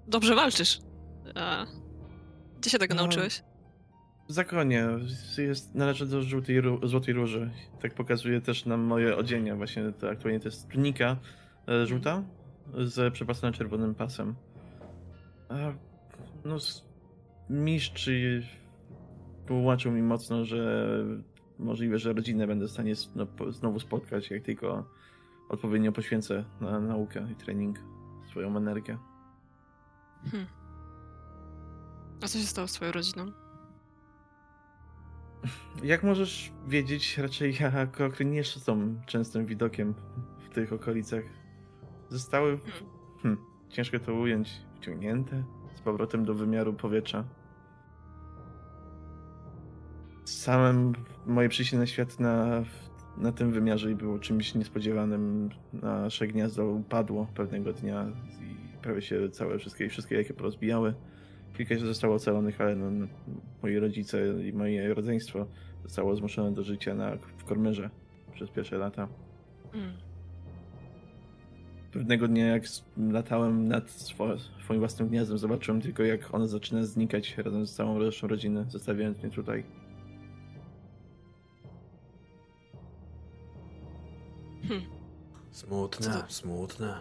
[0.09, 0.81] dobrze walczysz.
[1.35, 1.67] A
[2.61, 3.03] gdzie się tego No.
[3.03, 3.43] nauczyłeś?
[4.29, 4.87] W zakonie.
[5.39, 7.51] Jest, należy do żółtej, złotej róży.
[7.83, 9.55] Tak pokazuje też nam moje odzienie.
[9.55, 11.17] Właśnie to aktualnie to jest tunika
[11.69, 12.23] e, żółta
[12.79, 14.35] z przepasowanym czerwonym pasem.
[15.49, 15.55] A,
[16.45, 16.83] no, s-
[17.51, 18.09] mistrz
[19.51, 20.87] tłumaczył mi mocno, że
[21.59, 24.85] możliwe, że rodzinę będę w stanie no, znowu spotkać, jak tylko
[25.49, 27.79] odpowiednio poświęcę na naukę i trening
[28.29, 28.99] swoją energię.
[30.31, 30.47] Hmm.
[32.23, 33.33] A co się stało z twoją rodziną?
[35.83, 37.55] Jak możesz wiedzieć, raczej
[37.93, 39.95] Kokry nie są częstym widokiem
[40.39, 41.25] w tych okolicach.
[42.09, 42.59] Zostały,
[43.23, 47.40] hmm, ciężko to ująć, wciągnięte z powrotem do wymiaru powietrza.
[50.31, 50.93] Samym
[51.27, 52.65] moje przyjście na świat na,
[53.17, 55.51] na tym wymiarze było czymś niespodziewanym.
[55.73, 58.07] Nasze gniazdo upadło pewnego dnia
[58.41, 60.95] i prawie się całe wszystkie, wszystkie jakie porozbijały.
[61.57, 63.07] Kilka się zostało ocalonych, ale no,
[63.63, 65.47] moi rodzice i moje rodzeństwo
[65.83, 67.91] zostało zmuszone do życia na, w Kormyrze
[68.35, 69.09] przez pierwsze lata.
[69.73, 69.93] Hmm.
[71.93, 72.63] Pewnego dnia, jak
[72.97, 77.99] latałem nad swo, swoim własnym gniazdem, zobaczyłem tylko, jak ono zaczyna znikać razem z całą
[77.99, 79.65] resztą rodziny, zostawiając mnie tutaj.
[84.71, 84.87] Hmm.
[85.51, 87.01] Smutne, Co to- smutne.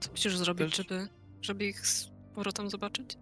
[0.00, 1.08] Co musisz zrobić, żeby,
[1.42, 3.18] żeby ich z powrotem zobaczyć?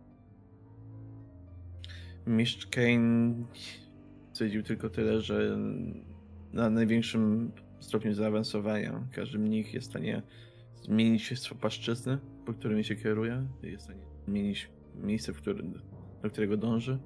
[2.27, 3.35] Mistrz Kane
[4.33, 5.59] stwierdził tylko tyle, że
[6.53, 10.23] na największym stopniu zaawansowania każdy mnich jest w stanie
[10.83, 15.81] zmienić swą płaszczyznę, po którym się kieruje, jest w stanie zmienić miejsce, w którym,
[16.23, 16.99] do którego dąży.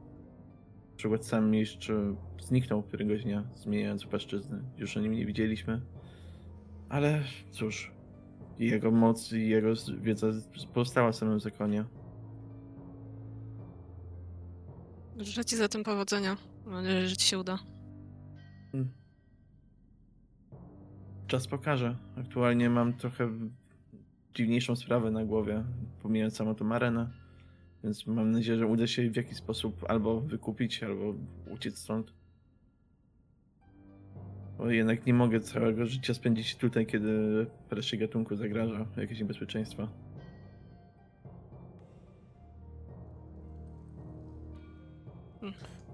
[1.01, 1.93] Przykład sam mistrz
[2.41, 4.63] zniknął któregoś dnia, zmieniając płaszczyznę.
[4.79, 5.81] Już o nim nie widzieliśmy.
[6.89, 7.93] Ale cóż,
[8.59, 9.69] jego moc i jego
[10.01, 10.27] wiedza
[10.75, 11.85] pozostała w samym zakonie.
[15.17, 16.37] Życzę ci za tym powodzenia.
[16.67, 17.59] Mam nadzieję, że ci się uda.
[18.73, 18.91] Hmm.
[21.27, 21.97] Czas pokaże.
[22.17, 23.31] Aktualnie mam trochę
[24.35, 25.65] dziwniejszą sprawę na głowie,
[26.03, 27.20] pomijając samą tą arenę.
[27.85, 31.15] Więc mam nadzieję, że uda się w jakiś sposób albo wykupić, albo
[31.51, 32.13] uciec stąd.
[34.59, 39.89] Bo jednak nie mogę całego życia spędzić tutaj, kiedy reszcie gatunku zagraża jakieś niebezpieczeństwo.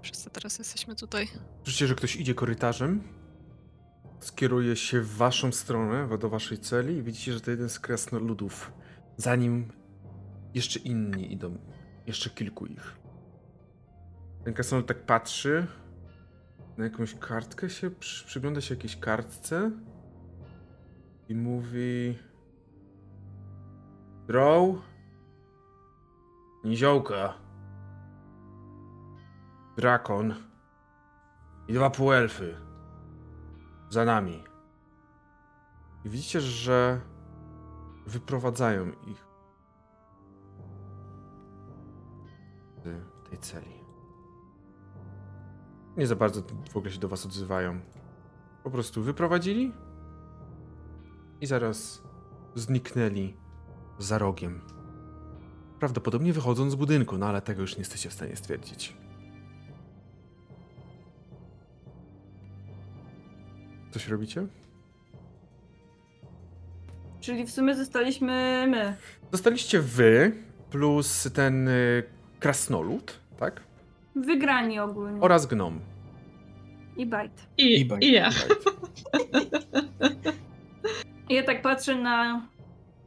[0.01, 1.27] Wszyscy teraz jesteśmy tutaj.
[1.63, 3.03] Słyszycie, że ktoś idzie korytarzem,
[4.19, 8.71] skieruje się w waszą stronę, do waszej celi i widzicie, że to jeden z krasnoludów.
[9.17, 9.67] Za nim
[10.53, 11.57] jeszcze inni idą,
[12.07, 12.97] jeszcze kilku ich.
[14.43, 15.67] Ten krasnolud tak patrzy,
[16.77, 19.71] na jakąś kartkę się, przy, przygląda się jakiejś kartce
[21.29, 22.19] i mówi
[24.27, 24.75] Drow
[26.63, 27.33] Niziołka
[29.77, 30.33] Drakon
[31.67, 32.55] i dwa półelfy
[33.89, 34.43] za nami.
[36.05, 37.01] I widzicie, że
[38.05, 39.26] wyprowadzają ich
[43.37, 43.77] celi.
[45.97, 46.41] Nie za bardzo
[46.71, 47.79] w ogóle się do was odzywają.
[48.63, 49.73] Po prostu wyprowadzili
[51.41, 52.03] i zaraz
[52.55, 53.33] zniknęli
[53.99, 54.61] za rogiem.
[55.79, 58.97] Prawdopodobnie wychodząc z budynku, no ale tego już nie jesteście w stanie stwierdzić.
[63.91, 64.47] Coś robicie?
[67.19, 68.97] Czyli w sumie zostaliśmy my.
[69.31, 70.31] Zostaliście wy
[70.69, 72.03] plus ten y,
[72.39, 73.61] krasnolud, tak?
[74.15, 75.21] Wygrani ogólnie.
[75.21, 75.79] Oraz gnom.
[76.97, 77.47] I bajt.
[77.57, 78.03] I, I bajt.
[78.03, 78.29] i ja.
[81.29, 82.47] I ja tak patrzę na,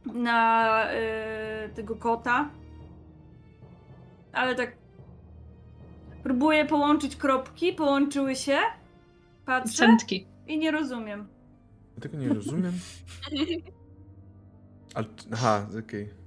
[0.05, 2.49] na y, tego kota.
[4.33, 4.75] Ale tak
[6.23, 8.57] próbuję połączyć kropki, połączyły się.
[9.45, 10.27] Patrzę Centki.
[10.47, 11.27] i nie rozumiem.
[11.95, 12.73] Ja tego nie rozumiem.
[14.95, 16.20] Ale, aha, okej.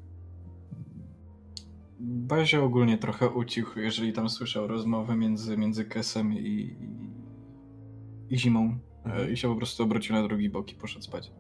[2.06, 8.78] Bazia ogólnie trochę ucichł, jeżeli tam słyszał rozmowę między, między Kesem i, i, i Zimą.
[9.04, 9.28] Mhm.
[9.28, 11.30] E, I się po prostu obrócił na drugi bok i poszedł spać.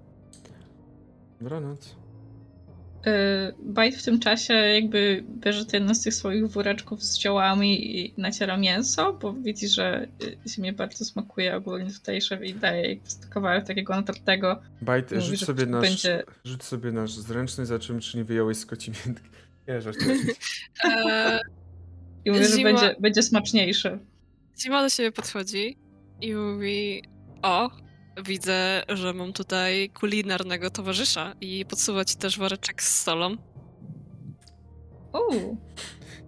[1.40, 1.96] Dobranoc.
[3.06, 3.10] Y,
[3.62, 8.56] Bajt w tym czasie jakby bierze jeden z tych swoich woreczków z ziołami i naciera
[8.56, 12.98] mięso, bo widzi, że y, ziemie bardzo smakuje ogólnie tutejsze i daje jak
[13.30, 14.60] kawałek takiego natartego.
[14.82, 18.66] Bajt, Mówi, rzuć sobie, nasz, będzie- rzuć sobie nasz zręczny, zobaczymy, czy nie wyjąłeś z
[18.66, 18.92] koci
[19.78, 20.16] żartuję.
[20.84, 21.40] Eee,
[22.24, 23.98] I mówi, że Zima- będzie, będzie smaczniejszy.
[24.62, 25.78] Zima do siebie podchodzi
[26.20, 27.02] i mówi:
[27.42, 27.70] O,
[28.24, 33.36] widzę, że mam tutaj kulinarnego towarzysza i podsuwa ci też woreczek z solą.
[35.12, 35.56] Uuu,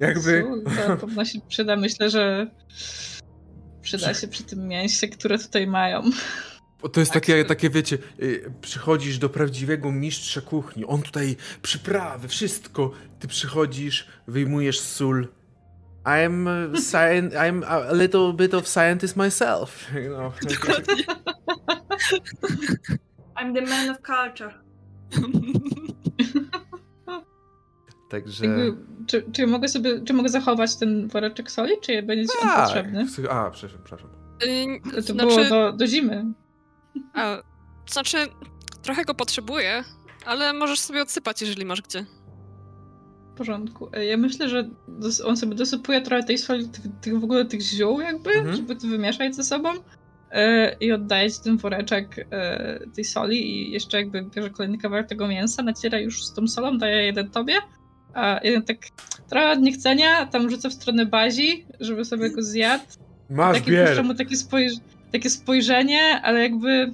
[0.00, 0.44] Jakby...
[0.86, 1.76] to pewno się przyda.
[1.76, 2.50] Myślę, że
[3.82, 6.02] przyda się przy tym mięsie, które tutaj mają.
[6.82, 11.02] Bo To jest Tak, takie, to- takie wiecie, y, przychodzisz do prawdziwego mistrza kuchni, on
[11.02, 12.90] tutaj przyprawy, wszystko.
[13.18, 15.28] Ty przychodzisz, wyjmujesz sól.
[16.04, 19.90] I'm, scien- I'm a little bit of scientist myself.
[20.04, 20.32] You know.
[20.54, 21.04] Dokładnie.
[23.36, 24.54] I'm the man of culture.
[28.10, 28.46] Także...
[28.46, 32.64] Jakby, czy, czy mogę sobie, czy mogę zachować ten woreczek soli, czy będzie on Tak.
[32.64, 33.06] potrzebny?
[33.30, 34.10] A, przepraszam, przepraszam.
[34.42, 36.24] Y, To znaczy, było do, do zimy.
[37.14, 37.36] A,
[37.90, 38.16] znaczy,
[38.82, 39.84] trochę go potrzebuję,
[40.26, 42.04] ale możesz sobie odsypać, jeżeli masz gdzie.
[43.34, 43.88] W porządku.
[43.92, 44.70] E, Ja myślę, że
[45.24, 48.56] on sobie dosypuje trochę tej soli, tych, tych w ogóle tych ziół jakby, Mhm.
[48.56, 49.68] żeby to wymieszać ze sobą
[50.30, 55.06] e, i oddaje ci ten woreczek e, tej soli i jeszcze jakby bierze kolejny kawałek
[55.08, 57.54] tego mięsa, naciera już z tą solą, daje jeden tobie,
[58.14, 58.76] a jeden tak
[59.28, 62.84] trochę od niechcenia tam rzuca w stronę bazi, żeby sobie go zjadł.
[63.30, 63.86] Masz, Takie bier.
[63.88, 64.80] puszcza mu takie, spojrz-
[65.16, 66.92] takie spojrzenie, ale jakby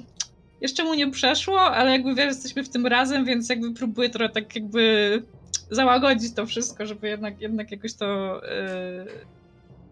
[0.61, 4.33] jeszcze mu nie przeszło, ale jakby wiesz, jesteśmy w tym razem, więc jakby próbuję trochę
[4.33, 5.23] tak jakby
[5.71, 8.41] załagodzić to wszystko, żeby jednak, jednak jakoś to...
[8.45, 9.13] Yy...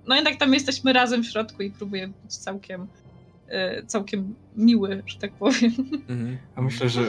[0.07, 2.87] No jednak tam jesteśmy razem w środku i próbuję być całkiem
[3.49, 5.73] yy, całkiem miły, że tak powiem.
[6.09, 6.39] Mhm.
[6.55, 7.03] A myślę, że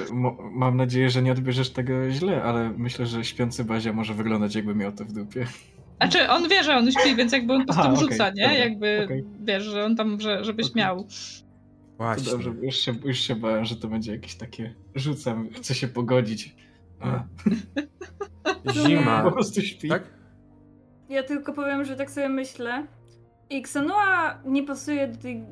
[0.51, 4.75] mam nadzieję, że nie odbierzesz tego źle, ale myślę, że śpiący Bazia może wyglądać jakby
[4.75, 5.47] miał to w dupie.
[6.01, 8.43] A czy on wie, że on śpi, więc jakby on po prostu rzuca, nie?
[8.43, 9.25] dobra, Jakby okej.
[9.43, 10.75] wiesz, że on tam, że, żebyś Okej.
[10.83, 11.03] miał.
[11.03, 11.07] To
[11.97, 12.31] Właśnie.
[12.31, 16.55] dobrze, już się, już się bałem, że to będzie jakieś takie rzucam, chcę się pogodzić.
[16.99, 17.23] A,
[18.73, 19.23] Zima.
[19.23, 19.89] po prostu śpi.
[19.89, 20.03] Tak?
[21.09, 22.87] Ja tylko powiem, że tak sobie myślę.
[23.49, 25.43] I Xanua nie pasuje do tej,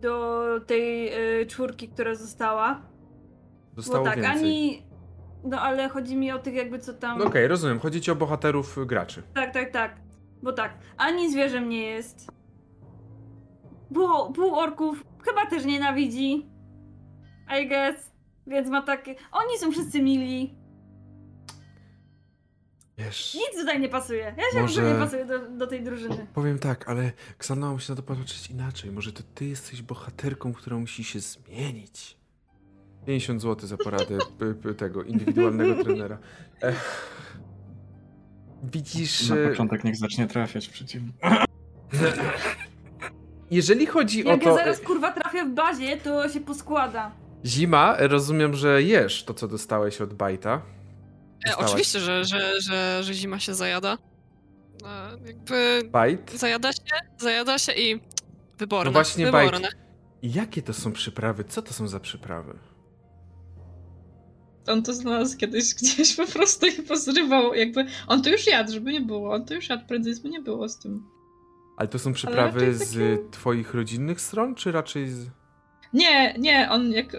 [0.00, 1.08] do tej
[1.42, 2.82] y, czwórki, która została.
[3.76, 4.40] Zostało bo tak, więcej.
[4.40, 4.82] ani.
[5.44, 7.18] No ale chodzi mi o tych jakby co tam.
[7.18, 7.78] No Okej, rozumiem.
[7.80, 9.22] Chodzi ci o bohaterów y, graczy.
[9.34, 9.96] Tak, tak, tak.
[10.42, 12.30] Bo tak, ani zwierzę nie jest.
[13.94, 16.46] Pół, pół orków chyba też nienawidzi.
[17.62, 18.10] I guess.
[18.46, 19.14] Więc ma takie.
[19.32, 20.54] Oni są wszyscy mili.
[22.98, 24.34] Wiesz, Nic tutaj nie pasuje.
[24.38, 26.26] Ja się Może- nie pasuję do, do tej drużyny.
[26.34, 28.90] powiem tak, ale Xana musi na to patrzeć inaczej.
[28.92, 32.17] Może to ty jesteś bohaterką, która musi się zmienić.
[33.08, 34.18] 50 zł za poradę
[34.76, 36.18] tego indywidualnego trenera.
[36.62, 37.08] Ech.
[38.62, 41.12] Widzisz, Na e, początek niech zacznie trafiać przeciwnie.
[43.50, 44.56] jeżeli chodzi o Jak ja to...
[44.56, 47.10] zaraz kurwa trafię w bazie, to się poskłada.
[47.44, 50.54] Zima, rozumiem, że jesz to, co dostałeś od Bajta.
[50.54, 50.60] E,
[51.46, 51.70] Dostałaś.
[51.70, 53.98] oczywiście, że, że, że, że zima się zajada.
[54.84, 56.32] E, jakby Bajt?
[56.34, 56.80] zajada się,
[57.18, 58.00] zajada się i
[58.58, 58.84] wyborne.
[58.84, 59.60] No właśnie, wyborne.
[59.60, 59.76] Bajt.
[60.22, 61.44] Jakie to są przyprawy?
[61.44, 62.54] Co to są za przyprawy?
[64.68, 67.84] On to znalazł kiedyś gdzieś po prostu i pozrywał, jakby...
[68.06, 69.34] On to już jadł, żeby nie było.
[69.34, 71.06] On to już jadł, prędzej by nie było z tym.
[71.76, 75.26] Ale to są przyprawy z takie- twoich rodzinnych stron, czy raczej z...
[75.92, 77.14] Nie, nie, on jak...
[77.14, 77.18] y,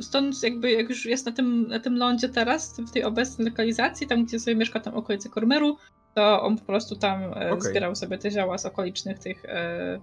[0.00, 4.06] Stąd jakby, jak już jest na tym, na tym lądzie teraz, w tej obecnej lokalizacji,
[4.06, 5.76] tam gdzie sobie mieszka tam okolice Kormeru,
[6.14, 7.60] to on po prostu tam e, Okej.
[7.70, 10.00] zbierał sobie te zioła z okolicznych tych, e,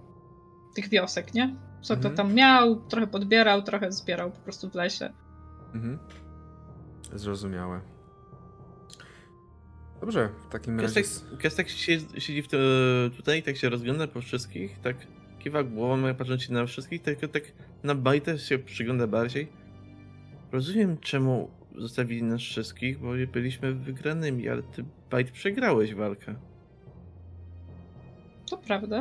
[0.74, 1.56] tych wiosek, nie?
[1.82, 2.10] Co Mhm.
[2.14, 5.12] to tam miał, trochę podbierał, trochę zbierał po prostu w lesie.
[5.74, 5.98] Mhm.
[7.14, 7.80] Zrozumiałe.
[10.00, 10.94] Dobrze, w takim razie...
[11.02, 12.56] Kestek, Kestek siedzi, siedzi w to,
[13.16, 14.96] tutaj, tak się rozgląda po wszystkich, tak
[15.38, 17.42] kiwa głową, patrząc się na wszystkich, tylko tak
[17.82, 19.48] na bajtę się przygląda bardziej.
[20.52, 26.34] Rozumiem, czemu zostawili nas wszystkich, bo byliśmy wygranymi, ale ty, Bajt, przegrałeś walkę.
[28.50, 29.00] To prawda.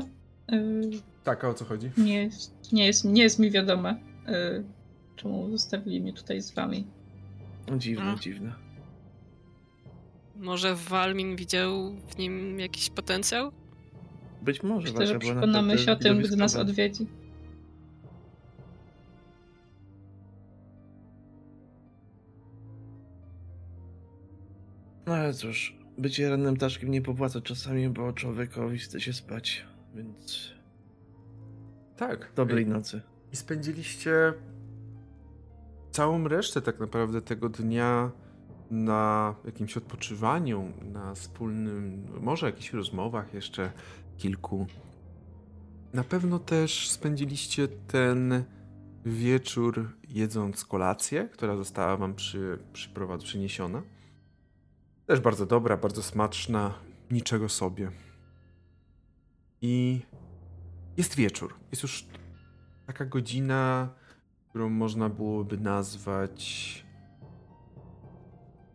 [0.53, 0.82] Y,
[1.24, 1.92] Tak, a o co chodzi?
[1.98, 4.64] nie, jest, nie, jest, nie jest mi wiadome, y,
[5.16, 6.88] czemu zostawili mnie tutaj z wami.
[7.77, 8.16] Dziwne, A.
[8.19, 8.53] dziwne.
[10.35, 13.52] Może Walmin widział w nim jakiś potencjał?
[14.42, 17.08] Być może Myślę, że przekonamy się o tym, gdy nas odwiedzi.
[25.06, 30.52] No ale cóż, bycie rannym ptaszkiem nie popłaca czasami, bo człowiekowi chce się spać, więc
[31.98, 32.32] Tak.
[32.35, 33.02] dobrej nocy.
[33.34, 34.34] I spędziliście
[35.95, 38.11] całą resztę tak naprawdę tego dnia
[38.72, 43.72] na jakimś odpoczywaniu, na wspólnym, może jakichś rozmowach jeszcze
[44.17, 44.67] kilku.
[45.93, 48.43] Na pewno też spędziliście ten
[49.06, 52.59] wieczór jedząc kolację, która została wam przy,
[53.24, 53.82] przyniesiona.
[55.06, 56.74] Też bardzo dobra, bardzo smaczna,
[57.11, 57.91] niczego sobie.
[59.61, 60.01] I
[60.98, 61.56] jest wieczór.
[61.72, 62.06] Jest już
[62.88, 63.90] taka godzina,
[64.56, 66.85] którą można byłoby nazwać.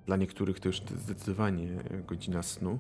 [0.07, 1.69] Dla niektórych to już zdecydowanie
[2.07, 2.79] godzina snu.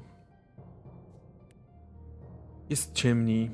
[2.71, 3.51] Jest ciemniej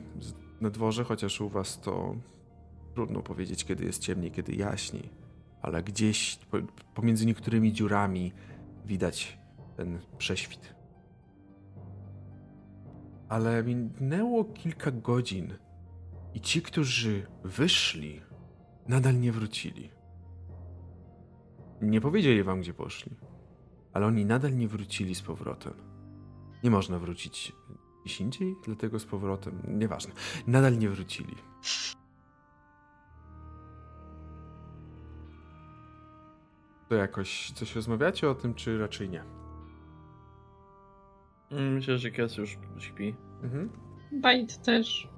[0.61, 2.17] na dworze, chociaż u was to
[2.95, 5.11] trudno powiedzieć, kiedy jest ciemniej, kiedy jaśniej.
[5.63, 6.59] Ale gdzieś po-
[6.95, 8.33] pomiędzy niektórymi dziurami
[8.85, 9.39] widać
[9.77, 10.75] ten prześwit.
[13.29, 15.55] Ale minęło kilka godzin
[16.35, 18.26] i ci, którzy wyszli,
[18.89, 19.91] nadal nie wrócili.
[21.83, 23.13] Nie powiedzieli wam, gdzie poszli,
[23.93, 25.73] ale oni nadal nie wrócili z powrotem.
[26.65, 27.53] Nie można wrócić
[28.05, 30.13] gdzieś indziej, dlatego z powrotem, nieważne.
[30.47, 31.35] Nadal nie wrócili.
[36.89, 39.23] To jakoś coś rozmawiacie o tym, czy raczej nie?
[41.51, 43.15] Mm, Myślę, że Kes już śpi.
[43.43, 43.71] Mhm.
[44.13, 45.09] Bajt też.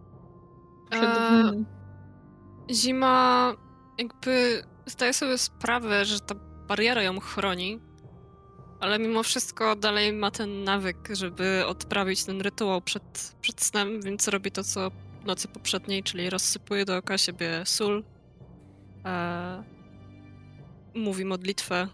[0.90, 1.52] Przed A.
[2.70, 3.55] Zima
[3.98, 6.34] jakby zdaje sobie sprawę, że ta
[6.68, 7.80] bariera ją chroni,
[8.80, 14.28] ale mimo wszystko dalej ma ten nawyk, żeby odprawić ten rytuał przed, przed snem, więc
[14.28, 14.90] robi to, co
[15.24, 18.05] nocy poprzedniej, czyli rozsypuje dookoła siebie sól,
[19.05, 19.64] e,
[20.94, 21.88] mówi modlitwę,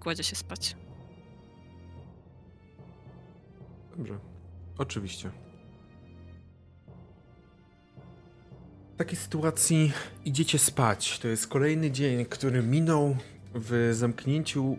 [0.00, 0.76] kładzie się spać.
[3.96, 4.18] Dobrze.
[4.78, 5.30] Oczywiście.
[9.00, 9.92] Takiej sytuacji
[10.24, 11.18] idziecie spać.
[11.18, 13.16] To jest kolejny dzień, który minął
[13.54, 14.78] w zamknięciu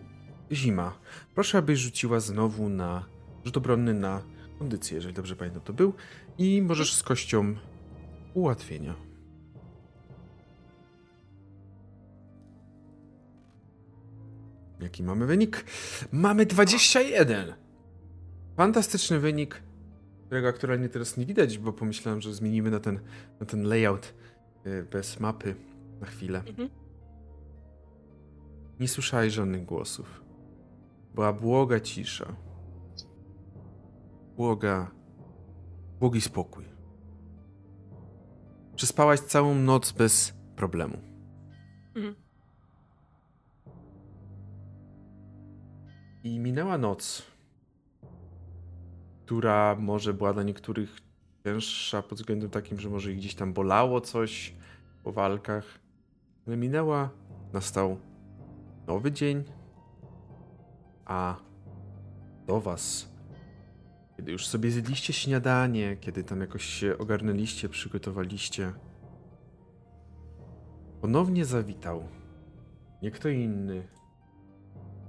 [0.52, 0.98] zima.
[1.34, 3.04] Proszę, abyś rzuciła znowu na
[3.44, 4.22] rzut obronny na
[4.58, 5.94] kondycję, jeżeli dobrze pamiętam to był.
[6.38, 7.54] I możesz z kością
[8.34, 8.94] ułatwienia.
[14.80, 15.64] Jaki mamy wynik?
[16.12, 17.54] Mamy 21!
[18.56, 19.62] Fantastyczny wynik,
[20.32, 23.00] którego aktualnie teraz nie widać, bo pomyślałem, że zmienimy na ten,
[23.40, 24.14] na ten layout
[24.66, 25.54] y, bez mapy
[26.00, 26.38] na chwilę.
[26.38, 26.70] Mhm.
[28.80, 30.22] Nie słyszałeś żadnych głosów.
[31.14, 32.36] Była błoga cisza.
[34.36, 34.90] Błoga.
[36.00, 36.64] Błogi spokój.
[38.76, 40.98] Przespałaś całą noc bez problemu.
[41.94, 42.14] Mhm.
[46.24, 47.31] I minęła noc.
[49.24, 50.98] Która może była dla niektórych
[51.44, 54.54] cięższa pod względem takim, że może ich gdzieś tam bolało coś
[55.04, 55.64] po walkach.
[56.46, 57.10] Ale minęła,
[57.52, 57.98] nastał
[58.86, 59.44] nowy dzień,
[61.04, 61.36] a
[62.46, 63.08] do was,
[64.16, 68.72] kiedy już sobie zjedliście śniadanie, kiedy tam jakoś się ogarnęliście, przygotowaliście,
[71.00, 72.08] ponownie zawitał
[73.02, 73.88] nie kto inny,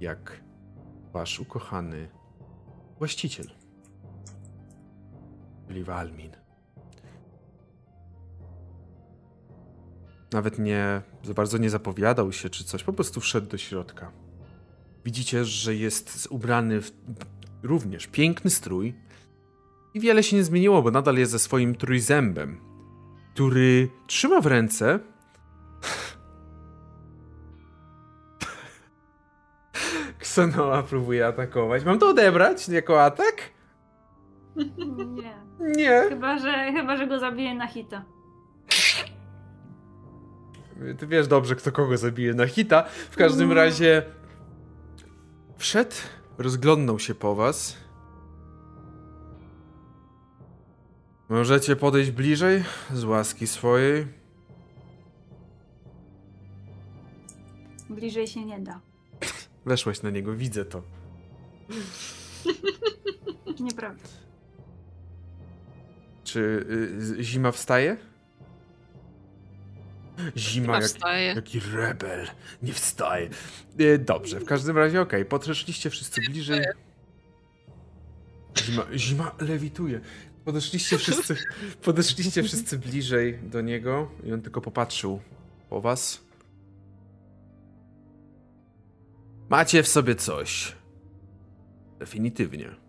[0.00, 0.42] jak
[1.12, 2.08] wasz ukochany
[2.98, 3.46] właściciel,
[5.68, 6.30] czyli Walmin.
[10.32, 14.12] Nawet nie, za bardzo nie zapowiadał się czy coś, po prostu wszedł do środka.
[15.04, 16.92] Widzicie, że jest ubrany w
[17.62, 18.94] również piękny strój
[19.94, 22.60] i wiele się nie zmieniło, bo nadal jest ze swoim trójzębem,
[23.34, 24.98] który trzyma w ręce
[30.18, 31.84] Ksenoa próbuje atakować.
[31.84, 33.50] Mam to odebrać jako atak?
[35.22, 35.43] Nie.
[35.76, 36.02] Nie.
[36.08, 38.04] Chyba, że, chyba, że go zabiję na hita.
[40.98, 42.82] Ty wiesz dobrze, kto kogo zabije na hita.
[43.10, 43.54] W każdym No.
[43.54, 44.02] razie
[45.56, 45.94] wszedł,
[46.38, 47.76] rozglądnął się po was.
[51.28, 54.06] Możecie podejść bliżej z łaski swojej.
[57.90, 58.80] Bliżej się nie da.
[59.66, 60.82] Weszłaś na niego, widzę to.
[63.60, 64.08] Nieprawda.
[66.34, 66.66] Czy
[67.18, 67.96] y, zima wstaje?
[70.36, 71.36] Zima jak.
[71.36, 72.26] Jaki rebel.
[72.62, 73.28] Nie wstaje.
[73.78, 75.24] E, Dobrze, w każdym razie okej.
[75.24, 76.64] Podeszliście wszyscy bliżej.
[78.58, 80.00] Zima, zima lewituje.
[80.44, 81.36] Podeszliście wszyscy,
[81.82, 85.20] podeszliście wszyscy bliżej do niego i on tylko popatrzył
[85.70, 86.24] po was.
[89.48, 90.72] Macie w sobie coś.
[91.98, 92.83] Definitywnie.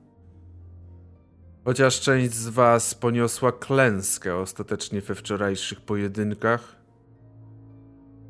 [1.65, 6.75] Chociaż część z was poniosła klęskę ostatecznie we wczorajszych pojedynkach,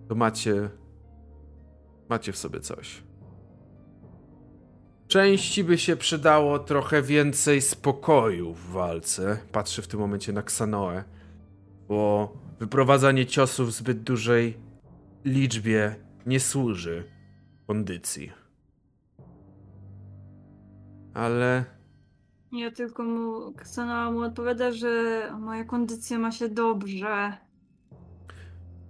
[0.07, 0.69] to macie.
[2.09, 3.03] Macie w sobie coś.
[5.07, 9.39] Części by się przydało trochę więcej spokoju w walce.
[9.51, 11.03] Patrzę w tym momencie na Ksanoę,
[11.87, 14.57] bo wyprowadzanie ciosów w zbyt dużej
[15.25, 17.03] liczbie nie służy
[17.67, 18.31] kondycji.
[21.13, 21.74] Ale
[22.55, 27.37] Ja tylko mu, Ksana mu odpowiada, że moja kondycja ma się dobrze.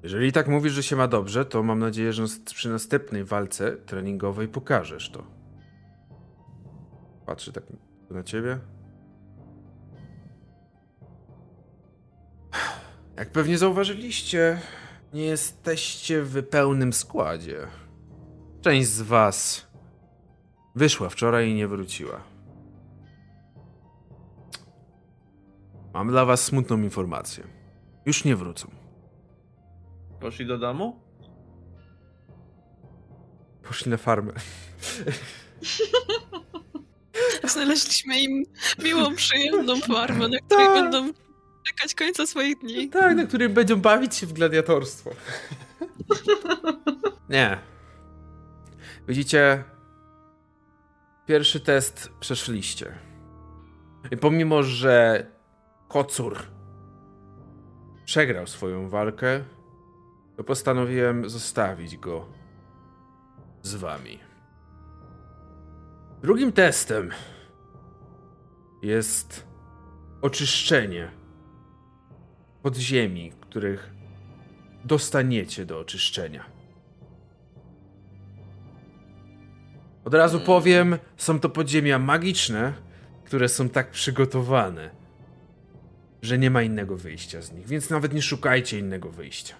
[0.04, 4.48] jeżeli tak mówisz, że się ma dobrze, to mam nadzieję, że przy następnej walce treningowej
[4.48, 5.24] pokażesz to.
[7.26, 7.64] Patrzę tak
[8.10, 8.60] na ciebie.
[13.18, 14.60] Jak pewnie zauważyliście,
[15.14, 17.68] nie jesteście w pełnym składzie.
[18.62, 19.68] Część z was
[20.76, 22.35] wyszła wczoraj i nie wróciła.
[25.96, 27.44] Mam dla was smutną informację.
[28.06, 28.72] Już nie wrócą.
[30.20, 31.00] Poszli do domu?
[33.64, 34.34] Poszli na farmę.
[37.54, 38.44] Znaleźliśmy im
[38.84, 40.74] miłą, przyjemną farmę, na której Tak.
[40.76, 41.14] będą
[41.68, 42.90] czekać końca swoich dni.
[42.90, 45.10] Tak, na którym będą bawić się w gladiatorstwo.
[47.30, 47.58] Nie.
[49.08, 49.64] Widzicie,
[51.26, 52.96] pierwszy test przeszliście.
[54.12, 55.26] I pomimo, że
[55.88, 56.38] Kocur
[58.06, 59.44] przegrał swoją walkę,
[60.38, 62.26] to postanowiłem zostawić go
[63.62, 64.20] z wami.
[66.22, 67.12] Drugim testem
[68.82, 69.48] jest
[70.22, 71.12] oczyszczenie
[72.62, 73.94] podziemi, których
[74.86, 76.46] dostaniecie do oczyszczenia.
[80.06, 82.74] Od razu powiem, są to podziemia magiczne,
[83.24, 84.90] które są tak przygotowane,
[86.26, 89.56] że nie ma innego wyjścia z nich, więc nawet nie szukajcie innego wyjścia.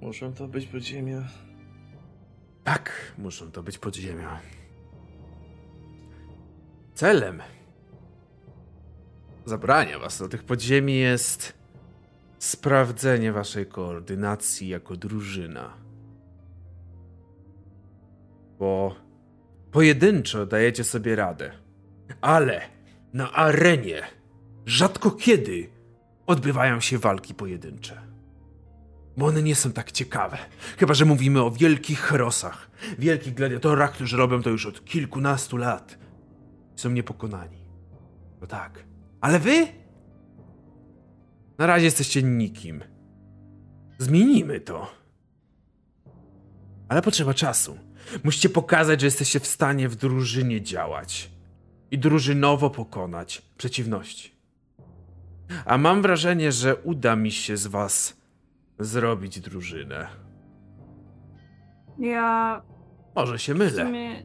[0.00, 1.28] Muszą to być podziemia.
[2.64, 4.40] Tak, muszą to być podziemia.
[6.94, 7.42] Celem
[9.44, 11.52] zabrania was do tych podziemi jest
[12.38, 15.74] sprawdzenie waszej koordynacji jako drużyna.
[18.58, 18.94] Bo
[19.72, 21.50] pojedynczo dajecie sobie radę,
[22.20, 22.60] ale
[23.12, 24.02] na arenie
[24.66, 25.70] rzadko kiedy
[26.26, 28.00] odbywają się walki pojedyncze.
[29.16, 30.38] Bo one nie są tak ciekawe.
[30.78, 35.98] Chyba, że mówimy o wielkich herosach, wielkich gladiatorach, którzy robią to już od kilkunastu lat.
[36.76, 37.58] Są niepokonani.
[38.40, 38.84] No tak.
[39.20, 39.66] Ale wy?
[41.58, 42.84] Na razie jesteście nikim.
[43.98, 44.90] Zmienimy to.
[46.88, 47.78] Ale potrzeba czasu.
[48.24, 51.30] Musicie pokazać, że jesteście w stanie w drużynie działać
[51.90, 54.38] i drużynowo pokonać przeciwności.
[55.64, 58.16] A mam wrażenie, że uda mi się z was
[58.78, 60.06] zrobić drużynę.
[61.98, 62.62] Ja
[63.14, 63.84] Może się w mylę.
[63.84, 64.22] sumie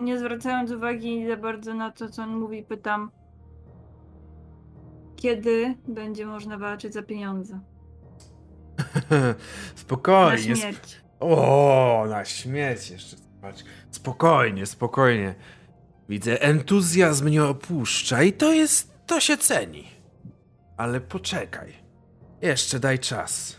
[0.00, 3.10] nie zwracając uwagi za bardzo na to, co on mówi, pytam,
[5.16, 7.60] kiedy będzie można walczyć za pieniądze?
[9.74, 10.54] Spokojnie.
[11.22, 13.16] O, na śmierć jeszcze.
[13.90, 15.34] Spokojnie, spokojnie.
[16.08, 19.88] Widzę, entuzjazm nie opuszcza i to jest, to się ceni.
[20.76, 21.72] Ale poczekaj.
[22.42, 23.56] Jeszcze daj czas.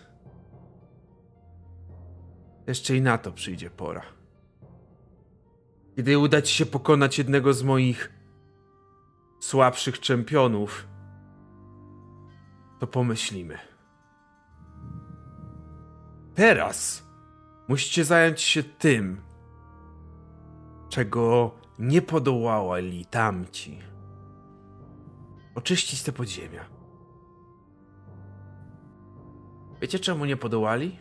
[2.67, 4.01] Jeszcze i na to przyjdzie pora.
[5.95, 8.11] Kiedy uda ci się pokonać jednego z moich
[9.41, 10.87] słabszych czempionów,
[12.79, 13.57] to pomyślimy.
[16.35, 17.02] Teraz
[17.73, 19.21] musicie zająć się tym,
[20.89, 23.79] czego nie podołali tamci.
[25.55, 26.65] Oczyścić te podziemia.
[29.81, 30.99] Wiecie czemu nie podołali?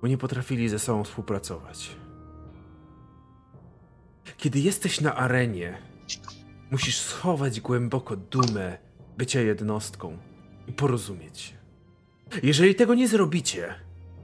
[0.00, 1.96] Bo nie potrafili ze sobą współpracować.
[4.36, 5.78] Kiedy jesteś na arenie,
[6.70, 8.78] musisz schować głęboko dumę
[9.18, 10.18] bycia jednostką
[10.66, 11.53] i porozumieć się.
[12.42, 13.74] Jeżeli tego nie zrobicie,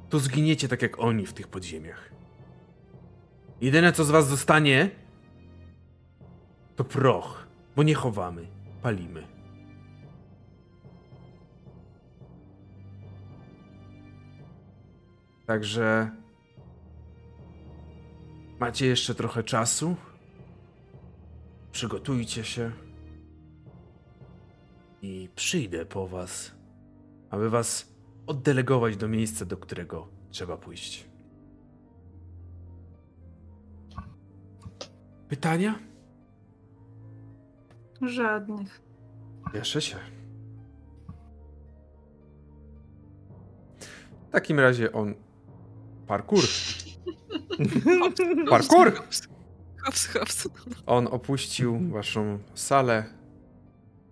[0.09, 2.11] to zginiecie tak jak oni w tych podziemiach.
[3.61, 4.91] Jedyne co z was zostanie,
[6.77, 7.47] to proch,
[7.77, 8.47] bo nie chowamy,
[8.83, 9.27] palimy.
[15.47, 16.11] Także
[18.61, 19.97] macie jeszcze trochę czasu.
[21.73, 22.71] Przygotujcie się
[25.03, 26.53] i przyjdę po was,
[27.31, 27.90] aby was
[28.31, 31.09] oddelegować do miejsca, do którego trzeba pójść.
[35.29, 35.79] Pytania?
[38.03, 38.83] Żadnych.
[39.53, 39.97] Cieszę się.
[44.29, 45.15] W takim razie on.
[46.07, 46.45] Parkour.
[48.51, 48.93] Parkour!
[49.85, 50.49] Hops, hops.
[50.87, 53.05] On opuścił waszą salę.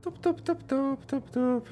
[0.03, 1.69] Top, top, top, top, top, top.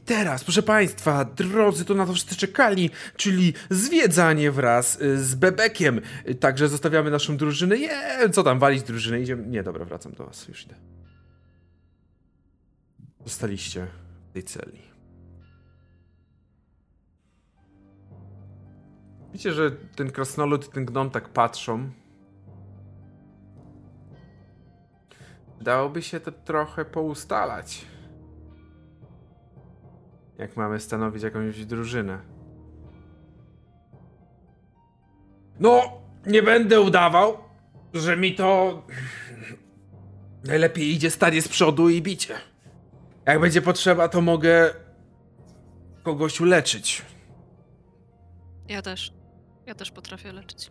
[0.00, 5.34] I teraz, proszę Państwa, drodzy, to na to wszyscy czekali, czyli zwiedzanie wraz y, z
[5.34, 6.00] Bebekiem.
[6.28, 7.76] Y, Także zostawiamy naszą drużynę.
[7.76, 9.20] Je, co tam, walić drużynę?
[9.20, 9.46] Idziemy.
[9.46, 10.74] Nie, dobra, wracam do Was, już idę.
[13.24, 13.86] Zostaliście
[14.30, 14.82] w tej celi.
[19.32, 21.90] Widzicie, że ten krasnolud i ten gnom tak patrzą.
[25.60, 27.84] Dałoby się to trochę poustalać.
[30.40, 32.18] Jak mamy stanowić jakąś drużynę.
[35.58, 35.82] No,
[36.26, 37.38] nie będę udawał,
[37.94, 38.82] że mi to.
[40.44, 42.34] Najlepiej idzie stanie z przodu i bicie.
[43.26, 44.74] Jak będzie potrzeba, to mogę
[46.02, 47.02] kogoś uleczyć.
[48.68, 49.12] Ja też.
[49.66, 50.70] Ja też potrafię leczyć.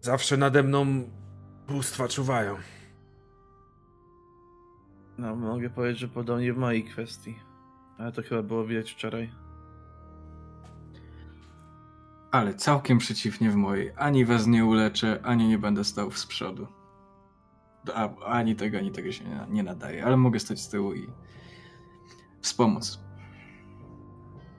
[0.00, 0.86] Zawsze nade mną
[1.68, 2.56] bóstwa czuwają.
[5.18, 7.47] No, mogę powiedzieć, że podobnie w mojej kwestii.
[7.98, 9.32] Ale to chyba było widać wczoraj.
[12.30, 13.92] Ale całkiem przeciwnie w mojej.
[13.96, 16.66] Ani was nie uleczę, ani nie będę stał z przodu.
[17.94, 20.04] A, ani tego, ani tego się nie, nie nadaje.
[20.04, 21.08] Ale mogę stać z tyłu i
[22.40, 23.00] wspomóc.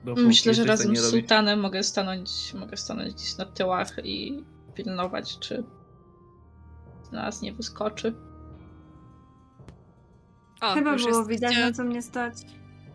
[0.04, 4.44] Dopóki Myślę, że razem z robić- sułtanem mogę stanąć, mogę stanąć gdzieś na tyłach i
[4.74, 5.64] pilnować, czy
[7.02, 8.14] z nas nie wyskoczy.
[10.60, 12.34] O, Chyba było widać, na co mnie stać.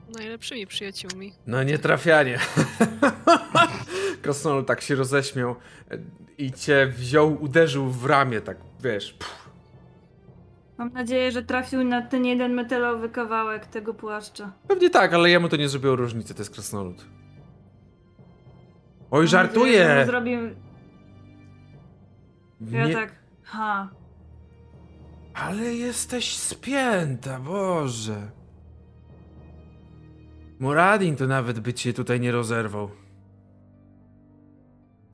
[0.10, 1.34] Najlepszymi przyjaciółmi.
[1.48, 2.40] No nie trafianie.
[4.22, 5.56] Krasnolud tak się roześmiał
[6.38, 9.14] i cię wziął, uderzył w ramię, tak wiesz.
[9.14, 9.46] Pff.
[10.78, 14.52] Mam nadzieję, że trafił na ten jeden metalowy kawałek tego płaszcza.
[14.68, 16.98] Pewnie tak, ale jemu to nie zrobiło różnicy, to jest krasnolud.
[16.98, 17.06] Oj,
[19.12, 20.00] Mam nadzieję, żartuję!
[20.00, 20.40] mu Zrobił...
[22.72, 23.90] Ja Nie, tak, ha.
[25.34, 28.32] Ale jesteś spięta, Boże.
[30.60, 32.90] Muradin to nawet by cię tutaj nie rozerwał.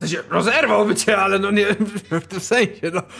[0.00, 1.66] sensie, rozerwałby cię, ale no nie
[2.20, 3.02] w tym sensie, no.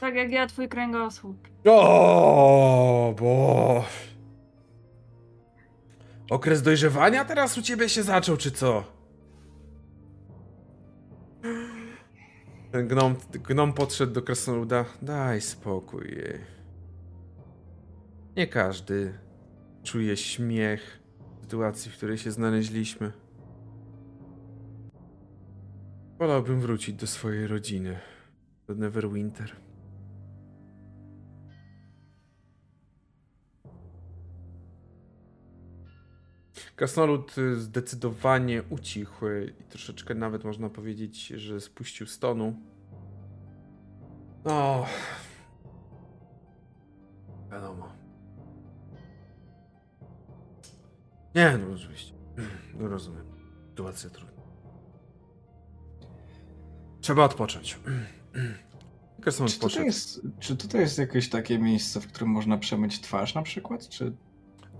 [0.00, 1.48] Tak jak ja, twój kręgosłup.
[1.66, 3.84] O, bo.
[6.30, 8.84] Okres dojrzewania teraz u ciebie się zaczął, czy co?
[12.72, 14.84] Ten gnom, gnom podszedł do krasnoluda.
[15.02, 16.40] Daj spokój jej.
[18.36, 19.18] Nie każdy
[19.82, 21.00] czuje śmiech,
[21.40, 23.12] sytuacji, w której się znaleźliśmy.
[26.18, 27.98] Wolałbym wrócić do swojej rodziny,
[28.66, 29.56] do Neverwinter.
[36.76, 39.26] Krasnolud y, zdecydowanie ucichł
[39.60, 42.56] i troszeczkę nawet można powiedzieć, że spuścił stonu.
[44.44, 44.86] No.
[47.50, 47.99] Wiadomo.
[51.34, 52.14] Nie, no oczywiście.
[52.74, 53.24] No rozumiem.
[53.68, 54.42] Sytuacja trudna.
[57.00, 57.78] Trzeba odpocząć.
[59.24, 63.42] Czy tutaj, jest, czy tutaj jest jakieś takie miejsce, w którym można przemyć twarz na
[63.42, 63.88] przykład?
[63.88, 64.12] Czy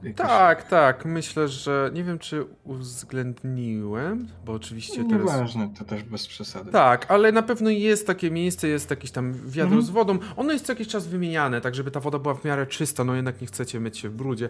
[0.03, 0.17] jakieś...
[0.17, 1.05] Tak, tak.
[1.05, 5.33] Myślę, że nie wiem, czy uwzględniłem, bo oczywiście teraz.
[5.33, 6.70] Nieważne, to też bez przesady.
[6.73, 9.83] Tak, ale na pewno jest takie miejsce, jest jakiś tam wiadro Mhm.
[9.83, 10.19] z wodą.
[10.37, 13.15] Ono jest co jakiś czas wymieniane, tak żeby ta woda była w miarę czysta, no
[13.15, 14.49] jednak nie chcecie myć się w brudzie.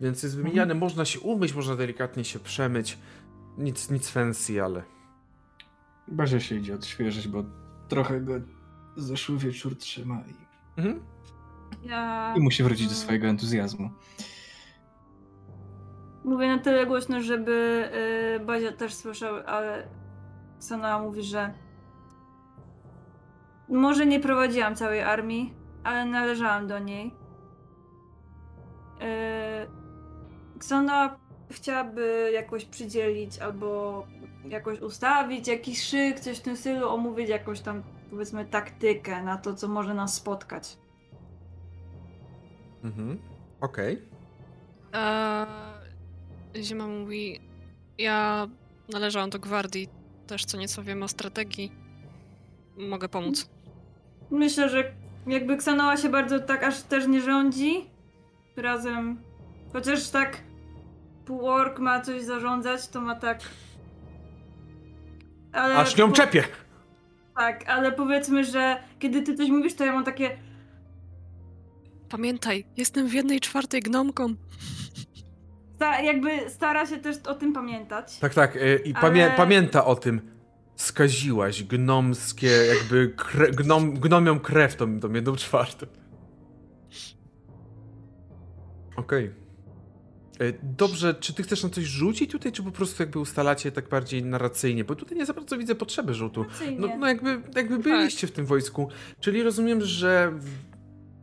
[0.00, 2.98] Więc jest wymieniane, można się umyć, można delikatnie się przemyć.
[3.58, 4.82] Nic, nic fancy, ale...
[6.08, 7.44] Bazia się idzie odświeżyć, bo
[7.88, 8.32] trochę go
[8.96, 10.34] zeszły wieczór trzyma i,
[10.76, 11.00] Mhm.
[11.84, 13.90] Ja i musi wrócić do swojego entuzjazmu.
[16.24, 17.88] Mówię na tyle głośno, żeby
[18.36, 19.88] y, Bazia też słyszał, ale
[20.60, 21.54] Sana mówi, że
[23.68, 27.14] może nie prowadziłam całej armii, ale należałam do niej.
[29.00, 29.06] Yy,
[30.58, 31.18] Ksona
[31.50, 34.06] chciałaby jakoś przydzielić albo
[34.44, 39.54] jakoś ustawić jakiś szyk, coś w tym stylu, omówić jakąś tam powiedzmy taktykę na to,
[39.54, 40.78] co może nas spotkać.
[42.84, 43.18] Mhm.
[43.60, 44.02] Okej.
[44.92, 45.46] Eee,
[46.56, 47.40] Zima mówi,
[47.98, 48.48] ja
[48.92, 49.88] należałam do gwardii,
[50.26, 51.72] też co nieco wiem o strategii.
[52.76, 53.50] Mogę pomóc.
[54.30, 54.92] Myślę, że
[55.26, 57.84] jakby Ksanoa się bardzo tak aż też nie rządzi.
[58.56, 59.20] Razem.
[59.72, 60.42] Chociaż tak
[61.26, 63.40] pół ork ma coś zarządzać, to ma tak.
[65.52, 66.44] Ale Aż nią po- czepię!
[67.36, 70.38] Tak, ale powiedzmy, że kiedy ty coś mówisz, to ja mam takie.
[72.08, 74.34] Pamiętaj, jestem w jednej czwartej gnomką.
[75.80, 78.18] Sta- jakby stara się też o tym pamiętać.
[78.18, 78.56] Tak, tak.
[78.56, 80.20] y, I pamię Ale- pamięta o tym.
[80.76, 85.86] Skaziłaś gnomskie, jakby kre gnom gnomią krew tą, tą jedną czwartą.
[88.96, 89.30] Okej.
[90.42, 93.88] Y, Dobrze, czy ty chcesz na coś rzucić tutaj, czy po prostu jakby ustalacie tak
[93.88, 94.84] bardziej narracyjnie?
[94.84, 96.44] Bo tutaj nie za bardzo widzę potrzeby rzutu.
[96.78, 98.88] No, no jakby, jakby byliście w tym wojsku.
[99.20, 100.32] Czyli rozumiem, że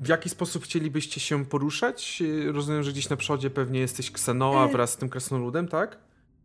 [0.01, 2.21] w, jaki sposób chcielibyście się poruszać?
[2.21, 5.97] Y, Rozumiem, że gdzieś na przodzie pewnie jesteś Ksanoa Y- wraz z tym krasnoludem, tak?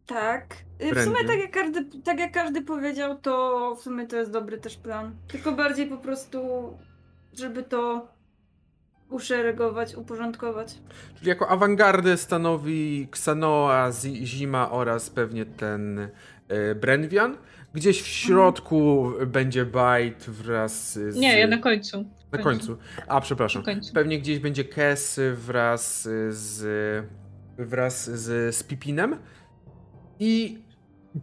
[0.07, 0.57] Tak.
[0.83, 4.31] Y, W sumie tak jak, każdy, tak jak każdy powiedział, to w sumie to jest
[4.31, 5.17] dobry też plan.
[5.29, 6.39] Tylko bardziej po prostu,
[7.39, 8.09] żeby to
[9.11, 10.75] uszeregować, uporządkować.
[11.19, 16.09] Czyli jako awangardę stanowi Ksanoa, Zi- Zima oraz pewnie ten
[16.81, 17.37] Brenwian.
[17.75, 21.17] Gdzieś w środku będzie Bite wraz z...
[21.17, 22.05] Nie, ja na końcu.
[22.33, 22.79] Na końcu.
[23.09, 23.63] A, przepraszam.
[23.95, 26.65] Pewnie gdzieś będzie Kes wraz z...
[27.59, 29.17] wraz z, z Pipinem.
[30.21, 30.59] I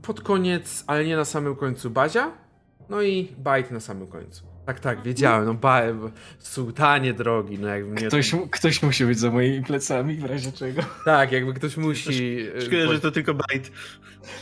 [0.02, 2.32] pod koniec, ale nie na samym końcu, Bazia.
[2.90, 4.44] No i Bite na samym końcu.
[4.66, 5.46] Tak, tak, wiedziałem.
[5.46, 5.82] No, ba,
[6.40, 8.08] sułtanie drogi, no jakby mnie...
[8.08, 10.82] Ktoś, ktoś musi być za moimi plecami, w razie czego.
[11.06, 12.38] Tak, jakby ktoś musi...
[12.58, 13.72] e, Szkoda, że to tylko bajt.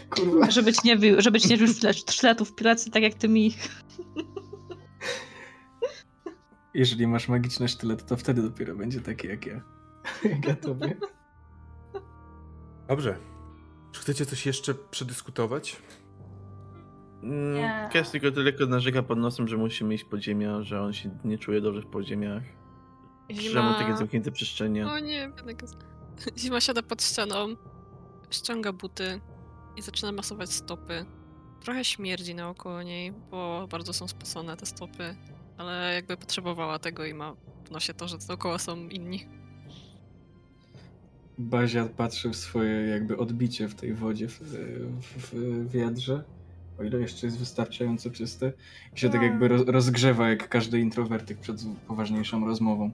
[0.09, 0.51] Kurwa.
[0.51, 3.55] Żebyś nie, wi- żebyś nie rzucił sztyletów w plecy, tak jak ty mi.
[6.77, 9.61] Jeżeli masz magiczny sztylet, to wtedy dopiero będzie taki jak ja.
[10.31, 10.97] Jak ja tobie.
[12.87, 13.17] Dobrze.
[13.91, 15.81] Czy chcecie coś jeszcze przedyskutować?
[17.23, 17.89] Mm, Nie.
[17.91, 21.37] Kes tylko tylko narzeka pod nosem, że musimy iść pod ziemię, że on się nie
[21.37, 22.43] czuje dobrze w podziemiach.
[23.29, 24.87] Że mu takie zamknięte przestrzenie.
[24.87, 25.77] O nie, Kes.
[26.39, 27.47] Zima siada pod ścianą,
[28.31, 29.21] ściąga buty
[29.75, 31.05] i zaczyna masować stopy.
[31.61, 35.15] Trochę śmierdzi naokoło niej, bo bardzo są spocone te stopy,
[35.57, 37.33] ale jakby potrzebowała tego i ma
[37.65, 39.25] w nosie to, że dookoła są inni.
[41.37, 46.23] Bazia patrzy w swoje jakby odbicie w tej wodzie, w, w, w wiadrze.
[46.79, 48.53] O ile jeszcze jest wystarczająco czyste.
[48.95, 52.91] I się tak jakby roz, rozgrzewa jak każdy introwertyk przed poważniejszą rozmową.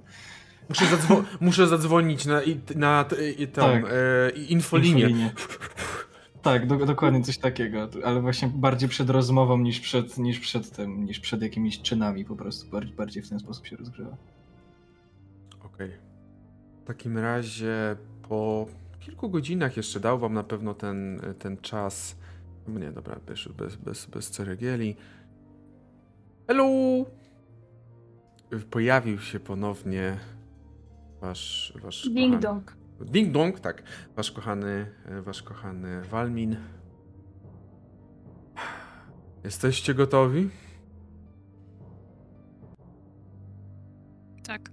[0.70, 2.42] Muszę, zadzwo- muszę zadzwonić na,
[2.76, 3.84] na t- i, tą Tak.
[3.86, 5.02] e, infolinię.
[5.02, 5.32] Infolinię.
[6.44, 11.06] Tak, do, dokładnie coś takiego, ale właśnie bardziej przed rozmową niż przed, niż przed tym,
[11.06, 12.72] niż przed jakimiś czynami po prostu.
[12.72, 14.18] Bardziej, bardziej w ten sposób się rozgrzewa.
[15.66, 15.92] Okej.
[16.84, 17.96] W takim razie
[18.30, 18.66] po
[19.00, 22.16] kilku godzinach jeszcze dał wam na pewno ten, ten czas.
[22.68, 24.96] No nie, dobra, bez, bez, bez, bez ceregieli.
[26.48, 26.66] Hello!
[28.70, 30.18] Pojawił się ponownie
[31.22, 32.83] wasz, wasz Ding kochany- dong.
[33.02, 33.84] Ding dong, tak.
[34.16, 36.56] Wasz kochany, e, wasz kochany Walmin.
[39.44, 40.50] Jesteście gotowi?
[44.44, 44.70] Tak.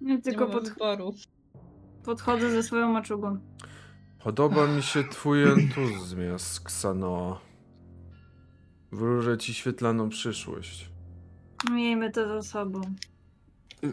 [0.00, 0.74] Ja Nie tylko pod,
[2.04, 3.38] podchodzę ze swoją maczugą.
[4.18, 7.40] Podoba mi się twój entuzjazm, Ksanoa.
[8.92, 10.90] Wróżę ci świetlaną przyszłość.
[11.70, 12.80] Miejmy to za sobą.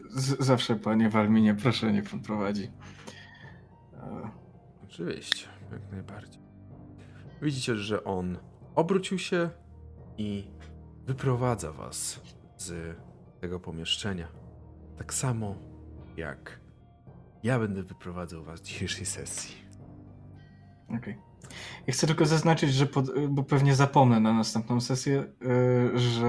[0.10, 2.70] Z zawsze, panie Walminie, proszę, niech pan prowadzi.
[4.84, 6.42] Oczywiście, jak najbardziej.
[7.42, 8.38] Widzicie, że on
[8.76, 9.50] obrócił się
[10.18, 10.48] i
[11.06, 12.22] wyprowadza was
[12.58, 12.98] z
[13.42, 14.28] tego pomieszczenia.
[14.98, 15.56] Tak samo
[16.18, 16.60] jak
[17.44, 19.56] ja będę wyprowadzał was z dzisiejszej sesji.
[20.98, 21.18] Okej.
[21.88, 25.24] Ja chcę tylko zaznaczyć, że pod, bo pewnie zapomnę na następną sesję,
[25.96, 26.28] e, że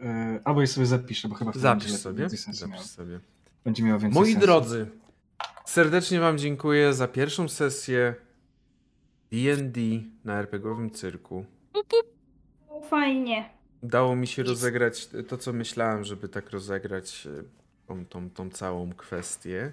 [0.00, 2.28] e, albo je sobie zapiszę, bo chyba Zapisz sobie.
[2.28, 3.20] Zapisz sobie.
[3.64, 4.46] Będzie miało więcej Moi sensu.
[4.46, 4.90] drodzy,
[5.68, 8.14] serdecznie Wam dziękuję za pierwszą sesję
[9.32, 9.80] D&D
[10.24, 11.44] na RPGowym cyrku.
[12.90, 13.50] Fajnie.
[13.82, 17.42] Udało mi się rozegrać to, co myślałem, żeby tak rozegrać e,
[17.86, 19.72] tą, tą, tą całą kwestię.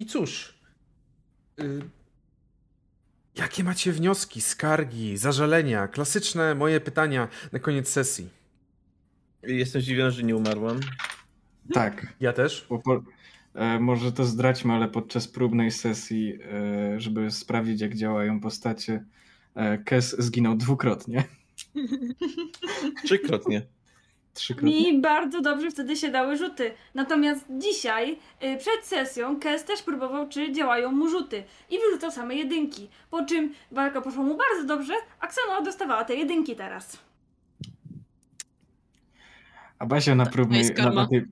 [0.00, 0.54] I cóż,
[1.60, 1.82] y,
[3.34, 8.28] jakie macie wnioski, skargi, zażalenia, klasyczne moje pytania na koniec sesji?
[9.42, 10.80] Jestem zdziwiony, że nie umarłam.
[11.72, 12.06] Tak.
[12.20, 12.60] Ja też?
[12.60, 13.00] Po, e,
[13.80, 19.04] może to zdradźmy, ale podczas próbnej sesji, e, żeby sprawdzić, jak działają postacie,
[19.54, 21.24] e, Kes zginął dwukrotnie.
[23.04, 23.62] Trzykrotnie.
[24.34, 24.92] Trzykrotnie.
[24.92, 26.70] Mi bardzo dobrze wtedy się dały rzuty.
[26.94, 31.44] Natomiast dzisiaj, przed sesją, Kes też próbował, czy działają mu rzuty.
[31.70, 32.88] I wyrzucał same jedynki.
[33.10, 36.98] Po czym walka poszła mu bardzo dobrze, a Ksanoa dostawała te jedynki teraz.
[39.78, 41.24] A Basia na, próbnej, na, na, tej,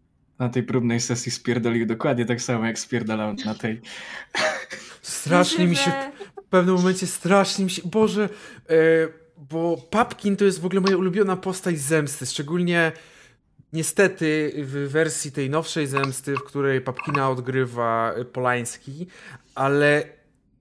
[0.42, 3.80] na tej próbnej sesji spierdolił dokładnie tak samo, jak spierdalał na tej.
[5.02, 5.92] Strasznie mi się
[6.42, 7.82] w pewnym momencie strasznie mi się.
[7.84, 8.28] Boże,
[8.68, 8.74] e,
[9.50, 12.26] bo Papkin to jest w ogóle moja ulubiona postać zemsty.
[12.26, 12.92] Szczególnie
[13.72, 19.06] niestety w wersji tej nowszej zemsty, w której Papkina odgrywa Polański,
[19.54, 20.04] ale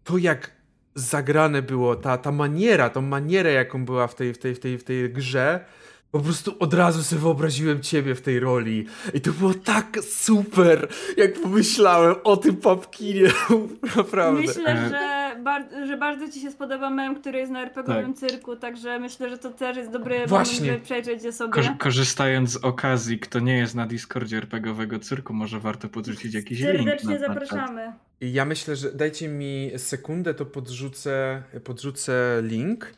[0.04, 0.52] to jak
[0.96, 4.78] zagrane było, ta, ta maniera, tą manierę, jaką była w tej, w tej, w tej,
[4.78, 5.66] w tej grze.
[6.12, 8.86] Po prostu od razu sobie wyobraziłem ciebie w tej roli.
[9.14, 13.22] I to było tak super, jak pomyślałem o tym papkinie.
[13.98, 14.42] Naprawdę.
[14.42, 18.30] Myślę, E, że, bar- że bardzo ci się spodoba mem, który jest na RPGowym Tak.
[18.30, 20.56] cyrku, także myślę, że to też jest dobry Właśnie.
[20.60, 21.54] moment, żeby przejrzeć je sobie.
[21.64, 26.60] Ko- korzystając z okazji, kto nie jest na Discordzie RPGowego cyrku, może warto podrzucić jakiś
[26.60, 26.72] link.
[26.76, 27.48] Serdecznie na, na czat.
[27.48, 27.94] zapraszamy.
[28.22, 32.94] I Ja myślę, że dajcie mi sekundę, to podrzucę, podrzucę link.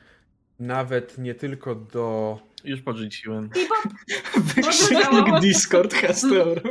[0.60, 2.40] Nawet nie tylko do.
[2.64, 3.50] Już podrzuciłem.
[4.56, 6.62] Wykrzyknik Discord Hastor.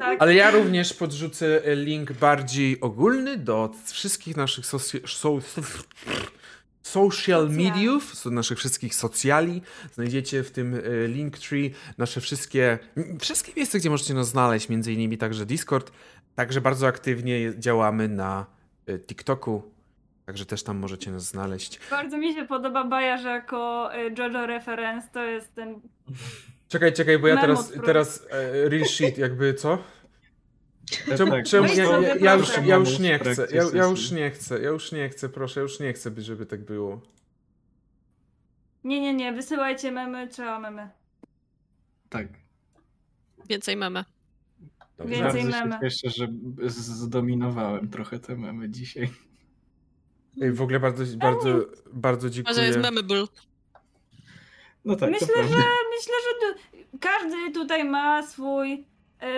[0.00, 0.22] Tak.
[0.22, 4.98] Ale ja również podrzucę link bardziej ogólny do wszystkich naszych soci...
[5.06, 5.38] so...
[6.82, 9.62] social mediów, do naszych wszystkich socjali.
[9.94, 12.78] Znajdziecie w tym e, Linktree nasze wszystkie,
[13.20, 15.92] wszystkie miejsca, gdzie możecie nas znaleźć, między innymi także Discord.
[16.34, 18.46] Także bardzo aktywnie działamy na
[18.86, 19.62] e, TikToku,
[20.28, 21.80] także też tam możecie nas znaleźć.
[21.90, 25.80] Bardzo mi się podoba Baja, że jako y, JoJo reference to jest ten...
[26.68, 29.78] Czekaj, czekaj, bo ja teraz, teraz e, real shit, jakby co?
[31.16, 34.10] Czemu, Tak, czemu Weź ja, ja, ja, już, ja już nie chcę, ja, ja już
[34.10, 37.00] nie chcę, ja już nie chcę, proszę, ja już nie chcę, żeby tak było.
[38.84, 40.88] Nie, nie, nie, wysyłajcie memy, trzeba memy.
[42.08, 42.26] Tak.
[43.48, 44.04] Więcej memy.
[44.98, 45.14] Dobrze.
[45.14, 45.90] Więcej Bardzo się memy.
[45.90, 46.28] cieszę, że
[46.68, 49.10] zdominowałem trochę te memy dzisiaj.
[50.42, 51.48] Ej, w ogóle bardzo, bardzo,
[51.92, 52.78] bardzo A że jest dziękuję.
[52.82, 53.24] memable.
[54.84, 55.42] No tak, myślę, że,
[55.96, 56.58] myślę, że tu,
[57.00, 58.84] każdy tutaj ma swój,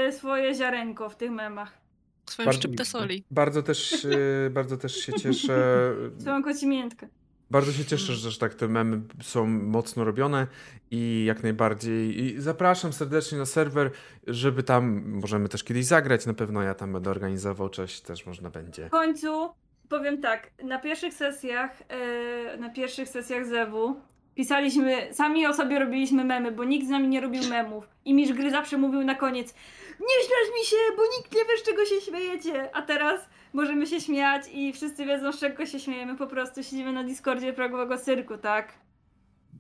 [0.08, 1.78] y, swoje ziarenko w tych memach.
[2.26, 3.24] Swoją Bardzo- szczyptę soli.
[3.30, 5.92] Bardzo też, e, bardzo też się cieszę.
[6.20, 7.08] Swoją kocimiętkę.
[7.50, 10.46] Bardzo się cieszę, że że tak te memy są mocno robione
[10.90, 12.24] i jak najbardziej.
[12.24, 13.90] I zapraszam serdecznie na serwer,
[14.26, 16.26] żeby tam możemy też kiedyś zagrać.
[16.26, 18.86] Na pewno ja tam będę organizował coś, też można będzie.
[18.86, 19.48] W końcu
[19.90, 24.00] powiem tak, na pierwszych sesjach, e, na pierwszych sesjach Zewu
[24.34, 27.88] pisaliśmy, sami o sobie robiliśmy memy, bo nikt z nami nie robił memów.
[28.04, 29.54] I Misz Gry zawsze mówił na koniec,
[30.00, 32.76] nie śmiać mi się, bo nikt nie wie z czego się śmiejecie.
[32.76, 36.92] A teraz możemy się śmiać i wszyscy wiedzą z czego się śmiejemy, po prostu siedzimy
[36.92, 38.72] na Discordzie progowego cyrku, tak?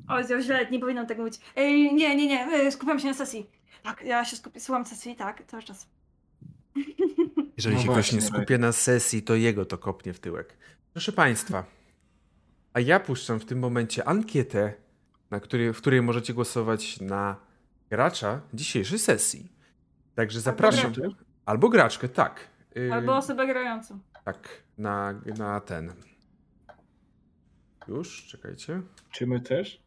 [0.08, 1.34] Oj, ja źle, nie powinnam tak mówić.
[1.56, 3.46] Ej, nie, nie, nie, e, skupiam się na sesji.
[3.82, 5.88] Tak, ja się skupię, słucham sesji, tak, cały czas.
[7.60, 10.56] Jeżeli No się ktoś nie właśnie, skupia na sesji, to jego to kopnie w tyłek.
[10.92, 11.64] Proszę Państwa,
[12.72, 14.74] a ja puszczam w tym momencie ankietę,
[15.30, 17.36] na której, w której możecie głosować na
[17.90, 19.52] gracza dzisiejszej sesji.
[20.14, 20.92] Także zapraszam.
[20.92, 21.24] graczkę?
[21.44, 22.48] Albo graczkę, tak.
[22.76, 23.98] Y, Albo osobę grającą.
[24.24, 24.48] Tak,
[24.78, 25.92] na, na ten.
[27.88, 28.82] Już, czekajcie.
[29.10, 29.82] Czy my też?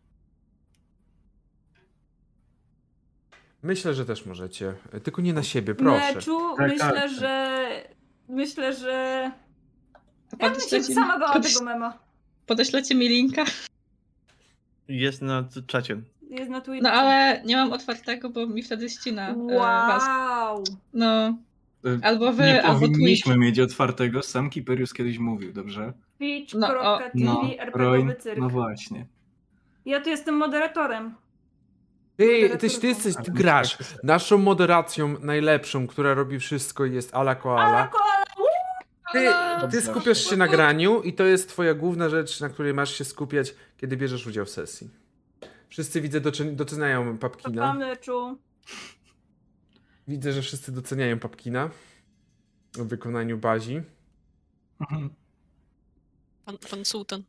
[3.63, 4.73] Myślę, że też możecie.
[5.03, 6.13] Tylko nie na siebie, proszę.
[6.15, 7.11] Meczu, Tak, myślę, tak.
[7.11, 7.59] że...
[8.29, 9.31] Myślę, że...
[10.39, 11.97] Ja bym się sama bała podeś- tego mema.
[12.45, 13.43] podeślecie mi linka?
[14.87, 15.97] Jest na czacie.
[16.29, 16.93] Jest na Twitterze.
[16.93, 20.03] No ale nie mam otwartego, bo mi wtedy ścina e, was.
[20.03, 20.63] Wow!
[20.93, 21.37] No,
[21.85, 25.93] E, albo wy, Nie albo powinniśmy mieć otwartego, sam Kiperius kiedyś mówił, dobrze?
[26.17, 28.39] Twitch.tv No, RPGowy Roin, cyrk.
[28.39, 29.05] no właśnie.
[29.85, 31.15] Ja tu jestem moderatorem.
[32.17, 33.77] Ty, ty, ty, jesteś, ty grasz.
[34.03, 37.91] Naszą moderacją najlepszą, która robi wszystko jest Ala Koala.
[39.11, 39.29] Ty,
[39.71, 43.05] ty skupiasz się na graniu i to jest twoja główna rzecz, na której masz się
[43.05, 44.89] skupiać, kiedy bierzesz udział w sesji.
[45.69, 47.77] Wszyscy widzę doceniają Pa Papkina.
[50.07, 51.69] Widzę, że wszyscy doceniają Papkina
[52.73, 53.81] w wykonaniu bazi.
[54.79, 55.09] Mhm.
[56.45, 57.23] Pan, pan sułtan.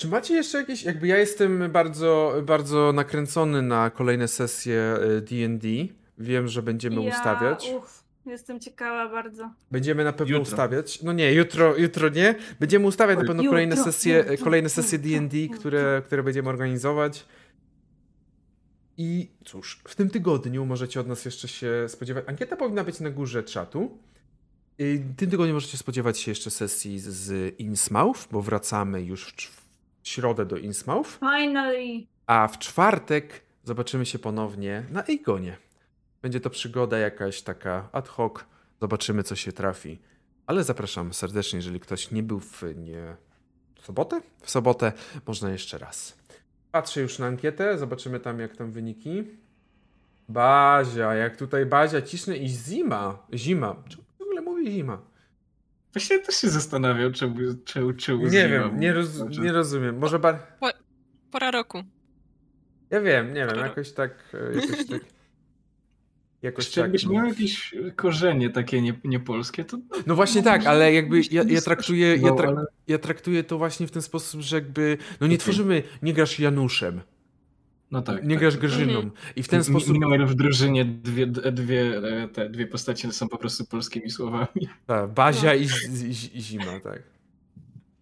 [0.00, 5.68] Czy macie jeszcze jakieś, jakby ja jestem bardzo, bardzo nakręcony na kolejne sesje y, D&D.
[6.18, 7.70] Wiem, że będziemy ja, ustawiać.
[7.76, 9.50] Uff, jestem ciekawa bardzo.
[9.70, 10.52] Będziemy na pewno Jutro.
[10.52, 11.02] ustawiać.
[11.02, 12.34] No nie, jutro, jutro nie.
[12.60, 17.26] Będziemy ustawiać na pewno Jutro, kolejne sesje, jutro, kolejne sesje D&D, które, które będziemy organizować.
[18.96, 22.24] I cóż, w tym tygodniu możecie od nas jeszcze się spodziewać.
[22.28, 23.98] Ankieta powinna być na górze czatu.
[24.78, 29.59] I W tym tygodniu możecie spodziewać się jeszcze sesji z- Innsmouth, bo wracamy już w
[30.02, 31.10] środę do Innsmouth.
[31.18, 32.06] Finally!
[32.26, 35.56] A w czwartek zobaczymy się ponownie na Eigonie.
[36.22, 38.32] Będzie to przygoda jakaś taka ad hoc.
[38.80, 39.98] Zobaczymy, co się trafi.
[40.46, 43.16] Ale zapraszam serdecznie, jeżeli ktoś nie był w nie...
[43.80, 44.20] w sobotę?
[44.42, 44.92] W sobotę
[45.26, 46.18] można jeszcze raz.
[46.72, 49.24] Patrzę już na ankietę, zobaczymy tam, jak tam wyniki.
[50.28, 53.18] Bazia, jak tutaj Bazia ciśnie i zima.
[53.34, 53.76] Zima.
[53.88, 55.09] Czemu w ogóle mówię zima?
[55.92, 59.98] Właśnie też się zastanawiał, czemu, czemu, czemu Nie wiem, nie, roz, Znaczy, nie rozumiem.
[59.98, 60.38] Może bar...
[61.30, 61.82] Pora roku.
[62.90, 64.34] Ja wiem, nie wiem, jakoś tak...
[64.34, 65.00] e, Jakoś tak...
[66.42, 67.12] Jakoś Jeszcze jakbyś tak...
[67.12, 69.78] miał jakieś korzenie takie nie, niepolskie, to...
[70.06, 73.58] No właśnie tak, ale jakby ja, ja traktuję, ja, No, tra, ale- ja traktuję to
[73.58, 77.00] właśnie w ten sposób, że jakby, no nie tworzymy, nie grasz Januszem,
[77.90, 78.24] No tak.
[78.24, 78.62] nie tak, grasz tak.
[78.62, 79.10] Grzyną Mhm.
[79.36, 83.38] i w ten sposób, Minąłem w drużynie dwie, dwie, e, te dwie postacie są po
[83.38, 84.68] prostu polskimi słowami.
[84.86, 87.02] ta, Bazia i, z- i, i Zima, tak.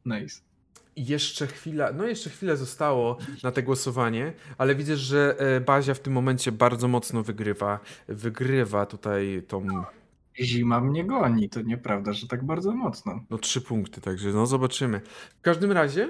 [0.06, 0.40] Nice.
[0.96, 5.94] I jeszcze chwila, no jeszcze chwilę zostało na te głosowanie, ale widzę, że e, Bazia
[5.94, 9.66] w tym momencie bardzo mocno wygrywa, wygrywa tutaj tą,
[10.42, 13.20] Zima mnie goni, to nieprawda, że tak bardzo mocno.
[13.30, 15.00] no trzy punkty, także no zobaczymy.
[15.38, 16.08] W każdym razie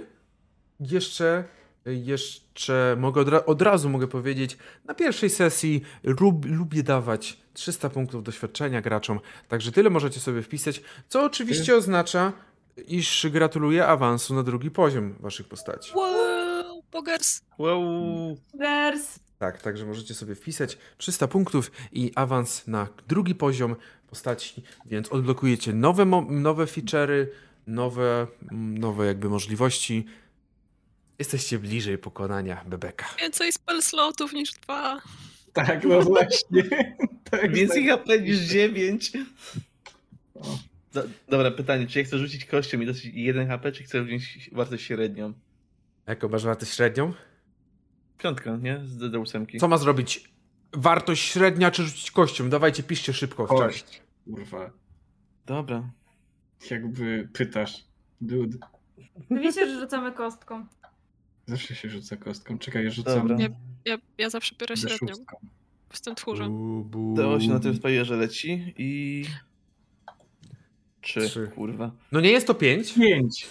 [0.81, 1.45] jeszcze,
[1.87, 7.91] jeszcze mogę od, ra- od razu mogę powiedzieć, na pierwszej sesji lub, lubię dawać 300
[7.91, 12.33] punktów doświadczenia graczom, także tyle możecie sobie wpisać, co oczywiście oznacza,
[12.89, 15.93] iż gratuluję awansu na drugi poziom waszych postaci.
[15.95, 17.41] Wow, Bogers.
[17.59, 18.37] Wow.
[18.55, 19.19] Gers!
[19.39, 23.77] Tak, także możecie sobie wpisać 300 punktów i awans na drugi poziom
[24.11, 27.27] postaci, więc odblokujecie nowe, mo- nowe feature'y,
[27.67, 30.07] nowe, mm, nowe jakby możliwości.
[31.19, 33.07] Jesteście bliżej pokonania Bebeka.
[33.21, 35.01] Więcej spell slotów niż dwa.
[35.53, 36.63] Tak, no właśnie.
[37.31, 38.01] tak, Więcej tak.
[38.01, 39.13] HP niż 9.
[40.35, 40.59] O.
[40.93, 44.51] Do, dobra, pytanie, czy ja chcę rzucić kością i dostać 1 HP, czy chcę wziąć
[44.53, 45.33] wartość średnią?
[46.07, 47.13] Jaką masz wartość średnią?
[48.19, 48.81] Piątka, nie?
[48.85, 50.31] Z d 8 Co ma zrobić?
[50.73, 52.51] Wartość średnia czy rzucić kością?
[52.51, 53.63] Dawajcie, piszcie szybko w czasie.
[53.85, 54.03] Kość.
[54.25, 54.71] Kurwa.
[55.47, 55.91] Dobra.
[56.71, 57.85] Jakby pytasz.
[58.21, 58.59] Dude.
[59.31, 60.67] Wiecie, że rzucamy kostką.
[61.49, 62.59] Zawsze się rzuca kostką.
[62.59, 63.36] Czekaj, ja rzucam Dobra.
[63.36, 63.51] Nie.
[63.85, 65.15] Ja, ja zawsze biorę średnią.
[65.15, 65.25] D6.
[65.91, 66.49] Jestem tchórzem.
[66.85, 67.15] Bu.
[67.15, 69.25] D8 na tym spajerze leci i...
[71.01, 71.51] Trzy, Trzy.
[71.55, 71.91] kurwa.
[72.12, 72.93] No nie jest to 5?
[72.94, 73.49] Pięć.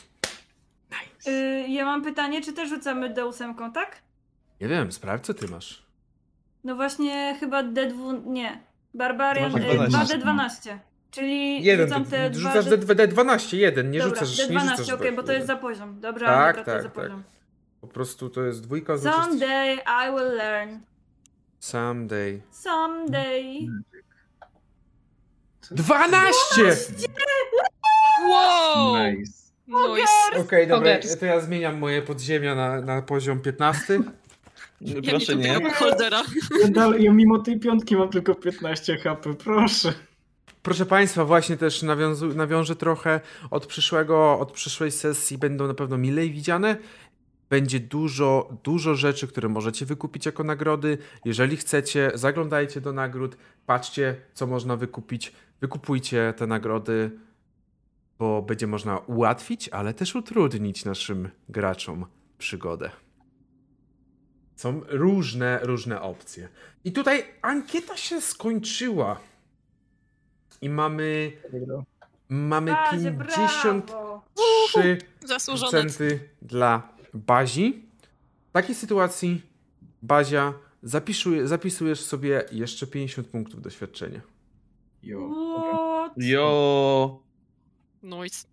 [1.27, 4.01] Y, ja mam pytanie, czy też rzucamy D8, tak?
[4.61, 5.83] Nie wiem, sprawdź co ty masz.
[6.63, 8.25] No właśnie chyba D2...
[8.25, 8.59] nie.
[8.93, 9.51] Barbarian
[9.91, 10.71] Masz y, 12.
[10.71, 10.77] 2D12.
[11.11, 12.49] Czyli Jeden, rzucam te ty, dwa...
[12.49, 12.77] rzucasz D...
[12.77, 15.99] D- D12, jeden, nie Dobra, rzucasz, nie D12, rzucasz okej, bo to jest za poziom.
[15.99, 17.03] Dobra, Tak, dobra, to jest za tak, tak.
[17.03, 17.23] poziom.
[17.87, 20.79] Po prostu to jest dwójka, oznacza Someday I will learn.
[21.59, 22.41] Someday.
[22.51, 23.67] Someday.
[25.71, 26.77] 12!
[28.29, 28.97] Wow!
[28.97, 29.31] Nice.
[29.67, 30.39] Nice.
[30.41, 31.19] Okej, dobra, Ogers.
[31.19, 33.99] to ja zmieniam moje podziemia na, na poziom 15.
[34.81, 35.71] Ja Proszę tu nie.
[35.71, 36.23] holdera.
[36.61, 39.93] Ja, dalej, ja mimo tej piątki mam tylko 15 HP, proszę.
[40.63, 45.97] Proszę Państwa, właśnie też nawiązu, nawiążę trochę od przyszłego, od przyszłej sesji będą na pewno
[45.97, 46.77] milej widziane.
[47.49, 50.97] Będzie dużo, dużo rzeczy, które możecie wykupić jako nagrody.
[51.25, 57.11] Jeżeli chcecie, zaglądajcie do nagród, patrzcie, co można wykupić, wykupujcie te nagrody.
[58.19, 62.05] bo będzie można ułatwić, ale też utrudnić naszym graczom
[62.37, 62.89] przygodę.
[64.55, 66.49] Są różne, różne opcje.
[66.83, 69.19] I tutaj ankieta się skończyła.
[70.61, 71.31] I mamy,
[72.29, 74.21] mamy Bazie, 53% brawo!
[75.25, 75.83] Zasłużone.
[76.41, 77.85] dla Bazi.
[78.49, 79.41] W takiej sytuacji
[80.01, 80.53] Bazia
[80.83, 84.21] zapisuje, zapisujesz sobie jeszcze 50 punktów doświadczenia.
[85.03, 85.29] Jo.
[85.57, 86.13] What?
[86.17, 87.23] Jo!
[88.03, 88.47] Nice.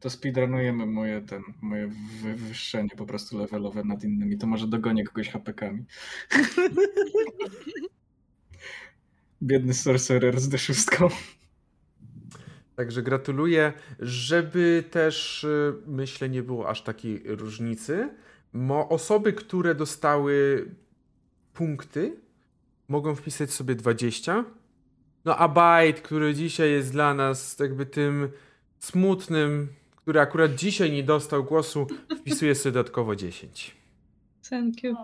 [0.00, 1.90] To speedrunujemy moje ten, moje
[2.22, 4.38] wywyższenie po prostu levelowe nad innymi.
[4.38, 5.84] To może dogonię kogoś HPK-ami.
[9.42, 11.10] Biedny sorcerer z D6.
[12.80, 13.72] Także gratuluję.
[13.98, 18.08] Żeby też, y, myślę, nie było aż takiej różnicy.
[18.52, 20.66] Mo osoby, które dostały
[21.54, 22.16] punkty,
[22.88, 24.44] mogą wpisać sobie 20.
[25.24, 28.28] No a Bajt, który dzisiaj jest dla nas jakby tym
[28.78, 31.86] smutnym, który akurat dzisiaj nie dostał głosu,
[32.20, 33.76] wpisuje sobie dodatkowo 10.
[34.50, 34.96] Thank you.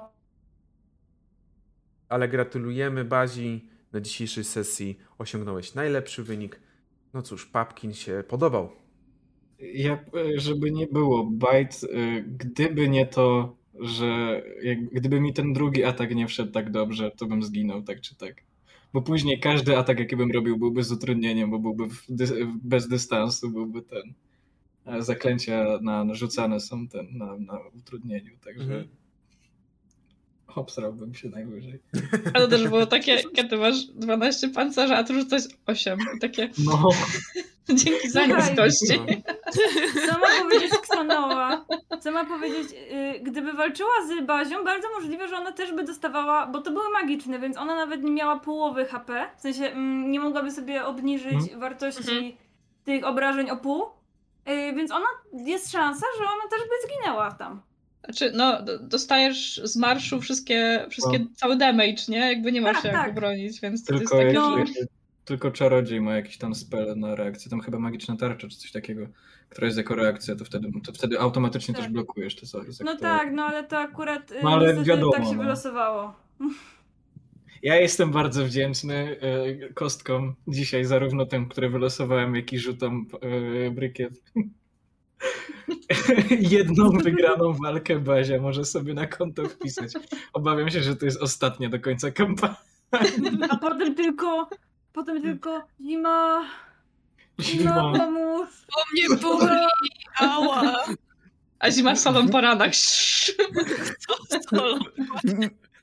[2.08, 3.68] Ale gratulujemy Bazi.
[3.92, 6.65] Na dzisiejszej sesji osiągnąłeś najlepszy wynik.
[7.16, 8.68] No cóż, Papkin się podobał.
[9.58, 15.52] Ja, e, żeby nie było, Byte, e, gdyby nie to, że jak, gdyby mi ten
[15.52, 18.34] drugi atak nie wszedł tak dobrze, to bym zginął tak czy tak.
[18.92, 22.26] Bo później każdy atak, jaki bym robił, byłby z utrudnieniem, bo byłby dy,
[22.62, 24.14] bez dystansu, byłby ten.
[24.84, 28.88] A zaklęcia na, narzucane są ten, na, na utrudnieniu, także Mhm.
[30.54, 31.78] Obsrałbym się najwyżej.
[32.34, 35.98] Ale też było takie, kiedy masz 12 pancerza, a tu rzucać 8.
[36.16, 36.88] I takie, No,
[37.76, 39.00] dzięki za niskości.
[39.00, 40.02] No.
[40.06, 41.64] Co ma powiedzieć Ksanoa?
[42.00, 46.46] Co ma powiedzieć, y, gdyby walczyła z Bazią, bardzo możliwe, że ona też by dostawała,
[46.46, 50.20] bo to były magiczne, więc ona nawet nie miała połowy HP, w sensie mm, nie
[50.20, 51.60] mogłaby sobie obniżyć Mhm.
[51.60, 52.32] wartości Mhm.
[52.84, 57.60] tych obrażeń o pół, y, więc ona, jest szansa, że ona też by zginęła tam.
[58.06, 61.26] Znaczy, no, dostajesz z marszu wszystkie, wszystkie No.
[61.34, 62.18] cały damage, nie?
[62.18, 63.10] Jakby nie masz Tak, się jak tak.
[63.10, 64.58] obronić, więc to jest tylko, takie, jak, no.
[64.58, 64.68] jak,
[65.24, 69.06] tylko czarodziej ma jakiś tam spell na reakcję, tam chyba magiczna tarcza czy coś takiego,
[69.48, 71.82] która jest jako reakcja, to wtedy, to wtedy automatycznie Tak.
[71.84, 72.62] też blokujesz to co.
[72.64, 75.24] jest jak No to- tak, no ale to akurat y, No ale niestety wiadomo, tak
[75.24, 75.42] się no.
[75.42, 76.14] wylosowało.
[77.62, 83.06] Ja jestem bardzo wdzięczny e, kostkom dzisiaj, zarówno tym, które wylosowałem, jak i rzutom
[83.66, 84.22] e, brykiet.
[86.56, 89.92] Jedną wygraną walkę Bazia może sobie na konto wpisać.
[90.32, 92.56] Obawiam się, że to jest ostatnia do końca kampanii.
[93.50, 94.48] A potem tylko,
[94.92, 96.44] potem tylko zima,
[97.40, 97.92] zima, Zima.
[97.98, 98.48] pomóż.
[98.76, 99.56] O mnie boli!
[100.18, 100.84] Ała!
[101.58, 102.76] a zima w salon poranach.
[102.76, 103.32] Co?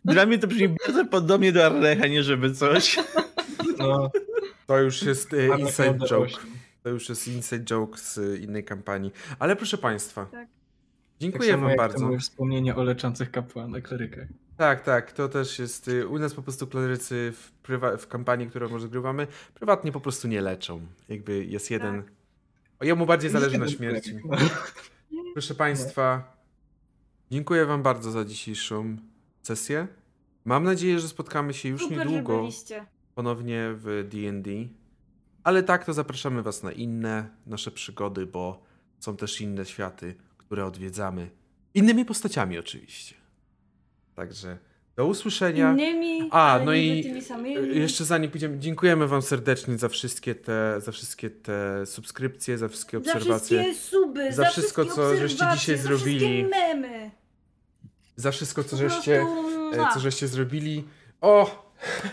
[0.05, 2.99] Dla mnie to brzmi bardzo podobnie do Arlecha, nie żeby coś.
[3.77, 4.11] No,
[4.67, 6.31] To już jest ale inside joke.
[6.83, 9.11] To już jest inside joke z e, innej kampanii.
[9.39, 10.47] Ale proszę Państwa, Tak.
[11.19, 11.99] dziękuję tak Wam jak bardzo.
[11.99, 14.27] To moje wspomnienie o leczących kapłanach, klerykach.
[14.57, 15.87] Tak, tak, to też jest.
[15.87, 20.27] y, U nas po prostu klerycy w, prywa- w kampanii, którą rozgrywamy, prywatnie po prostu
[20.27, 20.81] nie leczą.
[21.09, 22.03] Jakby jest jeden.
[22.79, 24.15] O, jemu bardziej zależy na śmierci.
[25.33, 26.37] Proszę Państwa,
[27.31, 28.97] dziękuję Wam bardzo za dzisiejszą
[29.41, 29.87] sesję.
[30.45, 32.47] Mam nadzieję, że spotkamy się już Super, niedługo
[33.15, 34.51] ponownie w D&D.
[35.43, 38.63] Ale tak, to zapraszamy Was na inne nasze przygody, bo
[38.99, 41.29] są też inne światy, które odwiedzamy.
[41.73, 43.15] Innymi postaciami oczywiście.
[44.15, 44.57] Także
[44.95, 45.71] do usłyszenia.
[45.71, 47.13] Innymi, A, ale no i
[47.73, 52.99] jeszcze zanim pójdziemy, dziękujemy Wam serdecznie za wszystkie te, za wszystkie te subskrypcje, za wszystkie
[52.99, 56.43] Za obserwacje, wszystkie suby, za za, wszystko, co żeście dzisiaj za zrobili.
[56.43, 57.11] memy.
[58.15, 59.25] za wszystko, co żeście,
[59.73, 60.83] e, co żeście zrobili.
[61.21, 61.63] O!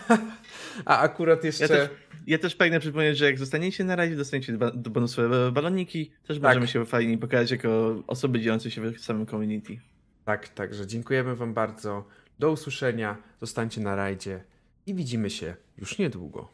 [0.85, 1.63] A akurat jeszcze...
[1.63, 1.89] Ja też,
[2.27, 6.11] ja też pragnę przypomnieć, że jak zostaniecie na razie, dostaniecie bonusowe baloniki.
[6.27, 9.79] Też możemy się fajnie pokazać jako osoby dziejące się w samym community.
[10.25, 12.07] Tak, także dziękujemy Wam bardzo.
[12.39, 14.43] Do usłyszenia, zostańcie na rajdzie
[14.85, 16.49] i widzimy się już niedługo.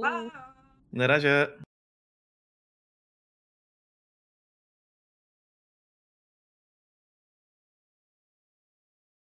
[0.00, 0.30] Pa!
[0.92, 1.46] Na razie.